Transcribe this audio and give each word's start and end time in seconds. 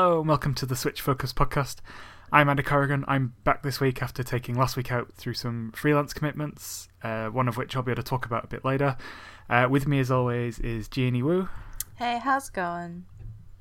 Hello 0.00 0.20
and 0.20 0.28
welcome 0.28 0.54
to 0.54 0.64
the 0.64 0.76
Switch 0.76 1.00
Focus 1.00 1.32
podcast. 1.32 1.78
I'm 2.30 2.48
Andy 2.48 2.62
Corrigan. 2.62 3.04
I'm 3.08 3.34
back 3.42 3.64
this 3.64 3.80
week 3.80 4.00
after 4.00 4.22
taking 4.22 4.54
last 4.54 4.76
week 4.76 4.92
out 4.92 5.12
through 5.14 5.34
some 5.34 5.72
freelance 5.74 6.14
commitments, 6.14 6.86
uh, 7.02 7.26
one 7.26 7.48
of 7.48 7.56
which 7.56 7.74
I'll 7.74 7.82
be 7.82 7.90
able 7.90 8.04
to 8.04 8.08
talk 8.08 8.24
about 8.24 8.44
a 8.44 8.46
bit 8.46 8.64
later. 8.64 8.96
Uh, 9.50 9.66
with 9.68 9.88
me, 9.88 9.98
as 9.98 10.12
always, 10.12 10.60
is 10.60 10.86
Jeannie 10.86 11.24
Wu 11.24 11.48
Hey, 11.96 12.20
how's 12.22 12.48
it 12.48 12.54
going? 12.54 13.06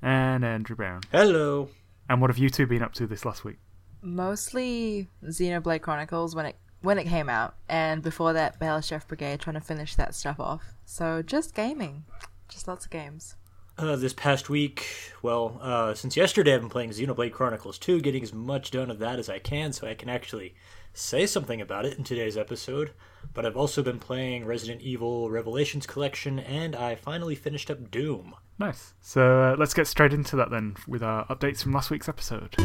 and 0.04 0.46
Andrew 0.46 0.76
Brown. 0.76 1.02
Hello. 1.12 1.70
And 2.08 2.22
what 2.22 2.30
have 2.30 2.38
you 2.38 2.52
two 2.52 2.68
been 2.68 2.84
up 2.84 2.94
to 2.94 3.08
this 3.08 3.26
last 3.26 3.44
week? 3.44 3.58
Mostly 4.04 5.08
Xenoblade 5.24 5.82
Chronicles 5.82 6.36
when 6.36 6.46
it 6.46 6.56
when 6.84 7.00
it 7.00 7.08
came 7.08 7.30
out, 7.30 7.56
and 7.68 8.04
before 8.04 8.34
that, 8.34 8.60
Battle 8.60 8.82
Chef 8.82 9.08
Brigade 9.08 9.40
trying 9.40 9.56
to 9.56 9.60
finish 9.60 9.96
that 9.96 10.14
stuff 10.14 10.40
off. 10.40 10.76
So 10.86 11.24
just 11.24 11.56
gaming, 11.56 12.06
just 12.48 12.68
lots 12.68 12.86
of 12.86 12.92
games. 12.92 13.36
Uh, 13.80 13.96
this 13.96 14.14
past 14.14 14.50
week, 14.50 14.88
well, 15.22 15.60
uh, 15.62 15.94
since 15.94 16.18
yesterday 16.18 16.56
I've 16.56 16.62
been 16.62 16.70
playing 16.70 16.90
Xenoblade 16.90 17.32
Chronicles 17.32 17.78
2, 17.78 18.02
getting 18.02 18.24
as 18.24 18.34
much 18.34 18.72
done 18.72 18.90
of 18.90 18.98
that 18.98 19.20
as 19.20 19.30
I 19.30 19.38
can 19.38 19.72
so 19.72 19.86
I 19.86 19.94
can 19.94 20.10
actually 20.10 20.56
say 20.96 21.28
something 21.28 21.62
about 21.62 21.86
it 21.86 21.96
in 21.96 22.04
today's 22.04 22.38
episode. 22.38 22.94
But 23.36 23.46
I've 23.46 23.56
also 23.56 23.84
been 23.84 24.00
playing 24.00 24.46
Resident 24.46 24.82
Evil 24.82 25.30
Revelations 25.30 25.86
Collection, 25.86 26.40
and 26.40 26.76
I 26.76 26.96
finally 26.96 27.36
finished 27.36 27.70
up 27.70 27.92
Doom. 27.92 28.34
Nice. 28.58 28.96
So 29.00 29.42
uh, 29.44 29.56
let's 29.60 29.76
get 29.76 29.86
straight 29.86 30.12
into 30.12 30.36
that 30.38 30.50
then 30.50 30.76
with 30.88 31.04
our 31.04 31.28
updates 31.28 31.62
from 31.62 31.74
last 31.74 31.92
week's 31.92 32.10
episode. 32.10 32.56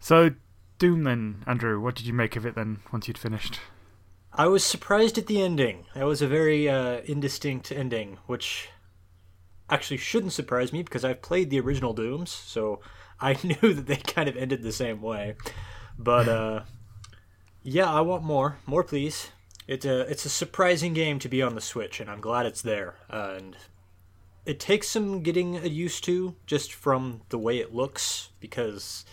So, 0.00 0.30
Doom 0.80 1.04
then, 1.04 1.44
Andrew, 1.46 1.80
what 1.80 1.94
did 1.94 2.06
you 2.06 2.12
make 2.12 2.34
of 2.34 2.44
it 2.44 2.56
then 2.56 2.80
once 2.90 3.06
you'd 3.06 3.16
finished? 3.16 3.60
I 4.32 4.46
was 4.46 4.64
surprised 4.64 5.18
at 5.18 5.26
the 5.26 5.42
ending. 5.42 5.86
That 5.94 6.06
was 6.06 6.22
a 6.22 6.28
very 6.28 6.68
uh, 6.68 7.00
indistinct 7.04 7.72
ending, 7.72 8.18
which 8.26 8.68
actually 9.68 9.96
shouldn't 9.96 10.32
surprise 10.32 10.72
me 10.72 10.82
because 10.82 11.04
I've 11.04 11.22
played 11.22 11.50
the 11.50 11.60
original 11.60 11.92
Dooms, 11.92 12.30
so 12.30 12.80
I 13.20 13.36
knew 13.42 13.74
that 13.74 13.86
they 13.86 13.96
kind 13.96 14.28
of 14.28 14.36
ended 14.36 14.62
the 14.62 14.72
same 14.72 15.02
way. 15.02 15.34
But 15.98 16.28
uh, 16.28 16.60
yeah, 17.62 17.92
I 17.92 18.00
want 18.02 18.22
more, 18.22 18.58
more 18.66 18.84
please. 18.84 19.30
It's 19.66 19.84
a 19.84 20.00
it's 20.00 20.24
a 20.24 20.30
surprising 20.30 20.94
game 20.94 21.18
to 21.20 21.28
be 21.28 21.42
on 21.42 21.54
the 21.54 21.60
Switch, 21.60 22.00
and 22.00 22.10
I'm 22.10 22.20
glad 22.20 22.46
it's 22.46 22.62
there. 22.62 22.96
Uh, 23.08 23.34
and 23.36 23.56
it 24.46 24.58
takes 24.58 24.88
some 24.88 25.22
getting 25.22 25.64
used 25.64 26.02
to 26.04 26.34
just 26.46 26.72
from 26.72 27.22
the 27.28 27.38
way 27.38 27.58
it 27.58 27.74
looks 27.74 28.30
because 28.40 29.04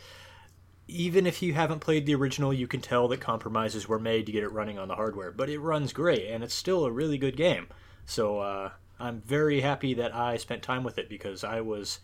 even 0.88 1.28
if 1.28 1.42
you 1.42 1.54
haven't 1.54 1.80
played 1.80 2.06
the 2.06 2.16
original, 2.16 2.54
you 2.54 2.68
can 2.68 2.82
tell 2.82 3.08
that 3.08 3.20
compromises 3.20 3.88
were 3.88 4.00
made 4.00 4.26
to 4.26 4.32
get 4.32 4.44
it 4.44 4.52
running 4.52 4.80
on 4.80 4.88
the 4.88 4.96
hardware. 4.96 5.32
But 5.32 5.50
it 5.50 5.60
runs 5.60 5.94
great, 5.94 6.28
and 6.30 6.44
it's 6.44 6.54
still 6.54 6.86
a 6.86 6.92
really 6.92 7.18
good 7.18 7.36
game. 7.36 7.68
So 8.06 8.40
uh, 8.40 8.72
I'm 9.00 9.22
very 9.22 9.62
happy 9.62 9.94
that 9.96 10.16
I 10.16 10.38
spent 10.38 10.64
time 10.64 10.84
with 10.84 10.98
it 10.98 11.10
because 11.10 11.44
I 11.44 11.62
was 11.62 12.00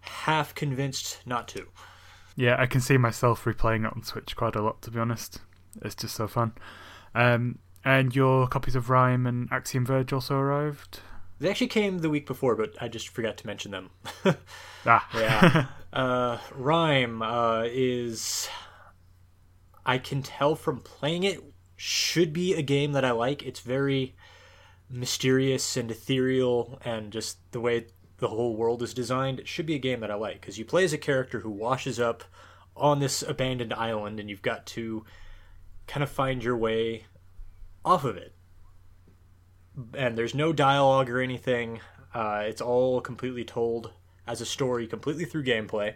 half 0.00 0.54
convinced 0.54 1.18
not 1.26 1.48
to. 1.48 1.66
Yeah, 2.36 2.56
I 2.58 2.66
can 2.66 2.80
see 2.80 2.96
myself 2.96 3.44
replaying 3.44 3.86
it 3.86 3.92
on 3.94 4.02
Switch 4.02 4.36
quite 4.36 4.56
a 4.56 4.62
lot, 4.62 4.80
to 4.82 4.90
be 4.90 5.00
honest. 5.00 5.40
It's 5.82 5.94
just 5.94 6.14
so 6.14 6.28
fun. 6.28 6.52
Um, 7.14 7.58
and 7.84 8.14
your 8.14 8.46
copies 8.46 8.76
of 8.76 8.90
Rime 8.90 9.26
and 9.26 9.48
Axiom 9.50 9.84
Verge 9.84 10.12
also 10.12 10.36
arrived? 10.36 11.00
They 11.40 11.48
actually 11.48 11.68
came 11.68 11.98
the 11.98 12.10
week 12.10 12.26
before, 12.26 12.54
but 12.54 12.74
I 12.80 12.88
just 12.88 13.08
forgot 13.08 13.38
to 13.38 13.46
mention 13.46 13.70
them. 13.72 13.90
Ah. 14.86 15.06
yeah. 15.14 15.66
uh, 15.92 16.38
Rime 16.54 17.20
uh, 17.20 17.64
is. 17.66 18.48
I 19.84 19.98
can 19.98 20.22
tell 20.22 20.54
from 20.54 20.80
playing 20.80 21.24
it, 21.24 21.42
should 21.76 22.32
be 22.32 22.54
a 22.54 22.62
game 22.62 22.92
that 22.92 23.04
I 23.04 23.10
like. 23.10 23.42
It's 23.42 23.60
very 23.60 24.14
mysterious 24.88 25.76
and 25.76 25.90
ethereal, 25.90 26.78
and 26.82 27.12
just 27.12 27.38
the 27.52 27.60
way 27.60 27.86
the 28.18 28.28
whole 28.28 28.56
world 28.56 28.82
is 28.82 28.94
designed. 28.94 29.40
It 29.40 29.48
should 29.48 29.66
be 29.66 29.74
a 29.74 29.78
game 29.78 30.00
that 30.00 30.10
I 30.10 30.14
like 30.14 30.40
because 30.40 30.58
you 30.58 30.64
play 30.64 30.84
as 30.84 30.94
a 30.94 30.98
character 30.98 31.40
who 31.40 31.50
washes 31.50 32.00
up 32.00 32.24
on 32.76 33.00
this 33.00 33.22
abandoned 33.22 33.74
island, 33.74 34.20
and 34.20 34.30
you've 34.30 34.42
got 34.42 34.64
to 34.66 35.04
kind 35.86 36.02
of 36.02 36.10
find 36.10 36.42
your 36.42 36.56
way 36.56 37.04
off 37.84 38.04
of 38.04 38.16
it. 38.16 38.34
And 39.94 40.16
there's 40.16 40.34
no 40.34 40.52
dialogue 40.52 41.10
or 41.10 41.20
anything. 41.20 41.80
Uh, 42.14 42.42
it's 42.44 42.60
all 42.60 43.00
completely 43.00 43.44
told 43.44 43.92
as 44.26 44.40
a 44.40 44.46
story, 44.46 44.86
completely 44.86 45.24
through 45.24 45.44
gameplay, 45.44 45.94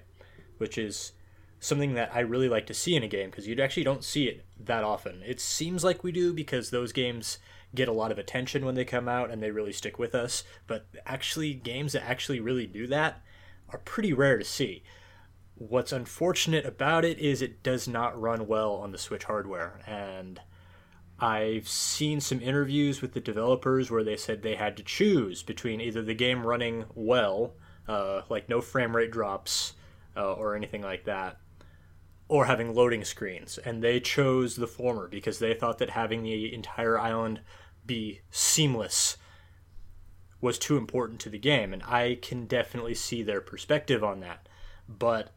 which 0.59 0.79
is 0.79 1.13
something 1.61 1.95
that 1.95 2.15
I 2.15 2.21
really 2.21 2.49
like 2.49 2.67
to 2.67 2.75
see 2.75 2.95
in 2.95 3.03
a 3.03 3.09
game 3.09 3.31
because 3.31 3.47
you 3.47 3.61
actually 3.61 3.85
don't 3.85 4.05
see 4.05 4.27
it 4.27 4.45
that 4.61 4.85
often. 4.85 5.23
It 5.25 5.41
seems 5.41 5.83
like 5.83 6.05
we 6.05 6.13
do 6.13 6.33
because 6.33 6.71
those 6.71 6.93
games 6.93 7.39
get 7.75 7.89
a 7.89 7.93
lot 7.93 8.13
of 8.13 8.19
attention 8.19 8.65
when 8.65 8.75
they 8.75 8.85
come 8.85 9.09
out 9.09 9.31
and 9.31 9.43
they 9.43 9.51
really 9.51 9.73
stick 9.73 9.99
with 9.99 10.15
us, 10.15 10.45
but 10.67 10.87
actually, 11.07 11.55
games 11.55 11.93
that 11.93 12.09
actually 12.09 12.41
really 12.41 12.67
do 12.67 12.87
that 12.87 13.23
are 13.71 13.79
pretty 13.79 14.13
rare 14.13 14.39
to 14.39 14.45
see. 14.45 14.83
What's 15.57 15.93
unfortunate 15.93 16.67
about 16.67 17.05
it 17.05 17.19
is 17.19 17.41
it 17.41 17.63
does 17.63 17.89
not 17.89 18.21
run 18.21 18.47
well 18.47 18.75
on 18.75 18.93
the 18.93 18.99
Switch 18.99 19.25
hardware, 19.25 19.81
and 19.87 20.41
I've 21.25 21.67
seen 21.67 22.21
some 22.21 22.43
interviews 22.43 23.01
with 23.01 23.15
the 23.15 23.21
developers 23.21 23.91
where 23.91 24.05
they 24.05 24.19
said 24.19 24.43
they 24.43 24.57
had 24.57 24.77
to 24.77 24.83
choose 24.83 25.43
between 25.43 25.81
either 25.81 26.03
the 26.03 26.13
game 26.13 26.47
running 26.47 26.85
well, 26.95 27.55
uh, 27.89 28.21
like 28.29 28.51
no 28.51 28.61
frame 28.61 28.95
rate 28.95 29.11
drops 29.11 29.73
uh, 30.19 30.35
or 30.35 30.55
anything 30.55 30.83
like 30.83 31.05
that, 31.05 31.39
or 32.29 32.45
having 32.45 32.75
loading 32.75 33.05
screens. 33.05 33.57
And 33.57 33.83
they 33.83 34.01
chose 34.01 34.57
the 34.57 34.67
former 34.67 35.09
because 35.09 35.39
they 35.39 35.55
thought 35.55 35.79
that 35.79 35.89
having 35.89 36.23
the 36.25 36.53
entire 36.53 36.99
island 36.99 37.41
be 37.87 38.21
seamless 38.31 39.17
was 40.43 40.59
too 40.59 40.77
important 40.77 41.21
to 41.21 41.31
the 41.31 41.39
game. 41.39 41.73
And 41.73 41.83
I 41.85 42.19
can 42.21 42.45
definitely 42.45 42.95
see 42.95 43.23
their 43.23 43.41
perspective 43.41 44.05
on 44.05 44.21
that. 44.21 44.47
But 44.87 45.33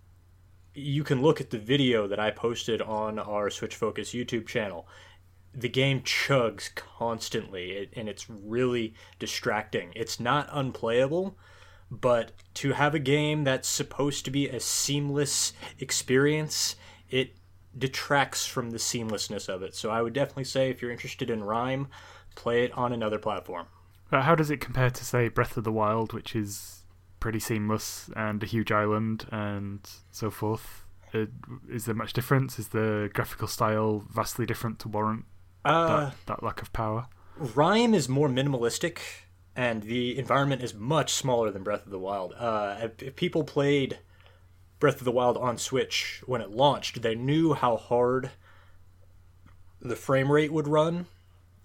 you 0.73 1.05
can 1.05 1.21
look 1.21 1.39
at 1.39 1.51
the 1.51 1.57
video 1.57 2.09
that 2.09 2.19
I 2.19 2.31
posted 2.31 2.81
on 2.81 3.19
our 3.19 3.49
Switch 3.49 3.75
Focus 3.77 4.11
YouTube 4.11 4.47
channel 4.47 4.85
the 5.53 5.69
game 5.69 6.01
chugs 6.01 6.73
constantly 6.75 7.89
and 7.95 8.07
it's 8.07 8.29
really 8.29 8.93
distracting. 9.19 9.91
It's 9.95 10.19
not 10.19 10.47
unplayable, 10.51 11.37
but 11.89 12.31
to 12.55 12.73
have 12.73 12.93
a 12.93 12.99
game 12.99 13.43
that's 13.43 13.67
supposed 13.67 14.25
to 14.25 14.31
be 14.31 14.47
a 14.49 14.59
seamless 14.59 15.53
experience, 15.79 16.75
it 17.09 17.35
detracts 17.77 18.45
from 18.45 18.71
the 18.71 18.77
seamlessness 18.77 19.47
of 19.47 19.61
it. 19.63 19.75
So 19.75 19.89
I 19.89 20.01
would 20.01 20.13
definitely 20.13 20.43
say 20.43 20.69
if 20.69 20.81
you're 20.81 20.91
interested 20.91 21.29
in 21.29 21.43
Rime, 21.43 21.87
play 22.35 22.63
it 22.63 22.71
on 22.73 22.93
another 22.93 23.19
platform. 23.19 23.67
How 24.11 24.35
does 24.35 24.49
it 24.49 24.61
compare 24.61 24.89
to, 24.89 25.05
say, 25.05 25.27
Breath 25.27 25.57
of 25.57 25.63
the 25.63 25.71
Wild, 25.71 26.13
which 26.13 26.35
is 26.35 26.83
pretty 27.19 27.39
seamless 27.39 28.09
and 28.15 28.41
a 28.41 28.45
huge 28.45 28.71
island 28.71 29.27
and 29.31 29.79
so 30.11 30.29
forth? 30.29 30.85
Is 31.69 31.85
there 31.85 31.95
much 31.95 32.13
difference? 32.13 32.59
Is 32.59 32.69
the 32.69 33.09
graphical 33.13 33.47
style 33.47 34.03
vastly 34.09 34.45
different 34.45 34.79
to 34.79 34.87
warrant 34.87 35.25
Uh, 35.67 36.05
that, 36.05 36.13
that 36.27 36.43
lack 36.43 36.61
of 36.61 36.71
power? 36.71 37.07
Rime 37.35 37.93
is 37.93 38.07
more 38.07 38.29
minimalistic, 38.29 38.99
and 39.55 39.83
the 39.83 40.17
environment 40.17 40.63
is 40.63 40.73
much 40.73 41.11
smaller 41.13 41.51
than 41.51 41.63
Breath 41.63 41.85
of 41.85 41.91
the 41.91 41.99
Wild. 41.99 42.33
Uh, 42.37 42.87
if, 42.99 43.15
people 43.15 43.43
played 43.43 43.99
Breath 44.79 44.99
of 44.99 45.03
the 45.03 45.11
Wild 45.11 45.37
on 45.37 45.57
Switch 45.57 46.23
when 46.25 46.41
it 46.41 46.51
launched, 46.51 47.01
they 47.01 47.15
knew 47.15 47.53
how 47.53 47.75
hard 47.75 48.31
the 49.81 49.95
frame 49.95 50.31
rate 50.31 50.53
would 50.53 50.67
run 50.67 51.05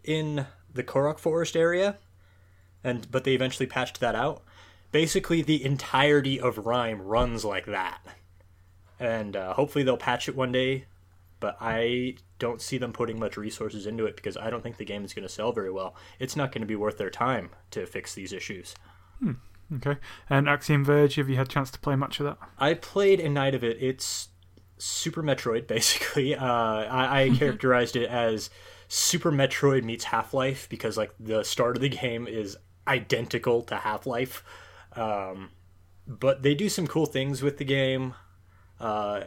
in 0.02 0.46
the 0.74 0.82
Korok 0.82 1.18
Forest 1.18 1.56
area, 1.56 1.96
and 2.82 3.08
but 3.10 3.24
they 3.24 3.34
eventually 3.34 3.66
patched 3.66 4.00
that 4.00 4.16
out. 4.16 4.42
Basically, 4.90 5.42
the 5.42 5.64
entirety 5.64 6.40
of 6.40 6.66
Rime 6.66 7.00
runs 7.00 7.44
like 7.44 7.66
that, 7.66 8.00
and 8.98 9.36
uh, 9.36 9.54
hopefully 9.54 9.84
they'll 9.84 9.96
patch 9.96 10.28
it 10.28 10.36
one 10.36 10.50
day 10.50 10.86
but 11.42 11.56
I 11.60 12.14
don't 12.42 12.60
see 12.60 12.76
them 12.76 12.92
putting 12.92 13.20
much 13.20 13.36
resources 13.36 13.86
into 13.86 14.04
it 14.04 14.16
because 14.16 14.36
I 14.36 14.50
don't 14.50 14.64
think 14.64 14.76
the 14.76 14.84
game 14.84 15.04
is 15.04 15.14
going 15.14 15.22
to 15.22 15.32
sell 15.32 15.52
very 15.52 15.70
well. 15.70 15.94
It's 16.18 16.34
not 16.34 16.50
going 16.50 16.62
to 16.62 16.66
be 16.66 16.74
worth 16.74 16.98
their 16.98 17.08
time 17.08 17.50
to 17.70 17.86
fix 17.86 18.14
these 18.14 18.32
issues. 18.32 18.74
Okay. 19.76 19.96
And 20.28 20.48
Axiom 20.48 20.84
Verge, 20.84 21.14
have 21.14 21.28
you 21.28 21.36
had 21.36 21.46
a 21.46 21.50
chance 21.50 21.70
to 21.70 21.78
play 21.78 21.94
much 21.94 22.18
of 22.18 22.26
that? 22.26 22.38
I 22.58 22.74
played 22.74 23.20
a 23.20 23.28
night 23.28 23.54
of 23.54 23.62
it. 23.62 23.78
It's 23.80 24.28
Super 24.76 25.22
Metroid, 25.22 25.66
basically. 25.68 26.34
Uh, 26.34 26.44
I, 26.44 27.22
I 27.22 27.30
characterized 27.30 27.94
it 27.94 28.10
as 28.10 28.50
Super 28.88 29.30
Metroid 29.30 29.84
meets 29.84 30.04
Half 30.04 30.34
Life 30.34 30.68
because 30.68 30.96
like 30.96 31.12
the 31.20 31.44
start 31.44 31.76
of 31.76 31.80
the 31.80 31.88
game 31.88 32.26
is 32.26 32.56
identical 32.88 33.62
to 33.62 33.76
Half 33.76 34.04
Life, 34.04 34.42
um, 34.96 35.50
but 36.08 36.42
they 36.42 36.56
do 36.56 36.68
some 36.68 36.88
cool 36.88 37.06
things 37.06 37.40
with 37.40 37.58
the 37.58 37.64
game. 37.64 38.14
Uh, 38.80 39.22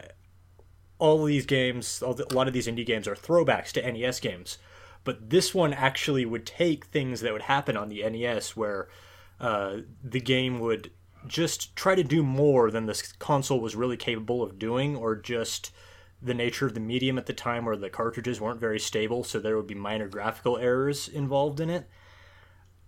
all 0.98 1.20
of 1.22 1.26
these 1.28 1.46
games, 1.46 2.02
a 2.02 2.34
lot 2.34 2.48
of 2.48 2.54
these 2.54 2.66
indie 2.66 2.86
games 2.86 3.06
are 3.06 3.14
throwbacks 3.14 3.72
to 3.72 3.92
NES 3.92 4.20
games, 4.20 4.58
but 5.04 5.30
this 5.30 5.54
one 5.54 5.72
actually 5.72 6.24
would 6.24 6.46
take 6.46 6.86
things 6.86 7.20
that 7.20 7.32
would 7.32 7.42
happen 7.42 7.76
on 7.76 7.88
the 7.88 8.02
NES, 8.08 8.56
where 8.56 8.88
uh, 9.38 9.78
the 10.02 10.20
game 10.20 10.58
would 10.58 10.90
just 11.28 11.76
try 11.76 11.94
to 11.94 12.04
do 12.04 12.22
more 12.22 12.70
than 12.70 12.86
this 12.86 13.12
console 13.12 13.60
was 13.60 13.76
really 13.76 13.96
capable 13.96 14.42
of 14.42 14.58
doing, 14.58 14.96
or 14.96 15.14
just 15.14 15.70
the 16.22 16.32
nature 16.34 16.66
of 16.66 16.74
the 16.74 16.80
medium 16.80 17.18
at 17.18 17.26
the 17.26 17.32
time, 17.32 17.64
where 17.66 17.76
the 17.76 17.90
cartridges 17.90 18.40
weren't 18.40 18.60
very 18.60 18.80
stable, 18.80 19.22
so 19.22 19.38
there 19.38 19.56
would 19.56 19.66
be 19.66 19.74
minor 19.74 20.08
graphical 20.08 20.56
errors 20.56 21.08
involved 21.08 21.60
in 21.60 21.68
it. 21.68 21.88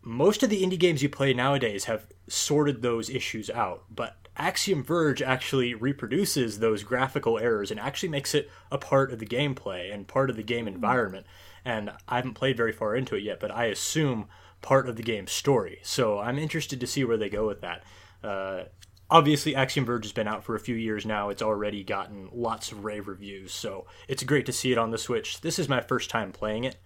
most 0.03 0.43
of 0.43 0.51
the 0.51 0.63
indie 0.63 0.79
games 0.79 1.03
you 1.03 1.09
play 1.09 1.35
nowadays 1.35 1.85
have 1.85 2.07
sorted 2.29 2.81
those 2.83 3.11
issues 3.11 3.51
out, 3.51 3.85
but 3.91 4.28
Axiom 4.39 4.85
Verge 4.85 5.21
actually 5.21 5.75
reproduces 5.75 6.59
those 6.59 6.85
graphical 6.85 7.39
errors 7.39 7.71
and 7.71 7.81
actually 7.81 8.09
makes 8.09 8.35
it 8.35 8.51
a 8.71 8.79
part 8.79 9.13
of 9.13 9.19
the 9.19 9.27
gameplay 9.27 9.93
and 9.93 10.07
part 10.07 10.31
of 10.31 10.37
the 10.37 10.43
game 10.43 10.69
environment. 10.69 11.27
And 11.65 11.91
I 12.09 12.17
haven't 12.17 12.35
played 12.35 12.57
very 12.57 12.73
far 12.73 12.95
into 12.95 13.17
it 13.17 13.25
yet, 13.25 13.41
but 13.41 13.51
I 13.51 13.65
assume 13.67 14.29
part 14.63 14.89
of 14.89 14.97
the 14.97 15.03
game's 15.03 15.33
story. 15.33 15.81
So 15.83 16.19
I'm 16.19 16.39
interested 16.39 16.81
to 16.81 16.87
see 16.87 17.05
where 17.05 17.17
they 17.17 17.29
go 17.29 17.47
with 17.47 17.61
that. 17.63 17.85
Uh, 18.23 18.65
obviously, 19.11 19.55
Axiom 19.55 19.85
Verge 19.85 20.05
has 20.05 20.13
been 20.13 20.29
out 20.29 20.45
for 20.45 20.55
a 20.55 20.61
few 20.61 20.77
years 20.77 21.05
now. 21.05 21.29
It's 21.29 21.43
already 21.43 21.83
gotten 21.83 22.29
lots 22.33 22.73
of 22.73 22.85
rave 22.85 23.09
reviews, 23.09 23.53
so 23.53 23.87
it's 24.07 24.23
great 24.23 24.47
to 24.47 24.53
see 24.53 24.73
it 24.73 24.79
on 24.79 24.91
the 24.91 24.99
Switch. 24.99 25.41
This 25.41 25.59
is 25.59 25.69
my 25.69 25.81
first 25.81 26.11
time 26.11 26.33
playing 26.33 26.65
it, 26.65 26.77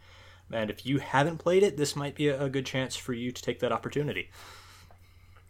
and 0.51 0.71
if 0.71 0.85
you 0.85 0.99
haven't 0.99 1.39
played 1.39 1.63
it, 1.63 1.77
this 1.77 1.97
might 1.97 2.15
be 2.15 2.29
a 2.29 2.49
good 2.49 2.67
chance 2.67 2.97
for 2.97 3.13
you 3.13 3.31
to 3.31 3.43
take 3.43 3.61
that 3.61 3.73
opportunity. 3.73 4.31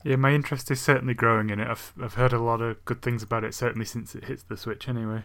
Yeah, 0.05 0.17
my 0.17 0.33
interest 0.33 0.71
is 0.71 0.81
certainly 0.81 1.15
growing 1.15 1.51
in 1.51 1.61
it. 1.61 1.69
I've 1.69 1.93
I've 2.01 2.15
heard 2.15 2.33
a 2.33 2.41
lot 2.41 2.61
of 2.61 2.85
good 2.85 3.03
things 3.03 3.23
about 3.23 3.45
it, 3.45 3.55
certainly 3.55 3.87
since 3.87 4.15
it 4.15 4.25
hits 4.25 4.43
the 4.43 4.57
Switch. 4.57 4.89
Anyway. 4.89 5.25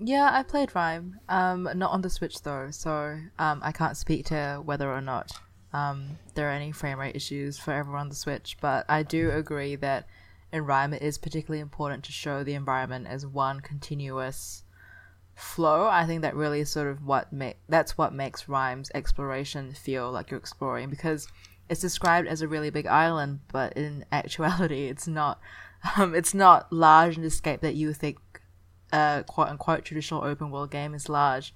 Yeah, 0.00 0.30
I 0.32 0.44
played 0.44 0.74
Rime. 0.74 1.18
Um, 1.28 1.68
not 1.74 1.90
on 1.90 2.02
the 2.02 2.10
Switch 2.10 2.42
though, 2.42 2.70
so 2.70 3.18
um, 3.38 3.60
I 3.62 3.72
can't 3.72 3.96
speak 3.96 4.26
to 4.26 4.62
whether 4.64 4.90
or 4.90 5.00
not 5.00 5.32
um 5.74 6.16
there 6.34 6.48
are 6.48 6.52
any 6.52 6.72
frame 6.72 6.98
rate 6.98 7.14
issues 7.14 7.58
for 7.58 7.72
everyone 7.72 8.02
on 8.02 8.08
the 8.08 8.14
Switch. 8.14 8.56
But 8.60 8.86
I 8.88 9.02
do 9.02 9.30
agree 9.30 9.76
that 9.76 10.06
in 10.52 10.64
Rime 10.64 10.94
it 10.94 11.02
is 11.02 11.18
particularly 11.18 11.60
important 11.60 12.04
to 12.04 12.12
show 12.12 12.42
the 12.42 12.54
environment 12.54 13.06
as 13.08 13.26
one 13.26 13.60
continuous 13.60 14.62
flow. 15.34 15.86
I 15.86 16.06
think 16.06 16.22
that 16.22 16.34
really 16.34 16.60
is 16.60 16.70
sort 16.70 16.88
of 16.88 17.04
what 17.04 17.32
make 17.32 17.58
that's 17.68 17.98
what 17.98 18.12
makes 18.12 18.48
Rime's 18.48 18.90
exploration 18.94 19.72
feel 19.72 20.10
like 20.10 20.30
you're 20.30 20.40
exploring 20.40 20.90
because 20.90 21.28
it's 21.68 21.80
described 21.80 22.28
as 22.28 22.42
a 22.42 22.48
really 22.48 22.70
big 22.70 22.86
island, 22.86 23.40
but 23.52 23.74
in 23.76 24.04
actuality, 24.12 24.86
it's 24.88 25.06
not. 25.06 25.40
Um, 25.96 26.12
it's 26.12 26.34
not 26.34 26.72
large 26.72 27.16
in 27.16 27.22
the 27.22 27.30
scape 27.30 27.60
that 27.60 27.76
you 27.76 27.92
think 27.92 28.18
a 28.92 29.24
quote 29.26 29.48
unquote 29.48 29.84
traditional 29.84 30.24
open 30.24 30.50
world 30.50 30.72
game 30.72 30.92
is 30.92 31.08
large, 31.08 31.54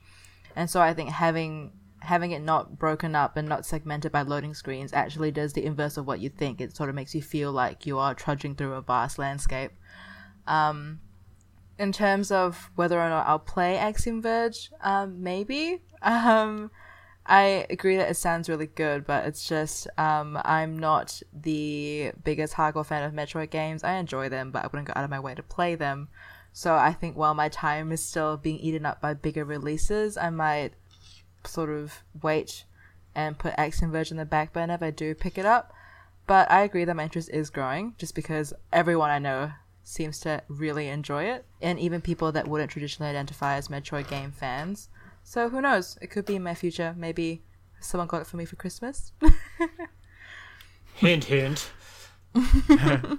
and 0.55 0.70
so 0.70 0.81
I 0.81 0.94
think 0.94 1.11
having 1.11 1.73
having 2.00 2.32
it 2.32 2.43
not 2.43 2.79
broken 2.79 3.14
up 3.14 3.37
and 3.37 3.49
not 3.49 3.64
segmented 3.64 4.11
by 4.11 4.23
loading 4.23 4.55
screens 4.55 4.93
actually 4.93 5.31
does 5.31 5.53
the 5.53 5.64
inverse 5.64 5.97
of 5.97 6.06
what 6.06 6.20
you 6.20 6.29
think. 6.29 6.61
It 6.61 6.76
sort 6.76 6.88
of 6.88 6.94
makes 6.94 7.15
you 7.15 7.23
feel 7.23 7.53
like 7.53 7.87
you 7.87 7.99
are 7.99 8.15
trudging 8.15 8.55
through 8.56 8.75
a 8.75 8.82
vast 8.82 9.19
landscape. 9.19 9.70
Um, 10.47 11.00
in 11.79 11.93
terms 11.93 12.31
of 12.31 12.70
whether 12.75 13.00
or 13.00 13.08
not 13.08 13.26
I'll 13.26 13.38
play 13.38 13.76
Axiom 13.76 14.23
Verge, 14.23 14.70
um, 14.81 15.23
maybe. 15.23 15.82
Um, 16.05 16.73
I 17.25 17.67
agree 17.71 17.97
that 17.97 18.11
it 18.11 18.17
sounds 18.17 18.49
really 18.49 18.67
good, 18.67 19.07
but 19.07 19.27
it's 19.27 19.49
just 19.49 19.87
um, 19.97 20.39
I'm 20.45 20.79
not 20.79 21.23
the 21.33 22.13
biggest 22.25 22.55
hardcore 22.55 22.85
fan 22.85 23.05
of 23.05 23.13
Metroid 23.13 23.51
games. 23.51 23.85
I 23.85 23.95
enjoy 23.95 24.29
them, 24.29 24.51
but 24.51 24.65
I 24.65 24.67
wouldn't 24.67 24.89
go 24.89 24.93
out 24.97 25.05
of 25.05 25.11
my 25.11 25.21
way 25.21 25.35
to 25.35 25.43
play 25.43 25.75
them. 25.77 26.09
So 26.53 26.75
I 26.75 26.93
think 26.93 27.17
while 27.17 27.35
my 27.35 27.49
time 27.49 27.93
is 27.93 28.05
still 28.05 28.37
being 28.37 28.59
eaten 28.59 28.85
up 28.85 29.01
by 29.01 29.15
bigger 29.15 29.45
releases, 29.45 30.17
I 30.17 30.31
might 30.31 30.73
sort 31.45 31.71
of 31.71 32.03
wait 32.21 32.65
and 33.15 33.39
put 33.39 33.55
Axiom 33.57 33.93
Verge 33.93 34.11
in 34.11 34.17
the 34.17 34.25
back 34.25 34.53
burner 34.53 34.75
if 34.75 34.83
I 34.83 34.91
do 34.91 35.15
pick 35.15 35.39
it 35.39 35.47
up. 35.47 35.73
But 36.27 36.51
I 36.51 36.63
agree 36.63 36.85
that 36.85 36.97
my 36.97 37.05
interest 37.05 37.31
is 37.31 37.51
growing 37.51 37.95
just 37.99 38.15
because 38.15 38.53
everyone 38.73 39.11
I 39.11 39.19
know 39.19 39.53
seems 39.85 40.21
to 40.21 40.43
really 40.49 40.89
enjoy 40.89 41.25
it, 41.25 41.45
and 41.61 41.79
even 41.79 42.01
people 42.01 42.33
that 42.33 42.47
wouldn't 42.47 42.71
traditionally 42.71 43.11
identify 43.11 43.57
as 43.57 43.69
Metroid 43.69 44.09
game 44.09 44.31
fans. 44.31 44.89
So 45.23 45.49
who 45.49 45.61
knows? 45.61 45.99
It 46.03 46.09
could 46.09 46.27
be 46.27 46.37
in 46.37 46.43
my 46.43 46.55
future. 46.55 46.95
Maybe 46.97 47.43
someone 47.81 48.09
got 48.09 48.23
it 48.23 48.27
for 48.27 48.37
me 48.37 48.45
for 48.45 48.57
Christmas. 48.57 49.13
hint, 50.95 51.25
hint. 51.25 51.71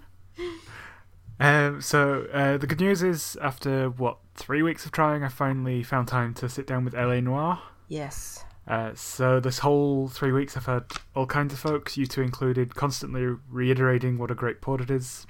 um, 1.39 1.81
so 1.81 2.27
uh, 2.33 2.57
the 2.57 2.67
good 2.67 2.79
news 2.79 3.03
is, 3.03 3.37
after 3.41 3.89
what 3.89 4.17
three 4.35 4.61
weeks 4.61 4.85
of 4.85 4.91
trying, 4.91 5.23
I 5.23 5.29
finally 5.29 5.83
found 5.83 6.07
time 6.07 6.33
to 6.35 6.49
sit 6.49 6.67
down 6.67 6.85
with 6.85 6.93
LA 6.93 7.19
Noire. 7.19 7.61
Yes. 7.87 8.43
Uh, 8.67 8.91
so 8.95 9.39
this 9.39 9.59
whole 9.59 10.07
three 10.07 10.31
weeks, 10.31 10.55
I've 10.55 10.65
had 10.65 10.85
all 11.15 11.25
kinds 11.25 11.53
of 11.53 11.59
folks, 11.59 11.97
you 11.97 12.05
two 12.05 12.21
included, 12.21 12.75
constantly 12.75 13.35
reiterating 13.49 14.17
what 14.17 14.31
a 14.31 14.35
great 14.35 14.61
port 14.61 14.81
it 14.81 14.89
is. 14.89 15.27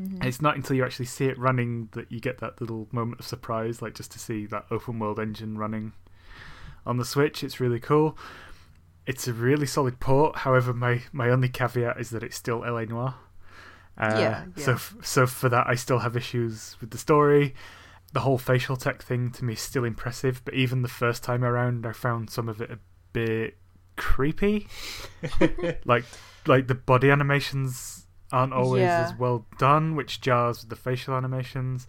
Mm-hmm. 0.00 0.26
It's 0.26 0.40
not 0.40 0.56
until 0.56 0.76
you 0.76 0.84
actually 0.84 1.06
see 1.06 1.26
it 1.26 1.38
running 1.38 1.88
that 1.92 2.10
you 2.10 2.18
get 2.18 2.38
that 2.38 2.60
little 2.60 2.88
moment 2.90 3.20
of 3.20 3.26
surprise, 3.26 3.80
like 3.80 3.94
just 3.94 4.10
to 4.12 4.18
see 4.18 4.46
that 4.46 4.66
open 4.70 4.98
world 4.98 5.20
engine 5.20 5.56
running 5.56 5.92
on 6.86 6.96
the 6.96 7.04
Switch. 7.04 7.42
It's 7.44 7.60
really 7.60 7.80
cool. 7.80 8.16
It's 9.06 9.26
a 9.26 9.32
really 9.32 9.66
solid 9.66 9.98
port. 10.00 10.36
However, 10.38 10.72
my, 10.72 11.02
my 11.12 11.28
only 11.28 11.48
caveat 11.48 11.98
is 12.00 12.10
that 12.10 12.22
it's 12.22 12.36
still 12.36 12.60
LA 12.60 12.84
Noire. 12.84 13.14
Uh, 13.98 14.16
yeah, 14.18 14.44
yeah. 14.56 14.64
So 14.64 14.76
so 15.02 15.26
for 15.26 15.48
that, 15.50 15.66
I 15.66 15.74
still 15.74 15.98
have 15.98 16.16
issues 16.16 16.76
with 16.80 16.90
the 16.90 16.98
story. 16.98 17.54
The 18.14 18.20
whole 18.20 18.38
facial 18.38 18.76
tech 18.76 19.02
thing 19.02 19.30
to 19.32 19.44
me 19.44 19.52
is 19.52 19.60
still 19.60 19.84
impressive, 19.84 20.40
but 20.44 20.54
even 20.54 20.80
the 20.82 20.88
first 20.88 21.22
time 21.22 21.44
around, 21.44 21.84
I 21.86 21.92
found 21.92 22.30
some 22.30 22.48
of 22.48 22.60
it 22.62 22.70
a 22.70 22.78
bit 23.12 23.58
creepy. 23.96 24.66
like 25.84 26.04
like 26.46 26.68
the 26.68 26.74
body 26.74 27.10
animations 27.10 28.06
aren't 28.30 28.52
always 28.54 28.80
Yeah. 28.82 29.02
as 29.04 29.18
well 29.18 29.46
done, 29.58 29.94
which 29.94 30.20
jars 30.22 30.60
with 30.62 30.70
the 30.70 30.76
facial 30.76 31.14
animations. 31.14 31.86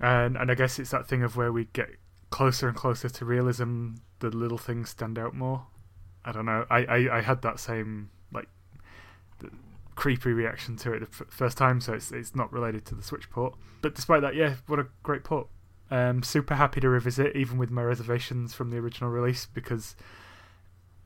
And 0.00 0.36
and 0.36 0.50
I 0.50 0.54
guess 0.54 0.78
it's 0.78 0.90
that 0.90 1.06
thing 1.08 1.22
of 1.22 1.36
where 1.36 1.52
we 1.52 1.64
get 1.72 1.88
closer 2.30 2.68
and 2.68 2.76
closer 2.76 3.08
to 3.08 3.24
realism, 3.24 3.92
the 4.30 4.36
little 4.36 4.58
things 4.58 4.90
stand 4.90 5.18
out 5.18 5.34
more. 5.34 5.66
I 6.24 6.32
don't 6.32 6.46
know. 6.46 6.64
I, 6.70 6.84
I, 6.84 7.18
I 7.18 7.20
had 7.20 7.42
that 7.42 7.58
same 7.58 8.10
like 8.32 8.48
creepy 9.96 10.32
reaction 10.32 10.76
to 10.76 10.92
it 10.92 11.00
the 11.00 11.24
f- 11.24 11.28
first 11.28 11.58
time, 11.58 11.80
so 11.80 11.92
it's 11.92 12.12
it's 12.12 12.34
not 12.34 12.52
related 12.52 12.84
to 12.86 12.94
the 12.94 13.02
Switch 13.02 13.28
port. 13.30 13.54
But 13.80 13.94
despite 13.94 14.22
that, 14.22 14.34
yeah, 14.34 14.56
what 14.66 14.78
a 14.78 14.86
great 15.02 15.24
port. 15.24 15.48
Um, 15.90 16.22
super 16.22 16.54
happy 16.54 16.80
to 16.80 16.88
revisit, 16.88 17.36
even 17.36 17.58
with 17.58 17.70
my 17.70 17.82
reservations 17.82 18.54
from 18.54 18.70
the 18.70 18.78
original 18.78 19.10
release, 19.10 19.46
because 19.46 19.94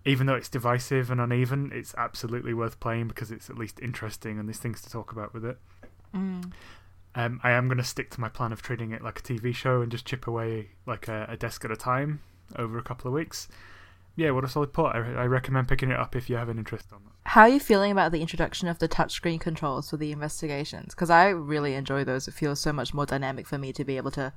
even 0.04 0.26
though 0.26 0.35
it's 0.35 0.49
divisive 0.49 1.11
and 1.11 1.20
uneven, 1.20 1.73
it's 1.75 1.94
absolutely 1.96 2.54
worth 2.54 2.78
playing 2.78 3.08
because 3.08 3.32
it's 3.32 3.50
at 3.50 3.58
least 3.58 3.80
interesting 3.80 4.38
and 4.38 4.49
there's 4.49 4.58
things 4.58 4.80
to 4.82 4.90
talk 4.90 5.11
about 5.11 5.35
with 5.35 5.44
it. 5.44 5.58
Mm. 6.14 6.52
Um, 7.16 7.40
I 7.42 7.50
am 7.50 7.66
going 7.66 7.78
to 7.78 7.85
stick 7.85 8.11
to 8.11 8.20
my 8.20 8.28
plan 8.28 8.52
of 8.52 8.62
treating 8.62 8.92
it 8.92 9.02
like 9.02 9.18
a 9.18 9.23
TV 9.23 9.52
show 9.52 9.80
and 9.80 9.90
just 9.90 10.04
chip 10.04 10.28
away 10.28 10.68
like 10.87 11.08
a, 11.08 11.26
a 11.30 11.37
desk 11.37 11.64
at 11.64 11.73
a 11.73 11.76
time 11.76 12.20
over 12.57 12.79
a 12.79 12.83
couple 12.83 13.09
of 13.09 13.15
weeks. 13.15 13.49
Yeah, 14.15 14.31
what 14.31 14.45
a 14.45 14.49
solid 14.49 14.73
port. 14.73 14.95
I, 14.97 15.00
I 15.00 15.26
recommend 15.26 15.69
picking 15.69 15.91
it 15.91 15.99
up 15.99 16.17
if 16.17 16.31
you 16.31 16.37
have 16.37 16.49
an 16.49 16.57
interest 16.59 16.87
on 16.93 17.00
that. 17.05 17.12
How 17.31 17.43
are 17.43 17.49
you 17.49 17.61
feeling 17.61 17.93
about 17.93 18.12
the 18.12 18.21
introduction 18.23 18.67
of 18.69 18.79
the 18.79 18.88
touchscreen 18.88 19.38
controls 19.41 19.91
for 19.91 19.97
the 19.99 20.11
investigations? 20.12 20.95
Because 20.95 21.11
I 21.11 21.29
really 21.29 21.75
enjoy 21.75 22.05
those. 22.05 22.26
It 22.29 22.35
feels 22.35 22.61
so 22.61 22.73
much 22.73 22.95
more 22.95 23.05
dynamic 23.05 23.47
for 23.47 23.59
me 23.59 23.73
to 23.75 23.85
be 23.85 23.97
able 23.99 24.12
to, 24.12 24.33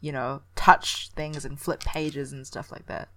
you 0.00 0.12
know, 0.12 0.42
touch 0.56 1.10
things 1.16 1.44
and 1.46 1.58
flip 1.58 1.80
pages 1.80 2.32
and 2.32 2.46
stuff 2.46 2.70
like 2.72 2.86
that. 2.88 3.08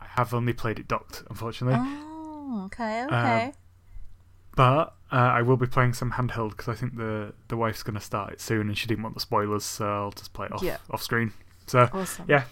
I 0.00 0.06
have 0.16 0.34
only 0.34 0.52
played 0.52 0.78
it 0.78 0.88
docked, 0.88 1.22
unfortunately. 1.30 1.78
Oh, 1.80 2.62
okay, 2.66 3.04
okay. 3.04 3.52
But 4.56 4.94
uh, 5.12 5.16
I 5.16 5.42
will 5.42 5.56
be 5.56 5.66
playing 5.66 5.94
some 5.94 6.12
handheld 6.12 6.50
because 6.50 6.68
I 6.68 6.74
think 6.74 6.96
the 6.96 7.32
the 7.48 7.56
wife's 7.56 7.82
going 7.82 7.94
to 7.94 8.00
start 8.00 8.32
it 8.32 8.40
soon 8.40 8.68
and 8.68 8.76
she 8.76 8.86
didn't 8.88 9.02
want 9.04 9.14
the 9.14 9.20
spoilers, 9.20 9.64
so 9.64 9.86
I'll 9.86 10.10
just 10.10 10.32
play 10.32 10.46
it 10.46 10.52
off 10.52 10.62
Yeah. 10.62 10.78
off 10.90 11.02
screen. 11.02 11.32
So 11.66 11.88
awesome. 11.92 12.26
yeah. 12.28 12.44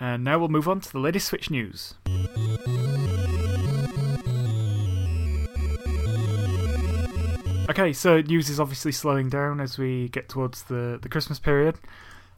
And 0.00 0.24
now 0.24 0.38
we'll 0.38 0.48
move 0.48 0.68
on 0.68 0.80
to 0.80 0.92
the 0.92 0.98
latest 0.98 1.26
Switch 1.26 1.50
news. 1.50 1.94
Okay, 7.70 7.92
so 7.92 8.20
news 8.22 8.48
is 8.48 8.58
obviously 8.58 8.92
slowing 8.92 9.28
down 9.28 9.60
as 9.60 9.76
we 9.76 10.08
get 10.08 10.28
towards 10.28 10.62
the, 10.64 10.98
the 11.02 11.08
Christmas 11.08 11.38
period. 11.38 11.76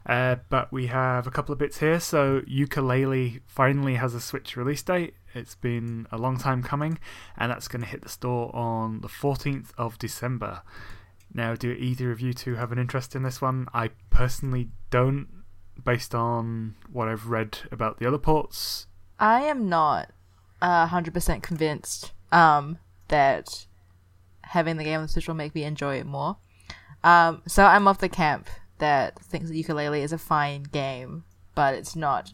Uh, 0.05 0.35
but 0.49 0.71
we 0.71 0.87
have 0.87 1.27
a 1.27 1.31
couple 1.31 1.53
of 1.53 1.59
bits 1.59 1.77
here. 1.79 1.99
So, 1.99 2.41
Yooka-Laylee 2.41 3.41
finally 3.45 3.95
has 3.95 4.13
a 4.13 4.19
Switch 4.19 4.57
release 4.57 4.81
date. 4.81 5.13
It's 5.33 5.55
been 5.55 6.07
a 6.11 6.17
long 6.17 6.37
time 6.37 6.63
coming, 6.63 6.97
and 7.37 7.51
that's 7.51 7.67
going 7.67 7.81
to 7.81 7.87
hit 7.87 8.01
the 8.01 8.09
store 8.09 8.53
on 8.55 9.01
the 9.01 9.07
14th 9.07 9.69
of 9.77 9.97
December. 9.99 10.63
Now, 11.33 11.55
do 11.55 11.71
either 11.71 12.11
of 12.11 12.19
you 12.19 12.33
two 12.33 12.55
have 12.55 12.71
an 12.71 12.79
interest 12.79 13.15
in 13.15 13.23
this 13.23 13.41
one? 13.41 13.67
I 13.73 13.91
personally 14.09 14.69
don't, 14.89 15.27
based 15.83 16.13
on 16.13 16.75
what 16.91 17.07
I've 17.07 17.27
read 17.27 17.59
about 17.71 17.99
the 17.99 18.07
other 18.07 18.17
ports. 18.17 18.87
I 19.19 19.41
am 19.41 19.69
not 19.69 20.11
uh, 20.61 20.87
100% 20.87 21.41
convinced 21.41 22.11
um, 22.31 22.77
that 23.07 23.67
having 24.41 24.77
the 24.77 24.83
game 24.83 24.97
on 24.97 25.03
the 25.03 25.07
Switch 25.07 25.27
will 25.27 25.35
make 25.35 25.55
me 25.55 25.63
enjoy 25.63 25.97
it 25.97 26.05
more. 26.05 26.37
Um, 27.03 27.41
so 27.47 27.65
I'm 27.65 27.87
of 27.87 27.99
the 27.99 28.09
camp 28.09 28.47
that 28.77 29.19
thinks 29.19 29.49
that 29.49 29.55
Yooka-Laylee 29.55 30.01
is 30.01 30.13
a 30.13 30.17
fine 30.17 30.63
game, 30.63 31.23
but 31.55 31.75
it's 31.75 31.95
not 31.95 32.33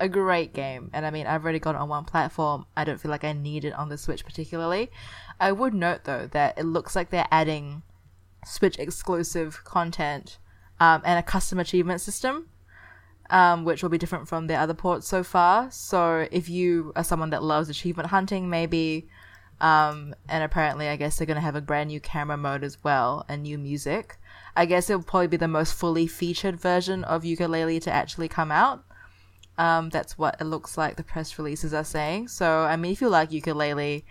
a 0.00 0.08
great 0.08 0.52
game. 0.52 0.90
And 0.92 1.06
I 1.06 1.10
mean, 1.10 1.26
I've 1.26 1.42
already 1.42 1.58
got 1.58 1.74
it 1.74 1.80
on 1.80 1.88
one 1.88 2.04
platform. 2.04 2.66
I 2.76 2.84
don't 2.84 3.00
feel 3.00 3.10
like 3.10 3.24
I 3.24 3.32
need 3.32 3.64
it 3.64 3.74
on 3.74 3.88
the 3.88 3.98
Switch 3.98 4.24
particularly. 4.24 4.90
I 5.40 5.52
would 5.52 5.74
note 5.74 6.04
though 6.04 6.28
that 6.32 6.58
it 6.58 6.64
looks 6.64 6.94
like 6.94 7.10
they're 7.10 7.28
adding 7.30 7.82
Switch 8.44 8.78
exclusive 8.78 9.64
content 9.64 10.38
um, 10.80 11.02
and 11.04 11.18
a 11.18 11.22
custom 11.22 11.58
achievement 11.58 12.00
system 12.00 12.48
um, 13.30 13.64
which 13.64 13.82
will 13.82 13.90
be 13.90 13.98
different 13.98 14.28
from 14.28 14.46
their 14.46 14.60
other 14.60 14.74
ports 14.74 15.08
so 15.08 15.22
far. 15.22 15.70
So 15.70 16.26
if 16.30 16.48
you 16.48 16.92
are 16.96 17.04
someone 17.04 17.30
that 17.30 17.42
loves 17.42 17.68
achievement 17.68 18.10
hunting, 18.10 18.48
maybe 18.50 19.08
Um, 19.60 20.14
and 20.28 20.42
apparently, 20.42 20.88
I 20.88 20.96
guess 20.96 21.16
they're 21.16 21.26
going 21.26 21.36
to 21.36 21.48
have 21.48 21.54
a 21.54 21.60
brand 21.60 21.88
new 21.88 22.00
camera 22.00 22.36
mode 22.36 22.64
as 22.64 22.82
well 22.82 23.24
and 23.28 23.42
new 23.42 23.56
music. 23.56 24.18
I 24.56 24.66
guess 24.66 24.90
it'll 24.90 25.02
probably 25.02 25.28
be 25.28 25.36
the 25.36 25.48
most 25.48 25.74
fully 25.74 26.06
featured 26.06 26.60
version 26.60 27.04
of 27.04 27.22
Yooka-Laylee 27.22 27.80
to 27.82 27.90
actually 27.90 28.28
come 28.28 28.50
out. 28.50 28.84
Um, 29.56 29.90
that's 29.90 30.18
what 30.18 30.36
it 30.40 30.44
looks 30.44 30.76
like 30.76 30.96
the 30.96 31.04
press 31.04 31.38
releases 31.38 31.72
are 31.72 31.84
saying. 31.84 32.28
So, 32.28 32.64
I 32.64 32.76
mean, 32.76 32.92
if 32.92 33.00
you 33.00 33.08
like 33.08 33.30
Yooka-Laylee 33.30 34.02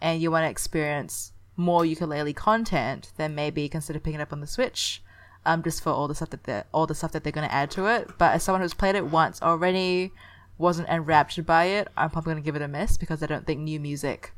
and 0.00 0.22
you 0.22 0.30
want 0.30 0.44
to 0.44 0.50
experience 0.50 1.32
more 1.56 1.82
Yooka-Laylee 1.82 2.36
content, 2.36 3.12
then 3.16 3.34
maybe 3.34 3.68
consider 3.68 3.98
picking 3.98 4.20
it 4.20 4.22
up 4.22 4.32
on 4.32 4.40
the 4.40 4.46
Switch. 4.46 5.02
Um, 5.44 5.62
just 5.64 5.82
for 5.82 5.90
all 5.90 6.06
the 6.06 6.14
stuff 6.14 6.30
that 6.30 6.44
they're 6.44 6.66
all 6.72 6.86
the 6.86 6.94
stuff 6.94 7.10
that 7.12 7.24
they're 7.24 7.32
going 7.32 7.48
to 7.48 7.54
add 7.54 7.70
to 7.72 7.86
it. 7.86 8.10
But 8.16 8.32
as 8.34 8.44
someone 8.44 8.62
who's 8.62 8.74
played 8.74 8.94
it 8.94 9.06
once 9.06 9.42
already, 9.42 10.12
wasn't 10.56 10.88
enraptured 10.88 11.46
by 11.46 11.64
it, 11.64 11.88
I'm 11.96 12.10
probably 12.10 12.34
going 12.34 12.42
to 12.42 12.46
give 12.46 12.54
it 12.54 12.62
a 12.62 12.68
miss 12.68 12.96
because 12.96 13.22
I 13.22 13.26
don't 13.26 13.44
think 13.44 13.60
new 13.60 13.80
music 13.80 14.34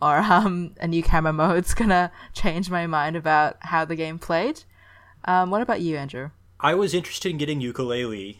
or 0.00 0.18
um, 0.18 0.74
a 0.80 0.88
new 0.88 1.02
camera 1.02 1.32
mode's 1.32 1.74
going 1.74 1.90
to 1.90 2.10
change 2.32 2.70
my 2.70 2.86
mind 2.86 3.16
about 3.16 3.56
how 3.60 3.84
the 3.84 3.96
game 3.96 4.18
played. 4.18 4.64
Um, 5.24 5.50
what 5.50 5.62
about 5.62 5.80
you, 5.80 5.96
Andrew? 5.96 6.30
I 6.60 6.74
was 6.74 6.94
interested 6.94 7.30
in 7.30 7.38
getting 7.38 7.60
Yooka-Laylee 7.60 8.38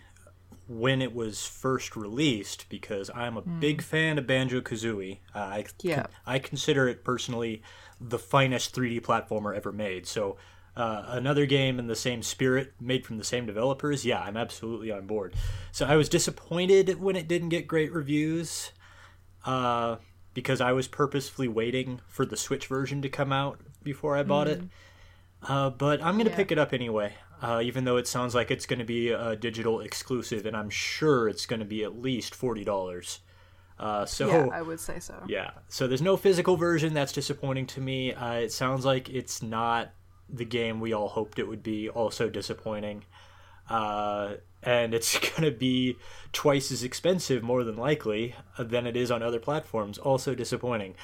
when 0.69 1.01
it 1.01 1.15
was 1.15 1.47
first 1.47 1.97
released 1.97 2.69
because 2.69 3.11
I'm 3.15 3.37
a 3.37 3.43
mm. 3.43 3.61
big 3.61 3.83
fan 3.83 4.19
of 4.19 4.27
Banjo 4.27 4.61
Kazooie. 4.61 5.19
Uh, 5.35 5.39
I 5.39 5.65
yeah. 5.83 6.07
I 6.27 6.39
consider 6.39 6.89
it 6.89 7.05
personally 7.05 7.63
the 8.01 8.19
finest 8.19 8.75
3D 8.75 9.01
platformer 9.01 9.57
ever 9.57 9.73
made. 9.73 10.07
So 10.07 10.37
uh, 10.79 11.05
another 11.09 11.45
game 11.45 11.79
in 11.81 11.89
the 11.89 11.97
same 11.97 12.23
spirit, 12.23 12.73
made 12.81 13.05
from 13.05 13.19
the 13.19 13.25
same 13.25 13.47
developers, 13.47 14.07
yeah, 14.07 14.21
I'm 14.21 14.37
absolutely 14.37 14.93
on 14.93 15.07
board. 15.07 15.35
So 15.73 15.85
I 15.85 15.97
was 15.97 16.09
disappointed 16.09 17.01
when 17.01 17.17
it 17.17 17.27
didn't 17.27 17.49
get 17.49 17.67
great 17.67 17.93
reviews, 17.93 18.71
uh, 19.45 19.97
because 20.35 20.61
I 20.61 20.73
was 20.73 20.87
purposefully 20.87 21.49
waiting 21.49 22.01
for 22.07 22.25
the 22.25 22.37
Switch 22.37 22.69
version 22.69 23.03
to 23.03 23.09
come 23.09 23.33
out 23.33 23.61
before 23.83 24.17
I 24.17 24.23
bought 24.23 24.47
mm. 24.47 24.53
it. 24.53 24.63
Uh, 25.43 25.71
but 25.71 26.01
I'm 26.01 26.17
gonna 26.17 26.31
yeah. 26.31 26.37
pick 26.37 26.53
it 26.53 26.59
up 26.59 26.73
anyway, 26.73 27.15
uh, 27.43 27.61
even 27.63 27.85
though 27.85 27.97
it 27.97 28.07
sounds 28.07 28.35
like 28.35 28.51
it's 28.51 28.67
gonna 28.67 28.85
be 28.85 29.11
a 29.11 29.35
digital 29.35 29.81
exclusive, 29.81 30.47
and 30.47 30.57
I'm 30.57 30.71
sure 30.71 31.29
it's 31.29 31.47
gonna 31.47 31.65
be 31.65 31.83
at 31.85 32.01
least 32.01 32.35
forty 32.35 32.65
dollars. 32.65 33.21
Uh, 33.79 34.05
so 34.05 34.29
yeah, 34.29 34.49
I 34.53 34.63
would 34.63 34.81
say 34.81 34.99
so. 34.99 35.15
Yeah, 35.29 35.51
so 35.69 35.87
there's 35.87 36.03
no 36.03 36.17
physical 36.17 36.57
version. 36.57 36.95
That's 36.95 37.13
disappointing 37.13 37.67
to 37.69 37.81
me. 37.81 38.15
Uh, 38.15 38.35
it 38.35 38.53
sounds 38.53 38.85
like 38.85 39.09
it's 39.09 39.43
not 39.43 39.93
the 40.29 40.45
game 40.45 40.81
we 40.81 40.93
all 40.93 41.09
hoped 41.09 41.39
it 41.39 41.49
would 41.49 41.63
be. 41.63 41.89
Also 41.89 42.29
disappointing. 42.29 43.05
Uh, 43.69 44.35
and 44.63 44.95
it's 44.95 45.19
going 45.31 45.43
to 45.43 45.51
be 45.51 45.97
twice 46.33 46.71
as 46.71 46.83
expensive, 46.83 47.43
more 47.43 47.65
than 47.65 47.77
likely, 47.77 48.35
than 48.59 48.87
it 48.87 48.97
is 48.97 49.11
on 49.11 49.23
other 49.23 49.41
platforms. 49.41 49.99
Also 49.99 50.35
disappointing. 50.35 50.95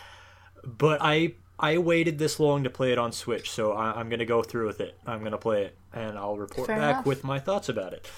But 0.64 0.98
I 1.00 1.34
I 1.58 1.78
waited 1.78 2.18
this 2.18 2.40
long 2.40 2.64
to 2.64 2.70
play 2.70 2.92
it 2.92 2.98
on 2.98 3.12
Switch, 3.12 3.50
so 3.50 3.72
I, 3.72 4.00
am 4.00 4.08
going 4.08 4.18
to 4.18 4.26
go 4.26 4.42
through 4.42 4.66
with 4.66 4.80
it. 4.80 4.98
I'm 5.06 5.20
going 5.20 5.32
to 5.32 5.38
play 5.38 5.64
it, 5.64 5.76
and 5.92 6.18
I'll 6.18 6.36
report 6.36 6.66
Fair 6.66 6.78
back 6.78 6.94
enough. 6.94 7.06
with 7.06 7.22
my 7.22 7.38
thoughts 7.38 7.68
about 7.68 7.92
it. 7.92 8.10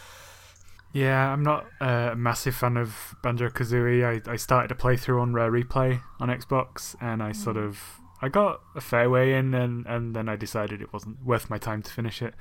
Yeah, 0.92 1.30
I'm 1.30 1.42
not 1.42 1.66
a 1.80 2.14
massive 2.16 2.54
fan 2.54 2.78
of 2.78 3.14
Banjo 3.22 3.50
Kazooie. 3.50 4.26
I, 4.26 4.32
I 4.32 4.36
started 4.36 4.70
a 4.70 4.74
playthrough 4.74 5.20
on 5.20 5.34
Rare 5.34 5.52
Replay 5.52 6.00
on 6.18 6.28
Xbox, 6.28 6.96
and 7.02 7.22
I 7.22 7.32
sort 7.32 7.56
mm. 7.56 7.66
of 7.66 8.00
I 8.22 8.28
got 8.28 8.60
a 8.74 8.80
fair 8.80 9.10
way 9.10 9.34
in, 9.34 9.54
and, 9.54 9.86
and 9.86 10.16
then 10.16 10.28
I 10.28 10.36
decided 10.36 10.80
it 10.80 10.92
wasn't 10.92 11.24
worth 11.24 11.50
my 11.50 11.58
time 11.58 11.82
to 11.82 11.90
finish 11.90 12.22
it, 12.22 12.34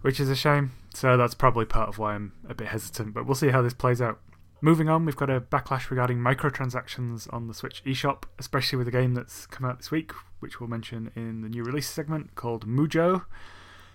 which 0.00 0.18
is 0.18 0.30
a 0.30 0.36
shame. 0.36 0.72
So 0.94 1.16
that's 1.16 1.34
probably 1.34 1.66
part 1.66 1.88
of 1.88 1.98
why 1.98 2.14
I'm 2.14 2.32
a 2.48 2.54
bit 2.54 2.68
hesitant, 2.68 3.14
but 3.14 3.26
we'll 3.26 3.34
see 3.34 3.48
how 3.50 3.62
this 3.62 3.74
plays 3.74 4.00
out. 4.00 4.20
Moving 4.62 4.90
on, 4.90 5.06
we've 5.06 5.16
got 5.16 5.30
a 5.30 5.40
backlash 5.40 5.88
regarding 5.88 6.18
microtransactions 6.18 7.32
on 7.32 7.48
the 7.48 7.54
Switch 7.54 7.82
eShop, 7.84 8.24
especially 8.38 8.76
with 8.76 8.88
a 8.88 8.90
game 8.90 9.14
that's 9.14 9.46
come 9.46 9.66
out 9.66 9.78
this 9.78 9.90
week, 9.90 10.12
which 10.40 10.60
we'll 10.60 10.68
mention 10.68 11.10
in 11.16 11.40
the 11.40 11.48
new 11.48 11.64
release 11.64 11.88
segment 11.88 12.34
called 12.34 12.66
Mujo. 12.66 13.24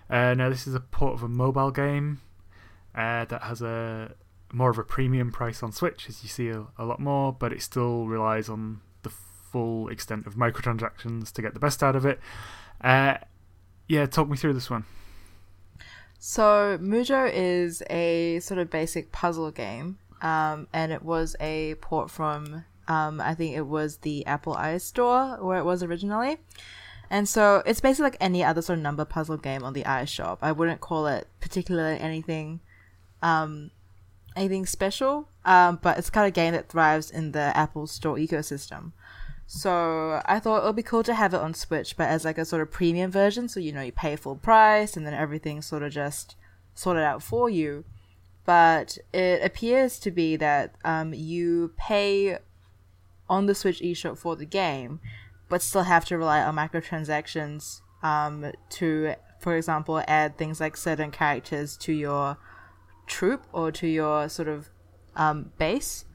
Uh, 0.10 0.34
now, 0.34 0.50
this 0.50 0.66
is 0.66 0.74
a 0.74 0.80
port 0.80 1.14
of 1.14 1.24
a 1.24 1.28
mobile 1.28 1.72
game 1.72 2.22
uh, 2.96 3.26
that 3.26 3.44
has 3.44 3.62
a 3.62 4.16
more 4.52 4.70
of 4.70 4.78
a 4.78 4.84
premium 4.84 5.32
price 5.32 5.62
on 5.62 5.72
Switch, 5.72 6.08
as 6.08 6.24
you 6.24 6.30
see 6.30 6.50
a, 6.50 6.66
a 6.78 6.86
lot 6.86 7.00
more, 7.00 7.34
but 7.34 7.52
it 7.52 7.62
still 7.62 8.08
relies 8.08 8.50
on 8.50 8.82
full 9.56 9.88
extent 9.88 10.28
of 10.28 10.36
microtransactions 10.36 11.32
to 11.32 11.42
get 11.42 11.54
the 11.54 11.62
best 11.62 11.82
out 11.82 11.96
of 11.96 12.06
it. 12.06 12.20
Uh, 12.82 13.16
yeah, 13.88 14.06
talk 14.06 14.28
me 14.28 14.36
through 14.36 14.52
this 14.52 14.70
one. 14.70 14.84
So, 16.20 16.78
Mujo 16.82 17.32
is 17.34 17.82
a 17.90 18.42
sort 18.42 18.60
of 18.60 18.70
basic 18.70 19.14
puzzle 19.14 19.52
game, 19.52 19.98
um, 20.22 20.68
and 20.74 20.92
it 20.92 21.04
was 21.04 21.38
a 21.40 21.76
port 21.76 22.12
from, 22.12 22.66
um, 22.90 23.22
I 23.22 23.34
think 23.34 23.56
it 23.56 23.66
was 23.66 23.98
the 23.98 24.26
Apple 24.26 24.56
iStore 24.56 25.42
where 25.42 25.58
it 25.58 25.64
was 25.64 25.82
originally. 25.82 26.40
And 27.10 27.30
so 27.30 27.64
it's 27.66 27.80
basically 27.80 28.08
like 28.08 28.18
any 28.20 28.44
other 28.44 28.62
sort 28.62 28.80
of 28.80 28.84
number 28.84 29.06
puzzle 29.06 29.38
game 29.38 29.64
on 29.64 29.72
the 29.72 29.84
iShop. 29.84 30.40
I 30.42 30.52
wouldn't 30.52 30.82
call 30.82 31.08
it 31.08 31.30
particularly 31.40 31.98
anything, 31.98 32.60
um, 33.22 33.72
anything 34.36 34.66
special, 34.66 35.30
um, 35.46 35.80
but 35.82 35.98
it's 35.98 36.10
kind 36.10 36.26
of 36.26 36.30
a 36.30 36.36
game 36.36 36.52
that 36.52 36.68
thrives 36.68 37.10
in 37.10 37.32
the 37.32 37.56
Apple 37.56 37.88
Store 37.88 38.18
ecosystem. 38.18 38.92
So 39.48 40.22
I 40.26 40.40
thought 40.40 40.64
it 40.64 40.66
would 40.66 40.76
be 40.76 40.84
cool 40.84 41.04
to 41.04 41.14
have 41.14 41.34
it 41.34 41.40
on 41.40 41.54
Switch, 41.54 41.96
but 41.96 42.10
as 42.10 42.26
like 42.26 42.38
a 42.38 42.46
sort 42.46 42.62
of 42.62 42.72
premium 42.72 43.12
version. 43.12 43.48
So 43.48 43.60
you 43.60 43.72
know 43.72 43.82
you 43.82 43.92
pay 43.92 44.16
full 44.16 44.36
price, 44.36 44.98
and 44.98 45.06
then 45.06 45.14
everything's 45.14 45.66
sort 45.66 45.84
of 45.84 45.92
just 45.92 46.36
sorted 46.74 47.04
out 47.04 47.22
for 47.22 47.50
you. 47.50 47.86
But 48.46 48.98
it 49.14 49.44
appears 49.44 50.00
to 50.00 50.12
be 50.12 50.36
that 50.36 50.76
um, 50.84 51.14
you 51.14 51.74
pay 51.78 52.38
on 53.28 53.48
the 53.48 53.56
Switch 53.56 53.82
eShop 53.82 54.18
for 54.18 54.36
the 54.36 54.46
game, 54.46 55.00
but 55.50 55.62
still 55.62 55.84
have 55.84 56.06
to 56.06 56.18
rely 56.18 56.42
on 56.42 56.56
microtransactions 56.56 57.82
um, 58.04 58.52
to, 58.70 59.16
for 59.40 59.56
example, 59.56 60.04
add 60.08 60.38
things 60.38 60.60
like 60.60 60.78
certain 60.78 61.10
characters 61.10 61.76
to 61.78 61.94
your 61.94 62.38
troop 63.08 63.46
or 63.52 63.72
to 63.72 63.88
your 63.88 64.30
sort 64.30 64.48
of 64.48 64.70
um, 65.16 65.52
base, 65.58 66.06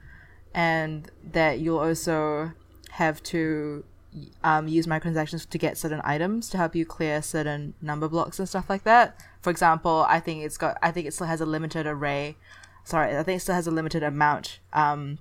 and 0.55 1.11
that 1.25 1.59
you'll 1.59 1.79
also 1.79 2.53
have 2.93 3.23
to 3.25 3.85
um, 4.43 4.69
use 4.69 4.87
microtransactions 4.87 5.49
to 5.49 5.59
get 5.59 5.79
certain 5.79 6.01
items 6.05 6.49
to 6.51 6.57
help 6.57 6.75
you 6.75 6.85
clear 6.85 7.23
certain 7.23 7.75
number 7.81 8.09
blocks 8.09 8.39
and 8.39 8.49
stuff 8.49 8.69
like 8.69 8.85
that. 8.85 9.21
For 9.43 9.51
example, 9.51 10.05
I 10.09 10.21
think 10.21 10.43
it's 10.43 10.57
got, 10.57 10.79
I 10.83 10.91
think 10.91 11.07
it 11.07 11.15
still 11.15 11.27
has 11.27 11.41
a 11.41 11.47
limited 11.47 11.87
array. 11.87 12.37
Sorry, 12.85 13.17
I 13.17 13.23
think 13.23 13.37
it 13.37 13.41
still 13.41 13.55
has 13.55 13.67
a 13.67 13.71
limited 13.71 14.03
amount 14.03 14.59
um, 14.73 15.19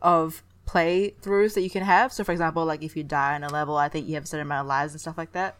of 0.00 0.42
playthroughs 0.66 1.54
that 1.54 1.62
you 1.62 1.70
can 1.70 1.82
have. 1.82 2.12
So, 2.12 2.22
for 2.22 2.32
example, 2.32 2.64
like 2.64 2.82
if 2.82 2.96
you 2.96 3.02
die 3.02 3.34
in 3.34 3.42
a 3.42 3.48
level, 3.48 3.76
I 3.76 3.88
think 3.88 4.06
you 4.06 4.14
have 4.14 4.24
a 4.24 4.26
certain 4.26 4.46
amount 4.46 4.66
of 4.66 4.68
lives 4.68 4.92
and 4.92 5.00
stuff 5.00 5.18
like 5.18 5.32
that. 5.32 5.58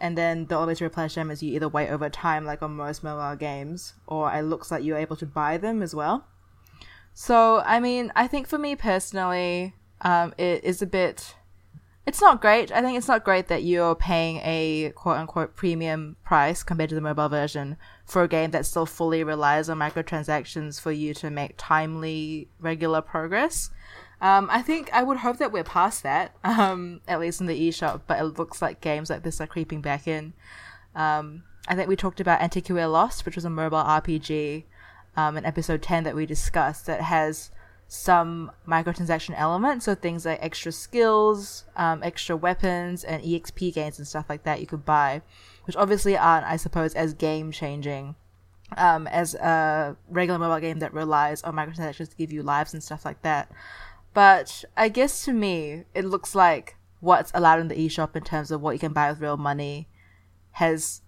And 0.00 0.16
then 0.16 0.46
the 0.46 0.56
only 0.56 0.68
way 0.68 0.74
to 0.76 0.84
replenish 0.84 1.14
them 1.14 1.30
is 1.30 1.42
you 1.42 1.54
either 1.54 1.68
wait 1.68 1.88
over 1.88 2.08
time, 2.10 2.44
like 2.44 2.62
on 2.62 2.76
most 2.76 3.02
mobile 3.02 3.34
games, 3.34 3.94
or 4.06 4.32
it 4.32 4.42
looks 4.42 4.70
like 4.70 4.84
you're 4.84 4.98
able 4.98 5.16
to 5.16 5.26
buy 5.26 5.56
them 5.56 5.82
as 5.82 5.94
well. 5.94 6.26
So, 7.14 7.62
I 7.64 7.80
mean, 7.80 8.12
I 8.14 8.26
think 8.26 8.46
for 8.46 8.58
me 8.58 8.76
personally, 8.76 9.72
um, 10.00 10.34
it 10.38 10.64
is 10.64 10.82
a 10.82 10.86
bit. 10.86 11.34
It's 12.06 12.20
not 12.20 12.40
great. 12.40 12.70
I 12.70 12.82
think 12.82 12.96
it's 12.96 13.08
not 13.08 13.24
great 13.24 13.48
that 13.48 13.64
you're 13.64 13.96
paying 13.96 14.36
a 14.44 14.92
quote 14.94 15.16
unquote 15.16 15.56
premium 15.56 16.16
price 16.24 16.62
compared 16.62 16.90
to 16.90 16.94
the 16.94 17.00
mobile 17.00 17.28
version 17.28 17.76
for 18.04 18.22
a 18.22 18.28
game 18.28 18.52
that 18.52 18.64
still 18.64 18.86
fully 18.86 19.24
relies 19.24 19.68
on 19.68 19.78
microtransactions 19.78 20.80
for 20.80 20.92
you 20.92 21.14
to 21.14 21.30
make 21.30 21.54
timely, 21.56 22.48
regular 22.60 23.00
progress. 23.00 23.70
Um, 24.20 24.48
I 24.50 24.62
think 24.62 24.90
I 24.92 25.02
would 25.02 25.18
hope 25.18 25.38
that 25.38 25.52
we're 25.52 25.64
past 25.64 26.02
that, 26.04 26.34
um, 26.44 27.00
at 27.08 27.20
least 27.20 27.40
in 27.40 27.46
the 27.46 27.68
eShop, 27.68 28.02
but 28.06 28.20
it 28.20 28.38
looks 28.38 28.62
like 28.62 28.80
games 28.80 29.10
like 29.10 29.22
this 29.22 29.40
are 29.40 29.46
creeping 29.46 29.80
back 29.80 30.06
in. 30.06 30.32
Um, 30.94 31.42
I 31.68 31.74
think 31.74 31.88
we 31.88 31.96
talked 31.96 32.20
about 32.20 32.40
Antiquia 32.40 32.90
Lost, 32.90 33.26
which 33.26 33.34
was 33.34 33.44
a 33.44 33.50
mobile 33.50 33.82
RPG 33.82 34.64
um, 35.16 35.36
in 35.36 35.44
episode 35.44 35.82
10 35.82 36.04
that 36.04 36.14
we 36.14 36.24
discussed 36.24 36.86
that 36.86 37.00
has 37.00 37.50
some 37.88 38.50
microtransaction 38.66 39.34
elements, 39.36 39.84
so 39.84 39.94
things 39.94 40.26
like 40.26 40.38
extra 40.42 40.72
skills, 40.72 41.64
um, 41.76 42.02
extra 42.02 42.36
weapons, 42.36 43.04
and 43.04 43.22
EXP 43.22 43.74
gains 43.74 43.98
and 43.98 44.08
stuff 44.08 44.26
like 44.28 44.42
that 44.42 44.60
you 44.60 44.66
could 44.66 44.84
buy, 44.84 45.22
which 45.64 45.76
obviously 45.76 46.16
aren't, 46.16 46.46
I 46.46 46.56
suppose, 46.56 46.94
as 46.94 47.14
game 47.14 47.52
changing 47.52 48.16
um, 48.76 49.06
as 49.06 49.34
a 49.34 49.96
regular 50.08 50.38
mobile 50.38 50.60
game 50.60 50.80
that 50.80 50.92
relies 50.92 51.42
on 51.42 51.54
microtransactions 51.54 52.10
to 52.10 52.16
give 52.16 52.32
you 52.32 52.42
lives 52.42 52.74
and 52.74 52.82
stuff 52.82 53.04
like 53.04 53.22
that. 53.22 53.50
But 54.14 54.64
I 54.76 54.88
guess 54.88 55.24
to 55.26 55.32
me, 55.32 55.84
it 55.94 56.04
looks 56.04 56.34
like 56.34 56.76
what's 57.00 57.30
allowed 57.34 57.60
in 57.60 57.68
the 57.68 57.74
eShop 57.74 58.16
in 58.16 58.24
terms 58.24 58.50
of 58.50 58.60
what 58.60 58.72
you 58.72 58.78
can 58.78 58.92
buy 58.92 59.10
with 59.10 59.20
real 59.20 59.36
money 59.36 59.88
has 60.52 61.02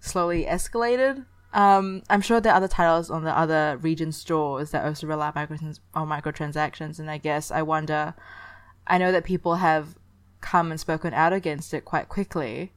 slowly 0.00 0.44
escalated 0.44 1.26
um, 1.52 2.02
I'm 2.10 2.20
sure 2.20 2.40
there 2.40 2.52
are 2.52 2.56
other 2.56 2.68
titles 2.68 3.10
on 3.10 3.24
the 3.24 3.36
other 3.36 3.78
region 3.80 4.12
stores 4.12 4.70
that 4.70 4.84
also 4.84 5.06
rely 5.06 5.28
on 5.28 6.08
microtransactions, 6.08 6.98
and 6.98 7.10
I 7.10 7.18
guess 7.18 7.50
I 7.50 7.62
wonder. 7.62 8.14
I 8.86 8.98
know 8.98 9.10
that 9.10 9.24
people 9.24 9.56
have 9.56 9.96
come 10.40 10.70
and 10.70 10.78
spoken 10.78 11.12
out 11.12 11.32
against 11.32 11.74
it 11.74 11.84
quite 11.84 12.08
quickly, 12.08 12.72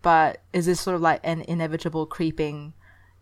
but 0.00 0.40
is 0.52 0.66
this 0.66 0.80
sort 0.80 0.94
of 0.94 1.02
like 1.02 1.20
an 1.22 1.42
inevitable 1.42 2.06
creeping 2.06 2.72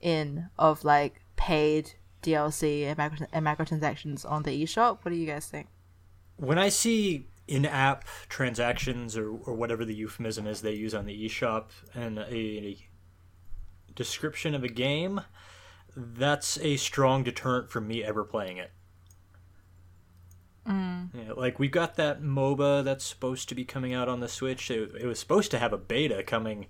in 0.00 0.48
of 0.56 0.84
like 0.84 1.20
paid 1.36 1.92
DLC 2.22 2.84
and, 2.84 2.98
micro- 2.98 3.26
and 3.32 3.44
microtransactions 3.44 4.30
on 4.30 4.42
the 4.44 4.62
eShop? 4.62 4.98
What 5.02 5.10
do 5.10 5.16
you 5.16 5.26
guys 5.26 5.46
think? 5.46 5.68
When 6.36 6.58
I 6.58 6.68
see 6.68 7.26
in-app 7.48 8.04
transactions 8.28 9.16
or, 9.16 9.30
or 9.30 9.54
whatever 9.54 9.84
the 9.84 9.94
euphemism 9.94 10.46
is 10.46 10.60
they 10.60 10.74
use 10.74 10.94
on 10.94 11.06
the 11.06 11.26
eShop 11.26 11.64
and 11.94 12.18
a 12.18 12.76
description 13.98 14.54
of 14.54 14.62
a 14.64 14.68
game, 14.68 15.20
that's 15.94 16.56
a 16.60 16.76
strong 16.76 17.24
deterrent 17.24 17.68
for 17.70 17.80
me 17.80 18.02
ever 18.04 18.22
playing 18.24 18.56
it. 18.56 18.70
Mm. 20.66 21.08
Yeah, 21.12 21.32
like 21.32 21.58
we've 21.58 21.70
got 21.70 21.96
that 21.96 22.22
MOBA 22.22 22.84
that's 22.84 23.04
supposed 23.04 23.48
to 23.48 23.54
be 23.54 23.64
coming 23.64 23.92
out 23.92 24.08
on 24.08 24.20
the 24.20 24.28
Switch. 24.28 24.70
It, 24.70 24.92
it 25.00 25.06
was 25.06 25.18
supposed 25.18 25.50
to 25.50 25.58
have 25.58 25.72
a 25.72 25.78
beta 25.78 26.22
coming 26.22 26.66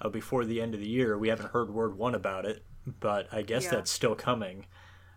uh, 0.00 0.08
before 0.08 0.44
the 0.44 0.60
end 0.60 0.74
of 0.74 0.80
the 0.80 0.88
year. 0.88 1.16
We 1.16 1.28
haven't 1.28 1.52
heard 1.52 1.70
word 1.72 1.96
one 1.96 2.14
about 2.14 2.44
it, 2.44 2.64
but 2.86 3.28
I 3.32 3.42
guess 3.42 3.64
Yeah. 3.64 3.70
that's 3.72 3.90
still 3.90 4.14
coming. 4.14 4.66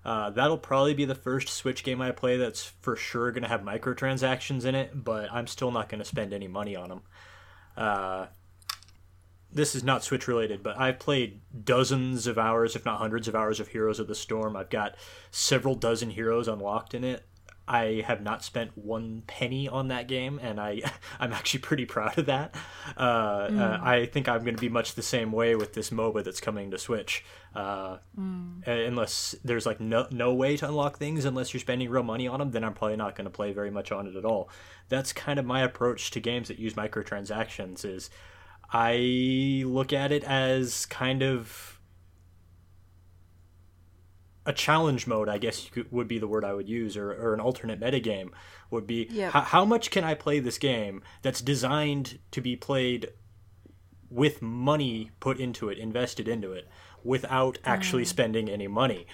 Uh, 0.05 0.29
that'll 0.29 0.57
probably 0.57 0.93
be 0.93 1.05
the 1.05 1.15
first 1.15 1.49
Switch 1.49 1.83
game 1.83 2.01
I 2.01 2.11
play 2.11 2.37
that's 2.37 2.73
for 2.81 2.95
sure 2.95 3.31
going 3.31 3.43
to 3.43 3.49
have 3.49 3.61
microtransactions 3.61 4.63
in 4.65 4.75
it, 4.75 5.03
but 5.03 5.31
I'm 5.31 5.47
still 5.47 5.71
not 5.71 5.89
going 5.89 5.99
to 5.99 6.05
spend 6.05 6.31
any 6.31 6.47
money 6.47 6.75
on 6.75 6.89
them. 6.89 7.01
Uh, 7.75 8.27
this 9.51 9.75
is 9.75 9.83
not 9.83 10.03
Switch 10.03 10.27
related, 10.27 10.61
but 10.61 10.79
I've 10.79 10.99
played 10.99 11.41
dozens 11.65 12.27
of 12.27 12.37
hours, 12.37 12.75
if 12.75 12.85
not 12.85 12.99
hundreds 12.99 13.27
of 13.27 13.35
hours 13.35 13.59
of 13.59 13.69
Heroes 13.69 13.99
of 13.99 14.07
the 14.07 14.15
Storm. 14.15 14.55
I've 14.55 14.69
got 14.69 14.95
several 15.31 15.75
dozen 15.75 16.11
heroes 16.11 16.47
unlocked 16.47 16.93
in 16.93 17.03
it. 17.03 17.25
I 17.69 18.03
have 18.07 18.23
not 18.23 18.43
spent 18.43 18.75
one 18.75 19.21
penny 19.27 19.67
on 19.69 19.89
that 19.89 20.07
game, 20.07 20.39
and 20.41 20.59
I 20.59 20.81
I'm 21.19 21.31
actually 21.31 21.59
pretty 21.59 21.85
proud 21.85 22.17
of 22.17 22.25
that. 22.25 22.55
Uh, 22.97 23.01
uh, 23.01 23.79
I 23.81 24.07
think 24.07 24.27
I'm 24.27 24.43
going 24.43 24.55
to 24.55 24.61
be 24.61 24.69
much 24.69 24.95
the 24.95 25.03
same 25.03 25.31
way 25.31 25.55
with 25.55 25.73
this 25.73 25.91
MOBA 25.91 26.23
that's 26.23 26.41
coming 26.41 26.71
to 26.71 26.79
Switch. 26.79 27.23
Uh, 27.55 27.97
uh, 28.19 28.71
Unless 28.71 29.35
there's 29.43 29.67
like 29.67 29.79
no 29.79 30.07
no 30.09 30.33
way 30.33 30.57
to 30.57 30.67
unlock 30.67 30.97
things 30.97 31.25
unless 31.25 31.53
you're 31.53 31.61
spending 31.61 31.89
real 31.89 32.03
money 32.03 32.27
on 32.27 32.39
them, 32.39 32.51
then 32.51 32.63
I'm 32.63 32.73
probably 32.73 32.97
not 32.97 33.15
going 33.15 33.25
to 33.25 33.31
play 33.31 33.53
very 33.53 33.69
much 33.69 33.91
on 33.91 34.07
it 34.07 34.15
at 34.15 34.25
all. 34.25 34.49
That's 34.89 35.13
kind 35.13 35.37
of 35.37 35.45
my 35.45 35.61
approach 35.61 36.09
to 36.11 36.19
games 36.19 36.47
that 36.47 36.57
use 36.57 36.73
microtransactions. 36.73 37.85
Is 37.85 38.09
I 38.71 39.63
look 39.65 39.93
at 39.93 40.11
it 40.11 40.23
as 40.23 40.85
kind 40.85 41.23
of 41.23 41.79
a 44.45 44.53
challenge 44.53 45.05
mode, 45.05 45.29
I 45.29 45.37
guess 45.37 45.65
you 45.65 45.71
could, 45.71 45.91
would 45.91 46.07
be 46.07 46.17
the 46.17 46.27
word 46.27 46.43
I 46.43 46.53
would 46.53 46.67
use, 46.67 46.97
or, 46.97 47.11
or 47.11 47.33
an 47.33 47.39
alternate 47.39 47.79
metagame 47.79 48.31
would 48.71 48.87
be 48.87 49.07
Yep. 49.11 49.31
how, 49.31 49.41
how 49.41 49.65
much 49.65 49.91
can 49.91 50.03
I 50.03 50.13
play 50.13 50.39
this 50.39 50.57
game 50.57 51.01
that's 51.21 51.41
designed 51.41 52.19
to 52.31 52.41
be 52.41 52.55
played 52.55 53.09
with 54.09 54.41
money 54.41 55.11
put 55.19 55.39
into 55.39 55.69
it, 55.69 55.77
invested 55.77 56.27
into 56.27 56.51
it, 56.53 56.67
without 57.03 57.59
actually 57.63 58.05
spending 58.05 58.49
any 58.49 58.67
money. 58.67 59.05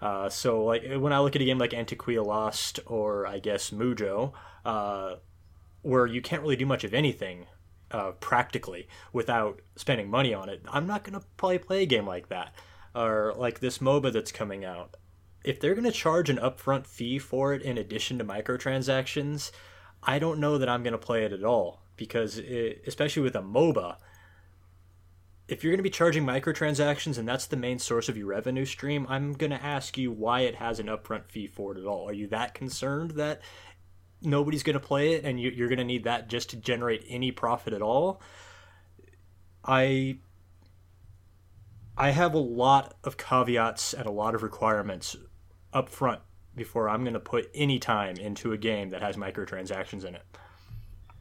Uh, 0.00 0.30
so, 0.30 0.64
like 0.64 0.82
when 0.96 1.12
I 1.12 1.20
look 1.20 1.36
at 1.36 1.42
a 1.42 1.44
game 1.44 1.58
like 1.58 1.72
Antiquia 1.72 2.24
Lost 2.24 2.80
or 2.86 3.26
I 3.26 3.38
guess 3.38 3.70
Mujo, 3.70 4.32
uh, 4.64 5.16
where 5.82 6.06
you 6.06 6.22
can't 6.22 6.42
really 6.42 6.56
do 6.56 6.64
much 6.64 6.84
of 6.84 6.94
anything 6.94 7.46
uh, 7.90 8.12
practically 8.12 8.88
without 9.12 9.60
spending 9.76 10.10
money 10.10 10.34
on 10.34 10.48
it, 10.48 10.62
I'm 10.68 10.86
not 10.86 11.04
gonna 11.04 11.22
probably 11.36 11.58
play 11.58 11.82
a 11.82 11.86
game 11.86 12.06
like 12.06 12.28
that. 12.28 12.54
Or 12.94 13.34
like 13.36 13.60
this 13.60 13.78
MOBA 13.78 14.12
that's 14.12 14.32
coming 14.32 14.64
out. 14.64 14.96
If 15.44 15.60
they're 15.60 15.74
gonna 15.74 15.92
charge 15.92 16.28
an 16.28 16.38
upfront 16.38 16.86
fee 16.86 17.18
for 17.18 17.54
it 17.54 17.62
in 17.62 17.78
addition 17.78 18.18
to 18.18 18.24
microtransactions, 18.24 19.52
I 20.02 20.18
don't 20.18 20.40
know 20.40 20.58
that 20.58 20.68
I'm 20.68 20.82
gonna 20.82 20.98
play 20.98 21.24
it 21.24 21.32
at 21.32 21.44
all 21.44 21.82
because, 21.96 22.38
it, 22.38 22.82
especially 22.86 23.22
with 23.22 23.36
a 23.36 23.42
MOBA, 23.42 23.98
if 25.50 25.64
you're 25.64 25.72
going 25.72 25.78
to 25.78 25.82
be 25.82 25.90
charging 25.90 26.24
microtransactions 26.24 27.18
and 27.18 27.28
that's 27.28 27.46
the 27.46 27.56
main 27.56 27.78
source 27.78 28.08
of 28.08 28.16
your 28.16 28.26
revenue 28.26 28.64
stream, 28.64 29.04
I'm 29.08 29.32
going 29.32 29.50
to 29.50 29.62
ask 29.62 29.98
you 29.98 30.12
why 30.12 30.40
it 30.42 30.54
has 30.56 30.78
an 30.78 30.86
upfront 30.86 31.28
fee 31.28 31.48
for 31.48 31.72
it 31.72 31.80
at 31.80 31.86
all. 31.86 32.08
Are 32.08 32.12
you 32.12 32.28
that 32.28 32.54
concerned 32.54 33.12
that 33.12 33.40
nobody's 34.22 34.62
going 34.62 34.74
to 34.74 34.80
play 34.80 35.14
it 35.14 35.24
and 35.24 35.40
you- 35.40 35.50
you're 35.50 35.68
going 35.68 35.78
to 35.78 35.84
need 35.84 36.04
that 36.04 36.28
just 36.28 36.50
to 36.50 36.56
generate 36.56 37.04
any 37.08 37.30
profit 37.32 37.72
at 37.72 37.82
all? 37.82 38.20
I 39.64 40.18
I 41.96 42.10
have 42.10 42.32
a 42.34 42.38
lot 42.38 42.96
of 43.04 43.16
caveats 43.16 43.92
and 43.92 44.06
a 44.06 44.10
lot 44.10 44.34
of 44.34 44.42
requirements 44.42 45.16
up 45.72 45.88
front 45.88 46.20
before 46.54 46.88
I'm 46.88 47.02
going 47.02 47.14
to 47.14 47.20
put 47.20 47.50
any 47.54 47.78
time 47.78 48.16
into 48.16 48.52
a 48.52 48.58
game 48.58 48.90
that 48.90 49.02
has 49.02 49.16
microtransactions 49.16 50.04
in 50.04 50.14
it. 50.14 50.22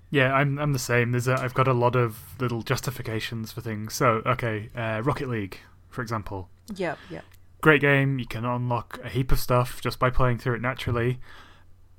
Yeah, 0.10 0.34
I'm 0.34 0.58
I'm 0.58 0.74
the 0.74 0.80
same. 0.80 1.12
There's 1.12 1.28
a, 1.28 1.40
I've 1.40 1.54
got 1.54 1.68
a 1.68 1.74
lot 1.74 1.96
of 1.96 2.18
little 2.40 2.62
justifications 2.64 3.52
for 3.52 3.62
things. 3.62 3.94
So 3.94 4.22
okay, 4.26 4.70
uh, 4.76 5.02
Rocket 5.04 5.30
League, 5.30 5.60
for 5.90 6.02
example, 6.02 6.50
Yep, 6.76 6.98
yep. 7.12 7.26
great 7.62 7.82
game. 7.82 8.18
You 8.18 8.26
can 8.26 8.44
unlock 8.46 9.00
a 9.04 9.10
heap 9.10 9.32
of 9.32 9.40
stuff 9.40 9.82
just 9.82 10.00
by 10.00 10.10
playing 10.10 10.40
through 10.40 10.56
it 10.56 10.62
naturally. 10.62 11.20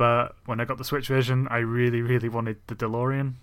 But 0.01 0.35
when 0.47 0.61
I 0.61 0.65
got 0.65 0.79
the 0.79 0.85
Switch 0.85 1.09
version, 1.09 1.47
I 1.51 1.59
really, 1.59 2.01
really 2.01 2.31
wanted 2.31 2.57
the 2.69 2.75
DeLorean 2.75 3.35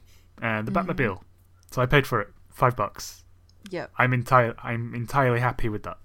and 0.42 0.68
the 0.68 0.72
Batmobile, 0.72 1.22
so 1.70 1.84
I 1.84 1.86
paid 1.86 2.08
for 2.08 2.20
it, 2.20 2.30
five 2.50 2.76
bucks. 2.76 3.24
Yep. 3.70 3.92
I'm 4.00 4.12
entire 4.12 4.56
I'm 4.64 4.96
entirely 4.96 5.40
happy 5.40 5.70
with 5.70 5.84
that. 5.84 6.00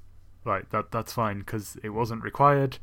Right, 0.45 0.69
that 0.69 0.91
that's 0.91 1.15
fine 1.15 1.39
because 1.39 1.79
it 1.83 1.89
wasn't 1.89 2.23
required. 2.23 2.77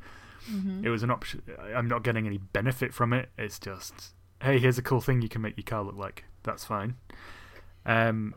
It 0.84 0.89
was 0.89 1.03
an 1.03 1.12
option. 1.12 1.43
I'm 1.75 1.88
not 1.88 2.01
getting 2.01 2.25
any 2.25 2.39
benefit 2.39 2.91
from 2.91 3.13
it. 3.13 3.29
It's 3.38 3.60
just, 3.60 4.15
hey, 4.41 4.58
here's 4.58 4.79
a 4.79 4.82
cool 4.82 4.99
thing 4.99 5.21
you 5.21 5.29
can 5.29 5.43
make 5.43 5.55
your 5.55 5.63
car 5.63 5.84
look 5.84 5.95
like. 5.95 6.25
That's 6.41 6.65
fine. 6.65 6.95
Um, 7.86 8.34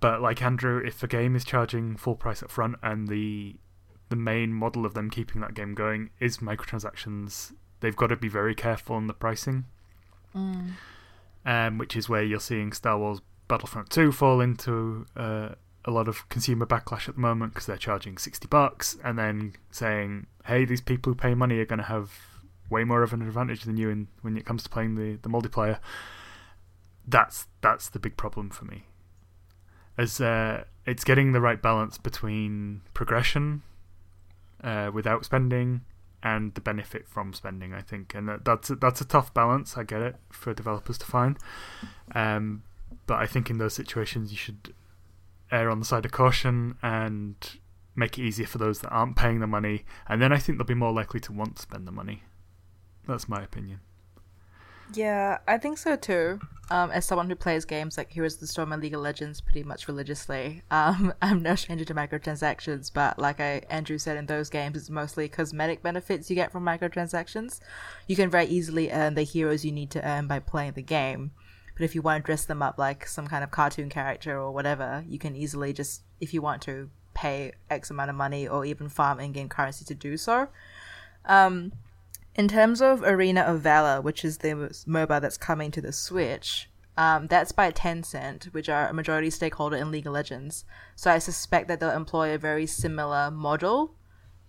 but 0.00 0.20
like 0.20 0.42
Andrew, 0.42 0.82
if 0.84 1.04
a 1.04 1.06
game 1.06 1.36
is 1.36 1.44
charging 1.44 1.96
full 1.96 2.16
price 2.16 2.42
up 2.42 2.50
front 2.50 2.78
and 2.82 3.06
the 3.06 3.60
the 4.08 4.16
main 4.16 4.52
model 4.52 4.84
of 4.84 4.94
them 4.94 5.08
keeping 5.08 5.40
that 5.40 5.54
game 5.54 5.72
going 5.72 6.10
is 6.18 6.38
microtransactions, 6.38 7.52
they've 7.80 7.96
got 7.96 8.08
to 8.08 8.16
be 8.16 8.28
very 8.28 8.54
careful 8.54 8.96
on 8.96 9.06
the 9.06 9.14
pricing. 9.14 9.64
Um, 11.44 11.78
which 11.78 11.96
is 11.96 12.08
where 12.08 12.22
you're 12.22 12.40
seeing 12.40 12.72
Star 12.72 12.98
Wars 12.98 13.20
Battlefront 13.48 13.90
2 13.90 14.12
fall 14.12 14.40
into 14.40 15.06
uh, 15.16 15.50
a 15.84 15.90
lot 15.90 16.06
of 16.06 16.28
consumer 16.28 16.66
backlash 16.66 17.08
at 17.08 17.14
the 17.14 17.20
moment 17.20 17.54
because 17.54 17.66
they're 17.66 17.76
charging 17.76 18.18
60 18.18 18.46
bucks 18.48 18.96
and 19.02 19.18
then 19.18 19.54
saying, 19.70 20.26
hey, 20.46 20.64
these 20.64 20.80
people 20.80 21.12
who 21.12 21.16
pay 21.16 21.34
money 21.34 21.58
are 21.58 21.64
going 21.64 21.78
to 21.78 21.84
have 21.84 22.10
way 22.68 22.84
more 22.84 23.02
of 23.02 23.12
an 23.12 23.22
advantage 23.22 23.64
than 23.64 23.76
you 23.76 23.90
in, 23.90 24.08
when 24.22 24.36
it 24.36 24.44
comes 24.44 24.62
to 24.62 24.68
playing 24.68 24.94
the, 24.94 25.18
the 25.22 25.28
multiplayer. 25.28 25.78
That's 27.06 27.46
that's 27.60 27.88
the 27.88 27.98
big 27.98 28.16
problem 28.16 28.50
for 28.50 28.66
me. 28.66 28.84
As 29.98 30.20
uh, 30.20 30.64
it's 30.86 31.02
getting 31.02 31.32
the 31.32 31.40
right 31.40 31.60
balance 31.60 31.98
between 31.98 32.82
progression 32.94 33.62
uh, 34.62 34.90
without 34.92 35.24
spending 35.24 35.80
and 36.22 36.54
the 36.54 36.60
benefit 36.60 37.08
from 37.08 37.32
spending. 37.32 37.72
I 37.72 37.80
think, 37.80 38.14
and 38.14 38.28
that, 38.28 38.44
that's 38.44 38.70
a, 38.70 38.76
that's 38.76 39.00
a 39.00 39.04
tough 39.04 39.32
balance. 39.32 39.76
I 39.76 39.84
get 39.84 40.02
it 40.02 40.16
for 40.30 40.54
developers 40.54 40.98
to 40.98 41.06
find, 41.06 41.38
um, 42.14 42.62
but 43.06 43.18
I 43.18 43.26
think 43.26 43.50
in 43.50 43.58
those 43.58 43.74
situations 43.74 44.30
you 44.30 44.38
should 44.38 44.74
err 45.50 45.70
on 45.70 45.78
the 45.78 45.84
side 45.84 46.04
of 46.04 46.12
caution 46.12 46.76
and 46.82 47.34
make 47.96 48.18
it 48.18 48.22
easier 48.22 48.46
for 48.46 48.58
those 48.58 48.80
that 48.80 48.90
aren't 48.90 49.16
paying 49.16 49.40
the 49.40 49.46
money, 49.46 49.84
and 50.08 50.22
then 50.22 50.32
I 50.32 50.38
think 50.38 50.58
they'll 50.58 50.66
be 50.66 50.74
more 50.74 50.92
likely 50.92 51.20
to 51.20 51.32
want 51.32 51.56
to 51.56 51.62
spend 51.62 51.86
the 51.86 51.92
money. 51.92 52.22
That's 53.06 53.28
my 53.28 53.42
opinion. 53.42 53.80
Yeah, 54.94 55.38
I 55.46 55.58
think 55.58 55.78
so 55.78 55.96
too. 55.96 56.40
Um, 56.70 56.92
as 56.92 57.04
someone 57.04 57.28
who 57.28 57.34
plays 57.34 57.64
games 57.64 57.98
like 57.98 58.12
Heroes 58.12 58.34
of 58.34 58.40
the 58.40 58.46
Storm 58.46 58.72
and 58.72 58.80
League 58.80 58.94
of 58.94 59.00
Legends 59.00 59.40
pretty 59.40 59.64
much 59.64 59.88
religiously, 59.88 60.62
um, 60.70 61.12
I'm 61.22 61.42
no 61.42 61.56
stranger 61.56 61.84
to 61.84 61.94
microtransactions. 61.94 62.92
But 62.92 63.18
like 63.18 63.40
I 63.40 63.62
Andrew 63.70 63.98
said, 63.98 64.16
in 64.16 64.26
those 64.26 64.50
games, 64.50 64.76
it's 64.76 64.90
mostly 64.90 65.28
cosmetic 65.28 65.82
benefits 65.82 66.30
you 66.30 66.36
get 66.36 66.52
from 66.52 66.64
microtransactions. 66.64 67.60
You 68.06 68.16
can 68.16 68.30
very 68.30 68.46
easily 68.46 68.90
earn 68.90 69.14
the 69.14 69.22
heroes 69.22 69.64
you 69.64 69.72
need 69.72 69.90
to 69.92 70.08
earn 70.08 70.28
by 70.28 70.38
playing 70.38 70.72
the 70.72 70.82
game. 70.82 71.32
But 71.74 71.84
if 71.84 71.94
you 71.94 72.02
want 72.02 72.22
to 72.22 72.26
dress 72.26 72.44
them 72.44 72.62
up 72.62 72.78
like 72.78 73.06
some 73.06 73.26
kind 73.26 73.42
of 73.42 73.50
cartoon 73.50 73.88
character 73.88 74.38
or 74.38 74.52
whatever, 74.52 75.04
you 75.08 75.18
can 75.18 75.34
easily 75.34 75.72
just, 75.72 76.02
if 76.20 76.32
you 76.34 76.42
want 76.42 76.62
to, 76.62 76.90
pay 77.12 77.52
X 77.68 77.90
amount 77.90 78.08
of 78.08 78.16
money 78.16 78.46
or 78.46 78.64
even 78.64 78.88
farm 78.88 79.18
in-game 79.18 79.48
currency 79.48 79.84
to 79.84 79.94
do 79.94 80.16
so. 80.16 80.48
Um, 81.24 81.72
in 82.40 82.48
terms 82.48 82.80
of 82.80 83.02
Arena 83.02 83.42
of 83.42 83.60
Valor, 83.60 84.00
which 84.00 84.24
is 84.24 84.38
the 84.38 84.72
MOBA 84.88 85.20
that's 85.20 85.36
coming 85.36 85.70
to 85.72 85.82
the 85.82 85.92
Switch, 85.92 86.70
um, 86.96 87.26
that's 87.26 87.52
by 87.52 87.70
Tencent, 87.70 88.44
which 88.54 88.66
are 88.70 88.88
a 88.88 88.94
majority 88.94 89.28
stakeholder 89.28 89.76
in 89.76 89.90
League 89.90 90.06
of 90.06 90.14
Legends. 90.14 90.64
So 90.96 91.10
I 91.10 91.18
suspect 91.18 91.68
that 91.68 91.80
they'll 91.80 91.90
employ 91.90 92.32
a 92.32 92.38
very 92.38 92.64
similar 92.64 93.30
model 93.30 93.94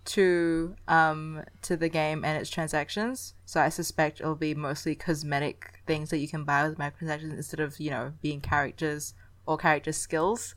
to 0.06 0.74
um, 0.88 1.44
to 1.64 1.76
the 1.76 1.90
game 1.90 2.24
and 2.24 2.38
its 2.40 2.50
transactions. 2.50 3.34
So 3.44 3.60
I 3.60 3.68
suspect 3.68 4.22
it'll 4.22 4.36
be 4.36 4.56
mostly 4.56 4.96
cosmetic 4.96 5.82
things 5.86 6.12
that 6.12 6.20
you 6.20 6.30
can 6.30 6.46
buy 6.46 6.66
with 6.66 6.78
microtransactions 6.78 7.34
instead 7.34 7.60
of 7.60 7.78
you 7.78 7.92
know 7.92 8.14
being 8.22 8.40
characters 8.40 9.16
or 9.46 9.58
character 9.58 9.92
skills. 9.92 10.56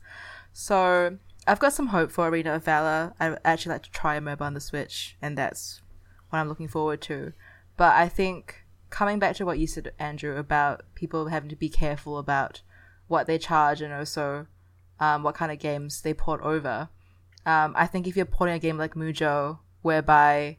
So 0.53 1.17
I've 1.45 1.59
got 1.59 1.73
some 1.73 1.87
hope 1.87 2.11
for 2.11 2.29
Arena 2.29 2.53
of 2.55 2.63
Valor. 2.63 3.13
I 3.19 3.37
actually 3.43 3.73
like 3.73 3.83
to 3.83 3.91
try 3.91 4.15
a 4.15 4.21
MOBA 4.21 4.41
on 4.41 4.53
the 4.53 4.61
Switch, 4.61 5.17
and 5.21 5.37
that's 5.37 5.81
what 6.35 6.41
I'm 6.41 6.49
looking 6.49 6.67
forward 6.67 7.01
to. 7.03 7.33
But 7.77 7.95
I 7.95 8.09
think 8.09 8.65
coming 8.89 9.19
back 9.19 9.35
to 9.37 9.45
what 9.45 9.59
you 9.59 9.67
said, 9.67 9.91
Andrew, 9.99 10.37
about 10.37 10.83
people 10.95 11.27
having 11.27 11.49
to 11.49 11.55
be 11.55 11.69
careful 11.69 12.17
about 12.17 12.61
what 13.07 13.27
they 13.27 13.37
charge 13.37 13.81
and 13.81 13.93
also 13.93 14.47
um, 14.99 15.23
what 15.23 15.35
kind 15.35 15.51
of 15.51 15.59
games 15.59 16.01
they 16.01 16.13
port 16.13 16.41
over. 16.41 16.89
Um, 17.45 17.73
I 17.75 17.87
think 17.87 18.07
if 18.07 18.15
you're 18.15 18.25
porting 18.25 18.55
a 18.55 18.59
game 18.59 18.77
like 18.77 18.95
Mujo, 18.95 19.59
whereby 19.81 20.57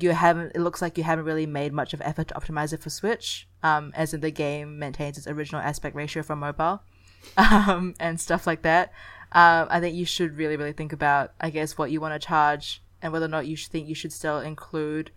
you 0.00 0.10
haven't. 0.10 0.52
It 0.54 0.60
looks 0.60 0.82
like 0.82 0.96
you 0.98 1.04
haven't 1.04 1.24
really 1.24 1.46
made 1.46 1.72
much 1.72 1.92
of 1.94 2.00
effort 2.02 2.28
to 2.28 2.34
optimize 2.34 2.72
it 2.72 2.80
for 2.80 2.90
Switch, 2.90 3.48
um, 3.62 3.92
as 3.96 4.14
in 4.14 4.20
the 4.20 4.30
game 4.30 4.78
maintains 4.78 5.18
its 5.18 5.26
original 5.26 5.60
aspect 5.60 5.96
ratio 5.96 6.22
for 6.22 6.36
mobile, 6.36 6.82
um, 7.36 7.94
and 7.98 8.20
stuff 8.20 8.46
like 8.46 8.62
that. 8.62 8.92
Um, 9.32 9.66
I 9.70 9.80
think 9.80 9.94
you 9.96 10.04
should 10.04 10.36
really, 10.36 10.56
really 10.56 10.72
think 10.72 10.92
about, 10.92 11.32
I 11.40 11.50
guess, 11.50 11.76
what 11.76 11.90
you 11.90 12.00
want 12.00 12.20
to 12.20 12.26
charge 12.26 12.82
and 13.02 13.12
whether 13.12 13.26
or 13.26 13.30
not 13.30 13.46
you 13.46 13.56
think 13.56 13.88
you 13.88 13.94
should 13.94 14.12
still 14.12 14.38
include 14.38 15.10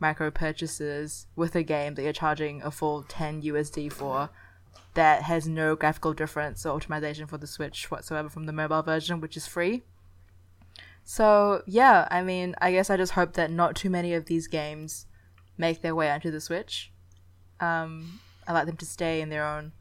micro 0.00 0.30
purchases 0.30 1.26
with 1.34 1.54
a 1.54 1.62
game 1.62 1.94
that 1.94 2.02
you're 2.02 2.12
charging 2.12 2.62
a 2.62 2.70
full 2.70 3.02
10 3.02 3.42
USD 3.42 3.92
for 3.92 4.30
that 4.94 5.22
has 5.22 5.46
no 5.46 5.76
graphical 5.76 6.12
difference 6.12 6.64
or 6.64 6.78
optimization 6.78 7.28
for 7.28 7.38
the 7.38 7.46
Switch 7.46 7.90
whatsoever 7.90 8.28
from 8.28 8.46
the 8.46 8.52
mobile 8.52 8.82
version, 8.82 9.20
which 9.20 9.36
is 9.36 9.46
free. 9.46 9.82
So, 11.04 11.62
yeah, 11.66 12.06
I 12.10 12.22
mean, 12.22 12.54
I 12.60 12.72
guess 12.72 12.90
I 12.90 12.96
just 12.96 13.12
hope 13.12 13.34
that 13.34 13.50
not 13.50 13.76
too 13.76 13.90
many 13.90 14.14
of 14.14 14.26
these 14.26 14.46
games 14.46 15.06
make 15.56 15.82
their 15.82 15.94
way 15.94 16.10
onto 16.10 16.30
the 16.30 16.40
Switch. 16.40 16.92
Um, 17.60 18.20
I 18.46 18.52
like 18.52 18.66
them 18.66 18.76
to 18.76 18.86
stay 18.86 19.20
in 19.20 19.30
their 19.30 19.46
own 19.46 19.72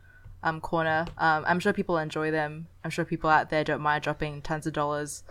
um, 0.43 0.61
corner. 0.61 1.05
Um, 1.17 1.43
I'm 1.47 1.59
sure 1.59 1.73
people 1.73 1.97
enjoy 1.97 2.31
them. 2.31 2.67
I'm 2.83 2.91
sure 2.91 3.05
people 3.05 3.29
out 3.29 3.49
there 3.49 3.63
don't 3.63 3.81
mind 3.81 4.03
dropping 4.03 4.41
tons 4.41 4.67
of 4.67 4.73
dollars 4.73 5.23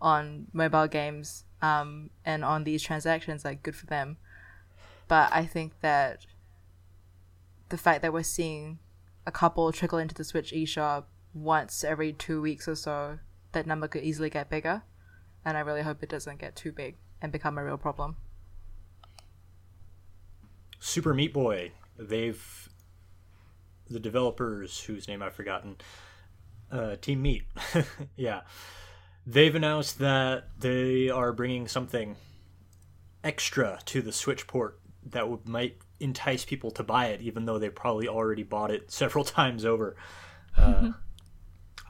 on 0.00 0.46
mobile 0.52 0.88
games 0.88 1.44
um, 1.62 2.10
and 2.24 2.44
on 2.44 2.64
these 2.64 2.82
transactions. 2.82 3.44
Like, 3.44 3.62
good 3.62 3.76
for 3.76 3.86
them. 3.86 4.18
But 5.08 5.30
I 5.32 5.46
think 5.46 5.80
that 5.80 6.26
the 7.68 7.78
fact 7.78 8.02
that 8.02 8.12
we're 8.12 8.22
seeing 8.22 8.78
a 9.26 9.32
couple 9.32 9.72
trickle 9.72 9.98
into 9.98 10.14
the 10.14 10.24
Switch 10.24 10.52
eShop 10.52 11.04
once 11.32 11.84
every 11.84 12.12
two 12.12 12.42
weeks 12.42 12.68
or 12.68 12.74
so, 12.74 13.18
that 13.52 13.66
number 13.66 13.88
could 13.88 14.02
easily 14.02 14.28
get 14.28 14.50
bigger. 14.50 14.82
And 15.44 15.56
I 15.56 15.60
really 15.60 15.82
hope 15.82 16.02
it 16.02 16.08
doesn't 16.08 16.38
get 16.38 16.54
too 16.54 16.72
big 16.72 16.96
and 17.20 17.32
become 17.32 17.56
a 17.56 17.64
real 17.64 17.78
problem. 17.78 18.16
Super 20.78 21.14
Meat 21.14 21.32
Boy. 21.32 21.72
They've 21.98 22.68
the 23.88 24.00
developers 24.00 24.80
whose 24.80 25.06
name 25.06 25.22
I've 25.22 25.34
forgotten. 25.34 25.76
Uh, 26.70 26.96
Team 26.96 27.22
Meat. 27.22 27.42
yeah. 28.16 28.40
They've 29.26 29.54
announced 29.54 29.98
that 30.00 30.48
they 30.58 31.08
are 31.08 31.32
bringing 31.32 31.68
something 31.68 32.16
extra 33.22 33.78
to 33.86 34.02
the 34.02 34.12
Switch 34.12 34.46
port 34.46 34.80
that 35.10 35.28
would, 35.28 35.48
might 35.48 35.76
entice 36.00 36.44
people 36.44 36.70
to 36.72 36.82
buy 36.82 37.06
it, 37.06 37.20
even 37.20 37.44
though 37.44 37.58
they 37.58 37.70
probably 37.70 38.08
already 38.08 38.42
bought 38.42 38.70
it 38.70 38.90
several 38.90 39.24
times 39.24 39.64
over. 39.64 39.96
Uh, 40.56 40.92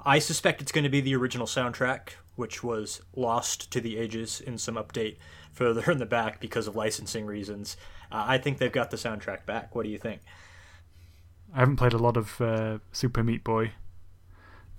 I 0.05 0.19
suspect 0.19 0.61
it's 0.61 0.73
going 0.73 0.85
to 0.85 0.91
be 0.91 1.01
the 1.01 1.17
original 1.17 1.47
soundtrack, 1.47 2.11
which 2.37 2.63
was 2.63 3.01
lost 3.15 3.71
to 3.73 3.81
the 3.81 3.97
ages 3.97 4.41
in 4.41 4.59
some 4.59 4.75
update 4.75 5.17
further 5.53 5.91
in 5.91 5.99
the 5.99 6.07
back 6.07 6.41
because 6.41 6.67
of 6.67 6.77
licensing 6.77 7.27
reasons. 7.27 7.77
Uh, 8.11 8.25
I 8.27 8.39
think 8.39 8.59
they've 8.59 8.73
got 8.73 8.91
the 8.91 8.97
soundtrack 8.97 9.47
back. 9.47 9.75
What 9.75 9.85
do 9.85 9.91
you 9.91 9.99
think? 9.99 10.21
I 11.55 11.61
haven't 11.61 11.77
played 11.77 11.93
a 11.93 11.99
lot 11.99 12.17
of 12.17 12.41
uh, 12.41 12.79
Super 12.93 13.23
Meat 13.23 13.45
Boy. 13.45 13.73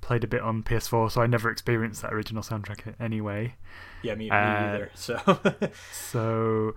Played 0.03 0.25
a 0.25 0.27
bit 0.27 0.41
on 0.41 0.63
PS4, 0.63 1.09
so 1.11 1.21
I 1.21 1.27
never 1.27 1.49
experienced 1.49 2.01
that 2.01 2.11
original 2.13 2.43
soundtrack 2.43 2.93
anyway. 2.99 3.55
Yeah, 4.01 4.15
me, 4.15 4.25
me 4.25 4.31
Uh, 4.31 4.35
either. 4.35 4.91
So, 4.95 5.39
So, 5.93 6.75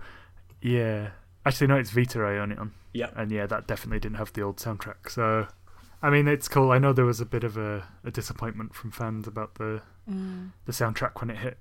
yeah. 0.61 1.09
Actually, 1.45 1.67
no, 1.67 1.75
it's 1.75 1.89
Vita 1.91 2.21
I 2.21 2.37
own 2.37 2.51
it 2.53 2.57
on. 2.59 2.71
yeah. 2.93 3.09
And 3.15 3.29
yeah, 3.31 3.45
that 3.47 3.67
definitely 3.67 3.99
didn't 3.99 4.17
have 4.17 4.31
the 4.33 4.41
old 4.43 4.57
soundtrack. 4.57 5.09
So, 5.09 5.47
I 6.01 6.09
mean, 6.09 6.27
it's 6.27 6.47
cool. 6.47 6.71
I 6.71 6.77
know 6.77 6.93
there 6.93 7.03
was 7.05 7.19
a 7.19 7.25
bit 7.25 7.43
of 7.43 7.57
a, 7.57 7.83
a 8.05 8.11
disappointment 8.11 8.73
from 8.73 8.91
fans 8.91 9.27
about 9.27 9.55
the 9.55 9.81
the 10.65 10.71
soundtrack 10.71 11.19
when 11.19 11.29
it 11.29 11.37
hit 11.39 11.57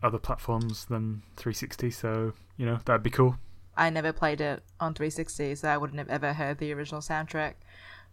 other 0.00 0.18
platforms 0.18 0.84
than 0.84 1.22
360. 1.36 1.90
So, 1.90 2.34
you 2.56 2.64
know, 2.66 2.78
that'd 2.84 3.02
be 3.02 3.10
cool. 3.10 3.36
I 3.76 3.90
never 3.90 4.12
played 4.12 4.40
it 4.40 4.62
on 4.78 4.94
360, 4.94 5.56
so 5.56 5.68
I 5.68 5.76
wouldn't 5.76 5.98
have 5.98 6.08
ever 6.08 6.32
heard 6.34 6.58
the 6.58 6.72
original 6.72 7.00
soundtrack. 7.00 7.54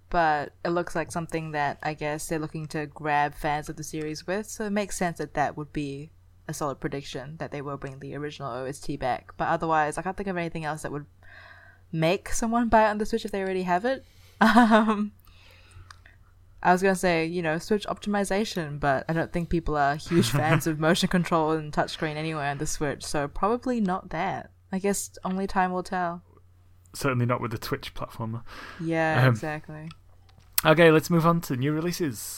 But 0.09 0.53
it 0.63 0.69
looks 0.69 0.95
like 0.95 1.11
something 1.11 1.51
that 1.51 1.79
I 1.83 1.93
guess 1.93 2.27
they're 2.27 2.39
looking 2.39 2.67
to 2.67 2.85
grab 2.85 3.35
fans 3.35 3.67
of 3.67 3.75
the 3.75 3.83
series 3.83 4.25
with, 4.25 4.49
so 4.49 4.65
it 4.65 4.69
makes 4.71 4.97
sense 4.97 5.17
that 5.17 5.33
that 5.33 5.57
would 5.57 5.73
be 5.73 6.11
a 6.47 6.53
solid 6.53 6.79
prediction 6.79 7.35
that 7.39 7.51
they 7.51 7.61
will 7.61 7.77
bring 7.77 7.99
the 7.99 8.15
original 8.15 8.51
OST 8.51 8.97
back. 8.99 9.33
But 9.35 9.49
otherwise, 9.49 9.97
I 9.97 10.01
can't 10.01 10.15
think 10.15 10.29
of 10.29 10.37
anything 10.37 10.63
else 10.63 10.83
that 10.83 10.91
would 10.91 11.05
make 11.91 12.29
someone 12.29 12.69
buy 12.69 12.85
it 12.85 12.89
on 12.89 12.97
the 12.97 13.05
Switch 13.05 13.25
if 13.25 13.31
they 13.31 13.41
already 13.41 13.63
have 13.63 13.85
it. 13.85 14.05
Um, 14.39 15.13
I 16.61 16.71
was 16.71 16.81
gonna 16.81 16.95
say, 16.95 17.25
you 17.25 17.41
know, 17.41 17.59
Switch 17.59 17.85
optimization, 17.87 18.79
but 18.79 19.05
I 19.07 19.13
don't 19.13 19.31
think 19.31 19.49
people 19.49 19.77
are 19.77 19.95
huge 19.95 20.29
fans 20.31 20.67
of 20.67 20.79
motion 20.79 21.07
control 21.07 21.51
and 21.51 21.71
touchscreen 21.71 22.15
anyway 22.15 22.47
on 22.47 22.57
the 22.57 22.67
Switch, 22.67 23.03
so 23.03 23.27
probably 23.27 23.79
not 23.79 24.09
that. 24.09 24.51
I 24.71 24.79
guess 24.79 25.11
only 25.23 25.47
time 25.47 25.71
will 25.71 25.83
tell. 25.83 26.23
Certainly 26.97 27.27
not 27.27 27.39
with 27.41 27.51
the 27.51 27.59
Twitch 27.59 27.93
platformer. 27.93 28.41
Yeah, 28.79 29.21
Um, 29.27 29.29
exactly. 29.33 29.91
Okay, 30.65 30.89
let's 30.89 31.11
move 31.11 31.27
on 31.27 31.41
to 31.41 31.55
new 31.55 31.71
releases. 31.71 32.35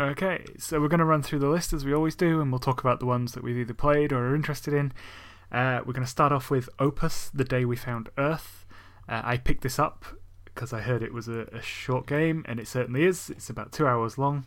Okay, 0.00 0.44
so 0.58 0.80
we're 0.80 0.88
going 0.88 0.98
to 1.00 1.04
run 1.04 1.22
through 1.22 1.40
the 1.40 1.48
list 1.48 1.74
as 1.74 1.84
we 1.84 1.92
always 1.92 2.14
do, 2.14 2.40
and 2.40 2.50
we'll 2.50 2.58
talk 2.58 2.80
about 2.80 3.00
the 3.00 3.06
ones 3.06 3.32
that 3.32 3.42
we've 3.44 3.58
either 3.58 3.74
played 3.74 4.12
or 4.12 4.28
are 4.28 4.34
interested 4.34 4.72
in. 4.72 4.92
Uh, 5.52 5.80
we're 5.84 5.92
going 5.92 6.06
to 6.06 6.10
start 6.10 6.32
off 6.32 6.50
with 6.50 6.70
Opus, 6.78 7.30
The 7.34 7.44
Day 7.44 7.66
We 7.66 7.76
Found 7.76 8.08
Earth. 8.16 8.64
Uh, 9.06 9.20
I 9.22 9.36
picked 9.36 9.62
this 9.62 9.78
up 9.78 10.06
because 10.46 10.72
I 10.72 10.80
heard 10.80 11.02
it 11.02 11.12
was 11.12 11.28
a, 11.28 11.40
a 11.52 11.60
short 11.60 12.06
game, 12.06 12.46
and 12.48 12.58
it 12.58 12.66
certainly 12.66 13.04
is. 13.04 13.28
It's 13.28 13.50
about 13.50 13.72
two 13.72 13.86
hours 13.86 14.16
long. 14.16 14.46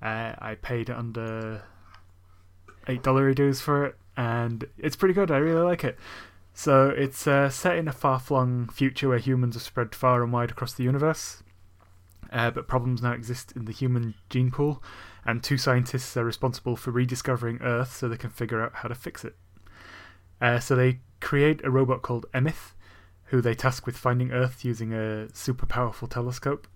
Uh, 0.00 0.34
I 0.38 0.54
paid 0.62 0.88
under 0.88 1.64
$8 2.86 3.34
dues 3.34 3.60
for 3.60 3.86
it, 3.86 3.96
and 4.16 4.66
it's 4.78 4.96
pretty 4.96 5.14
good. 5.14 5.30
I 5.30 5.38
really 5.38 5.62
like 5.62 5.84
it. 5.84 5.98
So 6.54 6.88
it's 6.88 7.26
uh, 7.26 7.50
set 7.50 7.76
in 7.76 7.86
a 7.86 7.92
far-flung 7.92 8.68
future 8.68 9.08
where 9.08 9.18
humans 9.18 9.56
are 9.56 9.60
spread 9.60 9.94
far 9.94 10.22
and 10.22 10.32
wide 10.32 10.50
across 10.50 10.72
the 10.72 10.84
universe, 10.84 11.42
uh, 12.32 12.50
but 12.50 12.66
problems 12.66 13.02
now 13.02 13.12
exist 13.12 13.52
in 13.52 13.66
the 13.66 13.72
human 13.72 14.14
gene 14.30 14.50
pool, 14.50 14.82
and 15.24 15.42
two 15.42 15.58
scientists 15.58 16.16
are 16.16 16.24
responsible 16.24 16.76
for 16.76 16.92
rediscovering 16.92 17.60
Earth 17.60 17.94
so 17.94 18.08
they 18.08 18.16
can 18.16 18.30
figure 18.30 18.62
out 18.62 18.76
how 18.76 18.88
to 18.88 18.94
fix 18.94 19.24
it. 19.24 19.36
Uh, 20.40 20.58
so 20.58 20.74
they 20.74 21.00
create 21.20 21.64
a 21.64 21.70
robot 21.70 22.02
called 22.02 22.26
Emeth, 22.32 22.72
who 23.24 23.40
they 23.40 23.54
task 23.54 23.86
with 23.86 23.96
finding 23.96 24.30
Earth 24.32 24.64
using 24.64 24.92
a 24.92 25.28
super 25.34 25.66
powerful 25.66 26.08
telescope. 26.08 26.66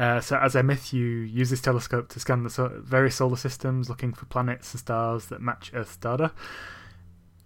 Uh, 0.00 0.20
so 0.20 0.36
as 0.38 0.54
Emeth, 0.54 0.92
you 0.92 1.04
use 1.04 1.50
this 1.50 1.60
telescope 1.60 2.08
to 2.08 2.18
scan 2.18 2.42
the 2.42 2.50
so- 2.50 2.80
various 2.82 3.16
solar 3.16 3.36
systems, 3.36 3.88
looking 3.88 4.12
for 4.12 4.24
planets 4.24 4.72
and 4.72 4.80
stars 4.80 5.26
that 5.26 5.40
match 5.40 5.70
Earth's 5.74 5.96
data 5.96 6.32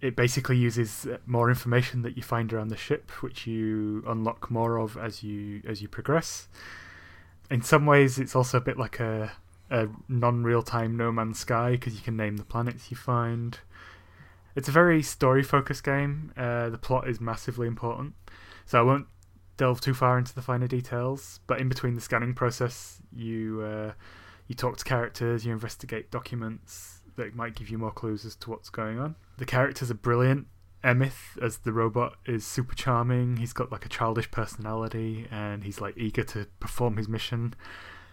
it 0.01 0.15
basically 0.15 0.57
uses 0.57 1.07
more 1.25 1.49
information 1.49 2.03
that 2.03 2.15
you 2.15 2.21
find 2.21 2.51
around 2.53 2.67
the 2.67 2.77
ship, 2.77 3.09
which 3.21 3.47
you 3.47 4.03
unlock 4.05 4.51
more 4.51 4.77
of 4.77 4.97
as 4.97 5.23
you 5.23 5.61
as 5.67 5.81
you 5.81 5.87
progress. 5.87 6.47
In 7.49 7.61
some 7.61 7.85
ways, 7.85 8.19
it's 8.19 8.35
also 8.35 8.57
a 8.57 8.61
bit 8.61 8.77
like 8.77 8.99
a 8.99 9.31
a 9.71 9.87
non-real 10.07 10.61
time 10.61 10.95
No 10.95 11.11
Man's 11.11 11.39
Sky 11.39 11.71
because 11.71 11.95
you 11.95 12.01
can 12.01 12.15
name 12.15 12.37
the 12.37 12.43
planets 12.43 12.91
you 12.91 12.97
find. 12.97 13.59
It's 14.55 14.67
a 14.69 14.71
very 14.71 15.01
story-focused 15.01 15.83
game. 15.83 16.31
Uh, 16.37 16.69
the 16.69 16.77
plot 16.77 17.09
is 17.09 17.19
massively 17.19 17.67
important, 17.67 18.13
so 18.65 18.79
I 18.79 18.83
won't 18.83 19.07
delve 19.57 19.81
too 19.81 19.93
far 19.93 20.17
into 20.17 20.33
the 20.33 20.41
finer 20.41 20.67
details. 20.67 21.39
But 21.47 21.59
in 21.59 21.69
between 21.69 21.95
the 21.95 22.01
scanning 22.01 22.33
process, 22.33 23.01
you 23.13 23.61
uh, 23.61 23.93
you 24.47 24.55
talk 24.55 24.77
to 24.77 24.83
characters, 24.83 25.45
you 25.45 25.53
investigate 25.53 26.11
documents 26.11 27.01
that 27.15 27.35
might 27.35 27.55
give 27.55 27.69
you 27.69 27.77
more 27.77 27.91
clues 27.91 28.25
as 28.25 28.35
to 28.37 28.49
what's 28.49 28.69
going 28.69 28.99
on. 28.99 29.15
The 29.37 29.45
characters 29.45 29.89
are 29.89 29.95
brilliant. 29.95 30.47
Emeth, 30.83 31.41
as 31.41 31.59
the 31.59 31.71
robot, 31.71 32.15
is 32.25 32.45
super 32.45 32.75
charming. 32.75 33.37
He's 33.37 33.53
got 33.53 33.71
like 33.71 33.85
a 33.85 33.89
childish 33.89 34.29
personality 34.29 35.27
and 35.31 35.63
he's 35.63 35.81
like 35.81 35.97
eager 35.97 36.23
to 36.23 36.47
perform 36.59 36.97
his 36.97 37.07
mission. 37.07 37.55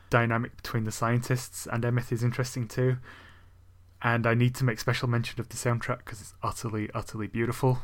Dynamic 0.09 0.57
between 0.57 0.85
the 0.85 0.92
scientists 0.92 1.66
and 1.70 1.85
Emeth 1.85 2.12
is 2.12 2.22
interesting 2.22 2.68
too. 2.68 2.96
And 4.00 4.26
I 4.26 4.35
need 4.35 4.55
to 4.57 4.64
make 4.64 4.81
special 4.81 5.09
mention 5.09 5.38
of 5.40 5.48
the 5.48 5.57
soundtrack 5.57 5.98
because 5.98 6.20
it's 6.20 6.35
utterly, 6.42 6.88
utterly 6.94 7.26
beautiful. 7.26 7.81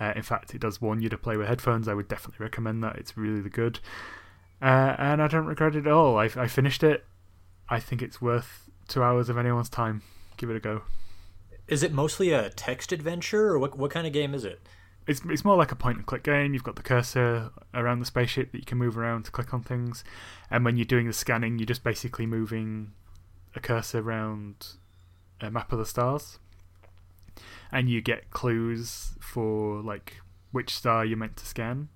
Uh, 0.00 0.12
in 0.14 0.22
fact, 0.22 0.54
it 0.54 0.60
does 0.60 0.80
warn 0.80 1.00
you 1.00 1.08
to 1.08 1.18
play 1.18 1.36
with 1.36 1.48
headphones. 1.48 1.88
I 1.88 1.94
would 1.94 2.08
definitely 2.08 2.44
recommend 2.44 2.82
that. 2.84 2.96
It's 2.96 3.16
really, 3.16 3.48
good. 3.50 3.80
Uh, 4.62 4.94
and 4.98 5.20
I 5.20 5.28
don't 5.28 5.46
regret 5.46 5.74
it 5.74 5.86
at 5.86 5.92
all. 5.92 6.18
I, 6.18 6.30
I 6.36 6.46
finished 6.46 6.82
it. 6.82 7.04
I 7.68 7.80
think 7.80 8.02
it's 8.02 8.20
worth 8.20 8.70
two 8.86 9.02
hours 9.02 9.28
of 9.28 9.36
anyone's 9.36 9.68
time. 9.68 10.02
Give 10.36 10.50
it 10.50 10.56
a 10.56 10.60
go. 10.60 10.82
Is 11.66 11.82
it 11.82 11.92
mostly 11.92 12.32
a 12.32 12.50
text 12.50 12.92
adventure, 12.92 13.48
or 13.48 13.58
what? 13.58 13.76
What 13.76 13.90
kind 13.90 14.06
of 14.06 14.12
game 14.12 14.34
is 14.34 14.44
it? 14.44 14.60
It's 15.06 15.20
it's 15.28 15.44
more 15.44 15.56
like 15.56 15.72
a 15.72 15.76
point 15.76 15.98
and 15.98 16.06
click 16.06 16.22
game. 16.22 16.54
You've 16.54 16.64
got 16.64 16.76
the 16.76 16.82
cursor 16.82 17.50
around 17.74 17.98
the 17.98 18.06
spaceship 18.06 18.52
that 18.52 18.58
you 18.58 18.64
can 18.64 18.78
move 18.78 18.96
around 18.96 19.24
to 19.24 19.30
click 19.30 19.52
on 19.52 19.62
things, 19.62 20.04
and 20.50 20.64
when 20.64 20.76
you're 20.76 20.84
doing 20.86 21.06
the 21.06 21.12
scanning, 21.12 21.58
you're 21.58 21.66
just 21.66 21.84
basically 21.84 22.24
moving 22.24 22.92
a 23.54 23.60
cursor 23.60 23.98
around 23.98 24.68
a 25.40 25.50
map 25.50 25.72
of 25.72 25.78
the 25.78 25.86
stars, 25.86 26.38
and 27.72 27.88
you 27.88 28.00
get 28.00 28.30
clues 28.30 29.12
for 29.20 29.82
like 29.82 30.16
which 30.52 30.74
star 30.74 31.04
you're 31.04 31.18
meant 31.18 31.36
to 31.36 31.46
scan. 31.46 31.88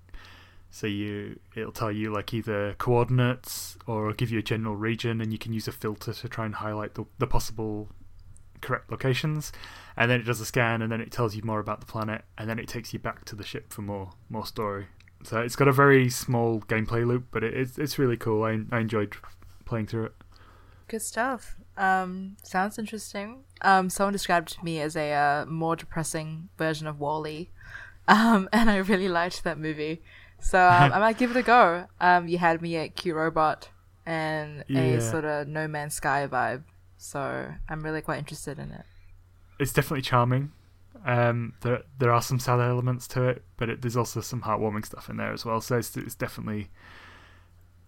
So 0.70 0.86
you 0.86 1.38
it'll 1.54 1.72
tell 1.72 1.92
you 1.92 2.12
like 2.12 2.32
either 2.32 2.74
coordinates 2.78 3.76
or 3.86 4.12
give 4.14 4.30
you 4.30 4.38
a 4.38 4.42
general 4.42 4.74
region, 4.74 5.20
and 5.20 5.32
you 5.32 5.38
can 5.38 5.52
use 5.52 5.68
a 5.68 5.72
filter 5.72 6.14
to 6.14 6.28
try 6.28 6.46
and 6.46 6.54
highlight 6.54 6.94
the 6.94 7.04
the 7.18 7.26
possible 7.26 7.88
correct 8.62 8.90
locations, 8.90 9.52
and 9.96 10.10
then 10.10 10.20
it 10.20 10.24
does 10.24 10.40
a 10.40 10.46
scan, 10.46 10.80
and 10.80 10.90
then 10.90 11.00
it 11.00 11.10
tells 11.10 11.36
you 11.36 11.42
more 11.44 11.60
about 11.60 11.80
the 11.80 11.86
planet, 11.86 12.24
and 12.38 12.48
then 12.48 12.58
it 12.58 12.68
takes 12.68 12.92
you 12.92 12.98
back 12.98 13.24
to 13.26 13.36
the 13.36 13.44
ship 13.44 13.72
for 13.72 13.82
more 13.82 14.12
more 14.30 14.46
story. 14.46 14.86
So 15.24 15.40
it's 15.40 15.56
got 15.56 15.68
a 15.68 15.72
very 15.72 16.08
small 16.08 16.60
gameplay 16.62 17.06
loop, 17.06 17.26
but 17.30 17.44
it, 17.44 17.54
it's 17.54 17.78
it's 17.78 17.98
really 17.98 18.16
cool. 18.16 18.42
I 18.42 18.60
I 18.70 18.80
enjoyed 18.80 19.14
playing 19.66 19.88
through 19.88 20.06
it. 20.06 20.14
Good 20.88 21.02
stuff. 21.02 21.56
Um, 21.76 22.36
sounds 22.42 22.78
interesting. 22.78 23.44
Um, 23.62 23.88
someone 23.90 24.12
described 24.12 24.62
me 24.62 24.80
as 24.80 24.96
a 24.96 25.12
uh, 25.12 25.46
more 25.46 25.76
depressing 25.76 26.48
version 26.58 26.86
of 26.86 26.98
WALL-E, 26.98 27.50
um, 28.08 28.48
and 28.52 28.68
I 28.70 28.76
really 28.76 29.08
liked 29.08 29.44
that 29.44 29.58
movie. 29.58 30.02
So 30.40 30.58
um, 30.58 30.92
I 30.94 30.98
might 30.98 31.18
give 31.18 31.30
it 31.30 31.36
a 31.36 31.42
go. 31.42 31.86
Um, 32.00 32.28
you 32.28 32.38
had 32.38 32.60
me 32.60 32.76
at 32.76 32.94
Cute 32.96 33.16
Robot 33.16 33.68
and 34.04 34.64
Yeah. 34.68 34.80
a 34.80 35.00
sort 35.00 35.24
of 35.24 35.48
No 35.48 35.66
Man's 35.68 35.94
Sky 35.94 36.26
vibe. 36.30 36.64
So 36.98 37.52
I'm 37.68 37.82
really 37.82 38.00
quite 38.02 38.18
interested 38.18 38.58
in 38.58 38.70
it. 38.70 38.84
It's 39.58 39.72
definitely 39.72 40.02
charming. 40.02 40.52
Um, 41.04 41.54
there 41.62 41.82
there 41.98 42.12
are 42.12 42.22
some 42.22 42.38
sad 42.38 42.60
elements 42.60 43.08
to 43.08 43.24
it, 43.24 43.42
but 43.56 43.68
it, 43.68 43.82
there's 43.82 43.96
also 43.96 44.20
some 44.20 44.42
heartwarming 44.42 44.84
stuff 44.86 45.08
in 45.08 45.16
there 45.16 45.32
as 45.32 45.44
well. 45.44 45.60
So 45.60 45.78
it's 45.78 45.96
it's 45.96 46.14
definitely 46.14 46.70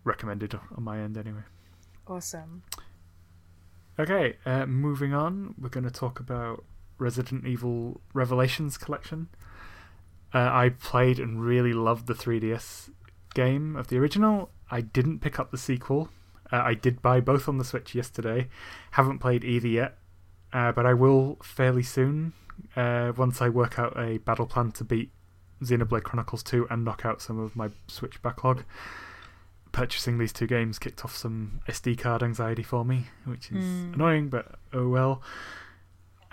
recommended 0.04 0.54
on 0.76 0.82
my 0.82 1.00
end 1.00 1.16
anyway. 1.16 1.42
Awesome. 2.06 2.62
Okay, 3.96 4.36
uh, 4.44 4.66
moving 4.66 5.14
on, 5.14 5.54
we're 5.56 5.68
going 5.68 5.84
to 5.84 5.90
talk 5.90 6.18
about 6.18 6.64
Resident 6.98 7.46
Evil 7.46 8.00
Revelations 8.12 8.76
collection. 8.76 9.28
Uh, 10.34 10.50
I 10.52 10.70
played 10.70 11.20
and 11.20 11.44
really 11.44 11.72
loved 11.72 12.08
the 12.08 12.14
3DS 12.14 12.90
game 13.34 13.76
of 13.76 13.86
the 13.86 13.98
original. 13.98 14.50
I 14.68 14.80
didn't 14.80 15.20
pick 15.20 15.38
up 15.38 15.52
the 15.52 15.58
sequel. 15.58 16.08
Uh, 16.52 16.56
I 16.56 16.74
did 16.74 17.02
buy 17.02 17.20
both 17.20 17.48
on 17.48 17.58
the 17.58 17.64
Switch 17.64 17.94
yesterday. 17.94 18.48
Haven't 18.90 19.20
played 19.20 19.44
either 19.44 19.68
yet, 19.68 19.96
uh, 20.52 20.72
but 20.72 20.86
I 20.86 20.94
will 20.94 21.38
fairly 21.44 21.84
soon. 21.84 22.32
Uh, 22.74 23.12
once 23.16 23.40
I 23.40 23.48
work 23.48 23.78
out 23.78 23.96
a 23.96 24.18
battle 24.18 24.46
plan 24.46 24.72
to 24.72 24.82
beat 24.82 25.12
Xenoblade 25.62 26.02
Chronicles 26.02 26.42
2 26.42 26.66
and 26.68 26.84
knock 26.84 27.04
out 27.04 27.22
some 27.22 27.38
of 27.38 27.54
my 27.54 27.68
Switch 27.86 28.20
backlog. 28.22 28.64
Purchasing 29.74 30.18
these 30.18 30.32
two 30.32 30.46
games 30.46 30.78
kicked 30.78 31.04
off 31.04 31.16
some 31.16 31.60
SD 31.68 31.98
card 31.98 32.22
anxiety 32.22 32.62
for 32.62 32.84
me, 32.84 33.08
which 33.24 33.50
is 33.50 33.64
Mm. 33.64 33.94
annoying, 33.94 34.28
but 34.28 34.54
oh 34.72 34.88
well. 34.88 35.20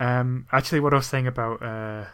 Um, 0.00 0.46
actually, 0.52 0.80
what 0.80 0.92
I 0.92 0.96
was 0.96 1.06
saying 1.06 1.26
about 1.26 1.60
uh, 1.62 2.04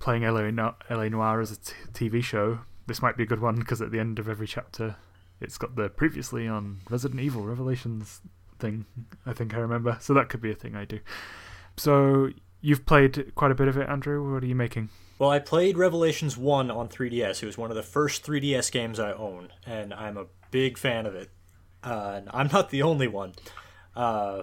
playing 0.00 0.22
LA, 0.24 0.50
No- 0.50 0.74
LA 0.90 1.08
Noire 1.08 1.40
as 1.40 1.52
a 1.52 1.56
t- 1.56 1.74
TV 2.10 2.22
show, 2.24 2.58
this 2.88 3.00
might 3.00 3.16
be 3.16 3.22
a 3.22 3.26
good 3.26 3.40
one 3.40 3.54
because 3.56 3.80
at 3.80 3.90
the 3.92 4.00
end 4.00 4.18
of 4.18 4.28
every 4.28 4.46
chapter, 4.48 4.96
it's 5.40 5.58
got 5.58 5.76
the 5.76 5.88
previously 5.88 6.46
on 6.48 6.80
Resident 6.90 7.20
Evil 7.20 7.42
Revelations 7.44 8.20
thing. 8.58 8.84
I 9.24 9.32
think 9.32 9.54
I 9.54 9.58
remember, 9.58 9.96
so 10.00 10.12
that 10.14 10.28
could 10.28 10.40
be 10.40 10.50
a 10.50 10.56
thing 10.56 10.74
I 10.76 10.84
do. 10.84 10.98
So 11.76 12.30
you've 12.60 12.84
played 12.84 13.32
quite 13.36 13.50
a 13.52 13.54
bit 13.54 13.68
of 13.68 13.76
it, 13.76 13.88
Andrew. 13.88 14.32
What 14.32 14.42
are 14.42 14.46
you 14.46 14.54
making? 14.56 14.88
Well, 15.22 15.30
I 15.30 15.38
played 15.38 15.78
Revelations 15.78 16.36
1 16.36 16.68
on 16.68 16.88
3DS. 16.88 17.44
It 17.44 17.46
was 17.46 17.56
one 17.56 17.70
of 17.70 17.76
the 17.76 17.82
first 17.84 18.26
3DS 18.26 18.72
games 18.72 18.98
I 18.98 19.12
own, 19.12 19.52
and 19.64 19.94
I'm 19.94 20.16
a 20.16 20.26
big 20.50 20.76
fan 20.76 21.06
of 21.06 21.14
it. 21.14 21.30
Uh, 21.80 22.22
I'm 22.32 22.48
not 22.48 22.70
the 22.70 22.82
only 22.82 23.06
one. 23.06 23.34
Uh, 23.94 24.42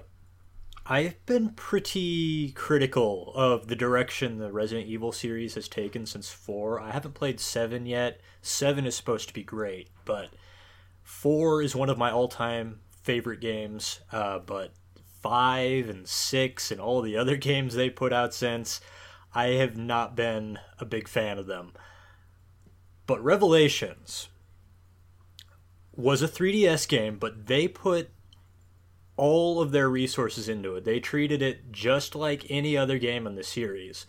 I've 0.85 1.25
been 1.25 1.49
pretty 1.49 2.53
critical 2.53 3.33
of 3.35 3.67
the 3.67 3.75
direction 3.75 4.37
the 4.37 4.53
Resident 4.53 4.87
Evil 4.87 5.11
series 5.11 5.55
has 5.55 5.67
taken 5.67 6.05
since 6.05 6.31
4. 6.31 6.79
I 6.79 6.91
haven't 6.91 7.13
played 7.13 7.41
7 7.41 7.85
yet. 7.85 8.21
7 8.41 8.85
is 8.85 8.95
supposed 8.95 9.27
to 9.27 9.33
be 9.33 9.43
great, 9.43 9.89
but 10.05 10.29
4 11.03 11.61
is 11.61 11.75
one 11.75 11.89
of 11.89 11.97
my 11.97 12.09
all 12.09 12.29
time 12.29 12.79
favorite 13.03 13.41
games. 13.41 13.99
Uh, 14.13 14.39
but 14.39 14.71
5 15.21 15.89
and 15.89 16.07
6 16.07 16.71
and 16.71 16.79
all 16.79 17.01
the 17.01 17.17
other 17.17 17.35
games 17.49 17.75
they 17.75 17.89
put 17.89 18.13
out 18.13 18.33
since. 18.33 18.79
I 19.33 19.47
have 19.47 19.77
not 19.77 20.15
been 20.15 20.59
a 20.79 20.85
big 20.85 21.07
fan 21.07 21.37
of 21.37 21.47
them. 21.47 21.73
But 23.05 23.23
Revelations 23.23 24.29
was 25.95 26.21
a 26.21 26.27
3DS 26.27 26.87
game, 26.87 27.17
but 27.17 27.47
they 27.47 27.67
put 27.67 28.09
all 29.17 29.61
of 29.61 29.71
their 29.71 29.89
resources 29.89 30.47
into 30.47 30.75
it. 30.75 30.85
They 30.85 30.99
treated 30.99 31.41
it 31.41 31.71
just 31.71 32.15
like 32.15 32.49
any 32.49 32.77
other 32.77 32.97
game 32.97 33.27
in 33.27 33.35
the 33.35 33.43
series. 33.43 34.05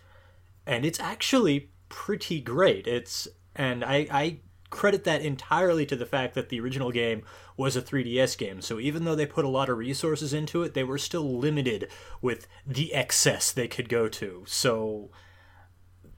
And 0.67 0.85
it's 0.85 1.01
actually 1.01 1.71
pretty 1.89 2.41
great. 2.41 2.87
It's 2.87 3.27
and 3.57 3.85
I, 3.85 4.07
I 4.11 4.41
credit 4.71 5.05
that 5.05 5.23
entirely 5.23 5.85
to 5.87 5.97
the 5.97 6.07
fact 6.07 6.35
that 6.35 6.49
the 6.49 6.61
original 6.61 6.91
game 6.91 7.23
was 7.57 7.77
a 7.77 7.83
3DS 7.83 8.39
game. 8.39 8.61
So 8.61 8.81
even 8.81 9.05
though 9.05 9.15
they 9.15 9.27
put 9.27 9.45
a 9.45 9.49
lot 9.49 9.69
of 9.69 9.79
resources 9.79 10.33
into 10.33 10.63
it, 10.63 10.75
they 10.75 10.85
were 10.85 10.99
still 10.99 11.39
limited 11.39 11.89
with 12.23 12.47
the 12.67 12.95
excess 12.95 13.53
they 13.53 13.69
could 13.69 13.89
go 13.89 14.09
to. 14.09 14.45
So 14.47 15.11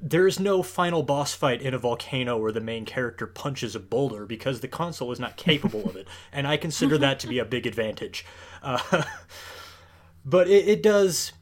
there's 0.03 0.41
no 0.41 0.65
final 0.65 1.05
boss 1.05 1.33
fight 1.33 1.63
in 1.63 1.75
a 1.75 1.79
volcano 1.79 2.37
where 2.37 2.51
the 2.51 2.61
main 2.61 2.85
character 2.85 3.27
punches 3.27 3.77
a 3.77 3.81
boulder 3.81 4.27
because 4.27 4.61
the 4.61 4.69
console 4.69 5.13
is 5.13 5.21
not 5.21 5.37
capable 5.37 5.89
of 5.89 5.97
it, 5.97 6.09
and 6.33 6.47
I 6.47 6.57
consider 6.57 6.99
that 6.99 7.21
to 7.21 7.29
be 7.29 7.39
a 7.39 7.45
big 7.45 7.67
advantage. 7.67 8.27
Uh, 8.63 9.05
but 10.25 10.49
it, 10.49 10.69
it 10.69 10.83
does 10.83 11.33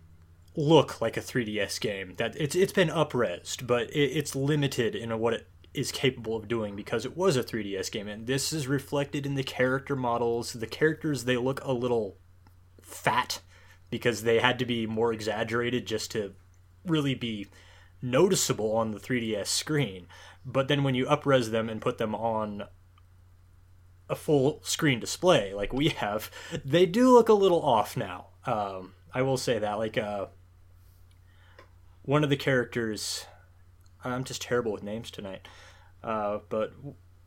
look 0.55 1.01
like 1.01 1.17
a 1.17 1.21
3DS 1.21 1.81
game. 1.81 2.15
That 2.19 2.37
it's 2.37 2.55
it's 2.55 2.73
been 2.73 2.89
upresed, 2.89 3.67
but 3.67 3.91
it, 3.91 4.11
it's 4.11 4.37
limited 4.37 4.95
in 4.95 5.19
what 5.19 5.33
it 5.33 5.49
is 5.73 5.93
capable 5.93 6.37
of 6.37 6.49
doing 6.49 6.75
because 6.75 7.05
it 7.05 7.17
was 7.17 7.37
a 7.37 7.45
3DS 7.45 7.91
game, 7.91 8.09
and 8.09 8.27
this 8.27 8.53
is 8.53 8.67
reflected 8.67 9.27
in 9.27 9.35
the 9.35 9.43
character 9.43 9.95
models. 9.95 10.53
The 10.53 10.67
characters 10.67 11.25
they 11.25 11.37
look 11.37 11.63
a 11.65 11.73
little 11.73 12.19
fat 12.83 13.41
because 13.91 14.23
they 14.23 14.41
had 14.41 14.59
to 14.59 14.65
be 14.65 14.87
more 14.87 15.13
exaggerated 15.13 15.87
just 15.87 16.11
to 16.13 16.35
really 16.87 17.15
be 17.15 17.49
noticeable 18.03 18.73
on 18.77 18.93
the 18.93 19.01
3DS 19.01 19.47
screen. 19.47 20.07
But 20.45 20.69
then 20.69 20.83
when 20.83 20.95
you 20.95 21.07
upres 21.07 21.51
them 21.51 21.69
and 21.69 21.83
put 21.83 21.99
them 21.99 22.15
on 22.15 22.65
a 24.09 24.17
full 24.17 24.61
screen 24.65 24.99
display 24.99 25.55
like 25.55 25.73
we 25.73 25.91
have, 25.91 26.31
they 26.65 26.87
do 26.87 27.11
look 27.13 27.29
a 27.29 27.35
little 27.35 27.63
off 27.63 27.97
now. 27.97 28.29
Um, 28.47 28.95
I 29.13 29.23
will 29.23 29.37
say 29.37 29.59
that. 29.59 29.79
Like 29.79 29.99
uh, 29.99 30.27
one 32.03 32.25
of 32.25 32.31
the 32.31 32.37
characters, 32.37 33.27
I'm 34.05 34.25
just 34.25 34.43
terrible 34.43 34.73
with 34.73 34.83
names 34.83 35.11
tonight. 35.11 35.47
Uh, 36.03 36.39
but 36.49 36.73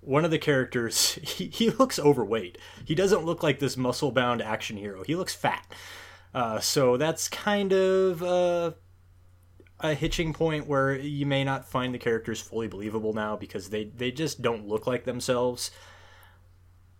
one 0.01 0.25
of 0.25 0.31
the 0.31 0.39
characters, 0.39 1.13
he, 1.23 1.47
he 1.47 1.69
looks 1.69 1.99
overweight. 1.99 2.57
He 2.85 2.95
doesn't 2.95 3.25
look 3.25 3.43
like 3.43 3.59
this 3.59 3.77
muscle 3.77 4.11
bound 4.11 4.41
action 4.41 4.77
hero. 4.77 5.03
He 5.03 5.15
looks 5.15 5.35
fat. 5.35 5.65
Uh, 6.33 6.59
so 6.59 6.97
that's 6.97 7.27
kind 7.27 7.71
of 7.71 8.23
uh, 8.23 8.71
a 9.79 9.93
hitching 9.93 10.33
point 10.33 10.67
where 10.67 10.95
you 10.95 11.25
may 11.25 11.43
not 11.43 11.69
find 11.69 11.93
the 11.93 11.99
characters 11.99 12.41
fully 12.41 12.67
believable 12.67 13.13
now 13.13 13.35
because 13.35 13.69
they, 13.69 13.85
they 13.85 14.11
just 14.11 14.41
don't 14.41 14.67
look 14.67 14.87
like 14.87 15.03
themselves. 15.03 15.71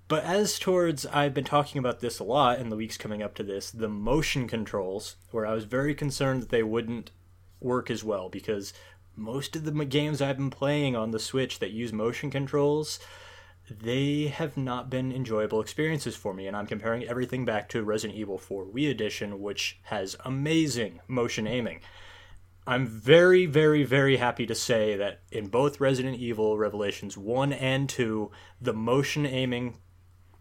But 0.07 0.25
as 0.25 0.59
towards, 0.59 1.05
I've 1.07 1.33
been 1.33 1.45
talking 1.45 1.79
about 1.79 1.99
this 1.99 2.19
a 2.19 2.23
lot 2.23 2.59
in 2.59 2.69
the 2.69 2.75
weeks 2.75 2.97
coming 2.97 3.23
up 3.23 3.33
to 3.35 3.43
this, 3.43 3.71
the 3.71 3.87
motion 3.87 4.47
controls, 4.47 5.15
where 5.31 5.45
I 5.45 5.53
was 5.53 5.63
very 5.63 5.95
concerned 5.95 6.43
that 6.43 6.49
they 6.49 6.61
wouldn't 6.61 7.11
work 7.59 7.89
as 7.89 8.03
well 8.03 8.29
because 8.29 8.73
most 9.15 9.55
of 9.55 9.63
the 9.63 9.85
games 9.85 10.21
I've 10.21 10.37
been 10.37 10.49
playing 10.49 10.95
on 10.95 11.11
the 11.11 11.19
Switch 11.19 11.59
that 11.59 11.71
use 11.71 11.93
motion 11.93 12.31
controls, 12.31 12.99
they 13.69 14.27
have 14.27 14.57
not 14.57 14.89
been 14.89 15.11
enjoyable 15.11 15.61
experiences 15.61 16.15
for 16.15 16.33
me. 16.33 16.47
And 16.47 16.55
I'm 16.55 16.67
comparing 16.67 17.05
everything 17.05 17.45
back 17.45 17.69
to 17.69 17.83
Resident 17.83 18.19
Evil 18.19 18.37
4 18.37 18.65
Wii 18.65 18.89
Edition, 18.89 19.41
which 19.41 19.79
has 19.83 20.15
amazing 20.25 20.99
motion 21.07 21.47
aiming. 21.47 21.81
I'm 22.65 22.87
very, 22.87 23.45
very, 23.45 23.83
very 23.83 24.17
happy 24.17 24.45
to 24.45 24.55
say 24.55 24.95
that 24.95 25.21
in 25.31 25.47
both 25.47 25.81
Resident 25.81 26.17
Evil 26.17 26.57
Revelations 26.57 27.17
1 27.17 27.51
and 27.53 27.89
2, 27.89 28.31
the 28.61 28.73
motion 28.73 29.25
aiming 29.25 29.77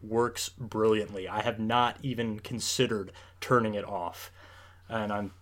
works 0.01 0.49
brilliantly. 0.49 1.29
I 1.29 1.43
have 1.43 1.59
not 1.59 1.99
even 2.03 2.39
considered 2.39 3.13
turning 3.41 3.75
it 3.75 3.85
off. 3.85 4.31
And 4.89 5.13
I'm 5.13 5.33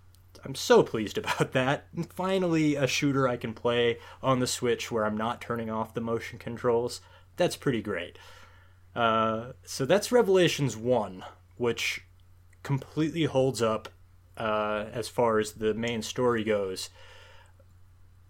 I'm 0.44 0.54
so 0.54 0.82
pleased 0.82 1.18
about 1.18 1.52
that. 1.52 1.86
Finally 2.14 2.76
a 2.76 2.86
shooter 2.86 3.28
I 3.28 3.36
can 3.36 3.54
play 3.54 3.98
on 4.22 4.40
the 4.40 4.46
Switch 4.46 4.90
where 4.90 5.04
I'm 5.04 5.16
not 5.16 5.40
turning 5.40 5.70
off 5.70 5.94
the 5.94 6.00
motion 6.00 6.38
controls. 6.38 7.00
That's 7.36 7.56
pretty 7.56 7.82
great. 7.82 8.18
Uh, 8.94 9.52
so 9.64 9.86
that's 9.86 10.12
Revelations 10.12 10.76
1, 10.76 11.24
which 11.56 12.04
completely 12.62 13.24
holds 13.24 13.62
up 13.62 13.88
uh, 14.36 14.86
as 14.92 15.08
far 15.08 15.38
as 15.38 15.52
the 15.52 15.74
main 15.74 16.02
story 16.02 16.44
goes. 16.44 16.90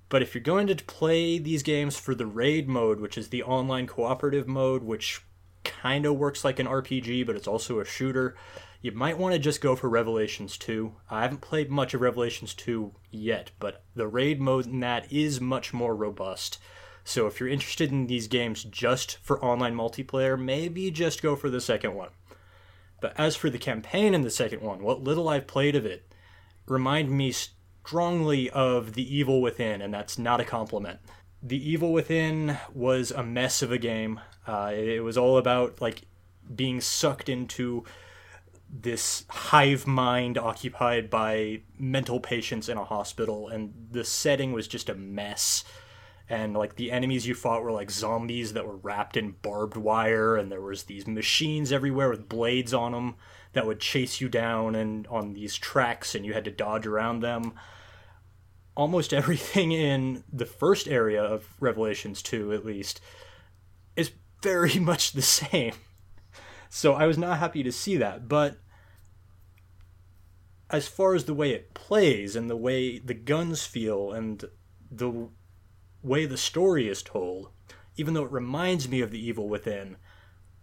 But 0.09 0.23
if 0.23 0.35
you're 0.35 0.43
going 0.43 0.67
to 0.67 0.75
play 0.75 1.39
these 1.39 1.63
games 1.63 1.97
for 1.97 2.15
the 2.15 2.27
raid 2.27 2.69
mode, 2.69 3.01
which 3.01 3.17
is 3.17 3.29
the 3.29 3.45
online 3.45 3.87
cooperative 3.87 4.49
mode, 4.49 4.83
which 4.83 5.23
kind 5.63 6.05
of 6.05 6.17
works 6.17 6.45
like 6.45 6.59
an 6.59 6.67
RPG, 6.67 7.27
but 7.27 7.37
it's 7.37 7.47
also 7.47 7.79
a 7.79 7.85
shooter, 7.85 8.37
you 8.83 8.93
might 8.93 9.19
want 9.19 9.35
to 9.35 9.39
just 9.39 9.61
go 9.61 9.77
for 9.77 9.89
Revelations 9.91 10.57
2. 10.57 10.95
I 11.11 11.23
haven't 11.23 11.43
played 11.43 11.71
much 11.71 11.93
of 11.93 12.01
Revelations 12.01 12.55
2 12.55 12.93
yet, 13.11 13.51
but 13.59 13.83
the 13.95 14.09
raid 14.09 14.41
mode 14.41 14.67
in 14.67 14.81
that 14.81 15.13
is 15.13 15.41
much 15.41 15.75
more 15.75 15.95
robust. 15.95 16.59
So 17.05 17.27
if 17.27 17.41
you're 17.41 17.49
interested 17.49 17.91
in 17.91 18.07
these 18.07 18.27
games 18.27 18.65
just 18.65 19.19
for 19.19 19.45
online 19.45 19.75
multiplayer, 19.75 20.41
maybe 20.41 20.91
just 20.91 21.23
go 21.23 21.37
for 21.37 21.51
the 21.51 21.61
second 21.61 21.95
one. 21.95 22.11
But 23.01 23.15
as 23.19 23.37
for 23.37 23.51
the 23.51 23.59
campaign 23.59 24.15
in 24.15 24.23
the 24.23 24.31
second 24.31 24.63
one, 24.63 24.83
what 24.83 25.03
little 25.03 25.29
I've 25.29 25.47
played 25.47 25.77
of 25.77 25.85
it, 25.85 26.11
remind 26.67 27.11
me 27.11 27.33
strongly 27.33 28.49
of 28.51 28.95
The 28.95 29.17
Evil 29.17 29.43
Within, 29.43 29.83
and 29.83 29.93
that's 29.93 30.19
not 30.19 30.41
a 30.41 30.45
compliment. 30.45 31.01
The 31.43 31.71
Evil 31.71 31.93
Within 31.93 32.59
was 32.75 33.11
a 33.11 33.23
mess 33.23 33.63
of 33.63 33.73
a 33.73 33.79
game. 33.79 34.21
Uh, 34.47 34.73
it 34.75 35.03
was 35.03 35.19
all 35.19 35.37
about 35.39 35.81
like 35.81 36.03
being 36.55 36.81
sucked 36.81 37.29
into 37.29 37.85
this 38.73 39.25
hive 39.29 39.87
mind 39.87 40.39
occupied 40.39 41.11
by 41.11 41.63
mental 41.79 42.21
patients 42.21 42.69
in 42.69 42.79
a 42.79 42.85
hospital, 42.85 43.49
and 43.49 43.75
the 43.91 44.05
setting 44.05 44.53
was 44.53 44.69
just 44.69 44.89
a 44.89 44.95
mess. 44.95 45.65
And 46.29 46.55
like 46.55 46.77
the 46.77 46.93
enemies 46.93 47.27
you 47.27 47.35
fought 47.35 47.63
were 47.63 47.73
like 47.73 47.91
zombies 47.91 48.53
that 48.53 48.67
were 48.67 48.77
wrapped 48.77 49.17
in 49.17 49.33
barbed 49.43 49.77
wire, 49.77 50.37
and 50.37 50.51
there 50.51 50.61
was 50.61 50.85
these 50.85 51.07
machines 51.07 51.73
everywhere 51.73 52.09
with 52.09 52.29
blades 52.29 52.73
on 52.73 52.93
them 52.93 53.17
that 53.53 53.67
would 53.67 53.81
chase 53.81 54.21
you 54.21 54.29
down 54.29 54.77
and 54.77 55.07
on 55.09 55.33
these 55.33 55.57
tracks, 55.57 56.15
and 56.15 56.25
you 56.25 56.33
had 56.33 56.45
to 56.45 56.51
dodge 56.53 56.87
around 56.87 57.21
them. 57.21 57.55
Almost 58.77 59.13
everything 59.13 59.73
in 59.73 60.23
the 60.33 60.47
first 60.47 60.87
area 60.87 61.23
of 61.23 61.49
Revelations 61.59 62.23
2, 62.23 62.53
at 62.53 62.65
least, 62.65 63.01
is 63.97 64.13
very 64.43 64.79
much 64.79 65.13
the 65.13 65.23
same. 65.23 65.75
So 66.71 66.95
I 66.95 67.07
was 67.07 67.19
not 67.19 67.39
happy 67.39 67.63
to 67.65 67.73
see 67.73 67.97
that. 67.99 68.29
But 68.29 68.59
as 70.71 70.87
far 70.89 71.15
as 71.15 71.25
the 71.25 71.35
way 71.35 71.51
it 71.51 71.75
plays 71.75 72.37
and 72.37 72.49
the 72.49 72.57
way 72.57 72.99
the 72.99 73.13
guns 73.13 73.67
feel 73.67 74.13
and 74.13 74.45
the 74.91 75.29
way 76.03 76.25
the 76.25 76.39
story 76.39 76.89
is 76.89 77.03
told, 77.03 77.51
even 77.97 78.15
though 78.15 78.25
it 78.25 78.33
reminds 78.33 78.89
me 78.89 79.01
of 79.01 79.11
The 79.11 79.23
Evil 79.23 79.49
Within, 79.49 79.97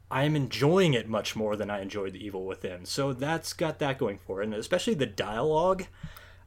I 0.09 0.23
am 0.23 0.37
enjoying 0.37 0.93
it 0.93 1.09
much 1.09 1.35
more 1.35 1.57
than 1.57 1.69
I 1.69 1.81
enjoyed 1.81 2.13
The 2.13 2.25
Evil 2.25 2.45
Within. 2.45 2.85
So 2.85 3.11
that's 3.11 3.51
got 3.51 3.79
that 3.79 3.97
going 3.97 4.17
for 4.17 4.41
it. 4.41 4.45
And 4.45 4.53
especially 4.53 4.95
the 4.95 5.05
dialogue. 5.05 5.85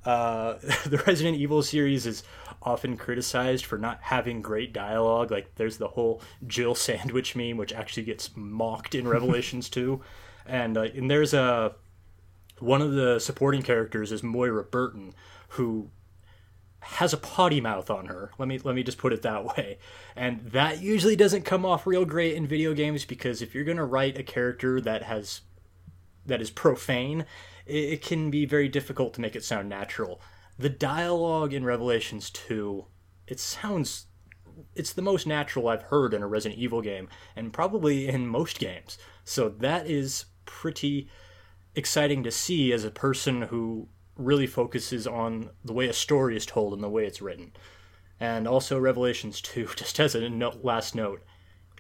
Uh, 0.03 0.55
the 0.87 1.03
Resident 1.07 1.37
Evil 1.37 1.63
series 1.63 2.07
is 2.07 2.23
often 2.63 2.97
criticized 2.97 3.65
for 3.65 3.79
not 3.79 3.99
having 4.03 4.43
great 4.43 4.73
dialogue. 4.73 5.31
Like 5.31 5.55
there's 5.57 5.79
the 5.79 5.89
whole 5.89 6.21
Jill 6.47 6.75
sandwich 6.75 7.35
meme, 7.35 7.57
which 7.57 7.73
actually 7.73 8.05
gets 8.05 8.31
mocked 8.37 8.95
in 8.95 9.09
Revelations 9.09 9.69
2. 9.69 10.01
And, 10.47 10.77
uh, 10.77 10.83
and 10.83 11.11
there's 11.11 11.35
a 11.35 11.75
one 12.59 12.83
of 12.83 12.93
the 12.93 13.19
supporting 13.19 13.63
characters 13.63 14.13
is 14.13 14.23
Moira 14.23 14.65
Burton, 14.65 15.15
who 15.51 15.91
has 16.81 17.13
a 17.13 17.19
potty 17.19 17.61
mouth 17.61 17.91
on 17.91 18.07
her. 18.07 18.31
Let 18.39 18.49
me 18.49 18.59
let 18.59 18.75
me 18.75 18.83
just 18.83 18.99
put 18.99 19.13
it 19.13 19.23
that 19.23 19.45
way. 19.45 19.79
And 20.17 20.41
that 20.53 20.81
usually 20.81 21.17
doesn't 21.17 21.43
come 21.43 21.67
off 21.67 21.87
real 21.87 22.05
great 22.05 22.35
in 22.35 22.47
video 22.47 22.75
games 22.75 23.05
because 23.05 23.43
if 23.43 23.55
you're 23.55 23.65
going 23.65 23.77
to 23.77 23.85
write 23.85 24.19
a 24.19 24.23
character 24.23 24.81
that 24.81 25.03
has 25.05 25.43
that 26.27 26.41
is 26.41 26.51
profane, 26.51 27.25
it, 27.67 27.75
it, 27.75 28.03
can 28.03 28.31
be 28.31 28.45
very 28.45 28.69
difficult 28.69 29.15
to 29.15 29.21
make 29.21 29.35
it 29.35 29.43
sound 29.43 29.69
natural. 29.69 30.21
The 30.61 30.69
dialogue 30.69 31.55
in 31.55 31.65
Revelations 31.65 32.29
2, 32.29 32.85
it 33.27 33.41
sounds 33.41 34.09
it's 34.75 34.93
the 34.93 35.01
most 35.01 35.27
natural 35.27 35.69
I've 35.69 35.85
heard 35.85 36.13
in 36.13 36.23
a 36.23 36.27
Resident 36.27 36.61
Evil 36.61 36.83
game 36.83 37.09
and 37.35 37.51
probably 37.51 38.07
in 38.07 38.27
most 38.27 38.59
games. 38.59 38.99
So 39.25 39.49
that 39.49 39.87
is 39.87 40.27
pretty 40.45 41.09
exciting 41.75 42.23
to 42.25 42.31
see 42.31 42.75
as 42.75 42.85
a 42.85 42.91
person 42.91 43.41
who 43.41 43.89
really 44.17 44.47
focuses 44.47 45.07
on 45.07 45.49
the 45.65 45.73
way 45.73 45.89
a 45.89 45.95
story 45.95 46.37
is 46.37 46.45
told 46.45 46.75
and 46.75 46.83
the 46.83 46.91
way 46.91 47.07
it's 47.07 47.23
written. 47.23 47.53
And 48.21 48.47
also 48.47 48.79
Revelations 48.79 49.41
2, 49.41 49.67
just 49.77 49.99
as 49.99 50.15
a 50.15 50.29
note, 50.29 50.63
last 50.63 50.95
note, 50.95 51.23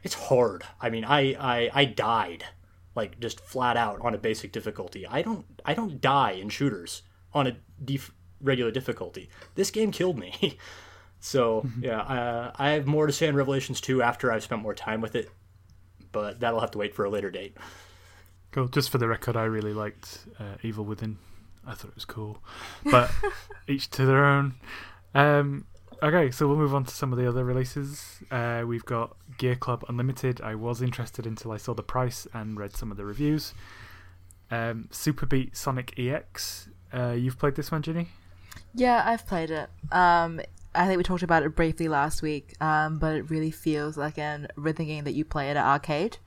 it's 0.02 0.14
hard. 0.14 0.64
I 0.80 0.88
mean, 0.88 1.04
I, 1.04 1.34
I 1.38 1.70
I 1.74 1.84
died 1.84 2.46
like 2.94 3.20
just 3.20 3.40
flat 3.40 3.76
out 3.76 4.00
on 4.00 4.14
a 4.14 4.18
basic 4.18 4.52
difficulty. 4.52 5.06
I 5.06 5.20
don't 5.20 5.44
I 5.66 5.74
don't 5.74 6.00
die 6.00 6.32
in 6.32 6.48
shooters 6.48 7.02
on 7.34 7.46
a 7.46 7.58
def- 7.84 8.14
regular 8.40 8.70
difficulty. 8.70 9.28
This 9.54 9.70
game 9.70 9.92
killed 9.92 10.18
me. 10.18 10.58
so, 11.20 11.62
mm-hmm. 11.62 11.84
yeah, 11.84 12.00
uh, 12.00 12.52
I 12.56 12.70
have 12.70 12.86
more 12.86 13.06
to 13.06 13.12
say 13.12 13.28
on 13.28 13.34
Revelations 13.34 13.80
2 13.80 14.02
after 14.02 14.32
I've 14.32 14.42
spent 14.42 14.62
more 14.62 14.74
time 14.74 15.00
with 15.00 15.14
it, 15.14 15.30
but 16.12 16.40
that'll 16.40 16.60
have 16.60 16.70
to 16.72 16.78
wait 16.78 16.94
for 16.94 17.04
a 17.04 17.10
later 17.10 17.30
date. 17.30 17.56
Cool. 18.52 18.68
Just 18.68 18.90
for 18.90 18.98
the 18.98 19.06
record, 19.06 19.36
I 19.36 19.44
really 19.44 19.72
liked 19.72 20.26
uh, 20.38 20.56
Evil 20.62 20.84
Within. 20.84 21.18
I 21.66 21.74
thought 21.74 21.88
it 21.88 21.94
was 21.94 22.04
cool, 22.04 22.38
but 22.90 23.10
each 23.68 23.90
to 23.90 24.06
their 24.06 24.24
own. 24.24 24.54
Um, 25.14 25.66
okay, 26.02 26.30
so 26.30 26.48
we'll 26.48 26.56
move 26.56 26.74
on 26.74 26.84
to 26.84 26.94
some 26.94 27.12
of 27.12 27.18
the 27.18 27.28
other 27.28 27.44
releases. 27.44 28.22
Uh, 28.30 28.64
we've 28.66 28.84
got 28.84 29.16
Gear 29.38 29.54
Club 29.54 29.84
Unlimited. 29.88 30.40
I 30.40 30.54
was 30.54 30.82
interested 30.82 31.26
until 31.26 31.52
I 31.52 31.58
saw 31.58 31.74
the 31.74 31.82
price 31.82 32.26
and 32.32 32.58
read 32.58 32.74
some 32.74 32.90
of 32.90 32.96
the 32.96 33.04
reviews. 33.04 33.54
Um, 34.50 34.88
Super 34.90 35.26
Beat 35.26 35.54
Xonic 35.54 35.92
EX. 35.98 36.68
Uh, 36.92 37.12
you've 37.12 37.38
played 37.38 37.54
this 37.54 37.70
one, 37.70 37.82
Ginny? 37.82 38.08
Yeah, 38.74 39.02
I've 39.04 39.26
played 39.26 39.50
it. 39.50 39.68
Um, 39.90 40.40
I 40.74 40.86
think 40.86 40.98
we 40.98 41.02
talked 41.02 41.22
about 41.22 41.42
it 41.42 41.56
briefly 41.56 41.88
last 41.88 42.22
week, 42.22 42.54
um, 42.60 42.98
but 42.98 43.16
it 43.16 43.30
really 43.30 43.50
feels 43.50 43.96
like 43.96 44.18
a 44.18 44.48
rhythm 44.56 44.86
game 44.86 45.04
that 45.04 45.14
you 45.14 45.24
play 45.24 45.50
at 45.50 45.56
an 45.56 45.64
arcade. 45.64 46.18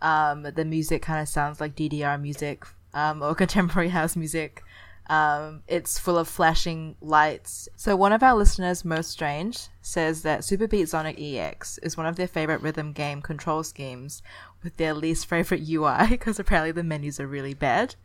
Um, 0.00 0.42
the 0.42 0.64
music 0.64 1.02
kind 1.02 1.20
of 1.20 1.28
sounds 1.28 1.60
like 1.60 1.74
DDR 1.74 2.20
music 2.20 2.64
um, 2.94 3.22
or 3.22 3.34
contemporary 3.36 3.88
house 3.88 4.16
music. 4.16 4.62
Um, 5.08 5.62
it's 5.66 5.98
full 5.98 6.16
of 6.16 6.28
flashing 6.28 6.96
lights. 7.00 7.68
So 7.76 7.96
one 7.96 8.12
of 8.12 8.22
our 8.22 8.36
listeners, 8.36 8.84
Most 8.84 9.10
Strange, 9.10 9.66
says 9.80 10.22
that 10.22 10.44
Super 10.44 10.68
Beat 10.68 10.86
Xonic 10.86 11.16
EX 11.18 11.78
is 11.78 11.96
one 11.96 12.06
of 12.06 12.16
their 12.16 12.28
favorite 12.28 12.62
rhythm 12.62 12.92
game 12.92 13.20
control 13.20 13.64
schemes, 13.64 14.22
with 14.62 14.76
their 14.76 14.94
least 14.94 15.26
favorite 15.26 15.68
UI 15.68 16.06
because 16.08 16.38
apparently 16.38 16.70
the 16.70 16.84
menus 16.84 17.18
are 17.18 17.26
really 17.26 17.54
bad. 17.54 17.96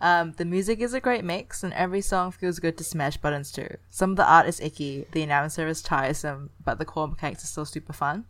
Um, 0.00 0.32
the 0.36 0.44
music 0.44 0.80
is 0.80 0.94
a 0.94 1.00
great 1.00 1.24
mix, 1.24 1.62
and 1.62 1.72
every 1.74 2.00
song 2.00 2.30
feels 2.30 2.58
good 2.58 2.78
to 2.78 2.84
smash 2.84 3.18
buttons 3.18 3.52
to. 3.52 3.76
Some 3.90 4.10
of 4.10 4.16
the 4.16 4.30
art 4.30 4.46
is 4.48 4.60
icky, 4.60 5.06
the 5.12 5.22
announcer 5.22 5.66
is 5.66 5.82
tiresome, 5.82 6.50
but 6.64 6.78
the 6.78 6.86
core 6.86 7.08
mechanics 7.08 7.44
are 7.44 7.48
still 7.48 7.66
super 7.66 7.92
fun. 7.92 8.24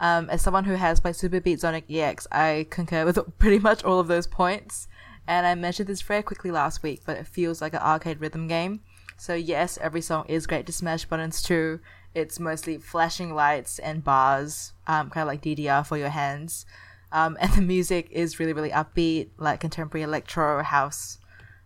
Um, 0.00 0.28
as 0.30 0.42
someone 0.42 0.64
who 0.64 0.74
has 0.74 0.98
played 0.98 1.14
Super 1.14 1.40
Beat 1.40 1.60
Xonic 1.60 1.84
EX, 1.88 2.26
I 2.32 2.66
concur 2.70 3.04
with 3.04 3.18
pretty 3.38 3.60
much 3.60 3.84
all 3.84 4.00
of 4.00 4.08
those 4.08 4.26
points. 4.26 4.88
And 5.28 5.46
I 5.46 5.54
mentioned 5.54 5.88
this 5.88 6.02
very 6.02 6.24
quickly 6.24 6.50
last 6.50 6.82
week, 6.82 7.02
but 7.06 7.16
it 7.16 7.28
feels 7.28 7.62
like 7.62 7.74
an 7.74 7.80
arcade 7.80 8.20
rhythm 8.20 8.48
game. 8.48 8.80
So 9.16 9.34
yes, 9.34 9.78
every 9.80 10.00
song 10.00 10.24
is 10.26 10.48
great 10.48 10.66
to 10.66 10.72
smash 10.72 11.04
buttons 11.04 11.40
to. 11.42 11.78
It's 12.14 12.40
mostly 12.40 12.78
flashing 12.78 13.32
lights 13.32 13.78
and 13.78 14.02
bars, 14.02 14.72
um, 14.88 15.10
kind 15.10 15.22
of 15.22 15.28
like 15.28 15.42
DDR 15.42 15.86
for 15.86 15.96
your 15.96 16.08
hands. 16.08 16.66
Um, 17.12 17.36
and 17.40 17.52
the 17.54 17.62
music 17.62 18.08
is 18.10 18.40
really, 18.40 18.52
really 18.52 18.70
upbeat, 18.70 19.30
like 19.38 19.60
contemporary 19.60 20.02
electro 20.02 20.62
house 20.62 21.18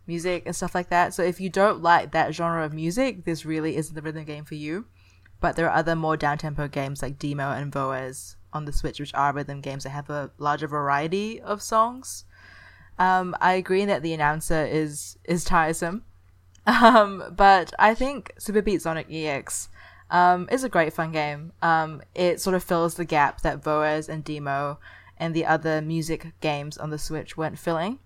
music 0.06 0.42
and 0.46 0.54
stuff 0.54 0.74
like 0.74 0.90
that. 0.90 1.14
So 1.14 1.22
if 1.22 1.40
you 1.40 1.48
don't 1.48 1.82
like 1.82 2.12
that 2.12 2.34
genre 2.34 2.64
of 2.64 2.72
music, 2.72 3.24
this 3.24 3.46
really 3.46 3.76
isn't 3.76 3.94
the 3.94 4.02
rhythm 4.02 4.24
game 4.24 4.44
for 4.44 4.54
you. 4.54 4.86
But 5.40 5.56
there 5.56 5.68
are 5.68 5.76
other 5.76 5.96
more 5.96 6.16
down-tempo 6.16 6.68
games 6.68 7.02
like 7.02 7.18
Deemo 7.18 7.56
and 7.56 7.72
Voez 7.72 8.36
on 8.52 8.64
the 8.64 8.72
Switch, 8.72 8.98
which 8.98 9.14
are 9.14 9.32
rhythm 9.32 9.60
games 9.60 9.84
that 9.84 9.90
have 9.90 10.08
a 10.08 10.30
larger 10.38 10.66
variety 10.66 11.40
of 11.40 11.62
songs. 11.62 12.24
Um, 12.98 13.36
I 13.40 13.52
agree 13.52 13.84
that 13.84 14.02
the 14.02 14.14
announcer 14.14 14.64
is 14.64 15.18
is 15.24 15.44
tiresome, 15.44 16.04
um, 16.66 17.34
but 17.36 17.74
I 17.78 17.94
think 17.94 18.32
Super 18.38 18.62
Beat 18.62 18.80
Xonic 18.80 19.12
EX 19.12 19.68
um, 20.10 20.48
is 20.50 20.64
a 20.64 20.70
great 20.70 20.94
fun 20.94 21.12
game. 21.12 21.52
Um, 21.60 22.00
it 22.14 22.40
sort 22.40 22.56
of 22.56 22.64
fills 22.64 22.94
the 22.94 23.04
gap 23.04 23.42
that 23.42 23.62
Voez 23.62 24.08
and 24.08 24.24
Deemo 24.24 24.78
and 25.18 25.34
the 25.34 25.46
other 25.46 25.80
music 25.80 26.32
games 26.40 26.76
on 26.78 26.90
the 26.90 26.98
Switch 26.98 27.36
weren't 27.36 27.58
filling. 27.58 27.98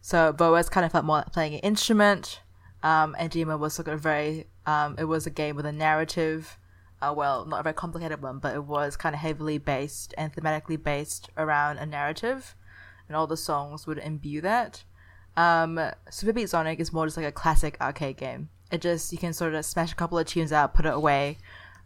So 0.00 0.32
Voez 0.32 0.68
kind 0.68 0.86
of 0.86 0.92
felt 0.92 1.04
more 1.04 1.18
like 1.18 1.32
playing 1.32 1.54
an 1.54 1.60
instrument, 1.60 2.40
um, 2.82 3.14
and 3.18 3.30
Deemo 3.30 3.58
was 3.58 3.74
sort 3.74 3.88
of 3.88 4.00
very. 4.00 4.46
Um, 4.66 4.96
it 4.98 5.04
was 5.04 5.26
a 5.26 5.30
game 5.30 5.56
with 5.56 5.66
a 5.66 5.72
narrative 5.72 6.58
uh, 7.02 7.14
well, 7.16 7.46
not 7.46 7.60
a 7.60 7.62
very 7.62 7.74
complicated 7.74 8.22
one, 8.22 8.38
but 8.38 8.54
it 8.54 8.64
was 8.64 8.96
kind 8.96 9.14
of 9.14 9.20
heavily 9.20 9.58
based 9.58 10.14
and 10.18 10.32
thematically 10.32 10.82
based 10.82 11.30
around 11.36 11.78
a 11.78 11.86
narrative, 11.86 12.54
and 13.08 13.16
all 13.16 13.26
the 13.26 13.36
songs 13.36 13.86
would 13.86 13.98
imbue 13.98 14.40
that. 14.42 14.84
Um, 15.36 15.80
Super 16.10 16.32
Beat 16.32 16.46
Xonic 16.46 16.78
is 16.78 16.92
more 16.92 17.06
just 17.06 17.16
like 17.16 17.26
a 17.26 17.32
classic 17.32 17.76
arcade 17.80 18.18
game. 18.18 18.50
It 18.70 18.82
just 18.82 19.12
you 19.12 19.18
can 19.18 19.32
sort 19.32 19.54
of 19.54 19.64
smash 19.64 19.92
a 19.92 19.96
couple 19.96 20.18
of 20.18 20.26
tunes 20.26 20.52
out, 20.52 20.74
put 20.74 20.86
it 20.86 20.92
away. 20.92 21.38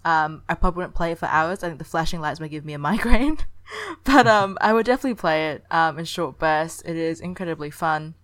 Um, 0.05 0.43
I 0.49 0.55
probably 0.55 0.79
wouldn't 0.79 0.97
play 0.97 1.13
it 1.13 1.19
for 1.19 1.27
hours. 1.27 1.63
I 1.63 1.69
think 1.69 1.79
the 1.79 1.85
flashing 1.85 2.21
lights 2.21 2.41
might 2.41 2.51
give 2.51 2.65
me 2.65 2.73
a 2.73 2.79
migraine, 2.91 3.39
but 4.05 4.27
um, 4.27 4.59
I 4.61 4.73
would 4.73 4.87
definitely 4.87 5.15
play 5.15 5.51
it 5.51 5.65
um, 5.71 5.99
in 5.99 6.05
short 6.05 6.39
bursts. 6.39 6.83
It 6.83 6.97
is 6.97 7.21
incredibly 7.21 7.71
fun. 7.71 8.15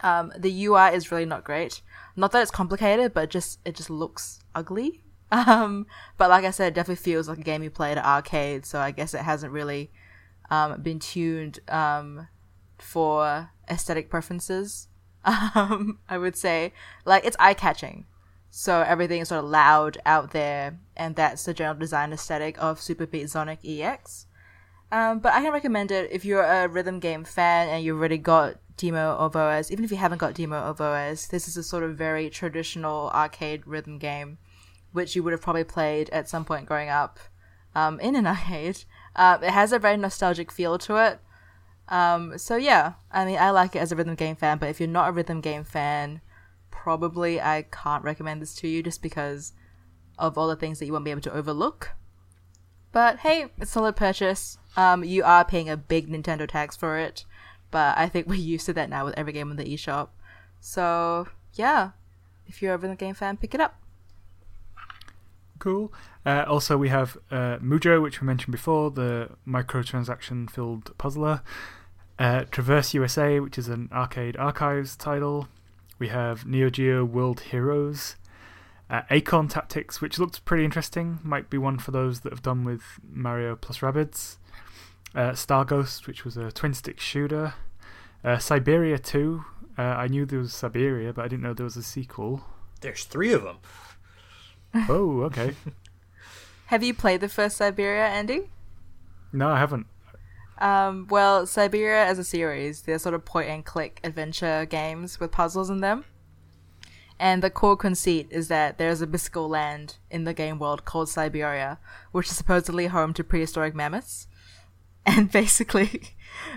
Um, 0.00 0.32
the 0.38 0.66
UI 0.66 0.94
is 0.94 1.10
really 1.10 1.24
not 1.24 1.44
great. 1.44 1.82
Not 2.16 2.32
that 2.32 2.42
it's 2.42 2.50
complicated, 2.50 3.12
but 3.14 3.30
just 3.30 3.58
it 3.64 3.74
just 3.74 3.90
looks 3.90 4.40
ugly 4.54 5.02
um, 5.32 5.86
but 6.16 6.30
like 6.30 6.44
I 6.44 6.50
said, 6.50 6.68
it 6.68 6.74
definitely 6.74 7.02
feels 7.02 7.28
like 7.28 7.38
a 7.38 7.42
game 7.42 7.62
you 7.62 7.70
play 7.70 7.92
at 7.92 7.98
an 7.98 8.04
arcade. 8.04 8.64
So 8.64 8.78
I 8.80 8.90
guess 8.90 9.14
it 9.14 9.20
hasn't 9.20 9.52
really 9.52 9.90
um, 10.50 10.80
been 10.80 10.98
tuned 10.98 11.60
um, 11.68 12.28
for 12.78 13.50
aesthetic 13.70 14.10
preferences. 14.10 14.88
Um, 15.54 15.98
I 16.08 16.16
would 16.16 16.36
say 16.36 16.72
like 17.04 17.26
it's 17.26 17.36
eye 17.38 17.52
catching. 17.52 18.06
So 18.50 18.80
everything 18.80 19.20
is 19.20 19.28
sort 19.28 19.44
of 19.44 19.50
loud 19.50 19.98
out 20.06 20.30
there, 20.30 20.78
and 20.96 21.16
that's 21.16 21.44
the 21.44 21.52
general 21.52 21.78
design 21.78 22.14
aesthetic 22.14 22.56
of 22.62 22.80
Super 22.80 23.04
Beat 23.04 23.26
Xonic 23.26 23.58
EX. 23.62 24.26
Um, 24.90 25.18
but 25.18 25.34
I 25.34 25.42
can 25.42 25.52
recommend 25.52 25.90
it 25.90 26.10
if 26.10 26.24
you're 26.24 26.42
a 26.42 26.66
rhythm 26.66 26.98
game 26.98 27.24
fan 27.24 27.68
and 27.68 27.84
you've 27.84 27.98
already 27.98 28.18
got 28.18 28.56
Deemo 28.76 29.20
or 29.20 29.28
Voez, 29.28 29.70
even 29.70 29.84
if 29.84 29.90
you 29.90 29.96
haven't 29.98 30.18
got 30.18 30.34
Deemo 30.34 30.66
or 30.66 30.72
Voez, 30.72 31.28
this 31.28 31.46
is 31.46 31.56
a 31.56 31.62
sort 31.62 31.82
of 31.82 31.96
very 31.96 32.30
traditional 32.30 33.10
arcade 33.10 33.66
rhythm 33.66 33.98
game, 33.98 34.38
which 34.92 35.14
you 35.14 35.22
would 35.22 35.32
have 35.32 35.42
probably 35.42 35.64
played 35.64 36.08
at 36.10 36.28
some 36.28 36.44
point 36.44 36.66
growing 36.66 36.88
up 36.88 37.18
um, 37.74 38.00
in 38.00 38.16
an 38.16 38.26
arcade. 38.26 38.84
Uh, 39.14 39.38
it 39.42 39.50
has 39.50 39.72
a 39.72 39.78
very 39.78 39.96
nostalgic 39.96 40.50
feel 40.50 40.78
to 40.78 40.96
it. 40.96 41.20
Um, 41.88 42.38
so 42.38 42.56
yeah, 42.56 42.94
I 43.10 43.24
mean, 43.24 43.38
I 43.38 43.50
like 43.50 43.74
it 43.74 43.80
as 43.80 43.92
a 43.92 43.96
rhythm 43.96 44.14
game 44.14 44.36
fan, 44.36 44.58
but 44.58 44.68
if 44.68 44.80
you're 44.80 44.88
not 44.88 45.08
a 45.08 45.12
rhythm 45.12 45.40
game 45.40 45.64
fan, 45.64 46.20
probably 46.70 47.40
I 47.40 47.66
can't 47.70 48.04
recommend 48.04 48.42
this 48.42 48.54
to 48.56 48.68
you 48.68 48.82
just 48.82 49.02
because 49.02 49.52
of 50.18 50.36
all 50.36 50.48
the 50.48 50.56
things 50.56 50.78
that 50.78 50.86
you 50.86 50.92
won't 50.92 51.04
be 51.04 51.10
able 51.10 51.22
to 51.22 51.34
overlook. 51.34 51.90
But 52.92 53.18
hey, 53.18 53.46
it's 53.58 53.70
a 53.70 53.72
solid 53.72 53.96
purchase. 53.96 54.57
Um, 54.76 55.04
you 55.04 55.24
are 55.24 55.44
paying 55.44 55.68
a 55.68 55.76
big 55.76 56.08
Nintendo 56.08 56.48
tax 56.48 56.76
for 56.76 56.98
it, 56.98 57.24
but 57.70 57.96
I 57.96 58.08
think 58.08 58.26
we're 58.28 58.34
used 58.34 58.66
to 58.66 58.72
that 58.74 58.90
now 58.90 59.04
with 59.04 59.14
every 59.16 59.32
game 59.32 59.50
on 59.50 59.56
the 59.56 59.64
eShop. 59.64 60.08
So 60.60 61.28
yeah, 61.54 61.90
if 62.46 62.62
you're 62.62 62.72
ever 62.72 62.90
a 62.90 62.96
game 62.96 63.14
fan, 63.14 63.36
pick 63.36 63.54
it 63.54 63.60
up. 63.60 63.80
Cool. 65.58 65.92
Uh, 66.24 66.44
also, 66.46 66.76
we 66.76 66.88
have 66.88 67.16
uh, 67.30 67.58
Mujo, 67.58 68.00
which 68.00 68.20
we 68.20 68.26
mentioned 68.26 68.52
before, 68.52 68.90
the 68.90 69.30
microtransaction 69.46 70.48
filled 70.48 70.96
puzzler. 70.98 71.42
Uh, 72.18 72.44
Traverse 72.50 72.94
USA, 72.94 73.40
which 73.40 73.58
is 73.58 73.68
an 73.68 73.88
arcade 73.92 74.36
archives 74.36 74.96
title. 74.96 75.48
We 75.98 76.08
have 76.08 76.46
Neo 76.46 76.70
Geo 76.70 77.04
World 77.04 77.40
Heroes. 77.40 78.16
Uh, 78.90 79.02
Acorn 79.10 79.48
Tactics, 79.48 80.00
which 80.00 80.18
looks 80.18 80.38
pretty 80.38 80.64
interesting, 80.64 81.18
might 81.22 81.50
be 81.50 81.58
one 81.58 81.78
for 81.78 81.90
those 81.90 82.20
that 82.20 82.32
have 82.32 82.42
done 82.42 82.64
with 82.64 82.82
Mario 83.10 83.54
plus 83.54 83.78
Rabbids. 83.78 84.36
Uh, 85.14 85.34
Star 85.34 85.64
Ghost, 85.64 86.06
which 86.06 86.24
was 86.24 86.36
a 86.36 86.52
twin 86.52 86.74
stick 86.74 87.00
shooter. 87.00 87.54
Uh, 88.22 88.36
Syberia 88.36 89.02
2. 89.02 89.44
Uh, 89.76 89.82
I 89.82 90.08
knew 90.08 90.26
there 90.26 90.38
was 90.38 90.52
Syberia, 90.52 91.14
but 91.14 91.24
I 91.24 91.28
didn't 91.28 91.42
know 91.42 91.54
there 91.54 91.64
was 91.64 91.76
a 91.76 91.82
sequel. 91.82 92.42
There's 92.80 93.04
three 93.04 93.32
of 93.32 93.42
them. 93.42 93.58
Oh, 94.88 95.22
okay. 95.22 95.54
Have 96.66 96.82
you 96.82 96.92
played 96.92 97.22
the 97.22 97.28
first 97.28 97.58
Syberia, 97.58 98.06
Andy? 98.06 98.50
no, 99.32 99.48
I 99.48 99.58
haven't. 99.58 99.86
Um, 100.58 101.06
well, 101.08 101.46
Syberia 101.46 102.04
as 102.04 102.18
a 102.18 102.24
series, 102.24 102.82
they're 102.82 102.98
sort 102.98 103.14
of 103.14 103.24
point 103.24 103.48
and 103.48 103.64
click 103.64 103.98
adventure 104.04 104.66
games 104.66 105.18
with 105.18 105.32
puzzles 105.32 105.70
in 105.70 105.80
them. 105.80 106.04
And 107.18 107.42
the 107.42 107.50
core 107.50 107.76
conceit 107.76 108.28
is 108.30 108.48
that 108.48 108.76
there's 108.78 109.00
a 109.00 109.06
mystical 109.06 109.48
land 109.48 109.96
in 110.10 110.24
the 110.24 110.34
game 110.34 110.58
world 110.58 110.84
called 110.84 111.08
Syberia, 111.08 111.78
which 112.12 112.28
is 112.28 112.36
supposedly 112.36 112.88
home 112.88 113.14
to 113.14 113.24
prehistoric 113.24 113.74
mammoths. 113.74 114.28
And 115.16 115.30
basically, 115.30 116.02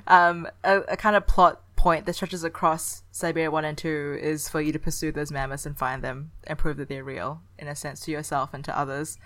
um, 0.07 0.45
a, 0.63 0.79
a 0.81 0.97
kind 0.97 1.15
of 1.15 1.25
plot 1.25 1.61
point 1.77 2.05
that 2.05 2.13
stretches 2.13 2.43
across 2.43 3.03
Syberia 3.13 3.49
1 3.49 3.63
and 3.63 3.77
2 3.77 4.19
is 4.21 4.49
for 4.49 4.59
you 4.59 4.73
to 4.73 4.79
pursue 4.79 5.13
those 5.13 5.31
mammoths 5.31 5.65
and 5.65 5.77
find 5.77 6.03
them 6.03 6.31
and 6.45 6.59
prove 6.59 6.75
that 6.77 6.89
they're 6.89 7.03
real, 7.03 7.41
in 7.57 7.69
a 7.69 7.75
sense, 7.75 8.01
to 8.01 8.11
yourself 8.11 8.53
and 8.53 8.65
to 8.65 8.77
others. 8.77 9.17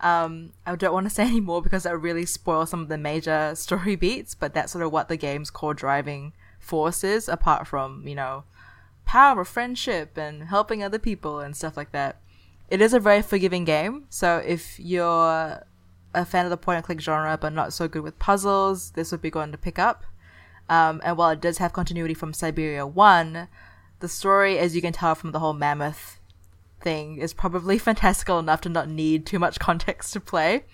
Um, 0.00 0.52
I 0.66 0.76
don't 0.76 0.92
want 0.92 1.06
to 1.06 1.14
say 1.14 1.24
any 1.24 1.40
more 1.40 1.62
because 1.62 1.84
that 1.84 1.96
really 1.96 2.26
spoil 2.26 2.66
some 2.66 2.82
of 2.82 2.88
the 2.88 2.98
major 2.98 3.52
story 3.56 3.96
beats, 3.96 4.34
but 4.34 4.52
that's 4.52 4.72
sort 4.72 4.84
of 4.84 4.92
what 4.92 5.08
the 5.08 5.16
game's 5.16 5.50
core 5.50 5.74
driving 5.74 6.34
force 6.58 7.02
is, 7.02 7.26
apart 7.26 7.66
from, 7.66 8.06
you 8.06 8.14
know, 8.14 8.44
power 9.06 9.40
of 9.40 9.48
friendship 9.48 10.18
and 10.18 10.44
helping 10.44 10.82
other 10.84 10.98
people 10.98 11.40
and 11.40 11.56
stuff 11.56 11.74
like 11.74 11.92
that. 11.92 12.20
It 12.68 12.82
is 12.82 12.92
a 12.92 13.00
very 13.00 13.22
forgiving 13.22 13.64
game, 13.64 14.04
so 14.10 14.42
if 14.46 14.78
you're 14.78 15.62
a 16.18 16.24
fan 16.24 16.44
of 16.44 16.50
the 16.50 16.56
point 16.56 16.76
and 16.76 16.84
click 16.84 17.00
genre 17.00 17.38
but 17.40 17.52
not 17.52 17.72
so 17.72 17.88
good 17.88 18.02
with 18.02 18.18
puzzles, 18.18 18.92
this 18.92 19.12
would 19.12 19.22
be 19.22 19.30
going 19.30 19.52
to 19.52 19.58
pick 19.58 19.78
up. 19.78 20.04
Um, 20.68 21.00
and 21.04 21.16
while 21.16 21.30
it 21.30 21.40
does 21.40 21.58
have 21.58 21.72
continuity 21.72 22.14
from 22.14 22.32
Syberia 22.32 22.90
1, 22.90 23.48
the 24.00 24.08
story, 24.08 24.58
as 24.58 24.76
you 24.76 24.82
can 24.82 24.92
tell 24.92 25.14
from 25.14 25.32
the 25.32 25.38
whole 25.38 25.54
mammoth 25.54 26.20
thing, 26.80 27.18
is 27.18 27.32
probably 27.32 27.78
fantastical 27.88 28.38
enough 28.38 28.60
to 28.62 28.68
not 28.68 28.88
need 28.88 29.26
too 29.26 29.38
much 29.38 29.58
context 29.58 30.12
to 30.12 30.20
play. 30.20 30.64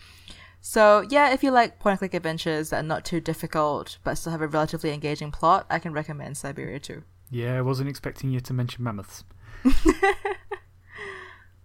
So, 0.61 1.05
yeah, 1.11 1.32
if 1.32 1.42
you 1.42 1.51
like 1.51 1.78
point 1.78 1.92
and 1.92 1.99
click 1.99 2.14
adventures 2.14 2.70
that 2.70 2.80
are 2.80 2.86
not 2.86 3.05
too 3.05 3.20
difficult 3.20 3.99
but 4.03 4.14
still 4.14 4.32
have 4.32 4.40
a 4.40 4.49
relatively 4.49 4.92
engaging 4.92 5.30
plot, 5.30 5.66
I 5.68 5.78
can 5.78 5.92
recommend 5.92 6.36
Syberia 6.36 6.80
2. 6.80 7.03
Yeah, 7.30 7.59
I 7.59 7.61
wasn't 7.61 7.88
expecting 7.90 8.30
you 8.30 8.40
to 8.40 8.53
mention 8.53 8.82
mammoths. 8.82 9.24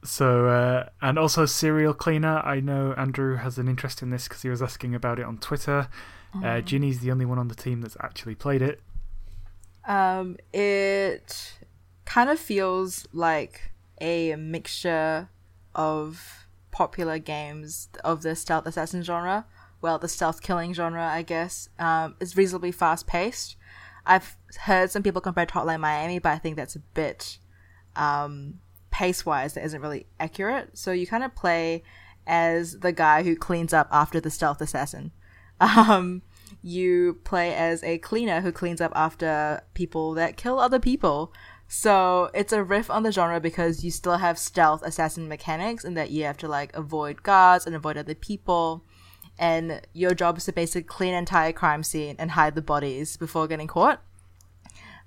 so, 0.04 0.48
uh, 0.48 0.90
and 1.02 1.20
also 1.20 1.46
Serial 1.46 1.94
Cleaner. 1.94 2.40
I 2.40 2.60
know 2.60 2.94
Andrew 2.94 3.36
has 3.36 3.58
an 3.58 3.68
interest 3.68 4.02
in 4.02 4.10
this 4.10 4.28
because 4.28 4.42
he 4.42 4.50
was 4.50 4.62
asking 4.62 4.96
about 4.96 5.20
it 5.20 5.26
on 5.26 5.38
Twitter. 5.38 5.90
Uh, 6.44 6.62
Ginny's 6.62 7.00
the 7.00 7.12
only 7.12 7.26
one 7.26 7.40
on 7.40 7.48
the 7.48 7.56
team 7.56 7.82
that's 7.82 7.98
actually 8.02 8.36
played 8.36 8.62
it. 8.62 8.82
Um, 9.88 10.38
it 10.54 11.58
kind 12.06 12.30
of 12.30 12.40
feels 12.40 13.08
like 13.12 13.72
a 14.00 14.36
mixture 14.36 15.30
of 15.74 16.48
popular 16.72 17.18
games 17.18 17.90
of 18.04 18.22
the 18.22 18.36
stealth 18.36 18.68
assassin 18.68 19.02
genre. 19.04 19.46
Well, 19.82 19.98
the 19.98 20.08
stealth 20.08 20.42
killing 20.42 20.74
genre, 20.74 21.06
I 21.06 21.24
guess. 21.24 21.70
Um, 21.80 22.16
it's 22.20 22.38
reasonably 22.38 22.72
fast 22.72 23.08
paced. 23.08 23.56
I've 24.06 24.38
heard 24.62 24.92
some 24.92 25.04
people 25.04 25.22
compare 25.22 25.46
to 25.46 25.54
Hotline 25.54 25.80
Miami, 25.80 26.20
but 26.20 26.30
I 26.30 26.38
think 26.38 26.58
that's 26.58 26.76
a 26.76 26.80
bit 26.80 27.38
um, 27.96 28.60
pace 29.00 29.26
wise 29.26 29.54
that 29.54 29.64
isn't 29.64 29.82
really 29.82 30.06
accurate. 30.20 30.78
So 30.78 30.92
you 30.92 31.08
kind 31.08 31.24
of 31.24 31.34
play 31.34 31.84
as 32.28 32.80
the 32.80 32.92
guy 32.92 33.24
who 33.24 33.34
cleans 33.34 33.72
up 33.72 33.88
after 33.92 34.20
the 34.20 34.30
stealth 34.30 34.62
assassin. 34.62 35.12
Um, 35.62 36.22
you 36.62 37.20
play 37.26 37.54
as 37.54 37.84
a 37.84 37.98
cleaner 37.98 38.40
who 38.40 38.54
cleans 38.54 38.80
up 38.80 38.94
after 38.96 39.62
people 39.74 40.14
that 40.14 40.38
kill 40.38 40.58
other 40.58 40.80
people. 40.80 41.34
So 41.68 42.30
it's 42.34 42.54
a 42.54 42.64
riff 42.64 42.90
on 42.90 43.04
the 43.04 43.12
genre 43.12 43.42
because 43.42 43.84
you 43.84 43.92
still 43.92 44.18
have 44.18 44.40
stealth 44.40 44.82
assassin 44.84 45.28
mechanics 45.28 45.84
and 45.84 45.98
that 45.98 46.12
you 46.12 46.24
have 46.24 46.38
to 46.38 46.48
like 46.48 46.74
avoid 46.74 47.24
guards 47.24 47.66
and 47.68 47.76
avoid 47.76 47.98
other 47.98 48.16
people. 48.16 48.86
And 49.38 49.82
your 49.94 50.14
job 50.14 50.38
is 50.38 50.46
to 50.46 50.54
basically 50.54 50.84
clean 50.84 51.14
an 51.14 51.20
entire 51.20 51.52
crime 51.52 51.84
scene 51.84 52.16
and 52.20 52.32
hide 52.32 52.56
the 52.56 52.62
bodies 52.62 53.18
before 53.18 53.48
getting 53.48 53.68
caught. 53.68 54.02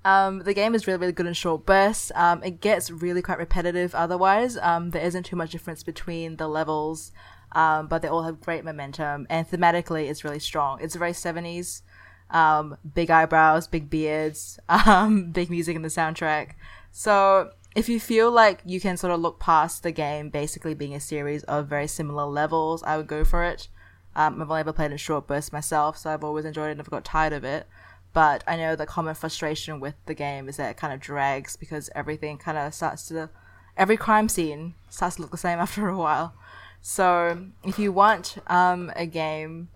Um, 0.05 0.39
the 0.39 0.53
game 0.53 0.75
is 0.75 0.85
really, 0.85 0.99
really 0.99 1.13
good 1.13 1.27
in 1.27 1.33
short 1.33 1.65
bursts. 1.65 2.11
Um, 2.15 2.43
it 2.43 2.59
gets 2.59 2.91
really 2.91 3.21
quite 3.21 3.37
repetitive 3.37 3.95
otherwise. 3.95 4.57
Um, 4.57 4.89
there 4.89 5.01
isn't 5.01 5.23
too 5.23 5.35
much 5.35 5.51
difference 5.51 5.81
between 5.83 6.35
the 6.35 6.47
levels, 6.47 7.11
um, 7.53 7.87
but 7.87 8.01
they 8.01 8.09
all 8.09 8.23
have 8.23 8.41
great 8.41 8.65
momentum. 8.65 9.27
And 9.29 9.49
thematically, 9.49 10.09
it's 10.09 10.23
really 10.23 10.39
strong. 10.39 10.79
It's 10.81 10.95
very 10.95 11.13
70s. 11.13 11.81
Um, 12.29 12.77
big 12.93 13.11
eyebrows, 13.11 13.67
big 13.67 13.89
beards, 13.89 14.59
um, 14.69 15.31
big 15.31 15.49
music 15.49 15.75
in 15.75 15.83
the 15.83 15.87
soundtrack. 15.87 16.53
So 16.91 17.51
if 17.75 17.87
you 17.87 17.99
feel 17.99 18.31
like 18.31 18.61
you 18.65 18.81
can 18.81 18.97
sort 18.97 19.13
of 19.13 19.19
look 19.19 19.39
past 19.39 19.83
the 19.83 19.91
game 19.91 20.29
basically 20.29 20.73
being 20.73 20.93
a 20.93 20.99
series 20.99 21.43
of 21.43 21.67
very 21.67 21.87
similar 21.87 22.25
levels, 22.25 22.83
I 22.83 22.97
would 22.97 23.07
go 23.07 23.23
for 23.23 23.43
it. 23.43 23.67
Um, 24.15 24.41
I've 24.41 24.49
only 24.49 24.59
ever 24.59 24.73
played 24.73 24.91
in 24.91 24.97
short 24.97 25.27
bursts 25.27 25.51
myself, 25.51 25.97
so 25.97 26.11
I've 26.11 26.23
always 26.23 26.45
enjoyed 26.45 26.67
it 26.67 26.71
and 26.71 26.77
never 26.77 26.91
got 26.91 27.05
tired 27.05 27.33
of 27.33 27.43
it. 27.43 27.67
But 28.13 28.43
I 28.47 28.55
know 28.57 28.75
the 28.75 28.85
common 28.85 29.15
frustration 29.15 29.79
with 29.79 29.95
the 30.05 30.13
game 30.13 30.47
is 30.47 30.57
that 30.57 30.69
it 30.69 30.77
kind 30.77 30.93
of 30.93 30.99
drags 30.99 31.55
because 31.55 31.89
everything 31.95 32.37
kind 32.37 32.57
of 32.57 32.73
starts 32.73 33.07
to, 33.07 33.29
every 33.75 33.97
crime 33.97 34.29
scene 34.29 34.75
starts 34.89 35.15
to 35.15 35.23
look 35.23 35.31
the 35.31 35.37
same 35.37 35.59
after 35.65 35.87
a 35.89 35.97
while. 35.97 36.35
So 36.81 37.45
if 37.63 37.79
you 37.79 37.91
want 37.91 38.37
um, 38.47 38.91
a 38.95 39.05
game 39.05 39.69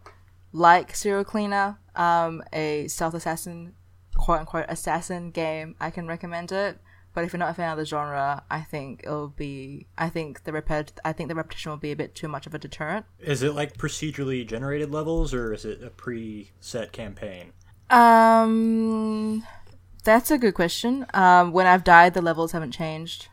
like 0.52 0.96
Serial 0.96 1.24
Cleaner, 1.24 1.80
um, 1.96 2.44
a 2.54 2.88
stealth 2.88 3.14
assassin, 3.14 3.74
quote 4.16 4.42
unquote 4.42 4.66
assassin 4.68 5.32
game, 5.32 5.76
I 5.80 5.90
can 5.90 6.08
recommend 6.08 6.52
it. 6.52 6.80
But 7.14 7.24
if 7.24 7.34
you're 7.34 7.40
not 7.40 7.50
a 7.50 7.54
fan 7.56 7.72
of 7.72 7.80
the 7.80 7.86
genre, 7.86 8.44
I 8.52 8.62
think 8.62 9.02
it'll 9.04 9.30
be. 9.30 9.88
I 9.98 10.08
think 10.08 10.44
the 10.44 10.52
repet- 10.52 11.00
I 11.04 11.14
think 11.14 11.30
the 11.30 11.36
repetition 11.36 11.72
will 11.72 11.78
be 11.78 11.92
a 11.92 11.96
bit 11.96 12.14
too 12.14 12.28
much 12.28 12.46
of 12.46 12.54
a 12.54 12.60
deterrent. 12.60 13.08
Is 13.20 13.42
it 13.42 13.56
like 13.56 13.78
procedurally 13.78 14.46
generated 14.46 14.92
levels 14.92 15.34
or 15.34 15.52
is 15.52 15.66
it 15.66 15.82
a 15.82 15.90
pre-set 15.90 16.92
campaign? 16.92 17.54
Um, 17.90 19.46
that's 20.04 20.32
a 20.32 20.38
good 20.38 20.54
question. 20.54 21.06
Um, 21.14 21.52
when 21.52 21.68
I've 21.68 21.84
died, 21.84 22.14
the 22.14 22.22
levels 22.22 22.52
haven't 22.52 22.72
changed, 22.72 23.28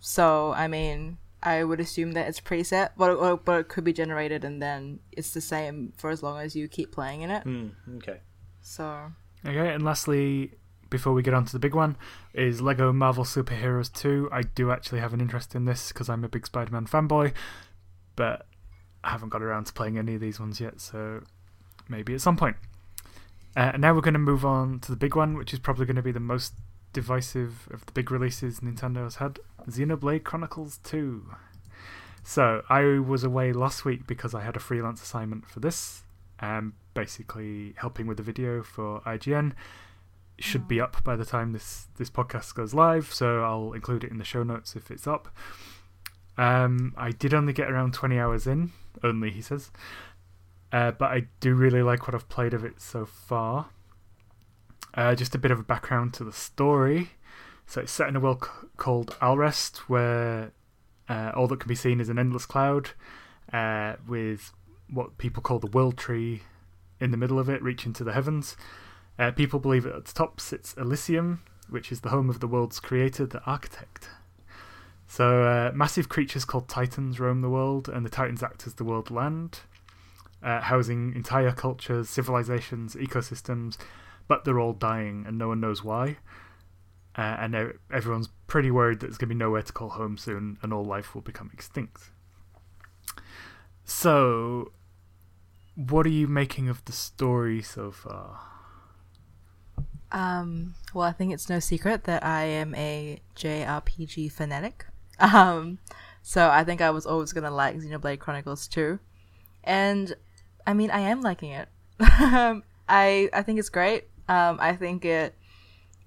so 0.00 0.52
I 0.52 0.68
mean, 0.68 1.18
I 1.42 1.64
would 1.64 1.80
assume 1.80 2.12
that 2.12 2.28
it's 2.28 2.40
preset, 2.40 2.90
but 2.96 3.10
or, 3.10 3.36
but 3.36 3.60
it 3.60 3.68
could 3.68 3.84
be 3.84 3.92
generated 3.92 4.44
and 4.44 4.62
then 4.62 5.00
it's 5.12 5.32
the 5.32 5.40
same 5.40 5.92
for 5.96 6.10
as 6.10 6.22
long 6.22 6.38
as 6.38 6.54
you 6.54 6.68
keep 6.68 6.92
playing 6.92 7.22
in 7.22 7.30
it. 7.30 7.42
Hmm. 7.42 7.68
Okay. 7.96 8.20
So 8.60 9.12
Okay, 9.44 9.74
and 9.74 9.84
lastly, 9.84 10.52
before 10.88 11.12
we 11.12 11.22
get 11.22 11.34
on 11.34 11.44
to 11.46 11.52
the 11.52 11.58
big 11.58 11.74
one, 11.74 11.96
is 12.32 12.60
Lego 12.60 12.92
Marvel 12.92 13.24
Superheroes 13.24 13.92
2. 13.92 14.28
I 14.30 14.42
do 14.42 14.70
actually 14.70 15.00
have 15.00 15.12
an 15.12 15.20
interest 15.20 15.54
in 15.54 15.64
this 15.64 15.88
because 15.88 16.08
I'm 16.08 16.22
a 16.22 16.28
big 16.28 16.46
Spider 16.46 16.70
Man 16.70 16.86
fanboy, 16.86 17.32
but 18.14 18.46
I 19.02 19.10
haven't 19.10 19.30
got 19.30 19.42
around 19.42 19.64
to 19.64 19.72
playing 19.72 19.98
any 19.98 20.14
of 20.14 20.20
these 20.20 20.38
ones 20.38 20.60
yet, 20.60 20.80
so 20.80 21.22
maybe 21.88 22.14
at 22.14 22.20
some 22.20 22.36
point. 22.36 22.56
Uh, 23.54 23.72
now 23.78 23.94
we're 23.94 24.00
going 24.00 24.14
to 24.14 24.18
move 24.20 24.44
on 24.44 24.80
to 24.80 24.90
the 24.90 24.96
big 24.96 25.14
one, 25.14 25.36
which 25.36 25.52
is 25.52 25.58
probably 25.58 25.84
going 25.84 25.96
to 25.96 26.02
be 26.02 26.12
the 26.12 26.20
most 26.20 26.54
divisive 26.92 27.68
of 27.70 27.84
the 27.86 27.92
big 27.92 28.10
releases 28.10 28.60
Nintendo 28.60 29.04
has 29.04 29.16
had 29.16 29.38
Xenoblade 29.68 30.24
Chronicles 30.24 30.78
2. 30.84 31.26
So, 32.22 32.62
I 32.68 32.98
was 32.98 33.24
away 33.24 33.52
last 33.52 33.84
week 33.84 34.06
because 34.06 34.34
I 34.34 34.42
had 34.42 34.56
a 34.56 34.60
freelance 34.60 35.02
assignment 35.02 35.46
for 35.46 35.60
this, 35.60 36.02
um, 36.40 36.74
basically 36.94 37.74
helping 37.76 38.06
with 38.06 38.16
the 38.16 38.22
video 38.22 38.62
for 38.62 39.00
IGN, 39.00 39.52
should 40.38 40.66
be 40.66 40.80
up 40.80 41.02
by 41.04 41.16
the 41.16 41.24
time 41.24 41.52
this 41.52 41.86
this 41.96 42.10
podcast 42.10 42.54
goes 42.54 42.74
live, 42.74 43.12
so 43.12 43.42
I'll 43.42 43.72
include 43.72 44.04
it 44.04 44.10
in 44.10 44.18
the 44.18 44.24
show 44.24 44.42
notes 44.42 44.76
if 44.76 44.90
it's 44.90 45.06
up. 45.06 45.28
Um, 46.38 46.94
I 46.96 47.10
did 47.10 47.34
only 47.34 47.52
get 47.52 47.70
around 47.70 47.92
20 47.92 48.18
hours 48.18 48.46
in, 48.46 48.72
only 49.02 49.30
he 49.30 49.42
says, 49.42 49.70
uh, 50.72 50.90
but 50.92 51.10
I 51.10 51.26
do 51.40 51.54
really 51.54 51.82
like 51.82 52.06
what 52.06 52.14
I've 52.14 52.28
played 52.28 52.54
of 52.54 52.64
it 52.64 52.80
so 52.80 53.04
far. 53.04 53.68
Uh, 54.94 55.14
just 55.14 55.34
a 55.34 55.38
bit 55.38 55.50
of 55.50 55.60
a 55.60 55.62
background 55.62 56.14
to 56.14 56.24
the 56.24 56.32
story. 56.32 57.10
So 57.66 57.80
it's 57.80 57.92
set 57.92 58.08
in 58.08 58.16
a 58.16 58.20
world 58.20 58.44
c- 58.44 58.68
called 58.76 59.16
Alrest, 59.20 59.78
where 59.88 60.52
uh, 61.08 61.32
all 61.34 61.46
that 61.48 61.60
can 61.60 61.68
be 61.68 61.74
seen 61.74 62.00
is 62.00 62.08
an 62.08 62.18
endless 62.18 62.46
cloud, 62.46 62.90
uh, 63.52 63.94
with 64.06 64.52
what 64.90 65.18
people 65.18 65.42
call 65.42 65.58
the 65.58 65.68
World 65.68 65.96
Tree 65.96 66.42
in 67.00 67.10
the 67.10 67.16
middle 67.16 67.38
of 67.38 67.48
it, 67.48 67.62
reaching 67.62 67.92
to 67.94 68.04
the 68.04 68.12
heavens. 68.12 68.56
Uh, 69.18 69.30
people 69.30 69.60
believe 69.60 69.86
at 69.86 70.04
the 70.04 70.12
top 70.12 70.40
sits 70.40 70.74
Elysium, 70.74 71.42
which 71.68 71.92
is 71.92 72.00
the 72.00 72.10
home 72.10 72.28
of 72.28 72.40
the 72.40 72.46
world's 72.46 72.80
creator, 72.80 73.26
the 73.26 73.42
architect. 73.44 74.08
So, 75.06 75.42
uh, 75.42 75.72
massive 75.74 76.08
creatures 76.08 76.44
called 76.44 76.68
Titans 76.68 77.20
roam 77.20 77.40
the 77.40 77.50
world, 77.50 77.88
and 77.88 78.04
the 78.04 78.10
Titans 78.10 78.42
act 78.42 78.66
as 78.66 78.74
the 78.74 78.84
world 78.84 79.10
land, 79.10 79.60
uh, 80.42 80.60
housing 80.60 81.14
entire 81.14 81.52
cultures, 81.52 82.08
civilizations, 82.08 82.94
ecosystems, 82.94 83.76
but 84.28 84.44
they're 84.44 84.60
all 84.60 84.72
dying, 84.72 85.24
and 85.26 85.38
no 85.38 85.48
one 85.48 85.60
knows 85.60 85.84
why. 85.84 86.16
Uh, 87.16 87.36
and 87.38 87.74
everyone's 87.92 88.30
pretty 88.46 88.70
worried 88.70 89.00
that 89.00 89.08
there's 89.08 89.18
going 89.18 89.28
to 89.28 89.34
be 89.34 89.38
nowhere 89.38 89.62
to 89.62 89.72
call 89.72 89.90
home 89.90 90.16
soon, 90.16 90.58
and 90.62 90.72
all 90.72 90.84
life 90.84 91.14
will 91.14 91.22
become 91.22 91.50
extinct. 91.52 92.10
So, 93.84 94.72
what 95.74 96.06
are 96.06 96.10
you 96.10 96.26
making 96.26 96.68
of 96.68 96.84
the 96.84 96.92
story 96.92 97.62
so 97.62 97.90
far? 97.90 98.40
Um, 100.10 100.74
well, 100.92 101.06
I 101.06 101.12
think 101.12 101.32
it's 101.32 101.48
no 101.48 101.58
secret 101.58 102.04
that 102.04 102.24
I 102.24 102.44
am 102.44 102.74
a 102.74 103.20
JRPG 103.36 104.32
fanatic. 104.32 104.86
Um, 105.20 105.78
so 106.22 106.48
I 106.48 106.64
think 106.64 106.80
I 106.80 106.90
was 106.90 107.06
always 107.06 107.32
gonna 107.32 107.50
like 107.50 107.76
Xenoblade 107.76 108.18
Chronicles 108.18 108.66
2. 108.66 108.98
And 109.62 110.16
I 110.66 110.74
mean, 110.74 110.90
I 110.90 111.00
am 111.00 111.20
liking 111.20 111.50
it. 111.50 111.68
I 112.00 112.62
I 113.32 113.42
think 113.42 113.58
it's 113.58 113.68
great. 113.68 114.08
Um, 114.28 114.58
I 114.60 114.76
think 114.76 115.04
it 115.04 115.34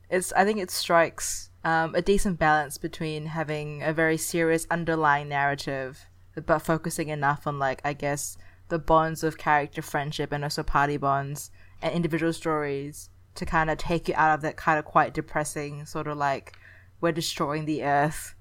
it's 0.10 0.32
I 0.34 0.46
think 0.46 0.60
it 0.60 0.72
strikes 0.72 1.50
um, 1.64 1.96
a 1.96 2.02
decent 2.02 2.40
balance 2.40 2.78
between 2.78 3.28
having 3.28 3.84
a 3.84 3.94
very 3.94 4.18
serious 4.18 4.68
underlying 4.70 5.30
narrative, 5.30 6.06
but 6.46 6.60
focusing 6.60 7.10
enough 7.10 7.48
on 7.48 7.60
like 7.60 7.82
I 7.84 7.94
guess 7.94 8.38
the 8.70 8.80
bonds 8.80 9.24
of 9.24 9.38
character 9.38 9.82
friendship 9.82 10.32
and 10.32 10.44
also 10.44 10.64
party 10.64 10.98
bonds 10.98 11.52
and 11.82 11.94
individual 11.94 12.34
stories 12.34 13.10
to 13.36 13.46
kind 13.46 13.70
of 13.70 13.78
take 13.78 14.08
you 14.08 14.16
out 14.18 14.34
of 14.34 14.42
that 14.42 14.56
kind 14.58 14.80
of 14.80 14.86
quite 14.86 15.14
depressing 15.14 15.86
sort 15.86 16.08
of 16.08 16.18
like 16.18 16.54
we're 17.02 17.12
destroying 17.12 17.66
the 17.66 17.84
earth 17.84 18.34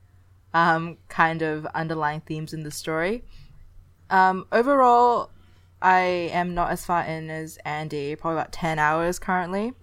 um, 0.54 0.98
kind 1.08 1.42
of 1.42 1.66
underlying 1.66 2.20
themes 2.20 2.54
in 2.54 2.62
the 2.62 2.70
story. 2.70 3.24
Um, 4.08 4.46
overall, 4.52 5.30
I 5.84 6.30
am 6.32 6.54
not 6.54 6.70
as 6.70 6.86
far 6.86 7.04
in 7.04 7.28
as 7.28 7.58
Andy, 7.62 8.16
probably 8.16 8.40
about 8.40 8.52
10 8.52 8.78
hours 8.78 9.18
currently. 9.18 9.74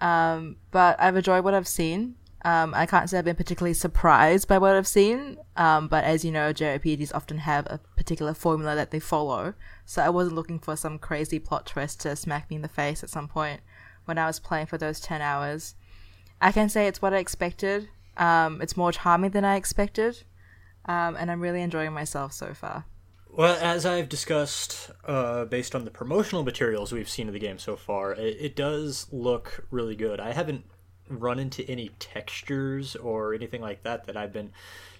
Um, 0.00 0.56
but 0.72 1.00
I've 1.00 1.14
enjoyed 1.14 1.44
what 1.44 1.54
I've 1.54 1.68
seen. 1.68 2.16
Um, 2.44 2.74
I 2.74 2.86
can't 2.86 3.08
say 3.08 3.18
I've 3.18 3.24
been 3.24 3.36
particularly 3.36 3.74
surprised 3.74 4.48
by 4.48 4.58
what 4.58 4.74
I've 4.74 4.88
seen, 4.88 5.38
um, 5.56 5.86
but 5.86 6.02
as 6.02 6.24
you 6.24 6.32
know, 6.32 6.52
JRPGs 6.52 7.14
often 7.14 7.38
have 7.38 7.66
a 7.66 7.78
particular 7.96 8.34
formula 8.34 8.74
that 8.74 8.90
they 8.90 8.98
follow, 8.98 9.54
so 9.84 10.02
I 10.02 10.08
wasn't 10.08 10.34
looking 10.34 10.58
for 10.58 10.74
some 10.74 10.98
crazy 10.98 11.38
plot 11.38 11.66
twist 11.66 12.00
to 12.00 12.16
smack 12.16 12.50
me 12.50 12.56
in 12.56 12.62
the 12.62 12.68
face 12.68 13.04
at 13.04 13.10
some 13.10 13.28
point 13.28 13.60
when 14.06 14.18
I 14.18 14.26
was 14.26 14.40
playing 14.40 14.66
for 14.66 14.76
those 14.76 14.98
10 14.98 15.22
hours. 15.22 15.76
I 16.40 16.50
can 16.50 16.68
say 16.68 16.88
it's 16.88 17.00
what 17.00 17.14
I 17.14 17.18
expected. 17.18 17.90
Um, 18.16 18.60
it's 18.60 18.76
more 18.76 18.90
charming 18.90 19.30
than 19.30 19.44
I 19.44 19.54
expected, 19.54 20.24
um, 20.86 21.14
and 21.14 21.30
I'm 21.30 21.40
really 21.40 21.62
enjoying 21.62 21.92
myself 21.92 22.32
so 22.32 22.54
far. 22.54 22.86
Well, 23.34 23.56
as 23.62 23.86
I've 23.86 24.10
discussed, 24.10 24.90
uh, 25.06 25.46
based 25.46 25.74
on 25.74 25.86
the 25.86 25.90
promotional 25.90 26.42
materials 26.44 26.92
we've 26.92 27.08
seen 27.08 27.28
of 27.28 27.32
the 27.32 27.40
game 27.40 27.58
so 27.58 27.76
far, 27.76 28.12
it, 28.12 28.36
it, 28.38 28.54
does 28.54 29.06
look 29.10 29.66
really 29.70 29.96
good. 29.96 30.20
I 30.20 30.32
haven't 30.32 30.66
run 31.08 31.38
into 31.38 31.66
any 31.66 31.88
textures 31.98 32.94
or 32.94 33.32
anything 33.32 33.62
like 33.62 33.84
that 33.84 34.04
that 34.04 34.18
I've 34.18 34.34
been 34.34 34.52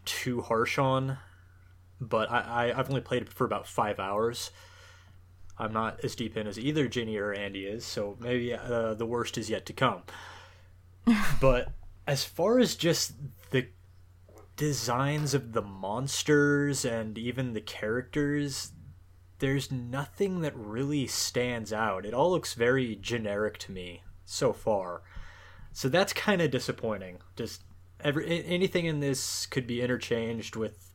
too 0.07 0.41
harsh 0.41 0.79
on, 0.79 1.19
but 2.01 2.31
I, 2.31 2.71
I, 2.71 2.75
have 2.75 2.89
only 2.89 3.03
played 3.03 3.21
it 3.21 3.29
for 3.29 3.45
about 3.45 3.67
five 3.67 4.01
hours. 4.01 4.51
I'm 5.59 5.75
not 5.75 6.03
as 6.03 6.15
deep 6.15 6.35
in 6.35 6.47
as 6.47 6.59
either 6.59 6.89
Ginny 6.89 7.19
or 7.19 7.35
Andy 7.35 7.67
is, 7.67 7.85
so 7.85 8.17
maybe 8.19 8.55
uh, 8.55 8.95
the 8.95 9.05
worst 9.05 9.37
is 9.37 9.51
yet 9.51 9.67
to 9.67 9.75
come. 9.75 10.05
but 11.41 11.71
as 12.07 12.25
far 12.25 12.59
as 12.59 12.77
just 12.77 13.13
designs 14.57 15.35
of 15.35 15.53
the 15.53 15.63
monsters 15.63 16.85
and 16.85 17.17
even 17.17 17.53
the 17.53 17.61
characters, 17.61 18.73
there's 19.39 19.73
nothing 19.73 20.41
that 20.41 20.57
really 20.57 21.07
stands 21.07 21.73
out. 21.73 22.07
It 22.07 22.15
all 22.15 22.31
looks 22.31 22.55
very 22.55 22.97
generic 22.97 23.59
to 23.59 23.73
me 23.73 24.03
so 24.25 24.53
far. 24.53 25.03
So 25.73 25.89
that's 25.89 26.13
kind 26.13 26.41
of 26.43 26.51
disappointing. 26.51 27.19
Just 27.37 27.63
every 28.01 28.45
anything 28.45 28.87
in 28.87 29.01
this 29.01 29.47
could 29.47 29.67
be 29.67 29.81
interchanged 29.81 30.57
with 30.57 30.93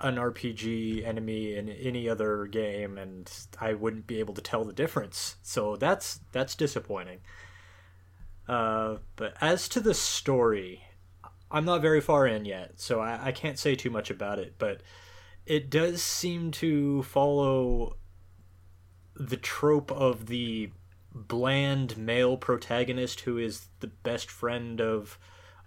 an 0.00 0.14
RPG 0.14 1.04
enemy 1.04 1.56
in 1.56 1.68
any 1.68 2.08
other 2.08 2.46
game 2.46 2.96
and 2.96 3.30
I 3.60 3.74
wouldn't 3.74 4.06
be 4.06 4.20
able 4.20 4.34
to 4.34 4.40
tell 4.40 4.64
the 4.64 4.72
difference. 4.72 5.36
So 5.42 5.76
that's 5.76 6.20
that's 6.32 6.54
disappointing. 6.54 7.18
Uh, 8.48 8.96
but 9.16 9.34
as 9.40 9.68
to 9.68 9.80
the 9.80 9.94
story, 9.94 10.84
I'm 11.50 11.64
not 11.64 11.82
very 11.82 12.00
far 12.00 12.26
in 12.26 12.44
yet, 12.44 12.80
so 12.80 13.00
I, 13.00 13.28
I 13.28 13.32
can't 13.32 13.58
say 13.58 13.74
too 13.74 13.90
much 13.90 14.10
about 14.10 14.38
it. 14.38 14.54
But 14.58 14.82
it 15.46 15.70
does 15.70 16.02
seem 16.02 16.50
to 16.52 17.02
follow 17.04 17.96
the 19.16 19.36
trope 19.36 19.90
of 19.90 20.26
the 20.26 20.70
bland 21.12 21.96
male 21.96 22.36
protagonist 22.36 23.20
who 23.20 23.38
is 23.38 23.68
the 23.80 23.86
best 23.86 24.30
friend 24.30 24.80
of 24.80 25.18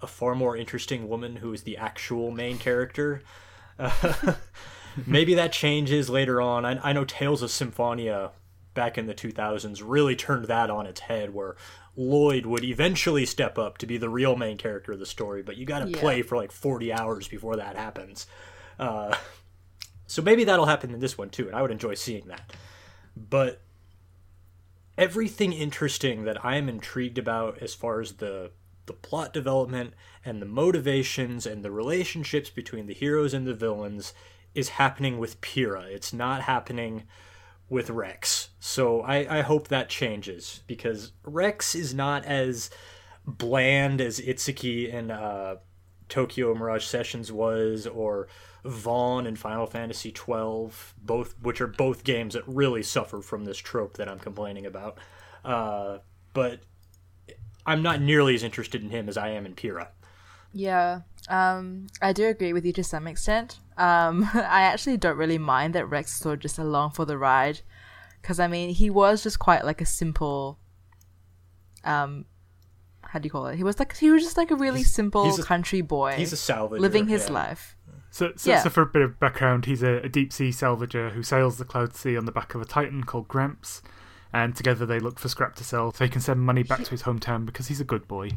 a 0.01 0.07
far 0.07 0.36
more 0.36 0.55
interesting 0.55 1.09
woman 1.09 1.38
who 1.38 1.51
is 1.51 1.63
the 1.63 1.77
actual 1.77 2.32
main 2.32 2.57
character. 2.57 3.21
Uh, 3.79 4.34
maybe 5.07 5.34
that 5.34 5.51
changes 5.51 6.07
later 6.07 6.39
on. 6.39 6.65
I, 6.65 6.89
I 6.89 6.93
know 6.93 7.03
Tales 7.03 7.41
of 7.41 7.49
Symphonia 7.49 8.32
back 8.74 8.97
in 8.97 9.05
the 9.05 9.13
2000s 9.13 9.82
really 9.84 10.15
turned 10.15 10.45
that 10.45 10.69
on 10.69 10.86
its 10.86 11.01
head 11.01 11.34
where 11.34 11.55
Lloyd 11.95 12.45
would 12.45 12.63
eventually 12.63 13.26
step 13.26 13.57
up 13.57 13.78
to 13.80 13.86
be 13.86 13.97
the 13.97 14.09
real 14.09 14.36
main 14.36 14.57
character 14.57 14.93
of 14.93 14.99
the 14.99 15.05
story, 15.05 15.43
but 15.43 15.57
you 15.57 15.65
got 15.65 15.80
to 15.80 15.89
yeah. 15.89 15.99
play 15.99 16.22
for 16.22 16.38
like 16.38 16.51
40 16.51 16.93
hours 16.93 17.28
before 17.28 17.57
that 17.57 17.76
happens. 17.76 18.28
Uh, 18.80 19.15
so 20.07 20.22
maybe 20.22 20.43
that'll 20.43 20.65
happen 20.65 20.93
in 20.93 20.99
this 20.99 21.17
one 21.17 21.30
too, 21.30 21.47
and 21.47 21.55
I 21.55 21.61
would 21.61 21.72
enjoy 21.72 21.95
seeing 21.95 22.28
that. 22.28 22.53
But 23.15 23.61
everything 24.97 25.51
interesting 25.51 26.24
that 26.24 26.43
I 26.45 26.55
am 26.55 26.69
intrigued 26.69 27.17
about 27.17 27.57
as 27.61 27.74
far 27.74 28.01
as 28.01 28.13
the 28.13 28.51
the 28.88 28.93
plot 28.93 29.32
development 29.32 29.93
and 30.26 30.41
the 30.41 30.45
motivations 30.45 31.45
and 31.45 31.63
the 31.63 31.72
relationships 31.72 32.49
between 32.49 32.88
the 32.88 32.93
heroes 32.93 33.34
and 33.34 33.45
the 33.45 33.53
villains 33.53 34.13
is 34.55 34.69
happening 34.69 35.19
with 35.19 35.39
Pyra. 35.39 35.86
It's 35.86 36.11
not 36.11 36.41
happening 36.41 37.03
with 37.72 37.89
Rex. 37.89 38.49
So 38.59 38.99
I, 39.01 39.39
I 39.39 39.41
hope 39.41 39.69
that 39.69 39.88
changes 39.88 40.61
because 40.67 41.13
Rex 41.24 41.74
is 41.74 41.93
not 41.93 42.26
as 42.26 42.69
bland 43.26 44.01
as 44.01 44.19
Itsuki 44.19 44.93
and 44.93 45.09
uh, 45.09 45.55
Tokyo 46.09 46.53
Mirage 46.53 46.84
Sessions 46.84 47.32
was, 47.32 47.88
or 47.88 48.28
Vaan 48.65 49.26
in 49.26 49.38
Final 49.38 49.65
Fantasy 49.65 50.09
XII, 50.09 50.76
both 51.01 51.36
which 51.41 51.61
are 51.61 51.67
both 51.67 52.03
games 52.03 52.34
that 52.34 52.43
really 52.45 52.84
suffer 52.84 53.22
from 53.22 53.45
this 53.45 53.57
trope 53.57 53.95
that 53.95 54.09
I'm 54.09 54.19
complaining 54.19 54.65
about. 54.65 54.97
Uh, 55.45 55.99
but 56.34 56.59
I'm 57.65 57.82
not 57.82 58.01
nearly 58.01 58.36
as 58.36 58.43
interested 58.43 58.84
in 58.84 58.89
him 58.89 59.07
as 59.07 59.15
I 59.15 59.30
am 59.30 59.45
in 59.45 59.55
Pyra. 59.55 59.88
Yeah, 60.51 61.01
um, 61.30 61.88
I 62.01 62.11
do 62.11 62.28
agree 62.28 62.51
with 62.51 62.65
you 62.65 62.74
to 62.74 62.84
some 62.84 63.07
extent. 63.07 63.59
Um, 63.82 64.29
I 64.34 64.61
actually 64.61 64.97
don't 64.97 65.17
really 65.17 65.39
mind 65.39 65.73
that 65.75 65.88
Rex 65.88 66.11
is 66.11 66.17
sort 66.17 66.36
of 66.36 66.39
just 66.39 66.59
along 66.59 66.91
for 66.91 67.03
the 67.03 67.17
ride, 67.17 67.61
because 68.21 68.39
I 68.39 68.47
mean 68.47 68.69
he 68.69 68.89
was 68.89 69.23
just 69.23 69.39
quite 69.39 69.65
like 69.65 69.82
a 69.82 69.86
simple, 69.86 70.59
um, 71.84 72.25
how 73.01 73.17
do 73.17 73.25
you 73.25 73.32
call 73.32 73.47
it? 73.47 73.57
He 73.57 73.63
was 73.63 73.79
like 73.79 73.97
he 73.97 74.11
was 74.11 74.23
just 74.23 74.38
like 74.38 74.51
a 74.51 74.55
really 74.55 74.79
he's, 74.79 74.91
simple 74.91 75.25
he's 75.25 75.39
a, 75.39 75.43
country 75.43 75.82
boy. 75.82 76.13
He's 76.13 76.32
a 76.32 76.36
salvager, 76.36 76.79
living 76.79 77.07
his 77.07 77.27
yeah. 77.27 77.34
life. 77.34 77.75
So, 78.13 78.34
so, 78.36 78.49
yeah. 78.51 78.61
so, 78.61 78.69
for 78.69 78.82
a 78.82 78.86
bit 78.86 79.01
of 79.01 79.19
background, 79.21 79.65
he's 79.65 79.82
a, 79.82 80.01
a 80.03 80.09
deep 80.09 80.34
sea 80.34 80.49
salvager 80.49 81.13
who 81.13 81.23
sails 81.23 81.57
the 81.57 81.63
Cloud 81.63 81.95
Sea 81.95 82.17
on 82.17 82.25
the 82.25 82.32
back 82.32 82.53
of 82.53 82.61
a 82.61 82.65
Titan 82.65 83.05
called 83.05 83.29
Gramps, 83.29 83.82
and 84.34 84.53
together 84.53 84.86
they 84.86 84.99
look 84.99 85.17
for 85.17 85.29
scrap 85.29 85.55
to 85.55 85.63
sell 85.63 85.93
so 85.93 86.03
he 86.03 86.09
can 86.09 86.19
send 86.19 86.41
money 86.41 86.61
back 86.61 86.84
to 86.84 86.91
his 86.91 87.03
hometown 87.03 87.45
because 87.45 87.67
he's 87.69 87.79
a 87.79 87.86
good 87.86 88.07
boy. 88.09 88.32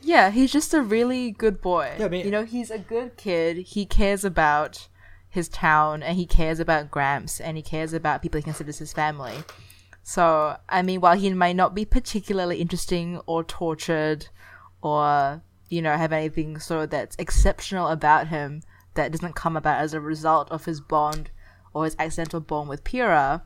Yeah, 0.00 0.30
he's 0.30 0.52
just 0.52 0.74
a 0.74 0.82
really 0.82 1.30
good 1.30 1.60
boy. 1.60 1.94
Yeah, 1.98 2.06
I 2.06 2.08
mean, 2.08 2.24
you 2.24 2.30
know, 2.30 2.44
he's 2.44 2.70
a 2.70 2.78
good 2.78 3.16
kid. 3.16 3.58
He 3.58 3.84
cares 3.86 4.24
about 4.24 4.88
his 5.28 5.48
town 5.48 6.02
and 6.02 6.16
he 6.16 6.26
cares 6.26 6.60
about 6.60 6.90
Gramps 6.90 7.40
and 7.40 7.56
he 7.56 7.62
cares 7.62 7.92
about 7.92 8.22
people 8.22 8.38
he 8.38 8.42
considers 8.42 8.78
his 8.78 8.92
family. 8.92 9.36
So, 10.02 10.56
I 10.68 10.82
mean, 10.82 11.00
while 11.00 11.16
he 11.16 11.32
might 11.34 11.56
not 11.56 11.74
be 11.74 11.84
particularly 11.84 12.60
interesting 12.60 13.20
or 13.26 13.44
tortured 13.44 14.28
or, 14.80 15.42
you 15.68 15.82
know, 15.82 15.96
have 15.96 16.12
anything 16.12 16.58
sort 16.58 16.84
of 16.84 16.90
that's 16.90 17.16
exceptional 17.18 17.88
about 17.88 18.28
him 18.28 18.62
that 18.94 19.12
doesn't 19.12 19.34
come 19.34 19.56
about 19.56 19.80
as 19.80 19.92
a 19.92 20.00
result 20.00 20.50
of 20.50 20.64
his 20.64 20.80
bond 20.80 21.30
or 21.74 21.84
his 21.84 21.96
accidental 21.98 22.40
bond 22.40 22.68
with 22.68 22.84
Pyra, 22.84 23.42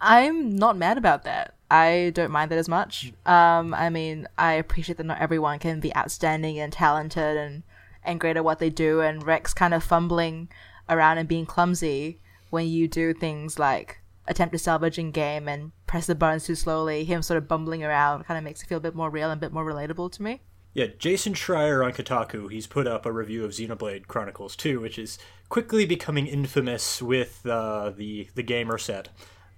I'm 0.00 0.54
not 0.54 0.76
mad 0.76 0.98
about 0.98 1.24
that. 1.24 1.54
I 1.72 2.10
don't 2.10 2.30
mind 2.30 2.50
that 2.50 2.58
as 2.58 2.68
much. 2.68 3.14
Um, 3.24 3.72
I 3.72 3.88
mean, 3.88 4.28
I 4.36 4.52
appreciate 4.52 4.98
that 4.98 5.06
not 5.06 5.22
everyone 5.22 5.58
can 5.58 5.80
be 5.80 5.96
outstanding 5.96 6.58
and 6.58 6.70
talented 6.70 7.38
and, 7.38 7.62
and 8.04 8.20
great 8.20 8.36
at 8.36 8.44
what 8.44 8.58
they 8.58 8.68
do, 8.68 9.00
and 9.00 9.24
Rex 9.24 9.54
kind 9.54 9.72
of 9.72 9.82
fumbling 9.82 10.50
around 10.90 11.16
and 11.16 11.26
being 11.26 11.46
clumsy 11.46 12.20
when 12.50 12.66
you 12.66 12.88
do 12.88 13.14
things 13.14 13.58
like 13.58 14.02
attempt 14.28 14.52
to 14.52 14.58
salvage 14.58 14.98
in 14.98 15.12
game 15.12 15.48
and 15.48 15.72
press 15.86 16.06
the 16.06 16.14
buttons 16.14 16.44
too 16.44 16.54
slowly, 16.54 17.04
him 17.04 17.22
sort 17.22 17.38
of 17.38 17.48
bumbling 17.48 17.82
around 17.82 18.24
kind 18.24 18.36
of 18.36 18.44
makes 18.44 18.62
it 18.62 18.66
feel 18.66 18.76
a 18.76 18.82
bit 18.82 18.94
more 18.94 19.08
real 19.08 19.30
and 19.30 19.38
a 19.38 19.40
bit 19.40 19.52
more 19.52 19.64
relatable 19.64 20.12
to 20.12 20.22
me. 20.22 20.42
Yeah, 20.74 20.88
Jason 20.98 21.32
Schreier 21.32 21.82
on 21.82 21.92
Kotaku, 21.92 22.52
he's 22.52 22.66
put 22.66 22.86
up 22.86 23.06
a 23.06 23.12
review 23.12 23.46
of 23.46 23.52
Xenoblade 23.52 24.08
Chronicles 24.08 24.56
2, 24.56 24.78
which 24.78 24.98
is 24.98 25.18
quickly 25.48 25.86
becoming 25.86 26.26
infamous 26.26 27.00
with 27.00 27.46
uh, 27.46 27.90
the 27.96 28.28
the 28.34 28.42
gamer 28.42 28.76
set 28.76 29.08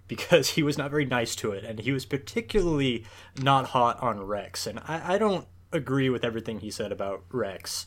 because 0.06 0.50
he 0.50 0.62
was 0.62 0.76
not 0.76 0.90
very 0.90 1.04
nice 1.04 1.34
to 1.36 1.52
it, 1.52 1.64
and 1.64 1.80
he 1.80 1.92
was 1.92 2.04
particularly 2.04 3.04
not 3.40 3.66
hot 3.68 4.00
on 4.02 4.22
Rex. 4.22 4.66
And 4.66 4.80
I, 4.80 5.14
I 5.14 5.18
don't 5.18 5.46
agree 5.72 6.10
with 6.10 6.24
everything 6.24 6.60
he 6.60 6.70
said 6.70 6.92
about 6.92 7.24
Rex. 7.30 7.86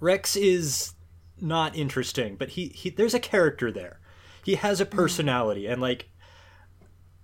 Rex 0.00 0.36
is 0.36 0.94
not 1.40 1.76
interesting, 1.76 2.36
but 2.36 2.50
he, 2.50 2.68
he 2.68 2.90
there's 2.90 3.14
a 3.14 3.20
character 3.20 3.70
there. 3.70 4.00
He 4.44 4.56
has 4.56 4.80
a 4.80 4.86
mm-hmm. 4.86 4.96
personality, 4.96 5.66
and 5.66 5.80
like 5.80 6.08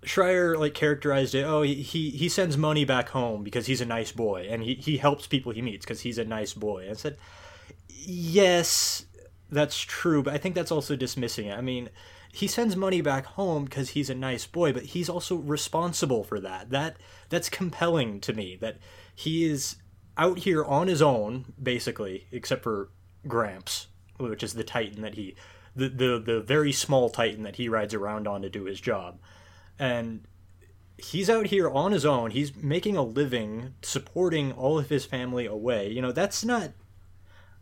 Schreier 0.05 0.57
like 0.59 0.74
characterized 0.74 1.34
it. 1.34 1.43
Oh, 1.43 1.62
he, 1.62 1.74
he 1.74 2.11
he 2.11 2.28
sends 2.28 2.57
money 2.57 2.84
back 2.84 3.09
home 3.09 3.43
because 3.43 3.66
he's 3.66 3.80
a 3.80 3.86
nice 3.86 4.12
boy, 4.12 4.47
and 4.49 4.62
he 4.62 4.74
he 4.74 4.99
helps 4.99 5.26
people 5.26 5.53
he 5.53 5.62
meets 5.62 5.84
because 5.84 6.01
he's 6.01 6.18
a 6.18 6.24
nice 6.24 6.55
boy. 6.55 6.82
And 6.82 6.93
I 6.93 6.95
said, 6.95 7.18
yes, 7.89 9.07
that's 9.51 9.78
true, 9.78 10.22
but 10.22 10.34
I 10.34 10.39
think 10.39 10.55
that's 10.55 10.72
also 10.72 10.95
dismissing 10.95 11.47
it. 11.47 11.59
I 11.59 11.61
mean, 11.61 11.91
he 12.39 12.47
sends 12.47 12.76
money 12.76 13.01
back 13.01 13.26
home 13.26 13.64
because 13.64 13.91
he's 13.91 14.11
a 14.11 14.14
nice 14.14 14.47
boy, 14.47 14.72
but 14.72 14.84
he's 14.84 15.09
also 15.09 15.36
responsible 15.36 16.24
for 16.24 16.41
that. 16.41 16.70
That 16.70 16.97
that's 17.28 17.49
compelling 17.49 18.20
to 18.20 18.32
me. 18.32 18.57
That 18.61 18.78
he 19.14 19.45
is 19.45 19.76
out 20.16 20.41
here 20.41 20.64
on 20.64 20.89
his 20.89 21.03
own, 21.03 21.53
basically, 21.62 22.26
except 22.32 22.62
for 22.62 22.91
Gramps, 23.26 23.89
which 24.18 24.43
is 24.43 24.55
the 24.55 24.64
Titan 24.64 25.03
that 25.03 25.14
he, 25.14 25.36
the 25.74 25.89
the 25.89 26.22
the 26.24 26.41
very 26.41 26.72
small 26.72 27.11
Titan 27.11 27.43
that 27.45 27.57
he 27.57 27.68
rides 27.68 27.95
around 27.95 28.26
on 28.26 28.43
to 28.43 28.51
do 28.51 28.64
his 28.64 28.80
job 28.80 29.18
and 29.78 30.24
he's 30.97 31.30
out 31.30 31.47
here 31.47 31.70
on 31.70 31.93
his 31.93 32.05
own. 32.05 32.32
He's 32.32 32.55
making 32.57 32.97
a 32.97 33.03
living, 33.03 33.74
supporting 33.82 34.53
all 34.53 34.78
of 34.78 34.89
his 34.89 35.05
family 35.05 35.47
away. 35.47 35.91
You 35.91 36.03
know, 36.03 36.12
that's 36.12 36.45
not 36.45 36.70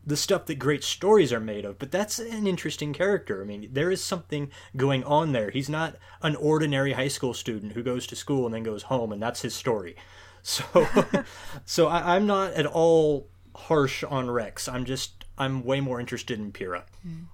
the 0.07 0.17
stuff 0.17 0.47
that 0.47 0.55
great 0.55 0.85
stories 0.85 1.33
are 1.33 1.41
made 1.41 1.65
of, 1.65 1.79
but 1.79 1.91
that's 1.91 2.21
an 2.21 2.47
interesting 2.47 2.93
character. 2.93 3.43
I 3.43 3.45
mean, 3.45 3.69
there 3.73 3.91
is 3.91 4.03
something 4.03 4.51
going 4.77 5.03
on 5.03 5.33
there. 5.33 5.51
He's 5.51 5.69
not 5.69 5.97
an 6.23 6.37
ordinary 6.37 6.93
high 6.93 7.09
school 7.09 7.35
student 7.35 7.73
who 7.73 7.83
goes 7.83 8.07
to 8.07 8.17
school 8.17 8.47
and 8.47 8.55
then 8.55 8.63
goes 8.63 8.85
home, 8.85 9.13
and 9.13 9.21
that's 9.21 9.43
his 9.43 9.55
story. 9.55 9.97
So, 10.49 10.63
so 11.65 11.89
I, 11.89 12.15
I'm 12.15 12.25
not 12.25 12.53
at 12.53 12.67
all 12.67 13.27
harsh 13.57 14.05
on 14.05 14.31
Rex. 14.31 14.69
I'm 14.69 14.85
just 14.85 15.25
I'm 15.37 15.65
way 15.65 15.81
more 15.81 15.99
interested 15.99 16.39
in 16.39 16.53
Pyra. 16.53 16.85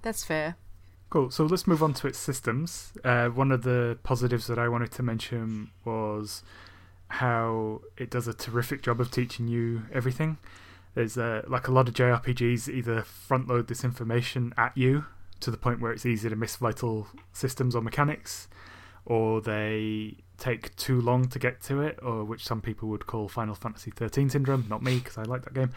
That's 0.00 0.24
fair. 0.24 0.56
Cool. 1.10 1.30
So 1.30 1.44
let's 1.44 1.66
move 1.66 1.82
on 1.82 1.92
to 1.92 2.06
its 2.06 2.18
systems. 2.18 2.94
Uh, 3.04 3.26
one 3.28 3.52
of 3.52 3.64
the 3.64 3.98
positives 4.02 4.46
that 4.46 4.58
I 4.58 4.66
wanted 4.68 4.92
to 4.92 5.02
mention 5.02 5.72
was 5.84 6.42
how 7.08 7.82
it 7.98 8.08
does 8.08 8.26
a 8.26 8.32
terrific 8.32 8.80
job 8.80 8.98
of 8.98 9.10
teaching 9.10 9.46
you 9.46 9.82
everything. 9.92 10.38
There's 10.94 11.16
uh, 11.16 11.42
like 11.46 11.68
a 11.68 11.72
lot 11.72 11.88
of 11.88 11.94
JRPGs 11.94 12.68
either 12.68 13.02
front 13.02 13.48
load 13.48 13.68
this 13.68 13.84
information 13.84 14.52
at 14.56 14.76
you 14.76 15.06
to 15.40 15.50
the 15.50 15.56
point 15.56 15.80
where 15.80 15.92
it's 15.92 16.06
easy 16.06 16.28
to 16.28 16.36
miss 16.36 16.56
vital 16.56 17.08
systems 17.32 17.74
or 17.74 17.82
mechanics, 17.82 18.48
or 19.04 19.40
they 19.40 20.16
take 20.38 20.74
too 20.76 21.00
long 21.00 21.28
to 21.28 21.38
get 21.38 21.60
to 21.62 21.80
it, 21.80 21.98
or 22.02 22.24
which 22.24 22.44
some 22.44 22.60
people 22.60 22.88
would 22.88 23.06
call 23.06 23.28
Final 23.28 23.54
Fantasy 23.54 23.90
13 23.90 24.30
syndrome. 24.30 24.66
Not 24.68 24.82
me, 24.82 24.98
because 24.98 25.18
I 25.18 25.22
like 25.22 25.42
that 25.44 25.54
game. 25.54 25.72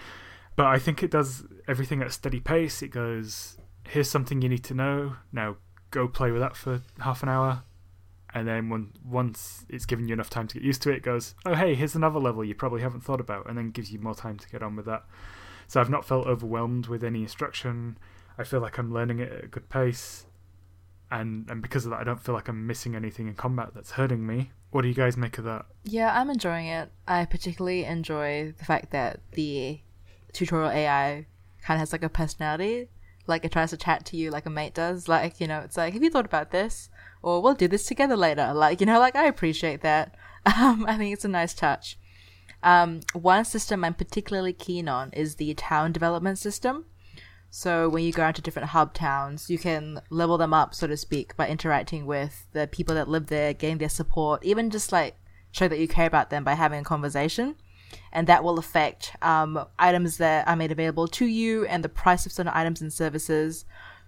But 0.55 0.67
I 0.67 0.79
think 0.79 1.03
it 1.03 1.11
does 1.11 1.43
everything 1.67 2.01
at 2.01 2.07
a 2.07 2.11
steady 2.11 2.39
pace. 2.39 2.81
It 2.81 2.89
goes 2.89 3.57
here's 3.87 4.09
something 4.09 4.41
you 4.41 4.49
need 4.49 4.63
to 4.65 4.73
know. 4.73 5.15
Now 5.31 5.57
go 5.91 6.07
play 6.07 6.31
with 6.31 6.41
that 6.41 6.55
for 6.55 6.81
half 6.99 7.23
an 7.23 7.29
hour. 7.29 7.63
And 8.35 8.45
then 8.45 8.69
when 8.69 8.89
once 9.05 9.65
it's 9.69 9.85
given 9.85 10.09
you 10.09 10.13
enough 10.13 10.29
time 10.29 10.45
to 10.47 10.55
get 10.55 10.63
used 10.63 10.81
to 10.81 10.91
it, 10.91 10.97
it 10.97 11.03
goes, 11.03 11.35
oh 11.45 11.55
hey, 11.55 11.73
here's 11.73 11.95
another 11.95 12.19
level 12.19 12.43
you 12.43 12.53
probably 12.53 12.81
haven't 12.81 12.99
thought 12.99 13.21
about, 13.21 13.47
and 13.47 13.57
then 13.57 13.71
gives 13.71 13.93
you 13.93 13.99
more 13.99 14.13
time 14.13 14.37
to 14.37 14.49
get 14.49 14.61
on 14.61 14.75
with 14.75 14.85
that. 14.85 15.05
So 15.69 15.79
I've 15.79 15.89
not 15.89 16.05
felt 16.05 16.27
overwhelmed 16.27 16.87
with 16.87 17.01
any 17.01 17.21
instruction. 17.21 17.97
I 18.37 18.43
feel 18.43 18.59
like 18.59 18.77
I'm 18.77 18.93
learning 18.93 19.19
it 19.19 19.31
at 19.31 19.43
a 19.45 19.47
good 19.47 19.69
pace, 19.69 20.25
and 21.09 21.49
and 21.49 21.61
because 21.61 21.85
of 21.85 21.91
that, 21.91 22.01
I 22.01 22.03
don't 22.03 22.19
feel 22.19 22.35
like 22.35 22.49
I'm 22.49 22.67
missing 22.67 22.93
anything 22.93 23.29
in 23.29 23.35
combat 23.35 23.69
that's 23.73 23.91
hurting 23.91 24.27
me. 24.27 24.51
What 24.71 24.81
do 24.81 24.89
you 24.89 24.93
guys 24.93 25.15
make 25.15 25.37
of 25.37 25.45
that? 25.45 25.67
Yeah, 25.85 26.11
I'm 26.13 26.29
enjoying 26.29 26.67
it. 26.67 26.91
I 27.07 27.23
particularly 27.23 27.85
enjoy 27.85 28.53
the 28.57 28.65
fact 28.65 28.91
that 28.91 29.21
the 29.31 29.79
tutorial 30.33 30.71
AI 30.71 31.25
kind 31.61 31.77
of 31.77 31.79
has 31.79 31.93
like 31.93 32.03
a 32.03 32.09
personality 32.09 32.89
like 33.27 33.45
it 33.45 33.51
tries 33.51 33.71
to 33.71 33.77
chat 33.77 34.05
to 34.05 34.17
you 34.17 34.29
like 34.29 34.45
a 34.45 34.49
mate 34.49 34.73
does. 34.73 35.07
Like, 35.07 35.39
you 35.39 35.47
know, 35.47 35.59
it's 35.59 35.77
like, 35.77 35.93
have 35.93 36.03
you 36.03 36.09
thought 36.09 36.25
about 36.25 36.51
this? 36.51 36.89
Or 37.25 37.41
we'll 37.41 37.55
do 37.55 37.67
this 37.67 37.87
together 37.87 38.15
later. 38.15 38.53
Like, 38.53 38.79
you 38.79 38.85
know, 38.85 38.99
like 38.99 39.15
I 39.15 39.25
appreciate 39.25 39.81
that. 39.81 40.15
Um, 40.47 40.85
I 40.87 40.95
think 40.95 41.11
it's 41.11 41.25
a 41.25 41.27
nice 41.27 41.55
touch. 41.55 41.97
Um, 42.61 42.99
one 43.13 43.45
system 43.45 43.83
I'm 43.83 43.95
particularly 43.95 44.53
keen 44.53 44.87
on 44.87 45.09
is 45.11 45.37
the 45.37 45.55
town 45.55 45.91
development 45.91 46.37
system. 46.37 46.85
So 47.49 47.89
when 47.89 48.03
you 48.03 48.11
go 48.11 48.27
into 48.27 48.43
different 48.43 48.69
hub 48.69 48.93
towns, 48.93 49.49
you 49.49 49.57
can 49.57 50.01
level 50.11 50.37
them 50.37 50.53
up, 50.53 50.75
so 50.75 50.85
to 50.85 50.95
speak, 50.95 51.35
by 51.35 51.47
interacting 51.47 52.05
with 52.05 52.45
the 52.53 52.67
people 52.67 52.93
that 52.93 53.09
live 53.09 53.25
there, 53.25 53.55
getting 53.55 53.79
their 53.79 53.89
support, 53.89 54.45
even 54.45 54.69
just 54.69 54.91
like 54.91 55.15
show 55.51 55.67
that 55.67 55.79
you 55.79 55.87
care 55.87 56.05
about 56.05 56.29
them 56.29 56.43
by 56.43 56.53
having 56.53 56.81
a 56.81 56.83
conversation 56.83 57.55
and 58.11 58.27
that 58.27 58.43
will 58.43 58.59
affect 58.59 59.15
um, 59.23 59.65
items 59.79 60.17
that 60.17 60.47
are 60.47 60.55
made 60.55 60.71
available 60.71 61.07
to 61.07 61.25
you 61.25 61.65
and 61.65 61.83
the 61.83 61.89
price 61.89 62.27
of 62.27 62.31
certain 62.31 62.51
items 62.53 62.81
and 62.81 62.93
services. 62.93 63.65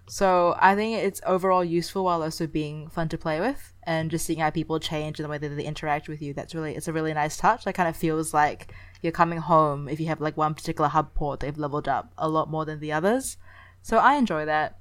So 0.08 0.56
I 0.58 0.74
think 0.74 0.98
it's 0.98 1.20
overall 1.26 1.62
useful 1.62 2.04
while 2.04 2.22
also 2.22 2.46
being 2.46 2.88
fun 2.88 3.08
to 3.10 3.18
play 3.18 3.40
with, 3.40 3.74
and 3.82 4.10
just 4.10 4.24
seeing 4.24 4.38
how 4.38 4.50
people 4.50 4.80
change 4.80 5.18
and 5.18 5.24
the 5.24 5.30
way 5.30 5.38
that 5.38 5.48
they 5.50 5.64
interact 5.64 6.08
with 6.08 6.22
you. 6.22 6.32
That's 6.32 6.54
really 6.54 6.74
it's 6.74 6.88
a 6.88 6.92
really 6.92 7.12
nice 7.12 7.36
touch. 7.36 7.64
That 7.64 7.74
kind 7.74 7.88
of 7.88 7.96
feels 7.96 8.32
like 8.32 8.72
you're 9.02 9.12
coming 9.12 9.38
home 9.38 9.88
if 9.88 10.00
you 10.00 10.06
have 10.06 10.20
like 10.20 10.36
one 10.36 10.54
particular 10.54 10.88
hub 10.88 11.14
port 11.14 11.40
they've 11.40 11.56
leveled 11.56 11.88
up 11.88 12.12
a 12.18 12.28
lot 12.28 12.50
more 12.50 12.64
than 12.64 12.80
the 12.80 12.92
others. 12.92 13.36
So 13.82 13.98
I 13.98 14.14
enjoy 14.14 14.46
that, 14.46 14.78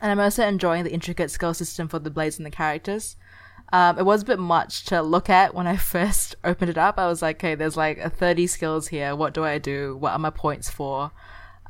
and 0.00 0.10
I'm 0.10 0.20
also 0.20 0.46
enjoying 0.46 0.84
the 0.84 0.92
intricate 0.92 1.30
skill 1.30 1.52
system 1.52 1.88
for 1.88 1.98
the 1.98 2.10
blades 2.10 2.38
and 2.38 2.46
the 2.46 2.50
characters. 2.50 3.16
Um, 3.72 3.98
it 3.98 4.04
was 4.04 4.22
a 4.22 4.26
bit 4.26 4.38
much 4.38 4.84
to 4.86 5.02
look 5.02 5.28
at 5.28 5.54
when 5.54 5.66
I 5.66 5.76
first 5.94 6.36
opened 6.44 6.70
it 6.70 6.78
up. 6.78 6.98
I 6.98 7.06
was 7.06 7.22
like, 7.22 7.36
okay, 7.36 7.54
there's 7.56 7.76
like 7.76 8.16
30 8.16 8.46
skills 8.46 8.88
here. 8.88 9.16
What 9.16 9.34
do 9.34 9.44
I 9.44 9.58
do? 9.58 9.96
What 9.96 10.12
are 10.12 10.18
my 10.18 10.30
points 10.30 10.70
for? 10.70 11.10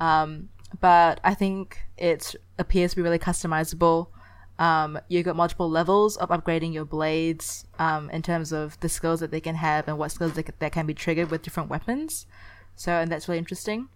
Um, 0.01 0.48
but 0.78 1.20
I 1.24 1.34
think 1.34 1.78
it 1.96 2.36
appears 2.61 2.92
to 2.92 2.96
be 2.96 3.02
really 3.02 3.18
customizable. 3.18 4.08
Um, 4.58 4.98
you 5.08 5.22
got 5.22 5.36
multiple 5.36 5.70
levels 5.70 6.16
of 6.18 6.28
upgrading 6.28 6.74
your 6.74 6.84
blades 6.84 7.64
um, 7.78 8.11
in 8.11 8.20
terms 8.20 8.52
of 8.52 8.78
the 8.80 8.88
skills 8.88 9.20
that 9.20 9.30
they 9.30 9.40
can 9.40 9.54
have 9.54 9.88
and 9.88 9.96
what 9.96 10.12
skills 10.12 10.34
that, 10.34 10.58
that 10.58 10.72
can 10.72 10.86
be 10.86 10.94
triggered 10.94 11.30
with 11.30 11.42
different 11.42 11.70
weapons. 11.70 12.26
So, 12.76 12.92
and 12.92 13.11
that's 13.11 13.26
really 13.26 13.38
interesting. 13.38 13.88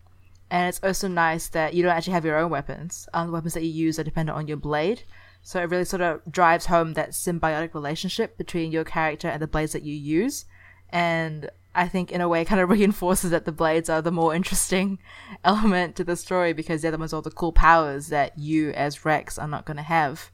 And 0.50 0.68
it's 0.68 0.80
also 0.82 1.08
nice 1.08 1.48
that 1.48 1.74
you 1.74 1.82
don't 1.82 1.92
actually 1.92 2.14
have 2.14 2.24
your 2.24 2.38
own 2.38 2.50
weapons. 2.50 3.08
Um, 3.12 3.26
the 3.26 3.32
weapons 3.32 3.54
that 3.54 3.62
you 3.62 3.70
use 3.70 3.98
are 3.98 4.04
dependent 4.04 4.38
on 4.38 4.48
your 4.48 4.56
blade. 4.56 5.02
So 5.42 5.60
it 5.60 5.68
really 5.68 5.84
sort 5.84 6.00
of 6.00 6.22
drives 6.30 6.66
home 6.66 6.94
that 6.94 7.10
symbiotic 7.10 7.74
relationship 7.74 8.38
between 8.38 8.72
your 8.72 8.84
character 8.84 9.28
and 9.28 9.42
the 9.42 9.46
blades 9.46 9.72
that 9.72 9.82
you 9.82 9.94
use. 9.94 10.46
And 10.90 11.50
I 11.74 11.88
think 11.88 12.12
in 12.12 12.20
a 12.20 12.28
way 12.28 12.44
kind 12.44 12.60
of 12.60 12.68
reinforces 12.70 13.30
that 13.30 13.44
the 13.44 13.52
blades 13.52 13.88
are 13.88 14.02
the 14.02 14.12
more 14.12 14.34
interesting 14.34 14.98
element 15.44 15.96
to 15.96 16.04
the 16.04 16.16
story 16.16 16.52
because 16.52 16.82
they're 16.82 16.90
the 16.90 16.98
ones 16.98 17.12
with 17.12 17.18
all 17.18 17.22
the 17.22 17.30
cool 17.30 17.52
powers 17.52 18.08
that 18.08 18.38
you 18.38 18.70
as 18.70 19.04
Rex 19.04 19.38
are 19.38 19.48
not 19.48 19.64
going 19.64 19.76
to 19.76 19.82
have. 19.82 20.30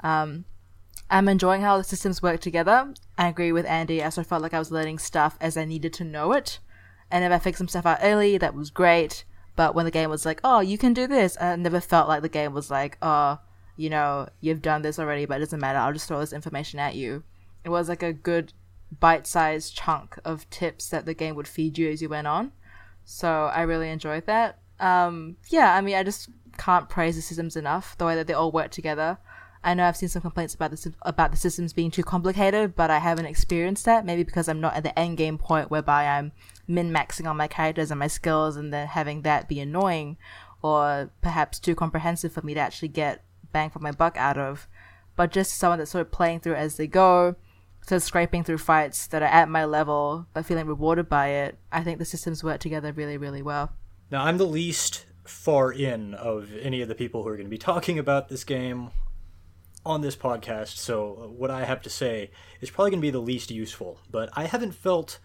Um, 0.00 0.44
I'm 1.08 1.28
enjoying 1.28 1.62
how 1.62 1.78
the 1.78 1.84
systems 1.84 2.22
work 2.22 2.40
together. 2.40 2.92
I 3.16 3.28
agree 3.28 3.52
with 3.52 3.66
Andy. 3.66 4.02
I 4.02 4.10
felt 4.10 4.42
like 4.42 4.54
I 4.54 4.58
was 4.58 4.72
learning 4.72 4.98
stuff 4.98 5.36
as 5.40 5.56
I 5.56 5.64
needed 5.64 5.92
to 5.94 6.04
know 6.04 6.32
it. 6.32 6.58
And 7.10 7.24
if 7.24 7.30
I 7.30 7.38
figured 7.38 7.58
some 7.58 7.68
stuff 7.68 7.86
out 7.86 7.98
early, 8.02 8.36
that 8.38 8.54
was 8.54 8.70
great. 8.70 9.24
But 9.54 9.74
when 9.74 9.84
the 9.84 9.90
game 9.90 10.10
was 10.10 10.26
like, 10.26 10.40
oh, 10.42 10.60
you 10.60 10.76
can 10.76 10.92
do 10.92 11.06
this, 11.06 11.36
I 11.40 11.56
never 11.56 11.80
felt 11.80 12.08
like 12.08 12.22
the 12.22 12.28
game 12.28 12.52
was 12.52 12.70
like, 12.70 12.98
oh, 13.00 13.38
you 13.76 13.88
know, 13.88 14.28
you've 14.40 14.62
done 14.62 14.82
this 14.82 14.98
already, 14.98 15.26
but 15.26 15.36
it 15.36 15.44
doesn't 15.44 15.60
matter. 15.60 15.78
I'll 15.78 15.92
just 15.92 16.08
throw 16.08 16.20
this 16.20 16.32
information 16.32 16.78
at 16.80 16.94
you. 16.94 17.22
It 17.64 17.68
was 17.68 17.88
like 17.88 18.02
a 18.02 18.12
good 18.12 18.52
bite 18.90 19.26
sized 19.26 19.76
chunk 19.76 20.18
of 20.24 20.48
tips 20.50 20.88
that 20.90 21.06
the 21.06 21.14
game 21.14 21.34
would 21.34 21.48
feed 21.48 21.78
you 21.78 21.90
as 21.90 22.00
you 22.02 22.08
went 22.08 22.26
on. 22.26 22.52
So 23.04 23.50
I 23.54 23.62
really 23.62 23.90
enjoyed 23.90 24.26
that. 24.26 24.58
Um, 24.80 25.36
yeah, 25.48 25.74
I 25.74 25.80
mean, 25.80 25.96
I 25.96 26.02
just 26.02 26.28
can't 26.58 26.88
praise 26.88 27.16
the 27.16 27.22
systems 27.22 27.56
enough, 27.56 27.96
the 27.98 28.04
way 28.04 28.14
that 28.16 28.26
they 28.26 28.32
all 28.32 28.52
work 28.52 28.70
together. 28.70 29.18
I 29.62 29.74
know 29.74 29.84
I've 29.84 29.96
seen 29.96 30.08
some 30.08 30.22
complaints 30.22 30.54
about 30.54 30.70
the 30.70 30.94
about 31.02 31.32
the 31.32 31.36
systems 31.36 31.72
being 31.72 31.90
too 31.90 32.04
complicated, 32.04 32.76
but 32.76 32.90
I 32.90 32.98
haven't 32.98 33.26
experienced 33.26 33.84
that. 33.86 34.06
Maybe 34.06 34.22
because 34.22 34.48
I'm 34.48 34.60
not 34.60 34.74
at 34.74 34.84
the 34.84 34.96
end 34.96 35.16
game 35.16 35.38
point 35.38 35.70
whereby 35.70 36.06
I'm 36.06 36.32
min 36.68 36.92
maxing 36.92 37.28
on 37.28 37.36
my 37.36 37.48
characters 37.48 37.90
and 37.90 37.98
my 37.98 38.06
skills, 38.06 38.56
and 38.56 38.72
then 38.72 38.86
having 38.86 39.22
that 39.22 39.48
be 39.48 39.58
annoying, 39.58 40.18
or 40.62 41.10
perhaps 41.20 41.58
too 41.58 41.74
comprehensive 41.74 42.32
for 42.32 42.42
me 42.42 42.54
to 42.54 42.60
actually 42.60 42.88
get 42.88 43.24
bang 43.52 43.70
for 43.70 43.80
my 43.80 43.90
buck 43.90 44.16
out 44.16 44.38
of. 44.38 44.68
But 45.16 45.32
just 45.32 45.54
someone 45.54 45.78
that's 45.78 45.90
sort 45.90 46.02
of 46.02 46.12
playing 46.12 46.40
through 46.40 46.54
as 46.54 46.76
they 46.76 46.86
go, 46.86 47.34
of 47.92 48.02
scraping 48.02 48.44
through 48.44 48.58
fights 48.58 49.06
that 49.08 49.22
are 49.22 49.26
at 49.26 49.48
my 49.48 49.64
level, 49.64 50.26
but 50.32 50.46
feeling 50.46 50.66
rewarded 50.66 51.08
by 51.08 51.28
it. 51.28 51.58
I 51.70 51.82
think 51.82 51.98
the 51.98 52.04
systems 52.04 52.42
work 52.42 52.60
together 52.60 52.92
really, 52.92 53.16
really 53.16 53.42
well. 53.42 53.72
Now 54.10 54.24
I'm 54.24 54.38
the 54.38 54.46
least 54.46 55.06
far 55.24 55.72
in 55.72 56.14
of 56.14 56.50
any 56.60 56.82
of 56.82 56.88
the 56.88 56.94
people 56.94 57.22
who 57.22 57.28
are 57.28 57.36
going 57.36 57.46
to 57.46 57.50
be 57.50 57.58
talking 57.58 57.98
about 57.98 58.28
this 58.28 58.44
game 58.44 58.90
on 59.84 60.00
this 60.00 60.16
podcast, 60.16 60.76
so 60.76 61.32
what 61.36 61.50
I 61.50 61.64
have 61.64 61.80
to 61.82 61.90
say 61.90 62.32
is 62.60 62.70
probably 62.70 62.90
going 62.90 63.00
to 63.00 63.06
be 63.06 63.10
the 63.10 63.20
least 63.20 63.52
useful. 63.52 64.00
But 64.10 64.30
I 64.32 64.44
haven't 64.44 64.72
felt 64.72 65.20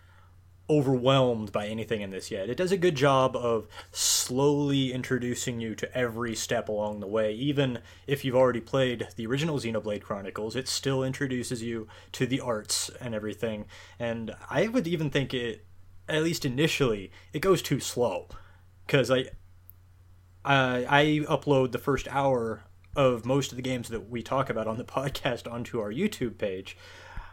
overwhelmed 0.71 1.51
by 1.51 1.67
anything 1.67 1.99
in 1.99 2.11
this 2.11 2.31
yet. 2.31 2.49
It 2.49 2.55
does 2.55 2.71
a 2.71 2.77
good 2.77 2.95
job 2.95 3.35
of 3.35 3.67
slowly 3.91 4.93
introducing 4.93 5.59
you 5.59 5.75
to 5.75 5.97
every 5.97 6.33
step 6.33 6.69
along 6.69 7.01
the 7.01 7.07
way. 7.07 7.33
Even 7.33 7.79
if 8.07 8.23
you've 8.23 8.37
already 8.37 8.61
played 8.61 9.09
the 9.17 9.27
original 9.27 9.59
Xenoblade 9.59 10.01
Chronicles, 10.01 10.55
it 10.55 10.69
still 10.69 11.03
introduces 11.03 11.61
you 11.61 11.89
to 12.13 12.25
the 12.25 12.39
arts 12.39 12.89
and 13.01 13.13
everything. 13.13 13.65
And 13.99 14.33
I 14.49 14.69
would 14.69 14.87
even 14.87 15.09
think 15.09 15.33
it, 15.33 15.65
at 16.07 16.23
least 16.23 16.45
initially, 16.45 17.11
it 17.33 17.41
goes 17.41 17.61
too 17.61 17.81
slow. 17.81 18.29
Because 18.87 19.11
I, 19.11 19.25
I, 20.45 20.85
I 20.87 21.03
upload 21.27 21.73
the 21.73 21.79
first 21.79 22.07
hour 22.07 22.63
of 22.95 23.25
most 23.25 23.51
of 23.51 23.57
the 23.57 23.61
games 23.61 23.89
that 23.89 24.09
we 24.09 24.23
talk 24.23 24.49
about 24.49 24.67
on 24.67 24.77
the 24.77 24.83
podcast 24.85 25.51
onto 25.51 25.81
our 25.81 25.91
YouTube 25.91 26.37
page. 26.37 26.77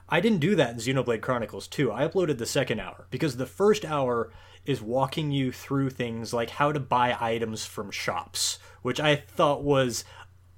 I 0.09 0.21
didn't 0.21 0.41
do 0.41 0.55
that 0.57 0.71
in 0.71 0.77
Xenoblade 0.79 1.21
Chronicles 1.21 1.69
2. 1.69 1.93
I 1.93 2.07
uploaded 2.07 2.39
the 2.39 2.47
second 2.47 2.81
hour 2.81 3.07
because 3.11 3.37
the 3.37 3.47
first 3.47 3.85
hour 3.85 4.33
is 4.65 4.83
walking 4.83 5.31
you 5.31 5.53
through 5.53 5.91
things 5.91 6.33
like 6.33 6.51
how 6.51 6.73
to 6.73 6.81
buy 6.81 7.17
items 7.19 7.65
from 7.65 7.91
shops, 7.91 8.59
which 8.83 9.01
I 9.01 9.17
thought 9.17 9.63
was 9.63 10.05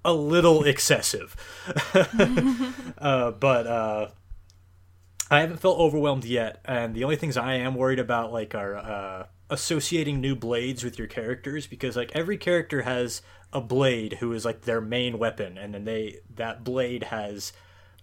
a 0.04 0.12
little 0.12 0.64
excessive. 0.64 1.36
uh, 2.98 3.32
but 3.32 3.66
uh, 3.66 4.08
I 5.30 5.40
haven't 5.40 5.60
felt 5.60 5.78
overwhelmed 5.78 6.24
yet, 6.24 6.60
and 6.64 6.94
the 6.94 7.04
only 7.04 7.16
things 7.16 7.36
I 7.36 7.54
am 7.54 7.74
worried 7.74 8.00
about 8.00 8.32
like 8.32 8.54
are 8.54 8.76
uh, 8.76 9.26
associating 9.48 10.20
new 10.20 10.34
blades 10.34 10.82
with 10.84 10.98
your 10.98 11.08
characters 11.08 11.66
because 11.66 11.96
like 11.96 12.10
every 12.14 12.36
character 12.36 12.82
has 12.82 13.22
a 13.52 13.60
blade 13.60 14.14
who 14.14 14.32
is 14.32 14.44
like 14.44 14.62
their 14.62 14.80
main 14.80 15.18
weapon, 15.18 15.58
and 15.58 15.74
then 15.74 15.84
they 15.84 16.20
that 16.34 16.64
blade 16.64 17.04
has 17.04 17.52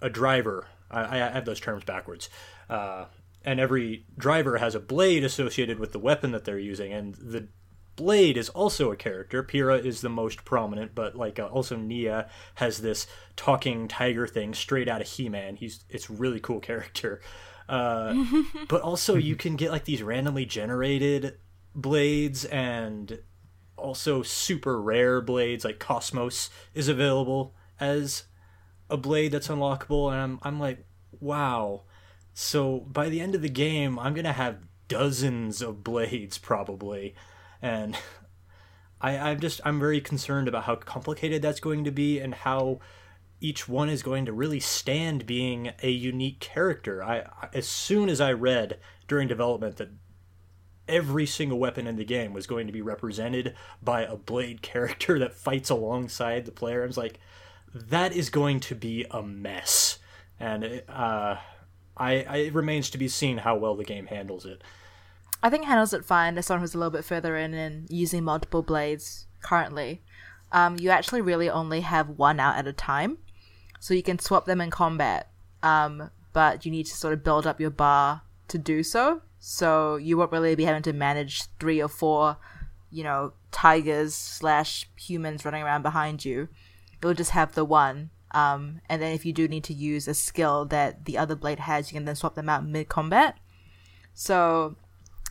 a 0.02 0.10
driver. 0.10 0.68
I, 0.90 1.22
I 1.22 1.30
have 1.30 1.46
those 1.46 1.60
terms 1.60 1.84
backwards. 1.84 2.30
Uh, 2.70 3.06
and 3.44 3.60
every 3.60 4.06
driver 4.18 4.58
has 4.58 4.76
a 4.76 4.80
blade 4.80 5.24
associated 5.24 5.80
with 5.80 5.92
the 5.92 6.00
weapon 6.00 6.32
that 6.32 6.46
they're 6.46 6.60
using, 6.60 6.92
and 6.92 7.16
the 7.16 7.48
blade 7.96 8.38
is 8.38 8.50
also 8.50 8.92
a 8.92 8.96
character. 8.96 9.44
Pyra 9.44 9.84
is 9.84 10.02
the 10.02 10.10
most 10.10 10.46
prominent, 10.46 10.96
but 10.96 11.16
like 11.16 11.40
uh, 11.40 11.48
also 11.48 11.76
Nia 11.76 12.30
has 12.56 12.80
this 12.80 13.08
talking 13.36 13.88
tiger 13.88 14.28
thing 14.28 14.54
straight 14.54 14.88
out 14.88 15.02
of 15.02 15.08
He-Man. 15.08 15.58
He's 15.58 15.84
it's 15.90 16.10
really 16.10 16.40
cool 16.40 16.62
character. 16.62 17.22
Uh, 17.68 18.24
but 18.70 18.82
also 18.82 19.16
you 19.16 19.36
can 19.36 19.58
get 19.58 19.72
like 19.72 19.86
these 19.86 20.02
randomly 20.02 20.46
generated 20.46 21.38
blades 21.76 22.46
and 22.46 23.20
also 23.76 24.24
super 24.24 24.82
rare 24.82 25.22
blades 25.22 25.66
like 25.66 25.80
KOS-MOS 25.80 26.50
is 26.74 26.88
available 26.88 27.56
as 27.80 28.24
a 28.90 28.98
blade 28.98 29.32
that's 29.32 29.48
unlockable 29.48 30.12
and 30.12 30.22
I'm 30.22 30.40
I'm 30.44 30.60
like 30.60 30.86
wow 31.20 31.84
so 32.34 32.80
by 32.80 33.10
the 33.10 33.22
end 33.22 33.36
of 33.36 33.42
the 33.42 33.50
game 33.50 34.00
I'm 34.00 34.16
to 34.16 34.32
have 34.32 34.60
dozens 34.88 35.62
of 35.62 35.84
blades 35.84 36.38
probably 36.38 37.16
and 37.62 37.98
I 39.02 39.18
I'm 39.18 39.40
just 39.40 39.62
I'm 39.66 39.80
very 39.80 40.02
concerned 40.02 40.48
about 40.48 40.64
how 40.64 40.76
complicated 40.76 41.42
that's 41.42 41.60
going 41.60 41.84
to 41.84 41.92
be 41.92 42.20
and 42.20 42.34
how 42.34 42.80
each 43.40 43.68
one 43.68 43.90
is 43.90 44.02
going 44.02 44.26
to 44.26 44.34
really 44.34 44.60
stand 44.60 45.28
being 45.28 45.72
a 45.84 45.90
unique 45.90 46.40
character. 46.40 47.04
I 47.04 47.26
as 47.54 47.68
soon 47.68 48.10
as 48.10 48.20
I 48.20 48.32
read 48.32 48.80
during 49.08 49.28
development 49.28 49.78
that 49.78 49.92
every 50.88 51.26
single 51.26 51.60
weapon 51.60 51.86
in 51.86 51.98
the 51.98 52.06
game 52.06 52.34
was 52.34 52.48
going 52.48 52.66
to 52.66 52.74
be 52.74 52.82
represented 52.82 53.54
by 53.82 54.04
a 54.04 54.16
blade 54.16 54.62
character 54.62 55.20
that 55.20 55.34
fights 55.34 55.70
alongside 55.70 56.46
the 56.46 56.52
player. 56.52 56.84
I 56.84 56.88
was 56.88 56.98
like, 56.98 57.20
that 57.90 58.16
is 58.16 58.30
going 58.30 58.60
to 58.62 58.76
be 58.76 59.06
a 59.12 59.22
mess, 59.24 60.00
and 60.40 60.84
uh, 60.90 61.36
I, 61.96 62.24
I, 62.24 62.38
it 62.38 62.54
remains 62.54 62.90
to 62.92 62.98
be 62.98 63.08
seen 63.08 63.40
how 63.40 63.56
well 63.56 63.76
the 63.76 63.84
game 63.84 64.08
handles 64.08 64.46
it. 64.46 64.62
I 65.42 65.50
think 65.50 65.66
handles 65.66 65.94
it 65.94 66.06
fine 66.06 66.38
as 66.38 66.46
someone 66.46 66.62
who's 66.62 66.74
a 66.74 66.78
little 66.78 66.92
bit 66.92 67.06
further 67.06 67.38
in 67.38 67.54
and 67.54 67.88
using 67.90 68.24
multiple 68.24 68.64
blades 68.64 69.28
currently. 69.42 70.02
Um, 70.52 70.78
you 70.80 70.90
actually 70.90 71.22
really 71.22 71.50
only 71.50 71.82
have 71.82 72.10
one 72.10 72.40
out 72.40 72.58
at 72.58 72.68
a 72.68 72.74
time, 72.74 73.18
so 73.80 73.94
you 73.94 74.04
can 74.04 74.20
swap 74.20 74.46
them 74.46 74.62
in 74.62 74.72
combat. 74.72 75.30
Um, 75.64 76.10
but 76.34 76.66
you 76.66 76.72
need 76.72 76.86
to 76.86 76.96
sort 76.96 77.14
of 77.14 77.24
build 77.24 77.48
up 77.48 77.60
your 77.60 77.70
bar 77.72 78.22
to 78.48 78.58
do 78.58 78.84
so. 78.84 79.22
So 79.40 79.96
you 79.96 80.18
won't 80.18 80.32
really 80.32 80.56
be 80.56 80.66
having 80.66 80.84
to 80.84 80.94
manage 80.94 81.44
three 81.60 81.82
or 81.82 81.88
four, 81.88 82.38
you 82.92 83.04
know, 83.04 83.34
tigers 83.52 84.14
slash 84.14 84.90
humans 84.96 85.46
running 85.46 85.64
around 85.64 85.82
behind 85.82 86.26
you. 86.26 86.48
You'll 87.02 87.14
just 87.14 87.32
have 87.32 87.54
the 87.54 87.66
one. 87.66 88.10
Um, 88.32 88.82
and 88.90 89.02
then 89.02 89.14
if 89.14 89.26
you 89.26 89.34
do 89.34 89.48
need 89.48 89.64
to 89.66 89.74
use 89.74 90.08
a 90.08 90.14
skill 90.14 90.66
that 90.66 91.06
the 91.06 91.18
other 91.18 91.36
blade 91.36 91.60
has, 91.60 91.92
you 91.92 91.96
can 91.96 92.06
then 92.06 92.16
swap 92.16 92.36
them 92.36 92.50
out 92.50 92.66
mid 92.66 92.90
combat. 92.90 93.38
So, 94.14 94.76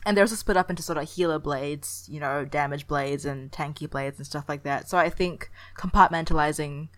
and 0.05 0.17
they're 0.17 0.25
also 0.25 0.37
split 0.37 0.57
up 0.57 0.71
into 0.71 0.83
sort 0.83 0.99
of 0.99 1.11
healer 1.11 1.39
blades, 1.39 2.09
you 2.11 2.21
know, 2.21 2.45
damage 2.45 2.87
blades 2.87 3.25
and 3.25 3.51
tanky 3.51 3.91
blades 3.91 4.19
and 4.19 4.27
stuff 4.27 4.49
like 4.49 4.63
that. 4.63 4.89
So 4.89 4.97
I 4.97 5.11
think 5.11 5.51
compartmentalizing 5.77 6.89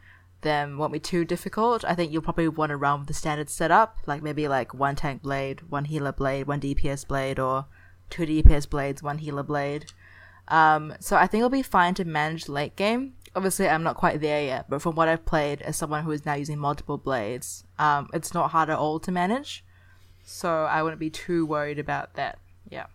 them 0.42 0.78
won't 0.78 0.92
be 0.92 1.00
too 1.00 1.24
difficult. 1.24 1.84
I 1.84 1.94
think 1.94 2.12
you'll 2.12 2.22
probably 2.22 2.48
want 2.48 2.70
to 2.70 2.76
run 2.76 3.00
with 3.00 3.08
the 3.08 3.14
standard 3.14 3.50
setup, 3.50 3.98
like 4.06 4.22
maybe 4.22 4.46
like 4.46 4.74
one 4.74 4.94
tank 4.94 5.22
blade, 5.22 5.62
one 5.68 5.86
healer 5.86 6.12
blade, 6.12 6.46
one 6.46 6.60
DPS 6.60 7.06
blade, 7.06 7.38
or 7.38 7.66
two 8.10 8.24
DPS 8.24 8.68
blades, 8.68 9.02
one 9.02 9.18
healer 9.18 9.42
blade. 9.42 9.92
Um, 10.48 10.94
so 11.00 11.16
I 11.16 11.26
think 11.26 11.40
it'll 11.40 11.50
be 11.50 11.62
fine 11.62 11.94
to 11.94 12.04
manage 12.04 12.48
late 12.48 12.76
game. 12.76 13.14
Obviously, 13.34 13.68
I'm 13.68 13.82
not 13.82 13.96
quite 13.96 14.20
there 14.20 14.42
yet, 14.42 14.68
but 14.68 14.82
from 14.82 14.94
what 14.94 15.08
I've 15.08 15.24
played 15.24 15.62
as 15.62 15.76
someone 15.76 16.04
who 16.04 16.10
is 16.10 16.24
now 16.26 16.34
using 16.34 16.58
multiple 16.58 16.98
blades, 16.98 17.64
um, 17.78 18.08
it's 18.12 18.34
not 18.34 18.50
hard 18.50 18.70
at 18.70 18.78
all 18.78 18.98
to 19.00 19.12
manage. 19.12 19.64
So 20.24 20.64
I 20.64 20.82
wouldn't 20.82 21.00
be 21.00 21.10
too 21.10 21.46
worried 21.46 21.78
about 21.78 22.14
that. 22.14 22.38
Yeah. 22.68 22.86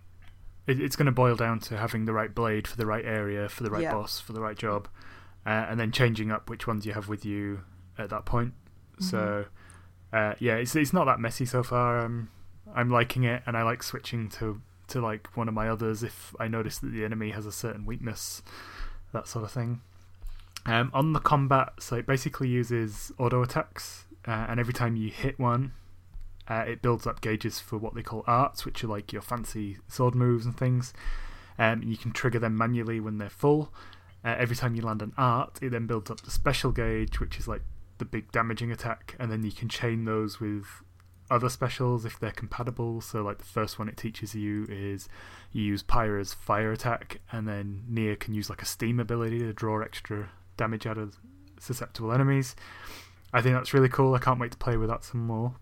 It, 0.68 0.80
it's 0.80 0.96
going 0.96 1.08
to 1.08 1.12
boil 1.12 1.36
down 1.36 1.60
to 1.62 1.78
having 1.78 2.06
the 2.06 2.14
right 2.14 2.34
blade 2.34 2.68
for 2.68 2.78
the 2.78 2.86
right 2.86 3.04
area, 3.06 3.50
for 3.50 3.64
the 3.64 3.72
right 3.72 3.84
Yeah. 3.84 3.94
boss, 3.94 4.20
for 4.20 4.34
the 4.34 4.42
right 4.42 4.58
job, 4.58 4.88
uh, 5.46 5.50
and 5.70 5.80
then 5.80 5.92
changing 5.92 6.32
up 6.32 6.50
which 6.50 6.68
ones 6.68 6.86
you 6.86 6.94
have 6.94 7.08
with 7.10 7.26
you 7.26 7.62
at 7.98 8.10
that 8.10 8.26
point. 8.26 8.54
So, 9.00 9.46
uh, 10.14 10.36
yeah, 10.40 10.56
it's 10.56 10.76
it's 10.76 10.94
not 10.94 11.06
that 11.06 11.20
messy 11.20 11.46
so 11.46 11.64
far. 11.64 12.00
Um, 12.00 12.30
I'm 12.76 12.90
liking 12.90 13.24
it, 13.24 13.42
and 13.46 13.58
I 13.58 13.64
like 13.64 13.82
switching 13.84 14.30
to 14.30 14.62
to 14.90 15.02
like 15.02 15.36
one 15.36 15.48
of 15.48 15.54
my 15.54 15.68
others 15.68 16.04
if 16.04 16.36
I 16.40 16.48
notice 16.48 16.78
that 16.80 16.92
the 16.92 17.04
enemy 17.04 17.32
has 17.32 17.46
a 17.46 17.52
certain 17.52 17.86
weakness, 17.86 18.44
that 19.12 19.28
sort 19.28 19.44
of 19.44 19.52
thing. 19.52 19.82
Um, 20.66 20.92
on 20.94 21.14
the 21.14 21.20
combat, 21.20 21.74
so 21.80 21.98
it 21.98 22.08
basically 22.08 22.48
uses 22.48 23.12
auto 23.18 23.44
attacks, 23.44 24.06
uh, 24.26 24.46
and 24.48 24.60
every 24.60 24.74
time 24.74 24.96
you 24.96 25.10
hit 25.10 25.38
one, 25.38 25.74
uh, 26.48 26.64
it 26.68 26.82
builds 26.82 27.06
up 27.06 27.22
gauges 27.22 27.60
for 27.60 27.78
what 27.78 27.96
they 27.96 28.02
call 28.02 28.24
arts, 28.28 28.66
which 28.66 28.84
are 28.84 28.88
like 28.88 29.12
your 29.12 29.22
fancy 29.22 29.78
sword 29.88 30.16
moves 30.16 30.46
and 30.46 30.58
things. 30.58 30.94
Um, 31.60 31.84
you 31.84 31.98
can 31.98 32.12
trigger 32.12 32.40
them 32.40 32.58
manually 32.58 33.00
when 33.00 33.18
they're 33.18 33.30
full. 33.30 33.74
Uh, 34.24 34.36
every 34.38 34.56
time 34.56 34.76
you 34.76 34.82
land 34.82 35.02
an 35.02 35.14
art, 35.18 35.60
it 35.62 35.72
then 35.72 35.86
builds 35.86 36.10
up 36.10 36.22
the 36.22 36.32
special 36.32 36.72
gauge, 36.72 37.20
which 37.20 37.38
is 37.38 37.48
like 37.48 37.62
the 37.98 38.06
big 38.06 38.32
damaging 38.32 38.72
attack, 38.72 39.16
and 39.20 39.32
then 39.32 39.44
you 39.44 39.52
can 39.52 39.70
chain 39.70 40.06
those 40.06 40.40
with 40.40 40.66
other 41.30 41.50
specials 41.50 42.06
if 42.06 42.20
they're 42.20 42.32
compatible. 42.32 43.02
So, 43.02 43.22
like 43.22 43.40
the 43.40 43.44
first 43.44 43.78
one 43.78 43.90
it 43.90 43.98
teaches 43.98 44.34
you 44.34 44.66
is 44.70 45.10
you 45.52 45.64
use 45.64 45.84
Pyra's 45.84 46.34
fire 46.34 46.72
attack, 46.72 47.20
and 47.32 47.48
then 47.48 47.84
Nia 47.88 48.16
can 48.16 48.34
use 48.34 48.50
like 48.50 48.62
a 48.62 48.66
steam 48.66 49.00
ability 49.00 49.40
to 49.40 49.54
draw 49.54 49.82
extra 49.82 50.30
damage 50.58 50.86
out 50.86 50.98
of 50.98 51.18
susceptible 51.60 52.12
enemies. 52.12 52.56
I 53.34 53.42
think 53.42 53.56
that's 53.56 53.74
really 53.74 53.90
cool. 53.90 54.14
I 54.14 54.20
can't 54.20 54.40
wait 54.40 54.52
to 54.52 54.58
play 54.58 54.78
with 54.78 54.90
that 54.90 55.04
some 55.04 55.26
more. 55.26 55.56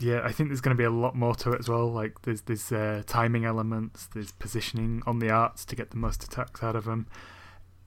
Yeah, 0.00 0.20
I 0.24 0.32
think 0.32 0.48
there's 0.48 0.60
going 0.60 0.76
to 0.76 0.80
be 0.80 0.84
a 0.84 0.90
lot 0.90 1.14
more 1.14 1.34
to 1.36 1.52
it 1.52 1.60
as 1.60 1.68
well. 1.68 1.90
Like 1.90 2.22
there's 2.22 2.42
there's 2.42 2.72
uh, 2.72 3.02
timing 3.06 3.44
elements, 3.44 4.06
there's 4.06 4.32
positioning 4.32 5.02
on 5.06 5.18
the 5.18 5.30
arts 5.30 5.64
to 5.66 5.76
get 5.76 5.90
the 5.90 5.96
most 5.96 6.24
attacks 6.24 6.62
out 6.62 6.76
of 6.76 6.84
them. 6.84 7.06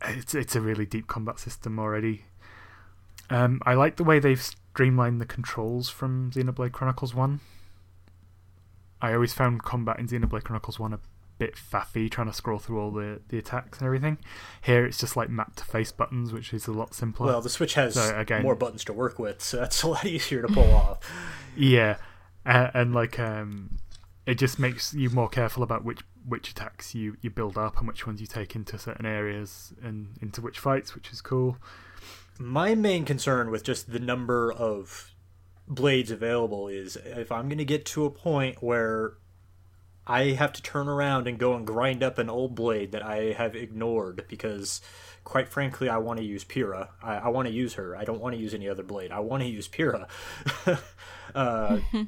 It's 0.04 0.34
it's 0.34 0.56
a 0.56 0.62
really 0.62 0.86
deep 0.86 1.08
combat 1.08 1.40
system 1.40 1.80
already. 1.80 2.26
Um, 3.30 3.62
I 3.66 3.74
like 3.74 3.98
the 3.98 4.04
way 4.04 4.20
they've 4.20 4.42
streamlined 4.42 5.20
the 5.20 5.26
controls 5.26 5.90
from 5.90 6.32
Xenoblade 6.32 6.72
Chronicles 6.72 7.14
One. 7.14 7.42
I 9.02 9.14
always 9.14 9.34
found 9.34 9.64
combat 9.64 10.00
in 10.00 10.08
Xenoblade 10.08 10.44
Chronicles 10.44 10.80
One 10.80 10.94
a 10.94 11.00
bit 11.38 11.56
faffy 11.56 12.10
trying 12.10 12.28
to 12.28 12.34
scroll 12.34 12.60
through 12.60 12.80
all 12.80 12.92
the, 12.92 13.22
the 13.30 13.38
attacks 13.38 13.80
and 13.80 13.86
everything. 13.86 14.18
Here 14.62 14.86
it's 14.86 14.98
just 14.98 15.16
like 15.16 15.30
map 15.30 15.56
to 15.58 15.66
face 15.66 15.92
buttons, 15.92 16.34
which 16.34 16.54
is 16.54 16.68
a 16.68 16.72
lot 16.72 16.94
simpler. 16.94 17.28
Well, 17.28 17.42
the 17.42 17.50
Switch 17.50 17.76
has 17.76 17.96
So, 17.96 18.18
again- 18.18 18.44
more 18.44 18.56
buttons 18.56 18.84
to 18.86 18.94
work 18.94 19.20
with, 19.20 19.42
so 19.42 19.58
that's 19.58 19.84
a 19.84 19.88
lot 19.88 20.06
easier 20.06 20.42
to 20.42 20.48
pull 20.48 20.72
off. 20.74 21.00
Yeah, 21.56 21.98
uh, 22.46 22.70
and 22.74 22.94
like 22.94 23.20
um, 23.20 23.78
it 24.26 24.36
just 24.36 24.60
makes 24.60 24.94
you 24.94 25.10
more 25.10 25.30
careful 25.30 25.64
about 25.64 25.84
which 25.84 26.02
which 26.28 26.52
attacks 26.52 26.94
you, 26.94 27.16
you 27.22 27.30
build 27.30 27.58
up 27.58 27.78
and 27.80 27.88
which 27.88 28.06
ones 28.06 28.20
you 28.20 28.28
take 28.28 28.54
into 28.54 28.78
certain 28.78 29.06
areas 29.06 29.74
and 29.82 30.18
into 30.22 30.42
which 30.42 30.60
fights, 30.60 30.94
which 30.94 31.10
is 31.12 31.22
cool. 31.22 31.58
My 32.38 32.76
main 32.76 33.06
concern 33.06 33.50
with 33.50 33.64
just 33.64 33.92
the 33.94 34.00
number 34.00 34.52
of 34.52 35.14
blades 35.70 36.12
available 36.12 36.68
is 36.68 36.98
if 36.98 37.32
I'm 37.32 37.48
going 37.48 37.58
to 37.60 37.66
get 37.66 37.86
to 37.88 38.04
a 38.06 38.12
point 38.12 38.62
where 38.62 39.14
I 40.08 40.32
have 40.32 40.54
to 40.54 40.62
turn 40.62 40.88
around 40.88 41.28
and 41.28 41.38
go 41.38 41.54
and 41.54 41.68
grind 41.68 42.02
up 42.02 42.18
an 42.18 42.30
old 42.30 42.56
blade 42.56 42.94
that 42.94 43.06
I 43.06 43.34
have 43.34 43.56
ignored 43.56 44.26
because, 44.30 44.82
quite 45.26 45.50
frankly, 45.50 45.90
I 45.90 45.98
want 45.98 46.20
to 46.20 46.26
use 46.26 46.46
Pyra. 46.46 46.90
I, 47.04 47.18
I 47.18 47.28
want 47.28 47.50
to 47.50 47.54
use 47.54 47.74
her. 47.74 47.96
I 47.96 48.06
don't 48.06 48.22
want 48.22 48.34
to 48.34 48.42
use 48.42 48.54
any 48.54 48.70
other 48.70 48.84
blade. 48.84 49.12
I 49.12 49.20
want 49.20 49.44
to 49.44 49.50
use 49.50 49.68
Pyra. 49.68 50.08
uh, 51.36 51.80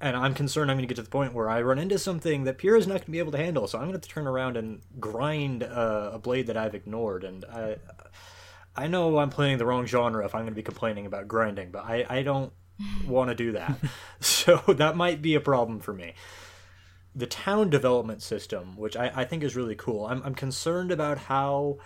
and 0.00 0.16
I'm 0.16 0.32
concerned 0.32 0.70
I'm 0.70 0.78
going 0.78 0.88
to 0.88 0.94
get 0.94 0.96
to 0.96 1.02
the 1.02 1.10
point 1.10 1.34
where 1.34 1.50
I 1.50 1.60
run 1.60 1.78
into 1.78 1.98
something 1.98 2.44
that 2.44 2.56
Pyra's 2.56 2.86
not 2.86 2.94
going 2.94 3.04
to 3.04 3.10
be 3.10 3.18
able 3.18 3.32
to 3.32 3.38
handle. 3.38 3.68
So 3.68 3.78
I'm 3.78 3.88
going 3.88 4.00
to 4.00 4.06
to 4.06 4.14
turn 4.14 4.26
around 4.26 4.56
and 4.56 4.80
grind 4.98 5.62
uh, 5.62 6.12
a 6.14 6.18
blade 6.18 6.46
that 6.46 6.56
I've 6.56 6.74
ignored. 6.74 7.22
And 7.22 7.44
I, 7.44 7.76
I 8.74 8.86
know 8.86 9.18
I'm 9.18 9.30
playing 9.30 9.58
the 9.58 9.66
wrong 9.66 9.84
genre 9.84 10.24
if 10.24 10.34
I'm 10.34 10.42
going 10.42 10.52
to 10.52 10.56
be 10.56 10.62
complaining 10.62 11.04
about 11.04 11.28
grinding, 11.28 11.70
but 11.70 11.84
I, 11.84 12.06
I 12.08 12.22
don't 12.22 12.52
want 13.06 13.28
to 13.28 13.34
do 13.34 13.52
that. 13.52 13.76
so 14.20 14.56
that 14.68 14.96
might 14.96 15.20
be 15.20 15.34
a 15.34 15.40
problem 15.40 15.80
for 15.80 15.92
me. 15.92 16.14
The 17.16 17.26
town 17.26 17.70
development 17.70 18.22
system, 18.22 18.76
which 18.76 18.96
I, 18.96 19.10
I 19.16 19.24
think 19.24 19.42
is 19.42 19.56
really 19.56 19.74
cool, 19.74 20.06
I'm, 20.06 20.22
I'm 20.22 20.34
concerned 20.34 20.92
about 20.92 21.16
how 21.18 21.78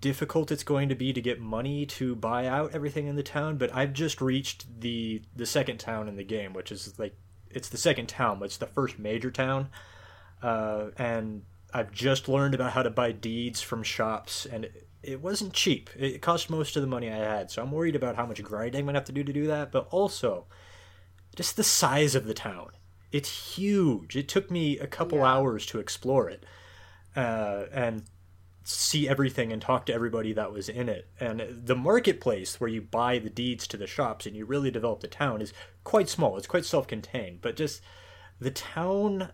difficult 0.00 0.50
it's 0.50 0.62
going 0.62 0.88
to 0.88 0.94
be 0.94 1.12
to 1.12 1.20
get 1.20 1.40
money 1.40 1.86
to 1.86 2.14
buy 2.14 2.46
out 2.46 2.74
everything 2.74 3.06
in 3.06 3.16
the 3.16 3.22
town 3.22 3.56
but 3.56 3.74
i've 3.74 3.94
just 3.94 4.20
reached 4.20 4.66
the 4.80 5.22
the 5.34 5.46
second 5.46 5.78
town 5.78 6.06
in 6.06 6.16
the 6.16 6.24
game 6.24 6.52
which 6.52 6.70
is 6.70 6.98
like 6.98 7.16
it's 7.50 7.68
the 7.70 7.78
second 7.78 8.08
town 8.08 8.38
but 8.38 8.44
it's 8.46 8.58
the 8.58 8.66
first 8.66 8.98
major 8.98 9.30
town. 9.30 9.68
Uh, 10.42 10.86
and 10.96 11.42
i've 11.72 11.92
just 11.92 12.28
learned 12.28 12.54
about 12.54 12.72
how 12.72 12.82
to 12.82 12.90
buy 12.90 13.12
deeds 13.12 13.60
from 13.60 13.82
shops 13.82 14.46
and 14.46 14.64
it, 14.66 14.86
it 15.02 15.22
wasn't 15.22 15.52
cheap. 15.54 15.88
It 15.96 16.20
cost 16.20 16.50
most 16.50 16.76
of 16.76 16.82
the 16.82 16.88
money 16.88 17.10
i 17.10 17.16
had 17.16 17.50
so 17.50 17.62
i'm 17.62 17.72
worried 17.72 17.96
about 17.96 18.16
how 18.16 18.26
much 18.26 18.42
grinding 18.42 18.80
i'm 18.80 18.86
gonna 18.86 18.98
have 18.98 19.06
to 19.06 19.12
do 19.12 19.24
to 19.24 19.32
do 19.32 19.46
that 19.46 19.72
but 19.72 19.88
also 19.90 20.46
just 21.36 21.56
the 21.56 21.64
size 21.64 22.14
of 22.14 22.26
the 22.26 22.34
town 22.34 22.70
it's 23.12 23.56
huge 23.56 24.16
it 24.16 24.28
took 24.28 24.50
me 24.50 24.78
a 24.78 24.86
couple 24.86 25.18
Yeah. 25.18 25.24
hours 25.26 25.66
to 25.66 25.78
explore 25.80 26.28
it 26.28 26.44
uh, 27.16 27.64
and 27.72 28.04
see 28.62 29.08
everything 29.08 29.52
and 29.52 29.60
talk 29.60 29.86
to 29.86 29.92
everybody 29.92 30.32
that 30.32 30.52
was 30.52 30.68
in 30.68 30.88
it. 30.88 31.08
And 31.18 31.40
the 31.64 31.74
marketplace 31.74 32.60
where 32.60 32.68
you 32.68 32.80
buy 32.80 33.18
the 33.18 33.30
deeds 33.30 33.66
to 33.68 33.76
the 33.76 33.86
shops 33.86 34.26
and 34.26 34.36
you 34.36 34.44
really 34.44 34.70
develop 34.70 35.00
the 35.00 35.08
town 35.08 35.40
is 35.42 35.52
quite 35.82 36.08
small. 36.08 36.36
It's 36.36 36.46
quite 36.46 36.64
self 36.64 36.86
contained, 36.86 37.40
but 37.40 37.56
just 37.56 37.82
the 38.38 38.50
town 38.50 39.30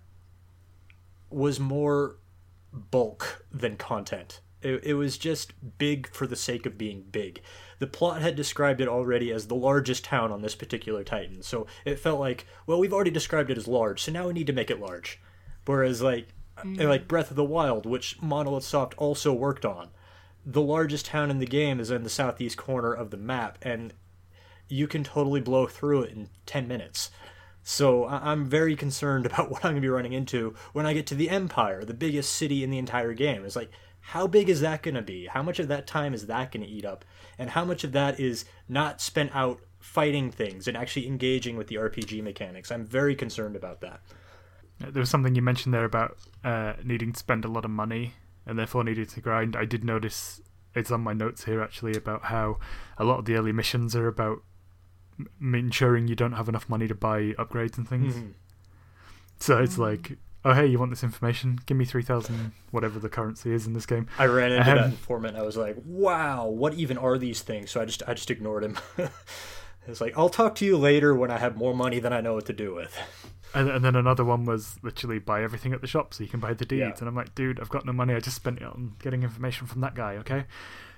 was 1.29 1.61
more 1.61 2.17
bulk 2.73 3.45
than 3.53 3.77
content. 3.77 4.41
It, 4.63 4.85
it 4.85 4.95
was 4.95 5.19
just 5.19 5.53
big 5.79 6.09
for 6.09 6.27
the 6.27 6.37
sake 6.37 6.65
of 6.65 6.79
being 6.79 7.05
big. 7.11 7.43
The 7.79 7.87
plot 7.87 8.23
had 8.23 8.37
described 8.37 8.81
it 8.81 8.89
already 8.89 9.31
as 9.31 9.47
the 9.47 9.55
largest 9.55 10.05
town 10.05 10.33
on 10.33 10.43
this 10.43 10.55
particular 10.55 11.05
Titan, 11.05 11.43
so 11.43 11.67
it 11.85 11.99
felt 11.99 12.21
like, 12.21 12.47
well, 12.67 12.79
we've 12.79 12.93
already 12.93 13.11
described 13.11 13.51
it 13.51 13.59
as 13.59 13.69
large, 13.69 14.03
so 14.03 14.13
now 14.13 14.27
we 14.27 14.33
need 14.33 14.47
to 14.47 14.53
make 14.53 14.71
it 14.71 14.81
large. 14.81 15.21
Whereas, 15.67 16.01
like, 16.01 16.29
mm. 16.59 16.89
like 16.89 17.09
Breath 17.09 17.31
of 17.31 17.37
the 17.37 17.45
Wild, 17.45 17.85
which 17.85 18.21
Monolith 18.23 18.65
Soft 18.65 18.95
also 18.97 19.33
worked 19.33 19.65
on, 19.65 19.91
the 20.45 20.63
largest 20.63 21.07
town 21.07 21.31
in 21.31 21.39
the 21.39 21.47
game 21.47 21.81
is 21.81 21.91
in 21.91 22.05
the 22.05 22.09
southeast 22.09 22.57
corner 22.57 22.93
of 22.93 23.11
the 23.11 23.17
map, 23.17 23.59
and 23.63 23.93
you 24.69 24.87
can 24.87 25.05
totally 25.05 25.41
blow 25.41 25.67
through 25.67 26.03
it 26.03 26.13
in 26.13 26.29
10 26.47 26.69
minutes. 26.69 27.11
So 27.63 28.05
I- 28.05 28.31
I'm 28.31 28.47
very 28.47 28.77
concerned 28.77 29.27
about 29.27 29.51
what 29.51 29.65
I'm 29.65 29.73
going 29.73 29.77
to 29.77 29.81
be 29.81 29.89
running 29.89 30.13
into 30.13 30.55
when 30.73 30.87
I 30.87 30.95
get 30.95 31.07
to 31.09 31.15
the 31.15 31.31
Empire, 31.31 31.85
the 31.85 31.95
biggest 31.95 32.33
city 32.33 32.63
in 32.63 32.71
the 32.71 32.79
entire 32.79 33.13
game. 33.13 33.45
It's 33.45 33.57
like, 33.57 33.71
how 34.11 34.27
big 34.27 34.49
is 34.49 34.61
that 34.61 34.83
going 34.83 34.95
to 34.95 35.03
be? 35.03 35.27
How 35.27 35.43
much 35.43 35.59
of 35.59 35.67
that 35.69 35.87
time 35.87 36.15
is 36.15 36.27
that 36.27 36.53
going 36.53 36.65
to 36.65 36.71
eat 36.71 36.85
up? 36.85 37.05
And 37.39 37.51
how 37.51 37.65
much 37.65 37.83
of 37.83 37.91
that 37.93 38.21
is 38.21 38.45
not 38.69 39.01
spent 39.01 39.35
out 39.35 39.61
fighting 39.81 40.31
things 40.31 40.69
and 40.69 40.77
actually 40.77 41.07
engaging 41.09 41.57
with 41.57 41.67
the 41.67 41.75
RPG 41.75 42.23
mechanics? 42.23 42.71
I'm 42.71 42.85
very 42.85 43.17
concerned 43.17 43.57
about 43.57 43.81
that. 43.81 44.01
There 44.79 45.01
was 45.01 45.11
something 45.11 45.35
you 45.35 45.43
mentioned 45.43 45.75
there 45.75 45.85
about 45.85 46.19
uh, 46.45 46.75
needing 46.85 47.13
to 47.13 47.19
spend 47.19 47.45
a 47.45 47.49
lot 47.49 47.65
of 47.65 47.71
money 47.73 48.15
and 48.47 48.57
therefore 48.59 48.85
needing 48.85 49.07
to 49.07 49.21
grind. 49.21 49.57
I 49.57 49.65
did 49.65 49.83
notice 49.85 50.41
it's 50.75 50.91
on 50.91 51.01
my 51.01 51.13
notes 51.15 51.45
here 51.47 51.61
actually 51.61 51.97
about 51.97 52.25
how 52.25 52.59
a 52.99 53.05
lot 53.05 53.19
of 53.19 53.25
the 53.25 53.35
early 53.35 53.53
missions 53.53 53.97
are 53.97 54.07
about 54.07 54.39
m- 55.19 55.55
ensuring 55.55 56.07
you 56.07 56.15
don't 56.15 56.33
have 56.33 56.49
enough 56.49 56.69
money 56.69 56.87
to 56.87 56.95
buy 56.95 57.33
upgrades 57.39 57.77
and 57.77 57.89
things. 57.89 58.15
Mhm. 58.15 58.33
So 59.41 59.59
it's 59.59 59.79
like, 59.79 60.19
oh 60.47 60.53
hey, 60.55 60.67
you 60.67 60.79
want 60.79 60.91
this 60.91 61.03
information? 61.03 61.59
Give 61.67 61.77
me 61.77 61.85
three 61.85 62.03
thousand, 62.03 62.53
whatever 62.71 62.99
the 62.99 63.09
currency 63.09 63.53
is 63.53 63.67
in 63.67 63.73
this 63.73 63.85
game. 63.87 64.07
I 64.19 64.27
ran 64.27 64.53
into 64.53 64.65
that 64.65 64.79
Um, 64.79 64.91
informant. 64.93 65.37
I 65.37 65.43
was 65.43 65.57
like, 65.57 65.77
"Wow, 65.85 66.47
what 66.47 66.75
even 66.75 66.97
are 66.99 67.19
these 67.19 67.43
things?" 67.43 67.71
So 67.71 67.81
I 67.81 67.85
just 67.85 68.03
I 68.07 68.15
just 68.15 68.31
ignored 68.31 68.65
him. 68.65 68.79
it's 69.89 70.01
like 70.01 70.17
I'll 70.17 70.29
talk 70.29 70.55
to 70.57 70.65
you 70.65 70.77
later 70.77 71.15
when 71.15 71.31
I 71.31 71.39
have 71.39 71.57
more 71.57 71.75
money 71.75 71.99
than 71.99 72.13
I 72.13 72.21
know 72.21 72.35
what 72.35 72.47
to 72.47 72.53
do 72.53 72.75
with. 72.75 72.97
And, 73.55 73.71
and 73.71 73.85
then 73.85 73.95
another 73.97 74.25
one 74.25 74.45
was 74.45 74.77
literally 74.83 75.19
buy 75.19 75.43
everything 75.43 75.73
at 75.73 75.81
the 75.81 75.87
shop 75.87 76.13
so 76.13 76.23
you 76.25 76.29
can 76.29 76.41
buy 76.41 76.53
the 76.53 76.65
deeds. 76.67 76.81
Yeah. 76.81 76.95
And 76.99 77.09
I'm 77.09 77.15
like, 77.15 77.35
dude, 77.35 77.59
I've 77.61 77.69
got 77.71 77.87
no 77.87 77.93
money. 77.93 78.13
I 78.13 78.21
just 78.21 78.37
spent 78.37 78.59
it 78.59 78.65
on 78.65 78.95
getting 79.03 79.23
information 79.23 79.67
from 79.67 79.81
that 79.83 79.95
guy. 79.95 80.17
Okay. 80.17 80.45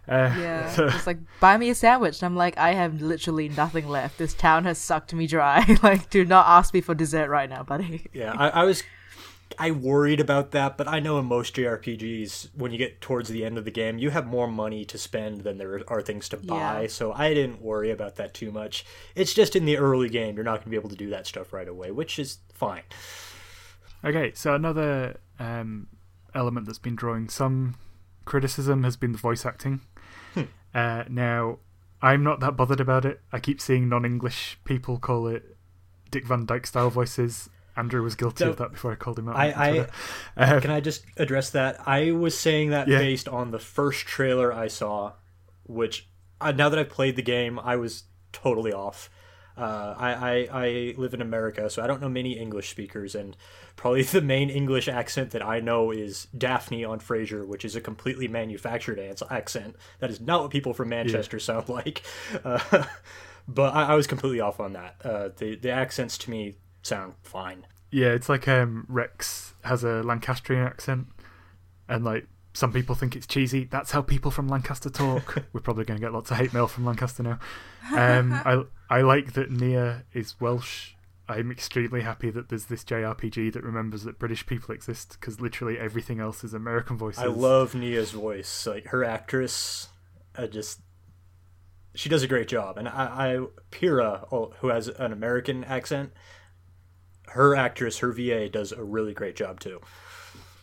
Uh, 0.08 0.34
Yeah, 0.38 0.68
so- 0.74 0.86
it's 0.86 1.06
like 1.06 1.18
buy 1.40 1.56
me 1.58 1.68
a 1.70 1.74
sandwich, 1.74 2.20
and 2.20 2.26
I'm 2.26 2.34
like, 2.36 2.56
I 2.58 2.72
have 2.74 3.00
literally 3.02 3.48
nothing 3.50 3.86
left. 3.88 4.18
This 4.18 4.32
town 4.34 4.64
has 4.64 4.78
sucked 4.78 5.12
me 5.14 5.26
dry. 5.26 5.64
like, 5.82 6.08
do 6.10 6.24
not 6.24 6.46
ask 6.48 6.72
me 6.74 6.80
for 6.80 6.94
dessert 6.94 7.28
right 7.28 7.48
now, 7.48 7.62
buddy. 7.62 8.06
Yeah, 8.12 8.32
I, 8.36 8.48
I 8.48 8.64
was 8.64 8.82
I 9.58 9.70
worried 9.70 10.20
about 10.20 10.50
that, 10.52 10.76
but 10.76 10.88
I 10.88 11.00
know 11.00 11.18
in 11.18 11.26
most 11.26 11.54
JRPGs, 11.56 12.50
when 12.54 12.72
you 12.72 12.78
get 12.78 13.00
towards 13.00 13.28
the 13.28 13.44
end 13.44 13.58
of 13.58 13.64
the 13.64 13.70
game, 13.70 13.98
you 13.98 14.10
have 14.10 14.26
more 14.26 14.48
money 14.48 14.84
to 14.86 14.98
spend 14.98 15.42
than 15.42 15.58
there 15.58 15.80
are 15.88 16.02
things 16.02 16.28
to 16.30 16.36
buy. 16.36 16.82
Yeah. 16.82 16.88
So 16.88 17.12
I 17.12 17.34
didn't 17.34 17.62
worry 17.62 17.90
about 17.90 18.16
that 18.16 18.34
too 18.34 18.50
much. 18.50 18.84
It's 19.14 19.32
just 19.32 19.56
in 19.56 19.64
the 19.64 19.78
early 19.78 20.08
game, 20.08 20.34
you're 20.34 20.44
not 20.44 20.56
going 20.56 20.64
to 20.64 20.70
be 20.70 20.76
able 20.76 20.90
to 20.90 20.96
do 20.96 21.10
that 21.10 21.26
stuff 21.26 21.52
right 21.52 21.68
away, 21.68 21.90
which 21.90 22.18
is 22.18 22.38
fine. 22.52 22.82
Okay, 24.04 24.32
so 24.34 24.54
another 24.54 25.18
um, 25.38 25.88
element 26.34 26.66
that's 26.66 26.78
been 26.78 26.96
drawing 26.96 27.28
some 27.28 27.76
criticism 28.24 28.84
has 28.84 28.96
been 28.96 29.12
the 29.12 29.18
voice 29.18 29.46
acting. 29.46 29.80
Uh, 30.74 31.04
now, 31.08 31.58
I'm 32.02 32.22
not 32.22 32.40
that 32.40 32.56
bothered 32.56 32.80
about 32.80 33.04
it. 33.04 33.20
I 33.32 33.40
keep 33.40 33.60
seeing 33.60 33.88
non-English 33.88 34.60
people 34.64 34.98
call 34.98 35.26
it 35.26 35.56
Dick 36.10 36.26
Van 36.26 36.44
Dyke 36.44 36.66
style 36.66 36.90
voices. 36.90 37.48
Andrew 37.78 38.02
was 38.02 38.14
guilty 38.14 38.44
So, 38.44 38.50
of 38.50 38.56
that 38.56 38.72
before 38.72 38.92
I 38.92 38.96
called 38.96 39.18
him 39.18 39.28
out. 39.28 39.36
I- 39.36 39.52
I-. 39.80 39.86
Uh, 40.36 40.60
Can 40.60 40.70
I 40.70 40.80
just 40.80 41.04
address 41.16 41.50
that? 41.50 41.80
I 41.86 42.10
was 42.12 42.36
saying 42.38 42.70
that 42.70 42.88
Yeah. 42.88 42.98
based 42.98 43.28
on 43.28 43.50
the 43.50 43.58
first 43.58 44.06
trailer 44.06 44.52
I 44.52 44.68
saw, 44.68 45.12
which 45.64 46.08
uh, 46.40 46.52
now 46.52 46.68
that 46.68 46.78
I've 46.78 46.88
played 46.90 47.16
the 47.16 47.22
game, 47.22 47.58
I 47.58 47.76
was 47.76 48.04
totally 48.32 48.72
off. 48.72 49.10
Uh, 49.56 49.92
I, 49.98 50.12
I 50.12 50.48
I 50.66 50.94
live 50.96 51.14
in 51.14 51.20
America, 51.20 51.68
so 51.68 51.82
I 51.82 51.88
don't 51.88 52.00
know 52.00 52.08
many 52.08 52.38
English 52.38 52.68
speakers, 52.70 53.16
and 53.16 53.36
probably 53.74 54.02
the 54.18 54.20
main 54.20 54.50
English 54.50 54.86
accent 54.86 55.32
that 55.32 55.44
I 55.44 55.58
know 55.58 55.90
is 55.90 56.28
Daphne 56.36 56.84
on 56.84 57.00
Frasier, 57.00 57.44
which 57.44 57.64
is 57.64 57.74
a 57.74 57.80
completely 57.80 58.28
manufactured 58.28 59.00
accent. 59.30 59.74
That 59.98 60.10
is 60.10 60.20
not 60.20 60.42
what 60.42 60.52
people 60.52 60.74
from 60.74 60.90
Manchester 60.90 61.40
sound 61.40 61.68
like. 61.78 62.02
Uh, 62.44 62.84
but 63.48 63.74
I, 63.74 63.86
I 63.86 63.94
was 63.96 64.06
completely 64.06 64.38
off 64.40 64.60
on 64.60 64.74
that. 64.74 64.94
Uh, 65.04 65.30
the 65.36 65.56
the 65.56 65.70
accents 65.70 66.18
to 66.18 66.30
me 66.30 66.54
sound 66.88 67.14
fine. 67.22 67.66
yeah, 67.90 68.08
it's 68.08 68.28
like 68.28 68.48
um, 68.48 68.86
Rex 68.88 69.52
has 69.64 69.84
a 69.84 70.02
Lancastrian 70.02 70.64
accent, 70.64 71.06
and 71.88 72.04
like 72.04 72.26
some 72.54 72.72
people 72.72 72.94
think 72.94 73.14
it's 73.14 73.26
cheesy. 73.26 73.64
That's 73.64 73.92
how 73.92 74.02
people 74.02 74.30
from 74.30 74.48
Lancaster 74.48 74.90
talk. 74.90 75.44
We're 75.52 75.60
probably 75.60 75.84
going 75.84 76.00
to 76.00 76.04
get 76.04 76.12
lots 76.12 76.30
of 76.30 76.38
hate 76.38 76.52
mail 76.52 76.66
from 76.66 76.84
Lancaster 76.84 77.22
now. 77.22 77.38
Um, 77.94 78.32
I 78.32 78.64
I 78.90 79.02
like 79.02 79.34
that 79.34 79.50
Nia 79.50 80.04
is 80.12 80.40
Welsh. 80.40 80.94
I'm 81.30 81.50
extremely 81.50 82.00
happy 82.00 82.30
that 82.30 82.48
there's 82.48 82.64
this 82.64 82.84
JRPG 82.84 83.52
that 83.52 83.62
remembers 83.62 84.02
that 84.04 84.18
British 84.18 84.46
people 84.46 84.74
exist 84.74 85.18
because 85.20 85.40
literally 85.42 85.78
everything 85.78 86.20
else 86.20 86.42
is 86.42 86.54
American 86.54 86.96
voices. 86.96 87.22
I 87.22 87.26
love 87.26 87.74
Nia's 87.74 88.12
voice. 88.12 88.66
Like 88.66 88.86
her 88.86 89.04
actress, 89.04 89.88
I 90.34 90.46
just 90.46 90.80
she 91.94 92.08
does 92.08 92.22
a 92.22 92.28
great 92.28 92.48
job. 92.48 92.78
And 92.78 92.88
I, 92.88 93.04
I 93.34 93.46
Pyra, 93.70 94.26
oh, 94.32 94.54
who 94.60 94.68
has 94.68 94.88
an 94.88 95.12
American 95.12 95.64
accent, 95.64 96.12
her 97.30 97.54
actress, 97.54 97.98
her 97.98 98.12
VA, 98.12 98.48
does 98.48 98.72
a 98.72 98.82
really 98.82 99.14
great 99.14 99.36
job 99.36 99.60
too. 99.60 99.80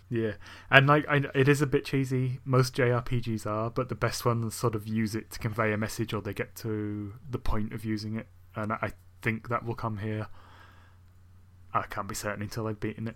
Yeah, 0.09 0.33
and 0.69 0.85
like 0.87 1.05
I, 1.07 1.23
it 1.33 1.47
is 1.47 1.61
a 1.61 1.67
bit 1.67 1.85
cheesy. 1.85 2.39
Most 2.45 2.75
JRPGs 2.75 3.45
are, 3.45 3.69
but 3.71 3.89
the 3.89 3.95
best 3.95 4.23
ones 4.23 4.53
sort 4.53 4.75
of 4.75 4.87
use 4.87 5.15
it 5.15 5.31
to 5.31 5.39
convey 5.39 5.73
a 5.73 5.77
message, 5.77 6.13
or 6.13 6.21
they 6.21 6.33
get 6.33 6.55
to 6.57 7.13
the 7.29 7.39
point 7.39 7.73
of 7.73 7.83
using 7.83 8.15
it. 8.15 8.27
And 8.55 8.71
I 8.71 8.93
think 9.21 9.49
that 9.49 9.65
will 9.65 9.75
come 9.75 9.97
here. 9.97 10.27
I 11.73 11.83
can't 11.83 12.07
be 12.07 12.15
certain 12.15 12.43
until 12.43 12.67
I've 12.67 12.79
beaten 12.79 13.07
it. 13.07 13.15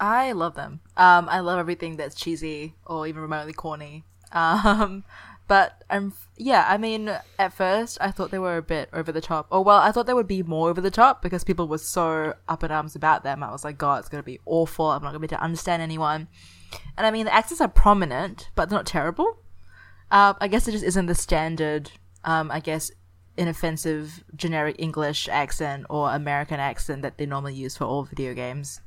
I 0.00 0.32
love 0.32 0.54
them. 0.54 0.80
Um, 0.96 1.28
I 1.28 1.40
love 1.40 1.58
everything 1.58 1.96
that's 1.96 2.14
cheesy 2.14 2.74
or 2.84 3.06
even 3.06 3.22
remotely 3.22 3.52
corny. 3.52 4.04
Um, 4.32 5.04
but 5.48 5.84
um, 5.90 6.12
yeah, 6.36 6.66
I 6.68 6.76
mean, 6.76 7.08
at 7.38 7.52
first 7.52 7.98
I 8.00 8.10
thought 8.10 8.30
they 8.30 8.38
were 8.38 8.56
a 8.56 8.62
bit 8.62 8.88
over 8.92 9.12
the 9.12 9.20
top. 9.20 9.46
Or 9.50 9.62
well, 9.62 9.78
I 9.78 9.92
thought 9.92 10.06
they 10.06 10.14
would 10.14 10.26
be 10.26 10.42
more 10.42 10.68
over 10.68 10.80
the 10.80 10.90
top 10.90 11.22
because 11.22 11.44
people 11.44 11.68
were 11.68 11.78
so 11.78 12.34
up 12.48 12.64
in 12.64 12.70
arms 12.70 12.96
about 12.96 13.22
them. 13.22 13.42
I 13.42 13.50
was 13.52 13.64
like, 13.64 13.78
God, 13.78 14.00
it's 14.00 14.08
gonna 14.08 14.22
be 14.22 14.40
awful. 14.44 14.86
I'm 14.86 15.02
not 15.02 15.10
gonna 15.10 15.20
be 15.20 15.26
able 15.26 15.36
to 15.36 15.42
understand 15.42 15.82
anyone. 15.82 16.28
And 16.96 17.06
I 17.06 17.10
mean, 17.10 17.26
the 17.26 17.34
accents 17.34 17.60
are 17.60 17.68
prominent, 17.68 18.50
but 18.54 18.68
they're 18.68 18.78
not 18.78 18.86
terrible. 18.86 19.38
Uh, 20.10 20.34
I 20.40 20.48
guess 20.48 20.66
it 20.68 20.72
just 20.72 20.84
isn't 20.84 21.06
the 21.06 21.14
standard. 21.14 21.90
Um, 22.24 22.50
I 22.50 22.60
guess 22.60 22.90
inoffensive 23.36 24.24
generic 24.34 24.76
English 24.78 25.28
accent 25.28 25.86
or 25.90 26.10
American 26.12 26.58
accent 26.58 27.02
that 27.02 27.18
they 27.18 27.26
normally 27.26 27.54
use 27.54 27.76
for 27.76 27.84
all 27.84 28.04
video 28.04 28.34
games. 28.34 28.80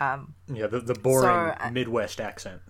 Um, 0.00 0.34
yeah, 0.52 0.68
the, 0.68 0.80
the 0.80 0.94
boring 0.94 1.54
so, 1.60 1.70
Midwest 1.70 2.20
accent. 2.20 2.62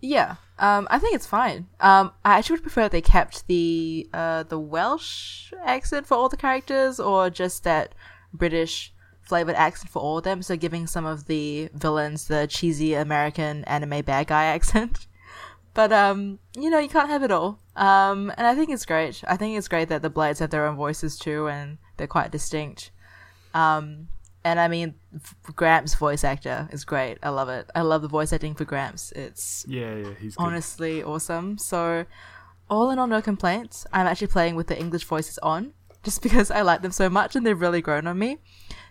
Yeah, 0.00 0.36
um, 0.58 0.86
I 0.90 0.98
think 0.98 1.14
it's 1.14 1.26
fine. 1.26 1.66
Um, 1.80 2.12
I 2.24 2.38
actually 2.38 2.54
would 2.54 2.62
prefer 2.62 2.88
they 2.88 3.00
kept 3.00 3.46
the 3.48 4.08
uh, 4.12 4.44
the 4.44 4.58
Welsh 4.58 5.52
accent 5.64 6.06
for 6.06 6.16
all 6.16 6.28
the 6.28 6.36
characters, 6.36 7.00
or 7.00 7.30
just 7.30 7.64
that 7.64 7.94
British 8.32 8.92
flavored 9.22 9.56
accent 9.56 9.90
for 9.90 10.00
all 10.00 10.18
of 10.18 10.24
them. 10.24 10.42
So 10.42 10.56
giving 10.56 10.86
some 10.86 11.04
of 11.04 11.26
the 11.26 11.68
villains 11.74 12.28
the 12.28 12.46
cheesy 12.46 12.94
American 12.94 13.64
anime 13.64 14.02
bad 14.02 14.28
guy 14.28 14.44
accent. 14.56 15.06
but 15.74 15.92
um, 15.92 16.38
you 16.56 16.70
know, 16.70 16.78
you 16.78 16.88
can't 16.88 17.10
have 17.10 17.22
it 17.22 17.30
all. 17.30 17.58
Um, 17.76 18.32
and 18.36 18.46
I 18.46 18.54
think 18.54 18.70
it's 18.70 18.86
great. 18.86 19.22
I 19.26 19.36
think 19.36 19.56
it's 19.56 19.68
great 19.68 19.88
that 19.88 20.02
the 20.02 20.10
Blades 20.10 20.38
have 20.40 20.50
their 20.50 20.66
own 20.66 20.76
voices 20.76 21.18
too, 21.18 21.48
and 21.48 21.78
they're 21.96 22.06
quite 22.06 22.30
distinct. 22.30 22.90
Um, 23.54 24.08
and 24.48 24.60
I 24.60 24.68
mean, 24.68 24.94
Gramps' 25.54 25.94
voice 25.94 26.24
actor 26.24 26.68
is 26.72 26.84
great. 26.84 27.18
I 27.22 27.28
love 27.30 27.48
it. 27.48 27.70
I 27.74 27.82
love 27.82 28.02
the 28.02 28.08
voice 28.08 28.32
acting 28.32 28.54
for 28.54 28.64
Gramps. 28.64 29.12
It's 29.12 29.64
yeah, 29.68 29.94
yeah, 29.94 30.14
he's 30.18 30.36
good. 30.36 30.44
honestly 30.44 31.02
awesome. 31.02 31.58
So, 31.58 32.06
all 32.68 32.90
in 32.90 32.98
all, 32.98 33.06
no 33.06 33.22
complaints. 33.22 33.86
I'm 33.92 34.06
actually 34.06 34.28
playing 34.28 34.56
with 34.56 34.66
the 34.66 34.78
English 34.78 35.04
voices 35.04 35.38
on, 35.38 35.72
just 36.02 36.22
because 36.22 36.50
I 36.50 36.62
like 36.62 36.82
them 36.82 36.92
so 36.92 37.08
much, 37.08 37.36
and 37.36 37.46
they've 37.46 37.60
really 37.60 37.80
grown 37.80 38.06
on 38.06 38.18
me. 38.18 38.38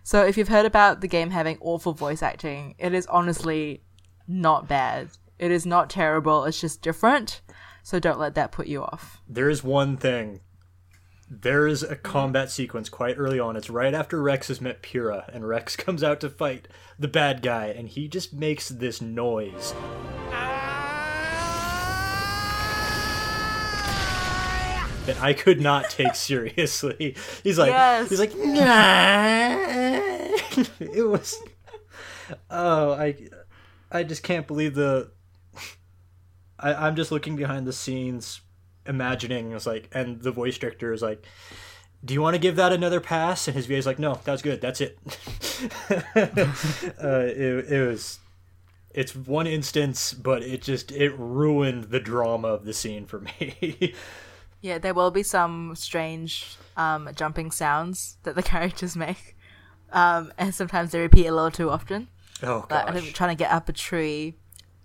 So, 0.03 0.25
if 0.25 0.37
you've 0.37 0.47
heard 0.47 0.65
about 0.65 1.01
the 1.01 1.07
game 1.07 1.31
having 1.31 1.57
awful 1.61 1.93
voice 1.93 2.21
acting, 2.21 2.75
it 2.77 2.93
is 2.93 3.05
honestly 3.07 3.83
not 4.27 4.67
bad. 4.67 5.09
It 5.39 5.51
is 5.51 5.65
not 5.65 5.89
terrible. 5.89 6.45
It's 6.45 6.59
just 6.59 6.81
different. 6.81 7.41
So 7.87 7.99
don't 7.99 8.19
let 8.19 8.35
that 8.35 8.51
put 8.51 8.67
you 8.67 8.83
off. 8.83 9.21
There 9.29 9.49
is 9.49 9.63
one 9.63 9.95
thing. 9.95 10.41
There 11.29 11.67
is 11.67 11.83
a 11.83 11.97
combat 11.97 12.49
sequence 12.49 12.87
quite 12.87 13.17
early 13.17 13.39
on. 13.39 13.57
It's 13.57 13.69
right 13.69 13.93
after 13.93 14.21
Rex 14.21 14.47
has 14.47 14.61
met 14.61 14.81
Pyra, 14.81 15.27
and 15.33 15.47
Rex 15.47 15.75
comes 15.77 16.03
out 16.03 16.21
to 16.21 16.29
fight 16.29 16.67
the 16.97 17.07
bad 17.07 17.41
guy, 17.41 17.67
and 17.67 17.89
he 17.89 18.07
just 18.07 18.33
makes 18.33 18.69
this 18.69 19.01
noise. 19.01 19.73
that 25.05 25.21
I 25.21 25.33
could 25.33 25.61
not 25.61 25.89
take 25.89 26.15
seriously. 26.15 27.15
He's 27.41 27.57
like, 27.57 27.69
yes. 27.69 28.09
he's 28.09 28.19
like, 28.19 28.35
nah. 28.35 29.55
it 30.79 31.07
was. 31.07 31.41
Oh, 32.49 32.91
I, 32.91 33.15
I 33.89 34.03
just 34.03 34.21
can't 34.21 34.47
believe 34.47 34.75
the 34.75 35.11
I, 36.59 36.87
am 36.87 36.95
just 36.95 37.11
looking 37.11 37.35
behind 37.35 37.67
the 37.67 37.73
scenes, 37.73 38.41
imagining 38.87 39.51
it's 39.51 39.65
like, 39.65 39.89
and 39.91 40.21
the 40.21 40.31
voice 40.31 40.57
director 40.57 40.93
is 40.93 41.01
like, 41.01 41.25
"Do 42.03 42.13
you 42.13 42.21
want 42.21 42.35
to 42.35 42.39
give 42.39 42.55
that 42.55 42.71
another 42.71 42.99
pass?" 42.99 43.47
And 43.47 43.55
his 43.55 43.65
VA 43.65 43.75
is 43.75 43.85
like, 43.85 43.99
"No, 43.99 44.19
that's 44.23 44.41
good. 44.41 44.61
That's 44.61 44.81
it." 44.81 44.97
uh, 45.91 47.25
it, 47.25 47.71
it 47.71 47.87
was, 47.87 48.19
it's 48.91 49.15
one 49.15 49.47
instance, 49.47 50.13
but 50.13 50.43
it 50.43 50.61
just 50.61 50.91
it 50.91 51.13
ruined 51.17 51.85
the 51.85 51.99
drama 51.99 52.49
of 52.49 52.65
the 52.65 52.73
scene 52.73 53.05
for 53.05 53.19
me. 53.19 53.93
yeah, 54.61 54.77
there 54.77 54.93
will 54.93 55.11
be 55.11 55.23
some 55.23 55.75
strange 55.75 56.57
um, 56.75 57.09
jumping 57.15 57.51
sounds 57.51 58.17
that 58.23 58.35
the 58.35 58.43
characters 58.53 58.95
make, 58.95 59.35
um, 59.91 60.31
and 60.37 60.53
sometimes 60.53 60.91
they 60.91 60.99
repeat 60.99 61.27
a 61.27 61.33
little 61.33 61.51
too 61.51 61.69
often. 61.69 62.07
Oh 62.43 62.65
gosh! 62.67 62.71
Like, 62.71 62.87
I 62.87 62.99
think 62.99 63.15
trying 63.15 63.35
to 63.35 63.43
get 63.43 63.51
up 63.51 63.67
a 63.67 63.73
tree, 63.73 64.35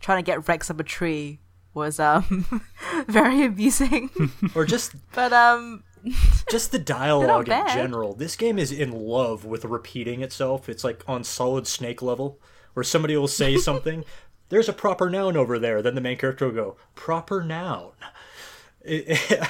trying 0.01 0.23
to 0.23 0.27
get 0.27 0.49
Rex 0.49 0.71
up 0.71 0.81
a 0.81 0.85
tree 0.85 1.42
was 1.75 1.99
um 1.99 2.63
very 3.09 3.45
abusing. 3.45 4.11
or 4.55 4.65
just 4.65 4.95
but 5.15 5.33
um 5.33 5.85
just 6.51 6.73
the 6.73 6.79
dialogue 6.79 7.49
in 7.49 7.67
general. 7.69 8.15
This 8.15 8.37
game 8.37 8.59
is 8.59 8.73
in 8.73 8.93
love 8.93 9.45
with 9.45 9.65
repeating 9.65 10.23
itself. 10.23 10.69
It's 10.69 10.85
like 10.85 11.03
on 11.07 11.25
solid 11.25 11.67
snake 11.67 12.03
level 12.03 12.41
where 12.75 12.85
somebody 12.85 13.17
will 13.17 13.29
say 13.29 13.57
something, 13.59 14.05
there's 14.49 14.69
a 14.69 14.73
proper 14.73 15.11
noun 15.11 15.37
over 15.37 15.59
there, 15.59 15.83
then 15.83 15.95
the 15.95 16.01
main 16.01 16.17
character 16.17 16.47
will 16.47 16.55
go, 16.55 16.77
proper 16.95 17.43
noun. 17.45 17.93
It, 18.81 19.05
it, 19.31 19.49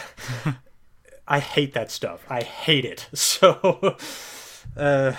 I 1.27 1.39
hate 1.39 1.73
that 1.75 1.91
stuff. 1.91 2.25
I 2.29 2.43
hate 2.43 2.85
it. 2.85 3.09
So 3.15 3.97
uh 4.77 5.13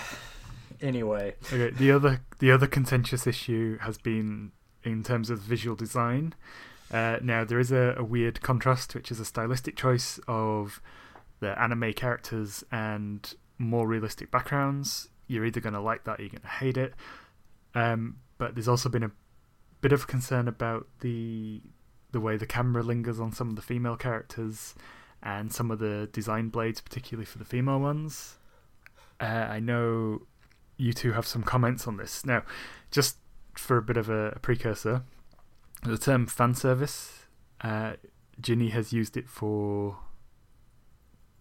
anyway. 0.82 1.36
Okay, 1.52 1.76
the 1.76 1.92
other 1.92 2.22
the 2.40 2.52
other 2.52 2.68
contentious 2.68 3.26
issue 3.26 3.78
has 3.80 3.98
been 3.98 4.52
in 4.84 5.04
terms 5.04 5.30
of 5.30 5.40
visual 5.40 5.76
design. 5.76 6.36
Uh, 6.94 7.18
now, 7.24 7.44
there 7.44 7.60
is 7.60 7.72
a, 7.72 7.96
a, 7.98 8.04
weird 8.04 8.42
contrast, 8.42 8.94
which 8.94 9.10
is 9.10 9.20
a 9.20 9.26
stylistic 9.26 9.76
choice 9.76 10.20
of 10.28 10.80
the 11.40 11.60
anime 11.60 11.92
characters 11.94 12.64
and 12.72 13.34
more 13.58 13.88
realistic 13.88 14.30
backgrounds. 14.30 15.10
You're 15.26 15.44
either 15.44 15.60
going 15.60 15.74
to 15.74 15.80
like 15.80 16.04
that 16.04 16.20
or 16.20 16.22
you're 16.22 16.30
going 16.30 16.42
to 16.42 16.48
hate 16.48 16.78
it. 16.78 16.94
Um, 17.74 18.18
but 18.38 18.54
there's 18.54 18.68
also 18.68 18.90
been 18.90 19.04
a 19.04 19.12
bit 19.82 19.92
of 19.92 20.08
concern 20.08 20.48
about 20.48 20.88
the 21.00 21.62
the 22.12 22.20
way 22.20 22.38
the 22.38 22.46
camera 22.46 22.84
lingers 22.84 23.20
on 23.20 23.32
some 23.32 23.50
of 23.50 23.56
the 23.56 23.62
female 23.64 23.96
characters 23.96 24.76
and 25.24 25.52
some 25.52 25.72
of 25.72 25.80
the 25.80 26.08
design 26.12 26.50
blades, 26.50 26.80
particularly 26.80 27.26
for 27.26 27.40
the 27.40 27.46
female 27.46 27.80
ones. 27.80 28.36
Uh, 29.20 29.48
I 29.50 29.60
know 29.60 30.22
you 30.78 30.94
two 30.94 31.14
have 31.14 31.26
some 31.26 31.42
comments 31.42 31.88
on 31.88 31.98
this. 31.98 32.24
Now, 32.24 32.44
just 32.92 33.18
for 33.56 33.78
a 33.78 33.82
bit 33.82 33.98
of 33.98 34.10
a, 34.10 34.28
a 34.36 34.40
precursor, 34.40 35.02
the 35.84 35.98
term 35.98 36.28
fan 36.28 36.56
service, 36.56 37.26
uh, 37.62 37.94
Ginny 38.40 38.70
has 38.70 38.94
used 38.94 39.18
it 39.18 39.30
for 39.30 39.98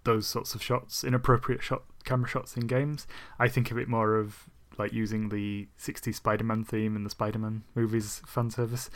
those 0.04 0.26
sorts 0.26 0.54
of 0.54 0.62
shots, 0.62 1.04
inappropriate 1.04 1.62
shot 1.62 1.84
camera 2.04 2.28
shots 2.28 2.56
in 2.56 2.66
games. 2.66 3.06
I 3.38 3.48
think 3.48 3.70
of 3.70 3.78
it 3.78 3.88
more 3.88 4.16
of 4.16 4.48
like 4.78 4.92
using 4.92 5.28
the 5.28 5.68
60s 5.78 6.14
Spider-Man 6.14 6.64
theme 6.64 6.96
in 6.96 7.04
the 7.04 7.10
Spider-Man 7.10 7.62
movies 7.74 8.22
fan 8.26 8.50
service. 8.50 8.90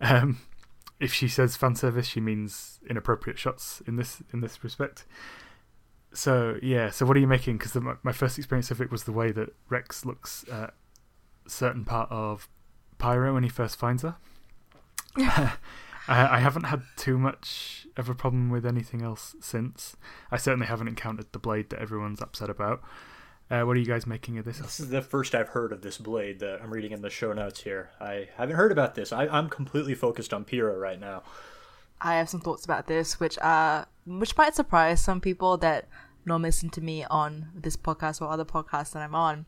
Um, 0.00 0.40
if 0.98 1.12
she 1.12 1.28
says 1.28 1.56
fan 1.56 1.76
service, 1.76 2.06
she 2.06 2.20
means 2.20 2.80
inappropriate 2.88 3.38
shots 3.38 3.82
in 3.86 3.96
this 3.96 4.22
in 4.32 4.40
this 4.40 4.62
respect. 4.62 5.04
So 6.12 6.58
yeah, 6.62 6.90
so 6.90 7.06
what 7.06 7.16
are 7.16 7.20
you 7.20 7.26
making? 7.26 7.58
Because 7.58 7.76
my 8.02 8.12
first 8.12 8.38
experience 8.38 8.70
of 8.70 8.80
it 8.80 8.90
was 8.90 9.04
the 9.04 9.12
way 9.12 9.32
that 9.32 9.54
Rex 9.68 10.04
looks 10.04 10.44
at 10.50 10.74
certain 11.46 11.84
part 11.84 12.10
of 12.10 12.48
Pyra 12.98 13.32
when 13.32 13.42
he 13.42 13.48
first 13.48 13.76
finds 13.76 14.02
her. 14.02 14.16
I, 16.08 16.36
I 16.36 16.38
haven't 16.40 16.64
had 16.64 16.82
too 16.96 17.18
much 17.18 17.86
of 17.96 18.08
a 18.08 18.14
problem 18.14 18.50
with 18.50 18.66
anything 18.66 19.02
else 19.02 19.36
since. 19.40 19.96
I 20.30 20.36
certainly 20.36 20.66
haven't 20.66 20.88
encountered 20.88 21.26
the 21.32 21.38
blade 21.38 21.70
that 21.70 21.80
everyone's 21.80 22.20
upset 22.20 22.50
about. 22.50 22.82
Uh, 23.50 23.62
what 23.62 23.76
are 23.76 23.80
you 23.80 23.86
guys 23.86 24.06
making 24.06 24.38
of 24.38 24.44
this? 24.44 24.58
This 24.58 24.80
is 24.80 24.88
the 24.88 25.02
first 25.02 25.34
I've 25.34 25.50
heard 25.50 25.72
of 25.72 25.82
this 25.82 25.98
blade 25.98 26.40
that 26.40 26.62
I'm 26.62 26.72
reading 26.72 26.92
in 26.92 27.02
the 27.02 27.10
show 27.10 27.32
notes 27.32 27.60
here. 27.60 27.90
I 28.00 28.28
haven't 28.36 28.56
heard 28.56 28.72
about 28.72 28.94
this. 28.94 29.12
I, 29.12 29.26
I'm 29.26 29.48
completely 29.50 29.94
focused 29.94 30.32
on 30.32 30.44
Pyra 30.44 30.80
right 30.80 30.98
now. 30.98 31.22
I 32.00 32.14
have 32.14 32.28
some 32.28 32.40
thoughts 32.40 32.64
about 32.64 32.86
this, 32.86 33.20
which 33.20 33.38
are 33.42 33.86
which 34.06 34.36
might 34.36 34.54
surprise 34.54 35.04
some 35.04 35.20
people 35.20 35.56
that 35.58 35.86
normally 36.24 36.48
listen 36.48 36.70
to 36.70 36.80
me 36.80 37.04
on 37.04 37.48
this 37.54 37.76
podcast 37.76 38.20
or 38.20 38.28
other 38.30 38.44
podcasts 38.44 38.92
that 38.92 39.02
I'm 39.02 39.14
on. 39.14 39.46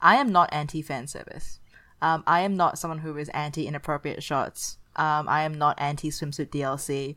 I 0.00 0.16
am 0.16 0.30
not 0.30 0.52
anti 0.52 0.82
fan 0.82 1.06
service. 1.06 1.60
Um, 2.02 2.22
I 2.26 2.42
am 2.42 2.56
not 2.56 2.78
someone 2.78 2.98
who 2.98 3.16
is 3.16 3.30
anti 3.30 3.66
inappropriate 3.66 4.22
shots. 4.22 4.78
Um, 4.96 5.28
I 5.28 5.42
am 5.42 5.54
not 5.54 5.80
anti 5.80 6.10
swimsuit 6.10 6.48
DLC. 6.48 7.16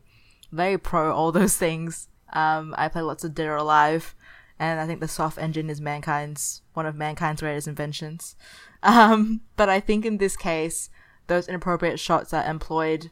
Very 0.52 0.78
pro 0.78 1.12
all 1.12 1.32
those 1.32 1.56
things. 1.56 2.08
Um, 2.32 2.74
I 2.78 2.88
play 2.88 3.02
lots 3.02 3.24
of 3.24 3.34
Dead 3.34 3.48
or 3.48 3.56
Alive, 3.56 4.14
and 4.58 4.78
I 4.78 4.86
think 4.86 5.00
the 5.00 5.08
soft 5.08 5.38
engine 5.38 5.70
is 5.70 5.80
mankind's 5.80 6.62
one 6.74 6.86
of 6.86 6.94
mankind's 6.94 7.40
greatest 7.40 7.68
inventions. 7.68 8.36
Um, 8.82 9.42
but 9.56 9.68
I 9.68 9.78
think 9.78 10.06
in 10.06 10.16
this 10.16 10.38
case, 10.38 10.88
those 11.26 11.48
inappropriate 11.48 12.00
shots 12.00 12.32
are 12.32 12.48
employed 12.48 13.10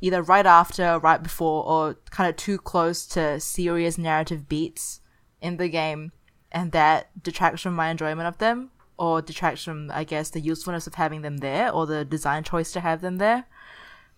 either 0.00 0.22
right 0.22 0.46
after, 0.46 1.00
right 1.00 1.22
before, 1.22 1.64
or 1.64 1.96
kind 2.10 2.30
of 2.30 2.36
too 2.36 2.58
close 2.58 3.06
to 3.08 3.40
serious 3.40 3.98
narrative 3.98 4.48
beats 4.48 5.00
in 5.40 5.56
the 5.56 5.68
game, 5.68 6.12
and 6.52 6.72
that 6.72 7.10
detracts 7.22 7.62
from 7.62 7.74
my 7.74 7.88
enjoyment 7.88 8.28
of 8.28 8.38
them, 8.38 8.70
or 8.98 9.20
detracts 9.22 9.64
from, 9.64 9.90
I 9.92 10.04
guess, 10.04 10.30
the 10.30 10.40
usefulness 10.40 10.86
of 10.86 10.94
having 10.94 11.22
them 11.22 11.38
there, 11.38 11.70
or 11.72 11.86
the 11.86 12.04
design 12.04 12.44
choice 12.44 12.72
to 12.72 12.80
have 12.80 13.00
them 13.00 13.16
there. 13.16 13.46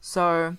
So, 0.00 0.56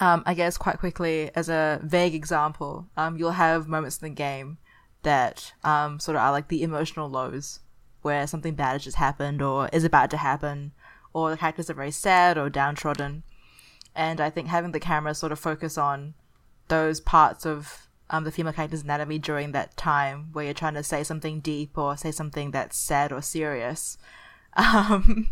um, 0.00 0.22
I 0.26 0.34
guess 0.34 0.56
quite 0.56 0.78
quickly, 0.78 1.30
as 1.34 1.48
a 1.48 1.80
vague 1.82 2.14
example, 2.14 2.86
um, 2.96 3.16
you'll 3.16 3.32
have 3.32 3.68
moments 3.68 3.98
in 3.98 4.08
the 4.08 4.14
game 4.14 4.58
that 5.02 5.52
um, 5.64 5.98
sort 5.98 6.16
of 6.16 6.22
are 6.22 6.32
like 6.32 6.48
the 6.48 6.62
emotional 6.62 7.08
lows 7.08 7.60
where 8.02 8.26
something 8.26 8.54
bad 8.54 8.72
has 8.72 8.84
just 8.84 8.96
happened 8.96 9.40
or 9.42 9.68
is 9.72 9.84
about 9.84 10.10
to 10.10 10.16
happen, 10.16 10.72
or 11.12 11.30
the 11.30 11.36
characters 11.36 11.70
are 11.70 11.74
very 11.74 11.90
sad 11.90 12.36
or 12.36 12.50
downtrodden. 12.50 13.22
And 13.94 14.20
I 14.20 14.30
think 14.30 14.48
having 14.48 14.72
the 14.72 14.80
camera 14.80 15.14
sort 15.14 15.32
of 15.32 15.38
focus 15.38 15.76
on 15.76 16.14
those 16.68 17.00
parts 17.00 17.44
of 17.44 17.88
um, 18.10 18.24
the 18.24 18.32
female 18.32 18.52
character's 18.52 18.82
anatomy 18.82 19.18
during 19.18 19.52
that 19.52 19.76
time 19.76 20.28
where 20.32 20.44
you're 20.44 20.54
trying 20.54 20.74
to 20.74 20.82
say 20.82 21.02
something 21.02 21.40
deep 21.40 21.76
or 21.76 21.96
say 21.96 22.10
something 22.10 22.50
that's 22.50 22.76
sad 22.76 23.12
or 23.12 23.22
serious. 23.22 23.98
Um, 24.54 25.30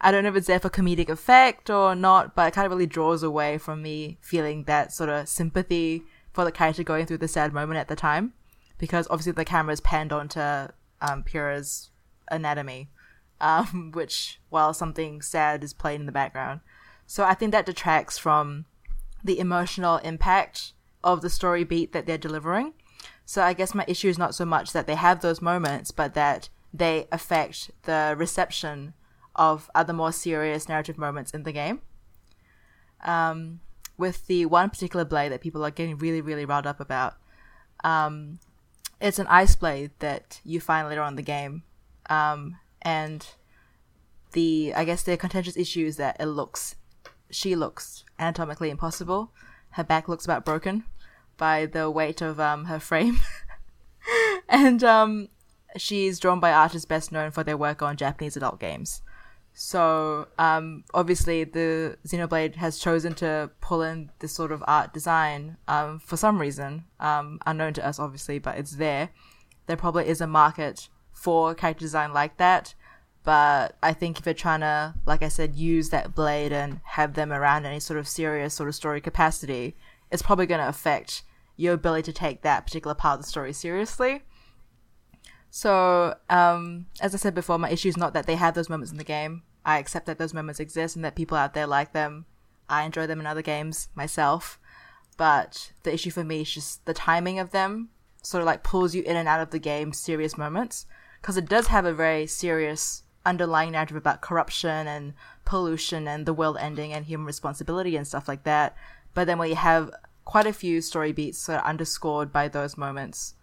I 0.00 0.10
don't 0.10 0.22
know 0.24 0.30
if 0.30 0.36
it's 0.36 0.46
there 0.46 0.60
for 0.60 0.70
comedic 0.70 1.08
effect 1.08 1.70
or 1.70 1.94
not, 1.94 2.34
but 2.34 2.48
it 2.48 2.54
kind 2.54 2.66
of 2.66 2.72
really 2.72 2.86
draws 2.86 3.22
away 3.22 3.58
from 3.58 3.82
me 3.82 4.18
feeling 4.20 4.64
that 4.64 4.92
sort 4.92 5.10
of 5.10 5.28
sympathy 5.28 6.02
for 6.32 6.44
the 6.44 6.52
character 6.52 6.82
going 6.82 7.06
through 7.06 7.18
the 7.18 7.28
sad 7.28 7.52
moment 7.52 7.78
at 7.78 7.88
the 7.88 7.96
time, 7.96 8.32
because 8.78 9.06
obviously 9.10 9.32
the 9.32 9.44
camera 9.44 9.72
is 9.72 9.80
panned 9.80 10.12
onto 10.12 10.40
um, 11.00 11.24
anatomy, 12.30 12.90
um, 13.40 13.90
which 13.94 14.40
while 14.50 14.74
something 14.74 15.22
sad 15.22 15.62
is 15.62 15.72
played 15.72 16.00
in 16.00 16.06
the 16.06 16.12
background. 16.12 16.60
So 17.06 17.24
I 17.24 17.34
think 17.34 17.52
that 17.52 17.66
detracts 17.66 18.18
from 18.18 18.66
the 19.22 19.38
emotional 19.38 19.98
impact 19.98 20.72
of 21.02 21.22
the 21.22 21.30
story 21.30 21.64
beat 21.64 21.92
that 21.92 22.06
they're 22.06 22.18
delivering. 22.18 22.74
So 23.24 23.42
I 23.42 23.52
guess 23.52 23.74
my 23.74 23.84
issue 23.88 24.08
is 24.08 24.18
not 24.18 24.34
so 24.34 24.44
much 24.44 24.72
that 24.72 24.86
they 24.86 24.94
have 24.94 25.20
those 25.20 25.42
moments, 25.42 25.90
but 25.90 26.14
that 26.14 26.48
they 26.72 27.06
affect 27.10 27.70
the 27.82 28.14
reception 28.16 28.94
of 29.36 29.70
other 29.74 29.92
more 29.92 30.12
serious 30.12 30.68
narrative 30.68 30.98
moments 30.98 31.30
in 31.30 31.44
the 31.44 31.52
game. 31.52 31.80
Um, 33.04 33.60
with 33.96 34.26
the 34.26 34.46
one 34.46 34.70
particular 34.70 35.04
blade 35.04 35.32
that 35.32 35.40
people 35.40 35.64
are 35.64 35.70
getting 35.70 35.96
really, 35.98 36.20
really 36.20 36.44
riled 36.44 36.66
up 36.66 36.80
about, 36.80 37.14
um, 37.84 38.38
it's 39.00 39.18
an 39.18 39.26
ice 39.28 39.54
blade 39.54 39.90
that 40.00 40.40
you 40.44 40.60
find 40.60 40.88
later 40.88 41.02
on 41.02 41.12
in 41.12 41.16
the 41.16 41.22
game. 41.22 41.62
Um, 42.10 42.56
and 42.82 43.26
the, 44.32 44.72
I 44.74 44.84
guess 44.84 45.02
the 45.02 45.16
contentious 45.16 45.56
issue 45.56 45.86
is 45.86 45.96
that 45.96 46.16
it 46.18 46.26
looks, 46.26 46.74
she 47.30 47.54
looks 47.54 48.04
anatomically 48.18 48.70
impossible. 48.70 49.32
Her 49.70 49.84
back 49.84 50.08
looks 50.08 50.24
about 50.24 50.44
broken 50.44 50.84
by 51.36 51.66
the 51.66 51.90
weight 51.90 52.22
of 52.22 52.40
um, 52.40 52.66
her 52.66 52.80
frame. 52.80 53.20
and 54.48 54.82
um, 54.82 55.28
she's 55.76 56.18
drawn 56.18 56.40
by 56.40 56.52
artists 56.52 56.86
best 56.86 57.12
known 57.12 57.30
for 57.30 57.44
their 57.44 57.56
work 57.56 57.82
on 57.82 57.96
Japanese 57.96 58.36
adult 58.36 58.60
games. 58.60 59.02
So 59.58 60.28
um, 60.38 60.84
obviously, 60.92 61.44
the 61.44 61.96
Xenoblade 62.06 62.56
has 62.56 62.78
chosen 62.78 63.14
to 63.14 63.50
pull 63.62 63.80
in 63.80 64.10
this 64.18 64.34
sort 64.34 64.52
of 64.52 64.62
art 64.66 64.92
design 64.92 65.56
um, 65.66 65.98
for 65.98 66.18
some 66.18 66.38
reason, 66.38 66.84
um, 67.00 67.40
unknown 67.46 67.72
to 67.74 67.86
us, 67.86 67.98
obviously, 67.98 68.38
but 68.38 68.58
it's 68.58 68.72
there. 68.72 69.08
There 69.64 69.78
probably 69.78 70.08
is 70.08 70.20
a 70.20 70.26
market 70.26 70.90
for 71.10 71.54
character 71.54 71.86
design 71.86 72.12
like 72.12 72.36
that, 72.36 72.74
but 73.24 73.78
I 73.82 73.94
think 73.94 74.18
if 74.18 74.26
you're 74.26 74.34
trying 74.34 74.60
to, 74.60 74.94
like 75.06 75.22
I 75.22 75.28
said, 75.28 75.54
use 75.54 75.88
that 75.88 76.14
blade 76.14 76.52
and 76.52 76.82
have 76.84 77.14
them 77.14 77.32
around 77.32 77.64
any 77.64 77.80
sort 77.80 77.98
of 77.98 78.06
serious 78.06 78.52
sort 78.52 78.68
of 78.68 78.74
story 78.74 79.00
capacity, 79.00 79.74
it's 80.12 80.22
probably 80.22 80.44
going 80.44 80.60
to 80.60 80.68
affect 80.68 81.22
your 81.56 81.72
ability 81.72 82.02
to 82.02 82.12
take 82.12 82.42
that 82.42 82.66
particular 82.66 82.94
part 82.94 83.20
of 83.20 83.24
the 83.24 83.30
story 83.30 83.54
seriously. 83.54 84.22
So, 85.48 86.14
um, 86.28 86.84
as 87.00 87.14
I 87.14 87.16
said 87.16 87.34
before, 87.34 87.58
my 87.58 87.70
issue 87.70 87.88
is 87.88 87.96
not 87.96 88.12
that 88.12 88.26
they 88.26 88.34
have 88.34 88.52
those 88.52 88.68
moments 88.68 88.92
in 88.92 88.98
the 88.98 89.04
game. 89.04 89.42
I 89.66 89.78
accept 89.78 90.06
that 90.06 90.16
those 90.16 90.32
moments 90.32 90.60
exist 90.60 90.94
and 90.94 91.04
that 91.04 91.16
people 91.16 91.36
out 91.36 91.52
there 91.52 91.66
like 91.66 91.92
them. 91.92 92.24
I 92.68 92.84
enjoy 92.84 93.06
them 93.06 93.20
in 93.20 93.26
other 93.26 93.42
games 93.42 93.88
myself. 93.96 94.60
But 95.16 95.72
the 95.82 95.92
issue 95.92 96.10
for 96.10 96.24
me 96.24 96.42
is 96.42 96.54
just 96.54 96.86
the 96.86 96.94
timing 96.94 97.38
of 97.38 97.50
them 97.50 97.90
sort 98.22 98.42
of 98.42 98.46
like 98.46 98.62
pulls 98.62 98.94
you 98.94 99.02
in 99.02 99.16
and 99.16 99.28
out 99.28 99.40
of 99.40 99.50
the 99.50 99.58
game 99.58 99.92
serious 99.92 100.38
moments. 100.38 100.86
Because 101.20 101.36
it 101.36 101.48
does 101.48 101.66
have 101.66 101.84
a 101.84 101.92
very 101.92 102.26
serious 102.26 103.02
underlying 103.24 103.72
narrative 103.72 103.96
about 103.96 104.20
corruption 104.20 104.86
and 104.86 105.14
pollution 105.44 106.06
and 106.06 106.26
the 106.26 106.32
world 106.32 106.56
ending 106.60 106.92
and 106.92 107.04
human 107.04 107.26
responsibility 107.26 107.96
and 107.96 108.06
stuff 108.06 108.28
like 108.28 108.44
that. 108.44 108.76
But 109.14 109.26
then 109.26 109.40
you 109.48 109.56
have 109.56 109.90
quite 110.24 110.46
a 110.46 110.52
few 110.52 110.80
story 110.80 111.12
beats 111.12 111.38
sort 111.38 111.58
of 111.58 111.64
underscored 111.64 112.32
by 112.32 112.46
those 112.48 112.76
moments, 112.76 113.34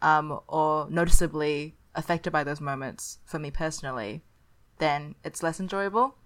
um, 0.00 0.40
or 0.48 0.88
noticeably 0.88 1.76
affected 1.94 2.32
by 2.32 2.44
those 2.44 2.60
moments 2.60 3.18
for 3.24 3.38
me 3.38 3.50
personally, 3.50 4.22
then 4.78 5.14
it's 5.24 5.42
less 5.42 5.60
enjoyable. 5.60 6.16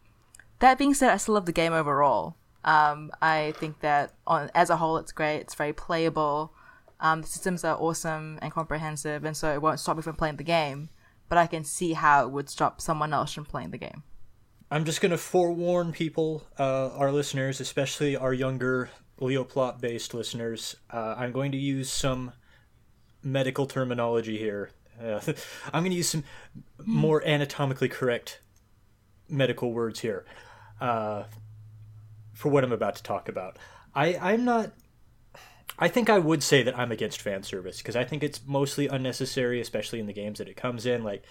That 0.61 0.79
being 0.79 0.95
said, 0.95 1.11
I 1.11 1.17
still 1.17 1.35
love 1.35 1.47
the 1.47 1.53
game 1.53 1.73
overall. 1.73 2.37
Um, 2.65 3.11
I 3.23 3.55
think 3.57 3.81
that 3.81 4.15
on, 4.27 4.51
as 4.55 4.71
a 4.71 4.77
whole, 4.77 4.99
it's 4.99 5.13
great. 5.13 5.39
It's 5.39 5.55
very 5.55 5.73
playable. 5.73 6.53
Um, 7.01 7.23
the 7.23 7.29
systems 7.29 7.65
are 7.65 7.77
awesome 7.79 8.39
and 8.43 8.53
comprehensive, 8.53 9.25
and 9.25 9.37
so 9.37 9.53
it 9.53 9.63
won't 9.63 9.81
stop 9.81 9.97
me 9.97 10.03
from 10.03 10.17
playing 10.17 10.37
the 10.37 10.45
game. 10.45 10.91
But 11.29 11.39
I 11.39 11.47
can 11.47 11.65
see 11.65 11.95
how 11.95 12.25
it 12.25 12.31
would 12.31 12.51
stop 12.51 12.81
someone 12.81 13.15
else 13.15 13.33
from 13.33 13.47
playing 13.47 13.71
the 13.71 13.79
game. 13.79 14.03
I'm 14.71 14.85
just 14.85 15.01
going 15.01 15.11
to 15.11 15.19
forewarn 15.19 15.93
people, 15.93 16.47
uh, 16.59 16.91
our 16.91 17.11
listeners, 17.11 17.61
especially 17.61 18.17
our 18.17 18.33
younger 18.33 18.91
Leoplot 19.21 19.81
based 19.81 20.15
listeners. 20.15 20.77
Uh, 20.91 21.15
I'm 21.17 21.33
going 21.33 21.53
to 21.53 21.59
use 21.59 21.91
some 21.91 22.33
medical 23.23 23.67
terminology 23.67 24.39
here. 24.39 24.71
Uh, 25.01 25.21
I'm 25.73 25.83
going 25.83 25.91
to 25.91 25.97
use 25.97 26.09
some 26.09 26.25
more 26.85 27.25
anatomically 27.25 27.89
correct 27.89 28.41
medical 29.29 29.73
words 29.73 30.01
here 30.01 30.25
uh, 30.81 31.25
for 32.33 32.49
what 32.51 32.65
I'm 32.65 32.73
about 32.73 32.97
to 32.97 33.03
talk 33.03 33.29
about. 33.29 33.59
I, 33.95 34.17
I'm 34.17 34.45
not. 34.45 34.73
I 35.79 35.89
think 35.89 36.11
I 36.11 36.19
would 36.19 36.43
say 36.43 36.63
that 36.63 36.79
I'm 36.79 36.93
against 36.93 37.23
fan 37.23 37.43
service 37.43 37.79
because 37.79 37.97
I 37.97 38.05
think 38.05 38.23
it's 38.23 38.41
mostly 38.47 38.87
unnecessary, 38.89 39.61
especially 39.61 39.99
in 39.99 40.07
the 40.07 40.13
games 40.13 40.39
that 40.39 40.49
it 40.49 40.57
comes 40.57 40.85
in. 40.85 41.03
Like 41.03 41.25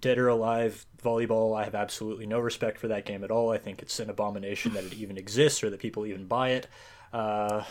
Dead 0.00 0.18
or 0.18 0.28
Alive 0.28 0.84
Volleyball, 1.02 1.56
I 1.56 1.64
have 1.64 1.74
absolutely 1.74 2.26
no 2.26 2.40
respect 2.40 2.78
for 2.78 2.88
that 2.88 3.04
game 3.04 3.22
at 3.22 3.30
all. 3.30 3.52
I 3.52 3.58
think 3.58 3.80
it's 3.80 4.00
an 4.00 4.10
abomination 4.10 4.74
that 4.74 4.84
it 4.84 4.94
even 4.94 5.16
exists 5.16 5.62
or 5.62 5.70
that 5.70 5.80
people 5.80 6.04
even 6.06 6.26
buy 6.26 6.50
it. 6.50 6.66
Uh, 7.12 7.62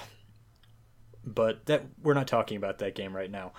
but 1.26 1.66
that 1.66 1.84
we're 2.02 2.14
not 2.14 2.28
talking 2.28 2.58
about 2.58 2.80
that 2.80 2.96
game 2.96 3.16
right 3.16 3.30
now. 3.30 3.52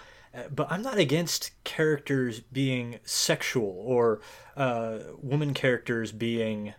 But 0.55 0.71
I'm 0.71 0.83
not 0.83 0.99
against 0.99 1.53
characters 1.65 2.41
being 2.41 3.01
sexual 3.03 3.83
or 3.85 4.21
uh, 4.57 4.99
woman 5.21 5.55
characters 5.55 6.13
being 6.13 6.75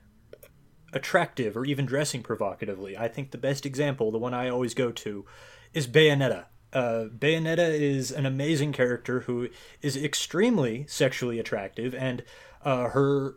attractive 0.93 1.57
or 1.57 1.65
even 1.65 1.85
dressing 1.85 2.23
provocatively. 2.23 2.97
I 2.97 3.07
think 3.07 3.31
the 3.31 3.37
best 3.37 3.65
example, 3.65 4.11
the 4.11 4.17
one 4.17 4.33
I 4.33 4.49
always 4.49 4.73
go 4.73 4.91
to, 4.91 5.25
is 5.73 5.87
Bayonetta. 5.87 6.45
Uh, 6.73 7.05
Bayonetta 7.17 7.69
is 7.77 8.11
an 8.11 8.25
amazing 8.25 8.71
character 8.71 9.21
who 9.21 9.49
is 9.81 9.97
extremely 9.97 10.85
sexually 10.87 11.39
attractive, 11.39 11.93
and 11.93 12.23
uh, 12.63 12.89
her 12.89 13.35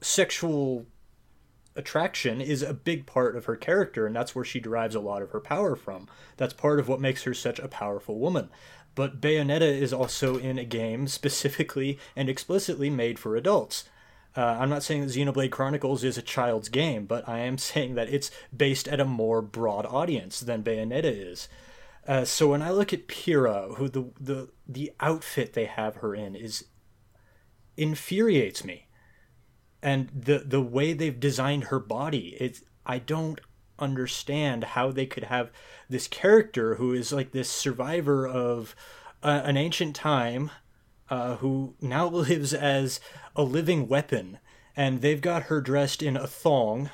sexual 0.00 0.86
attraction 1.74 2.40
is 2.40 2.62
a 2.62 2.74
big 2.74 3.06
part 3.06 3.36
of 3.36 3.46
her 3.46 3.56
character, 3.56 4.06
and 4.06 4.14
that's 4.14 4.34
where 4.34 4.44
she 4.44 4.60
derives 4.60 4.94
a 4.94 5.00
lot 5.00 5.22
of 5.22 5.30
her 5.30 5.40
power 5.40 5.76
from. 5.76 6.08
That's 6.36 6.52
part 6.52 6.80
of 6.80 6.88
what 6.88 7.00
makes 7.00 7.22
her 7.22 7.34
such 7.34 7.58
a 7.58 7.68
powerful 7.68 8.18
woman. 8.18 8.50
But 8.98 9.20
Bayonetta 9.20 9.62
is 9.62 9.92
also 9.92 10.38
in 10.38 10.58
a 10.58 10.64
game 10.64 11.06
specifically 11.06 12.00
and 12.16 12.28
explicitly 12.28 12.90
made 12.90 13.16
for 13.16 13.36
adults. 13.36 13.84
Uh, 14.36 14.40
I'm 14.58 14.68
not 14.68 14.82
saying 14.82 15.02
that 15.02 15.12
Xenoblade 15.12 15.52
Chronicles 15.52 16.02
is 16.02 16.18
a 16.18 16.22
child's 16.22 16.68
game, 16.68 17.06
but 17.06 17.28
I 17.28 17.38
am 17.38 17.58
saying 17.70 17.94
that 17.94 18.12
it's 18.12 18.32
based 18.54 18.88
at 18.88 18.98
a 18.98 19.04
more 19.04 19.40
broad 19.40 19.86
audience 19.86 20.40
than 20.40 20.64
Bayonetta 20.64 21.04
is. 21.04 21.46
Uh, 22.08 22.24
so 22.24 22.48
when 22.48 22.60
I 22.60 22.72
look 22.72 22.92
at 22.92 23.06
Pyra, 23.06 23.76
who 23.76 23.88
the, 23.88 24.10
the 24.18 24.48
the 24.66 24.90
outfit 24.98 25.52
they 25.52 25.66
have 25.66 25.98
her 25.98 26.12
in 26.12 26.34
is 26.34 26.64
infuriates 27.76 28.64
me 28.64 28.88
and 29.80 30.08
the 30.08 30.40
the 30.40 30.60
way 30.60 30.92
they've 30.92 31.20
designed 31.20 31.64
her 31.64 31.78
body 31.78 32.36
it's 32.40 32.64
i 32.84 32.98
don't 32.98 33.40
understand 33.78 34.64
how 34.64 34.90
they 34.90 35.06
could 35.06 35.24
have 35.24 35.50
this 35.88 36.08
character 36.08 36.76
who 36.76 36.92
is 36.92 37.12
like 37.12 37.32
this 37.32 37.48
survivor 37.48 38.26
of 38.26 38.74
uh, 39.22 39.42
an 39.44 39.56
ancient 39.56 39.94
time 39.94 40.50
uh, 41.10 41.36
who 41.36 41.74
now 41.80 42.06
lives 42.08 42.52
as 42.52 43.00
a 43.34 43.42
living 43.42 43.88
weapon. 43.88 44.38
And 44.76 45.00
they've 45.00 45.20
got 45.20 45.44
her 45.44 45.60
dressed 45.60 46.02
in 46.02 46.16
a 46.16 46.26
thong 46.26 46.90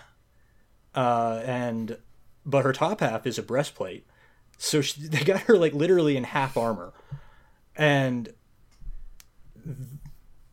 uh, 0.95 1.43
and 1.45 1.99
but 2.47 2.65
her 2.65 2.73
top 2.73 3.01
half 3.01 3.27
is 3.27 3.39
a 3.39 3.43
breastplate. 3.43 4.07
So 4.59 4.81
she, 4.81 5.03
they 5.09 5.25
got 5.25 5.43
her 5.43 5.57
like 5.57 5.73
literally 5.73 6.17
in 6.17 6.25
half 6.25 6.57
armor. 6.57 6.93
And 7.77 8.33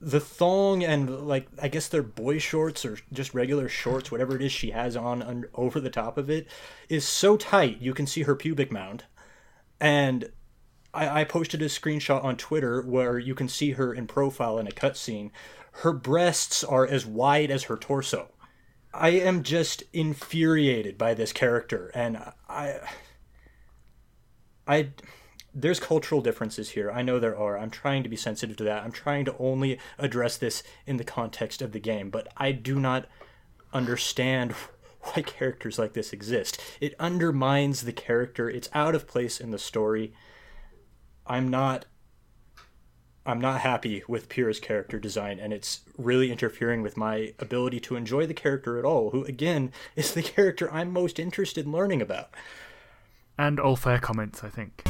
the 0.01 0.19
thong 0.19 0.83
and 0.83 1.27
like 1.27 1.47
I 1.61 1.67
guess 1.67 1.87
they're 1.87 2.01
boy 2.01 2.39
shorts 2.39 2.83
or 2.83 2.97
just 3.13 3.33
regular 3.33 3.69
shorts, 3.69 4.11
whatever 4.11 4.35
it 4.35 4.41
is 4.41 4.51
she 4.51 4.71
has 4.71 4.97
on 4.97 5.45
over 5.53 5.79
the 5.79 5.91
top 5.91 6.17
of 6.17 6.29
it, 6.29 6.47
is 6.89 7.05
so 7.05 7.37
tight 7.37 7.79
you 7.79 7.93
can 7.93 8.07
see 8.07 8.23
her 8.23 8.35
pubic 8.35 8.71
mound. 8.71 9.03
And 9.79 10.31
I, 10.93 11.21
I 11.21 11.23
posted 11.23 11.61
a 11.61 11.65
screenshot 11.65 12.23
on 12.23 12.35
Twitter 12.35 12.81
where 12.81 13.19
you 13.19 13.35
can 13.35 13.47
see 13.47 13.71
her 13.71 13.93
in 13.93 14.07
profile 14.07 14.57
in 14.57 14.67
a 14.67 14.71
cutscene. 14.71 15.29
Her 15.73 15.93
breasts 15.93 16.63
are 16.63 16.85
as 16.85 17.05
wide 17.05 17.51
as 17.51 17.63
her 17.63 17.77
torso. 17.77 18.29
I 18.93 19.09
am 19.09 19.43
just 19.43 19.83
infuriated 19.93 20.97
by 20.97 21.13
this 21.13 21.31
character, 21.31 21.91
and 21.95 22.17
I, 22.49 22.79
I, 24.67 24.89
there's 25.53 25.79
cultural 25.79 26.21
differences 26.21 26.71
here. 26.71 26.91
I 26.91 27.01
know 27.01 27.19
there 27.19 27.37
are. 27.37 27.57
I'm 27.57 27.69
trying 27.69 28.03
to 28.03 28.09
be 28.09 28.15
sensitive 28.15 28.57
to 28.57 28.63
that. 28.65 28.83
I'm 28.83 28.91
trying 28.91 29.25
to 29.25 29.35
only 29.37 29.79
address 29.97 30.37
this 30.37 30.63
in 30.85 30.97
the 30.97 31.03
context 31.03 31.61
of 31.61 31.71
the 31.71 31.79
game, 31.79 32.09
but 32.09 32.27
I 32.37 32.51
do 32.51 32.79
not 32.79 33.07
understand 33.73 34.53
why 35.01 35.21
characters 35.21 35.77
like 35.77 35.93
this 35.93 36.13
exist. 36.13 36.61
It 36.79 36.95
undermines 36.99 37.81
the 37.81 37.93
character. 37.93 38.49
It's 38.49 38.69
out 38.73 38.95
of 38.95 39.07
place 39.07 39.39
in 39.39 39.51
the 39.51 39.59
story. 39.59 40.13
I'm 41.25 41.47
not 41.47 41.85
I'm 43.23 43.39
not 43.39 43.61
happy 43.61 44.01
with 44.07 44.29
Pyra's 44.29 44.59
character 44.59 44.99
design, 44.99 45.39
and 45.39 45.53
it's 45.53 45.81
really 45.95 46.31
interfering 46.31 46.81
with 46.81 46.97
my 46.97 47.33
ability 47.37 47.79
to 47.81 47.95
enjoy 47.95 48.25
the 48.25 48.33
character 48.33 48.79
at 48.79 48.85
all, 48.85 49.11
who, 49.11 49.23
again, 49.25 49.71
is 49.95 50.13
the 50.13 50.23
character 50.23 50.71
I'm 50.71 50.91
most 50.91 51.19
interested 51.19 51.65
in 51.65 51.71
learning 51.71 52.01
about. 52.01 52.31
And 53.37 53.59
all 53.59 53.75
fair 53.75 53.99
comments, 53.99 54.43
I 54.43 54.49
think. 54.49 54.83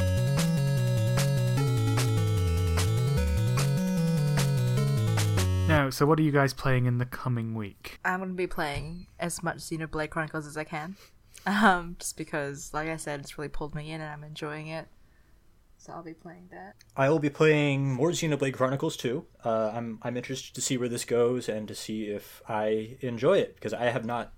Now, 5.82 5.90
so 5.90 6.06
what 6.06 6.20
are 6.20 6.22
you 6.22 6.30
guys 6.30 6.54
playing 6.54 6.86
in 6.86 6.98
the 6.98 7.04
coming 7.04 7.56
week? 7.56 7.98
I'm 8.04 8.20
going 8.20 8.30
to 8.30 8.36
be 8.36 8.46
playing 8.46 9.08
as 9.18 9.42
much 9.42 9.56
Xenoblade 9.56 10.10
Chronicles 10.10 10.46
as 10.46 10.56
I 10.56 10.62
can. 10.62 10.94
Um, 11.44 11.96
just 11.98 12.16
because, 12.16 12.72
like 12.72 12.88
I 12.88 12.96
said, 12.96 13.18
it's 13.18 13.36
really 13.36 13.48
pulled 13.48 13.74
me 13.74 13.90
in 13.90 14.00
and 14.00 14.08
I'm 14.08 14.22
enjoying 14.22 14.68
it. 14.68 14.86
So 15.78 15.92
I'll 15.92 16.04
be 16.04 16.14
playing 16.14 16.50
that. 16.52 16.76
I 16.96 17.10
will 17.10 17.18
be 17.18 17.30
playing 17.30 17.94
more 17.94 18.10
Xenoblade 18.10 18.54
Chronicles 18.54 18.96
2. 18.96 19.26
Uh, 19.44 19.72
I'm 19.74 19.98
I'm 20.02 20.16
interested 20.16 20.54
to 20.54 20.60
see 20.60 20.76
where 20.76 20.88
this 20.88 21.04
goes 21.04 21.48
and 21.48 21.66
to 21.66 21.74
see 21.74 22.04
if 22.04 22.42
I 22.48 22.96
enjoy 23.00 23.38
it 23.38 23.56
because 23.56 23.74
I 23.74 23.86
have 23.86 24.04
not 24.04 24.32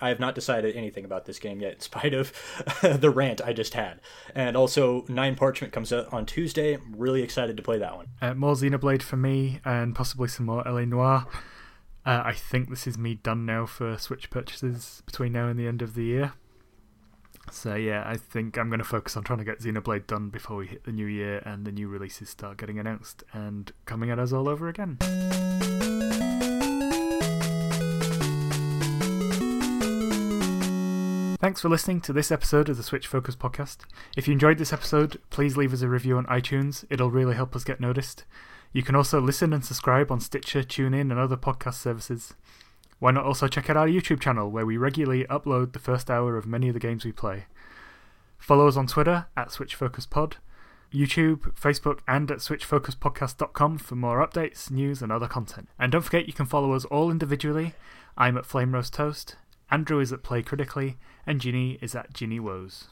I 0.00 0.08
have 0.08 0.20
not 0.20 0.34
decided 0.34 0.76
anything 0.76 1.04
about 1.04 1.26
this 1.26 1.38
game 1.38 1.60
yet, 1.60 1.74
in 1.74 1.80
spite 1.80 2.14
of 2.14 2.32
the 2.82 3.10
rant 3.10 3.40
I 3.44 3.52
just 3.52 3.74
had. 3.74 4.00
And 4.34 4.56
also, 4.56 5.04
Nine 5.08 5.34
Parchment 5.34 5.72
comes 5.72 5.92
out 5.92 6.12
on 6.12 6.26
Tuesday. 6.26 6.74
I'm 6.74 6.94
really 6.96 7.22
excited 7.22 7.56
to 7.56 7.62
play 7.62 7.78
that 7.78 7.96
one. 7.96 8.06
Uh, 8.20 8.34
more 8.34 8.54
Xenoblade 8.54 9.02
for 9.02 9.16
me, 9.16 9.60
and 9.64 9.94
possibly 9.94 10.28
some 10.28 10.46
more 10.46 10.62
LA 10.64 10.84
Noire. 10.84 11.26
Uh, 12.06 12.22
I 12.24 12.32
think 12.32 12.70
this 12.70 12.86
is 12.86 12.96
me 12.96 13.16
done 13.16 13.44
now 13.44 13.66
for 13.66 13.98
Switch 13.98 14.30
purchases 14.30 15.02
between 15.04 15.32
now 15.32 15.48
and 15.48 15.58
the 15.58 15.66
end 15.66 15.82
of 15.82 15.94
the 15.94 16.04
year. 16.04 16.32
So 17.50 17.74
yeah, 17.74 18.02
I 18.06 18.16
think 18.16 18.58
I'm 18.58 18.68
going 18.68 18.78
to 18.78 18.84
focus 18.84 19.16
on 19.16 19.24
trying 19.24 19.38
to 19.40 19.44
get 19.44 19.60
Xenoblade 19.60 20.06
done 20.06 20.30
before 20.30 20.56
we 20.56 20.66
hit 20.66 20.84
the 20.84 20.92
new 20.92 21.06
year 21.06 21.42
and 21.44 21.66
the 21.66 21.72
new 21.72 21.88
releases 21.88 22.30
start 22.30 22.58
getting 22.58 22.78
announced 22.78 23.24
and 23.32 23.72
coming 23.84 24.10
at 24.10 24.18
us 24.18 24.32
all 24.32 24.48
over 24.48 24.68
again. 24.68 24.98
Thanks 31.40 31.60
for 31.60 31.68
listening 31.68 32.00
to 32.00 32.12
this 32.12 32.32
episode 32.32 32.68
of 32.68 32.76
the 32.76 32.82
Switch 32.82 33.06
Focus 33.06 33.36
podcast. 33.36 33.82
If 34.16 34.26
you 34.26 34.32
enjoyed 34.32 34.58
this 34.58 34.72
episode, 34.72 35.20
please 35.30 35.56
leave 35.56 35.72
us 35.72 35.82
a 35.82 35.88
review 35.88 36.16
on 36.16 36.26
iTunes. 36.26 36.84
It'll 36.90 37.12
really 37.12 37.36
help 37.36 37.54
us 37.54 37.62
get 37.62 37.78
noticed. 37.78 38.24
You 38.72 38.82
can 38.82 38.96
also 38.96 39.20
listen 39.20 39.52
and 39.52 39.64
subscribe 39.64 40.10
on 40.10 40.18
Stitcher, 40.18 40.64
TuneIn, 40.64 41.12
and 41.12 41.12
other 41.12 41.36
podcast 41.36 41.74
services. 41.74 42.34
Why 42.98 43.12
not 43.12 43.24
also 43.24 43.46
check 43.46 43.70
out 43.70 43.76
our 43.76 43.86
YouTube 43.86 44.18
channel 44.18 44.50
where 44.50 44.66
we 44.66 44.76
regularly 44.76 45.26
upload 45.26 45.74
the 45.74 45.78
first 45.78 46.10
hour 46.10 46.36
of 46.36 46.44
many 46.44 46.66
of 46.66 46.74
the 46.74 46.80
games 46.80 47.04
we 47.04 47.12
play? 47.12 47.46
Follow 48.36 48.66
us 48.66 48.76
on 48.76 48.88
Twitter 48.88 49.26
at 49.36 49.50
SwitchFocusPod, 49.50 50.32
YouTube, 50.92 51.54
Facebook, 51.54 52.00
and 52.08 52.32
at 52.32 52.38
SwitchFocusPodcast.com 52.38 53.78
for 53.78 53.94
more 53.94 54.26
updates, 54.26 54.72
news, 54.72 55.02
and 55.02 55.12
other 55.12 55.28
content. 55.28 55.68
And 55.78 55.92
don't 55.92 56.02
forget 56.02 56.26
you 56.26 56.32
can 56.32 56.46
follow 56.46 56.72
us 56.72 56.84
all 56.86 57.12
individually. 57.12 57.74
I'm 58.16 58.36
at 58.36 58.44
Flame 58.44 58.74
Roast 58.74 58.92
Toast, 58.92 59.36
Andrew 59.70 60.00
is 60.00 60.12
at 60.12 60.22
Play 60.22 60.42
Critically, 60.42 60.96
and 61.26 61.40
Ginny 61.40 61.78
is 61.82 61.94
at 61.94 62.14
Ginny 62.14 62.40
Woes. 62.40 62.88